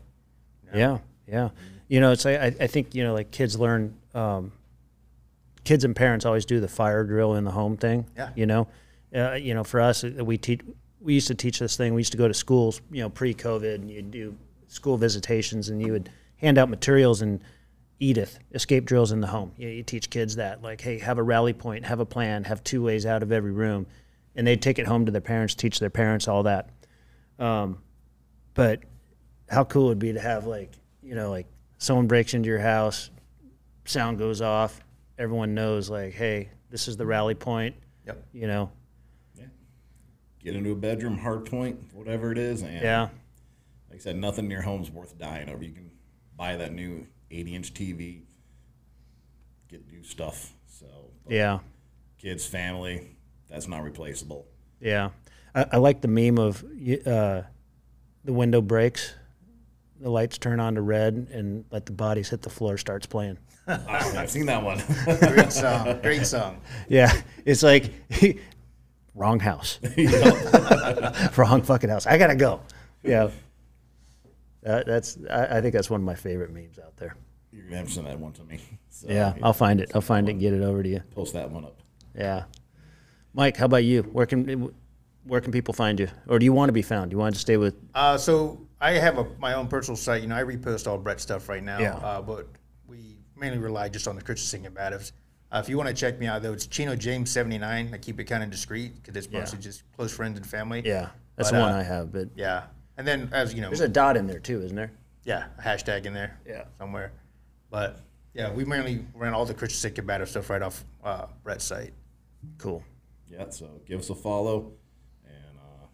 Yeah, 0.74 0.98
yeah. 1.28 1.50
You 1.88 2.00
know, 2.00 2.12
it's 2.12 2.24
like 2.24 2.38
I, 2.38 2.46
I 2.60 2.66
think 2.66 2.94
you 2.94 3.04
know, 3.04 3.14
like 3.14 3.30
kids 3.30 3.58
learn. 3.58 3.96
Um, 4.14 4.52
kids 5.64 5.84
and 5.84 5.96
parents 5.96 6.26
always 6.26 6.44
do 6.44 6.60
the 6.60 6.68
fire 6.68 7.04
drill 7.04 7.34
in 7.34 7.44
the 7.44 7.50
home 7.50 7.76
thing. 7.76 8.06
Yeah. 8.16 8.30
You 8.34 8.46
know, 8.46 8.68
uh, 9.14 9.32
you 9.32 9.54
know, 9.54 9.64
for 9.64 9.80
us, 9.80 10.02
we 10.02 10.36
teach. 10.36 10.60
We 11.04 11.14
used 11.14 11.28
to 11.28 11.34
teach 11.34 11.58
this 11.58 11.76
thing. 11.76 11.94
We 11.94 12.00
used 12.00 12.12
to 12.12 12.18
go 12.18 12.26
to 12.26 12.34
schools, 12.34 12.80
you 12.90 13.02
know, 13.02 13.10
pre-COVID, 13.10 13.74
and 13.76 13.90
you'd 13.90 14.10
do 14.10 14.36
school 14.68 14.96
visitations, 14.96 15.68
and 15.68 15.80
you 15.80 15.92
would 15.92 16.10
hand 16.36 16.58
out 16.58 16.68
materials 16.68 17.22
and 17.22 17.40
Edith 18.00 18.38
escape 18.52 18.84
drills 18.84 19.12
in 19.12 19.20
the 19.20 19.26
home. 19.28 19.52
You, 19.56 19.68
you 19.68 19.82
teach 19.82 20.10
kids 20.10 20.36
that, 20.36 20.62
like, 20.62 20.80
hey, 20.80 20.98
have 20.98 21.18
a 21.18 21.22
rally 21.22 21.52
point, 21.52 21.84
have 21.84 22.00
a 22.00 22.06
plan, 22.06 22.44
have 22.44 22.64
two 22.64 22.82
ways 22.82 23.06
out 23.06 23.22
of 23.22 23.30
every 23.30 23.52
room, 23.52 23.86
and 24.34 24.46
they'd 24.46 24.60
take 24.60 24.78
it 24.80 24.86
home 24.86 25.06
to 25.06 25.12
their 25.12 25.20
parents, 25.20 25.54
teach 25.54 25.78
their 25.78 25.90
parents 25.90 26.26
all 26.26 26.42
that. 26.42 26.70
Um, 27.38 27.78
but 28.54 28.80
how 29.50 29.64
cool 29.64 29.86
it 29.86 29.88
would 29.88 29.98
be 29.98 30.12
to 30.12 30.20
have 30.20 30.46
like 30.46 30.72
you 31.02 31.14
know 31.14 31.30
like 31.30 31.46
someone 31.78 32.06
breaks 32.06 32.34
into 32.34 32.48
your 32.48 32.58
house 32.58 33.10
sound 33.84 34.18
goes 34.18 34.40
off 34.40 34.80
everyone 35.18 35.54
knows 35.54 35.90
like 35.90 36.14
hey 36.14 36.48
this 36.70 36.88
is 36.88 36.96
the 36.96 37.04
rally 37.04 37.34
point 37.34 37.74
Yep. 38.06 38.26
you 38.32 38.46
know 38.46 38.70
Get 40.44 40.54
into 40.56 40.72
a 40.72 40.76
bedroom, 40.76 41.18
hard 41.18 41.46
point, 41.46 41.80
whatever 41.94 42.30
it 42.30 42.38
is, 42.38 42.62
and 42.62 42.82
yeah 42.82 43.08
like 43.90 44.00
I 44.00 44.02
said, 44.02 44.16
nothing 44.16 44.46
in 44.46 44.50
your 44.50 44.62
home's 44.62 44.90
worth 44.90 45.16
dying 45.18 45.48
over. 45.48 45.62
You 45.64 45.72
can 45.72 45.90
buy 46.36 46.56
that 46.56 46.72
new 46.72 47.06
80 47.30 47.54
inch 47.54 47.74
TV, 47.74 48.22
get 49.68 49.86
new 49.90 50.02
stuff. 50.02 50.52
So, 50.66 50.86
yeah 51.28 51.60
kids, 52.18 52.46
family, 52.46 53.16
that's 53.48 53.68
not 53.68 53.82
replaceable. 53.82 54.46
yeah 54.80 55.10
i, 55.54 55.66
I 55.72 55.76
like 55.76 56.00
the 56.00 56.08
meme 56.08 56.38
of 56.38 56.64
uh, 57.06 57.42
the 58.24 58.32
window 58.32 58.60
breaks 58.60 59.14
the 60.00 60.10
lights 60.10 60.38
turn 60.38 60.58
on 60.58 60.74
to 60.74 60.82
red 60.82 61.28
and 61.30 61.64
let 61.70 61.86
the 61.86 61.92
bodies 61.92 62.30
hit 62.30 62.42
the 62.42 62.50
floor 62.50 62.76
starts 62.78 63.06
playing 63.06 63.38
I've 63.66 64.28
seen 64.30 64.44
that 64.46 64.62
one. 64.62 64.82
Great 65.20 65.50
song. 65.50 65.98
Great 66.02 66.26
song. 66.26 66.60
yeah 66.88 67.10
it's 67.46 67.62
like 67.62 67.92
wrong 69.14 69.38
house 69.40 69.78
wrong 71.36 71.62
fucking 71.62 71.88
house 71.90 72.06
i 72.06 72.18
gotta 72.18 72.34
go 72.36 72.60
yeah 73.02 73.28
that, 74.62 74.86
that's 74.86 75.18
I, 75.30 75.58
I 75.58 75.60
think 75.60 75.74
that's 75.74 75.90
one 75.90 76.00
of 76.00 76.04
my 76.06 76.14
favorite 76.14 76.52
memes 76.52 76.78
out 76.78 76.96
there 76.96 77.14
You're 77.52 77.64
gonna 77.64 77.76
have 77.78 77.88
to 77.88 77.92
send 77.92 78.06
that 78.06 78.18
one 78.18 78.32
to 78.34 78.44
me. 78.44 78.60
So, 78.88 79.08
Yeah, 79.08 79.34
I'll 79.42 79.52
find 79.52 79.80
it. 79.80 79.90
I'll 79.92 80.00
find 80.00 80.28
it 80.28 80.32
and 80.32 80.40
get 80.40 80.52
it 80.52 80.62
over 80.62 80.80
to 80.80 80.88
you. 80.88 81.00
post 81.10 81.32
that 81.32 81.50
one 81.50 81.64
up. 81.64 81.76
Yeah. 82.16 82.44
Mike, 83.32 83.56
how 83.56 83.64
about 83.64 83.82
you? 83.82 84.02
Where 84.04 84.24
can 84.24 84.72
where 85.24 85.40
can 85.40 85.50
people 85.50 85.74
find 85.74 85.98
you? 85.98 86.06
Or 86.28 86.38
do 86.38 86.44
you 86.44 86.52
want 86.52 86.68
to 86.68 86.72
be 86.72 86.80
found? 86.82 87.10
Do 87.10 87.14
you 87.16 87.18
want 87.18 87.34
to 87.34 87.40
stay 87.40 87.56
with 87.56 87.74
Uh, 87.92 88.16
so 88.16 88.60
I 88.80 88.92
have 88.92 89.18
a, 89.18 89.24
my 89.40 89.54
own 89.54 89.66
personal 89.66 89.96
site. 89.96 90.22
You 90.22 90.28
know, 90.28 90.36
I 90.36 90.44
repost 90.44 90.86
all 90.86 90.96
Brett 90.96 91.20
stuff 91.20 91.48
right 91.48 91.62
now. 91.64 91.80
Yeah. 91.80 91.94
Uh, 91.96 92.22
but 92.22 92.46
we 92.86 93.18
mainly 93.36 93.58
rely 93.58 93.88
just 93.88 94.06
on 94.06 94.14
the 94.14 94.22
Christensen 94.22 94.62
combatives. 94.62 95.10
Uh, 95.52 95.58
if 95.62 95.68
you 95.68 95.76
want 95.76 95.88
to 95.88 95.94
check 95.94 96.18
me 96.18 96.26
out, 96.26 96.42
though, 96.42 96.52
it's 96.52 96.66
Chino 96.66 96.96
James 96.96 97.30
seventy 97.30 97.58
nine. 97.58 97.90
I 97.92 97.98
keep 97.98 98.18
it 98.18 98.24
kind 98.24 98.42
of 98.42 98.50
discreet 98.50 98.94
because 98.96 99.16
it's 99.16 99.32
mostly 99.32 99.58
just 99.60 99.82
close 99.96 100.12
friends 100.14 100.36
and 100.38 100.46
family. 100.46 100.82
Yeah. 100.84 101.10
That's 101.36 101.50
But, 101.50 101.56
the 101.56 101.62
one 101.62 101.72
uh, 101.72 101.78
I 101.78 101.82
have, 101.82 102.12
but 102.12 102.28
Yeah. 102.36 102.64
And 102.96 103.06
then 103.06 103.28
as 103.32 103.54
you 103.54 103.60
know, 103.60 103.68
there's 103.68 103.80
a 103.80 103.88
dot 103.88 104.16
in 104.16 104.26
there 104.26 104.38
too, 104.40 104.62
isn't 104.62 104.76
there? 104.76 104.92
yeah, 105.24 105.46
a 105.58 105.62
hashtag 105.62 106.06
in 106.06 106.12
there. 106.14 106.38
Yeah. 106.46 106.64
Somewhere. 106.78 107.12
But 107.70 108.00
yeah, 108.34 108.52
we 108.52 108.64
mainly 108.64 109.04
ran 109.14 109.32
all 109.34 109.44
the 109.46 109.54
Christensen 109.54 109.94
combative 109.94 110.28
stuff 110.28 110.50
right 110.50 110.62
off 110.62 110.84
uh, 111.02 111.26
Brett's 111.42 111.64
site. 111.64 111.92
Cool. 112.58 112.82
Yeah, 113.28 113.48
so 113.50 113.68
give 113.86 113.98
us 114.00 114.10
a 114.10 114.14
follow, 114.14 114.72
and 115.24 115.58
uh, 115.58 115.86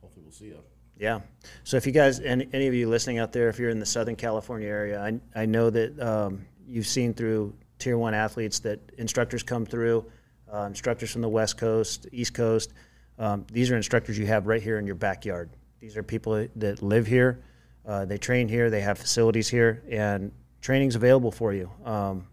hopefully 0.00 0.24
we'll 0.24 0.32
see 0.32 0.46
you. 0.46 0.58
Yeah. 0.98 1.20
So 1.64 1.76
if 1.76 1.86
you 1.86 1.92
guys, 1.92 2.18
any, 2.20 2.48
any 2.52 2.66
of 2.66 2.74
you 2.74 2.88
listening 2.88 3.18
out 3.18 3.32
there, 3.32 3.48
if 3.48 3.58
you're 3.58 3.70
in 3.70 3.78
the 3.78 3.86
Southern 3.86 4.16
California 4.16 4.68
area, 4.68 5.00
I, 5.00 5.42
I 5.42 5.46
know 5.46 5.70
that 5.70 6.00
um, 6.00 6.44
you've 6.66 6.86
seen 6.86 7.14
through 7.14 7.52
Tier 7.82 7.98
1 7.98 8.14
athletes 8.14 8.60
that 8.60 8.78
instructors 8.96 9.42
come 9.42 9.66
through, 9.66 10.04
uh, 10.52 10.62
instructors 10.62 11.10
from 11.10 11.20
the 11.20 11.28
West 11.28 11.58
Coast, 11.58 12.06
East 12.12 12.32
Coast. 12.32 12.72
Um, 13.18 13.44
these 13.50 13.72
are 13.72 13.76
instructors 13.76 14.16
you 14.16 14.26
have 14.26 14.46
right 14.46 14.62
here 14.62 14.78
in 14.78 14.86
your 14.86 14.94
backyard. 14.94 15.50
These 15.80 15.96
are 15.96 16.02
people 16.04 16.46
that 16.54 16.80
live 16.80 17.08
here. 17.08 17.42
Uh, 17.84 18.04
they 18.04 18.18
train 18.18 18.46
here. 18.46 18.70
They 18.70 18.82
have 18.82 18.98
facilities 18.98 19.48
here, 19.48 19.82
and 19.90 20.30
training's 20.60 20.94
available 20.94 21.32
for 21.32 21.52
you. 21.52 21.70
Um, 21.84 22.28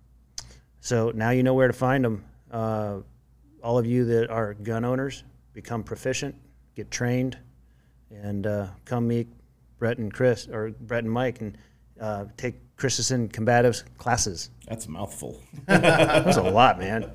So 0.81 1.11
now 1.15 1.31
you 1.31 1.41
know 1.41 1.55
where 1.55 1.67
to 1.67 1.73
find 1.73 2.05
them. 2.05 2.25
Uh, 2.51 2.99
all 3.63 3.79
of 3.79 3.87
you 3.87 4.05
that 4.05 4.29
are 4.29 4.53
gun 4.53 4.85
owners, 4.85 5.23
become 5.53 5.83
proficient, 5.83 6.35
get 6.75 6.91
trained, 6.91 7.39
and 8.11 8.45
uh, 8.45 8.67
come 8.85 9.07
meet 9.07 9.27
Brett 9.79 9.97
and 9.97 10.13
Chris 10.13 10.47
or 10.47 10.69
Brett 10.69 11.03
and 11.03 11.11
Mike 11.11 11.41
and 11.41 11.57
uh, 11.99 12.25
take 12.37 12.55
Christensen 12.79 13.27
combatives 13.29 13.83
classes. 13.97 14.49
That's 14.67 14.85
a 14.85 14.91
mouthful. 14.91 15.39
That's 15.67 16.37
a 16.37 16.41
lot, 16.41 16.79
man. 16.79 17.11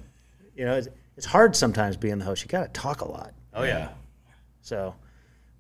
You 0.55 0.67
know, 0.67 0.77
it's, 0.77 0.89
it's 1.17 1.27
hard 1.27 1.57
sometimes 1.57 1.97
being 1.97 2.19
the 2.19 2.25
host. 2.25 2.43
You 2.43 2.49
got 2.49 2.73
to 2.73 2.81
talk 2.81 3.01
a 3.01 3.11
lot. 3.11 3.33
Oh 3.55 3.65
yeah. 3.65 3.89
So, 4.61 4.95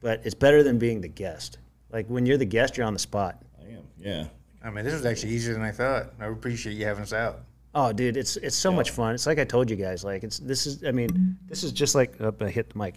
but 0.00 0.20
it's 0.24 0.34
better 0.34 0.62
than 0.62 0.78
being 0.78 1.00
the 1.00 1.08
guest. 1.08 1.58
Like 1.90 2.06
when 2.06 2.26
you're 2.26 2.36
the 2.36 2.44
guest, 2.44 2.76
you're 2.76 2.86
on 2.86 2.92
the 2.92 2.98
spot. 2.98 3.42
I 3.60 3.72
am. 3.72 3.84
Yeah. 3.98 4.26
I 4.62 4.70
mean, 4.70 4.84
this 4.84 4.94
was 4.94 5.04
actually 5.04 5.32
easier 5.32 5.54
than 5.54 5.62
I 5.62 5.72
thought. 5.72 6.12
I 6.20 6.26
appreciate 6.26 6.74
you 6.74 6.84
having 6.84 7.02
us 7.02 7.12
out. 7.12 7.40
Oh, 7.74 7.92
dude, 7.92 8.16
it's 8.16 8.36
it's 8.36 8.56
so 8.56 8.70
much 8.70 8.90
fun. 8.90 9.14
It's 9.14 9.26
like 9.26 9.38
I 9.38 9.44
told 9.44 9.68
you 9.68 9.76
guys. 9.76 10.04
Like 10.04 10.22
it's 10.22 10.38
this 10.38 10.66
is. 10.66 10.84
I 10.84 10.92
mean, 10.92 11.38
this 11.46 11.64
is 11.64 11.72
just 11.72 11.94
like 11.94 12.20
up. 12.20 12.40
I 12.42 12.50
hit 12.50 12.70
the 12.70 12.78
mic. 12.78 12.96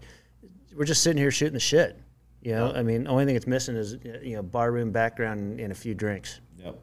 We're 0.75 0.85
just 0.85 1.01
sitting 1.01 1.17
here 1.17 1.31
shooting 1.31 1.53
the 1.53 1.59
shit. 1.59 1.99
You 2.41 2.53
know, 2.53 2.71
I 2.71 2.83
mean, 2.83 3.05
the 3.05 3.09
only 3.09 3.25
thing 3.25 3.35
it's 3.35 3.47
missing 3.47 3.75
is 3.75 3.97
you 4.21 4.35
know 4.35 4.43
bar 4.43 4.71
room 4.71 4.91
background 4.91 5.59
and 5.59 5.71
a 5.71 5.75
few 5.75 5.95
drinks. 5.95 6.39
Yep. 6.63 6.79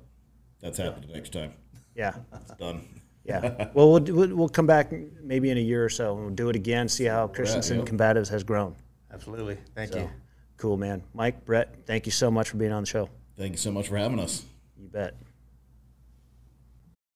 That's 0.65 0.79
happening 0.79 1.11
next 1.13 1.31
time. 1.35 1.53
Yeah, 1.95 2.15
It's 2.41 2.55
done. 2.55 2.81
yeah. 3.23 3.69
well, 3.75 3.91
we'll 3.91 4.01
do- 4.01 4.15
we'll 4.15 4.35
we'll 4.35 4.49
come 4.49 4.67
back 4.67 4.91
maybe 5.23 5.51
in 5.51 5.59
a 5.59 5.61
year 5.61 5.85
or 5.85 5.91
so 5.91 6.15
and 6.17 6.25
we'll 6.25 6.35
do 6.35 6.49
it 6.49 6.57
again. 6.57 6.89
See 6.89 7.05
how 7.05 7.27
Christensen 7.29 7.81
yep. 7.81 7.87
Combatives 7.87 8.31
has 8.31 8.43
grown. 8.43 8.75
Absolutely. 9.13 9.59
Thank 9.75 9.93
So, 9.93 9.99
you. 10.01 10.11
cool, 10.57 10.79
man. 10.79 11.03
Mike, 11.13 11.45
Brett, 11.45 11.75
thank 11.87 12.07
you 12.07 12.13
so 12.13 12.31
much 12.31 12.49
for 12.49 12.57
being 12.57 12.73
on 12.73 12.83
the 12.83 12.87
show. 12.87 13.11
Thank 13.37 13.53
you 13.53 13.59
so 13.59 13.71
much 13.71 13.89
for 13.89 13.99
having 13.99 14.19
us. 14.19 14.43
You 14.81 14.89
bet. 14.89 15.15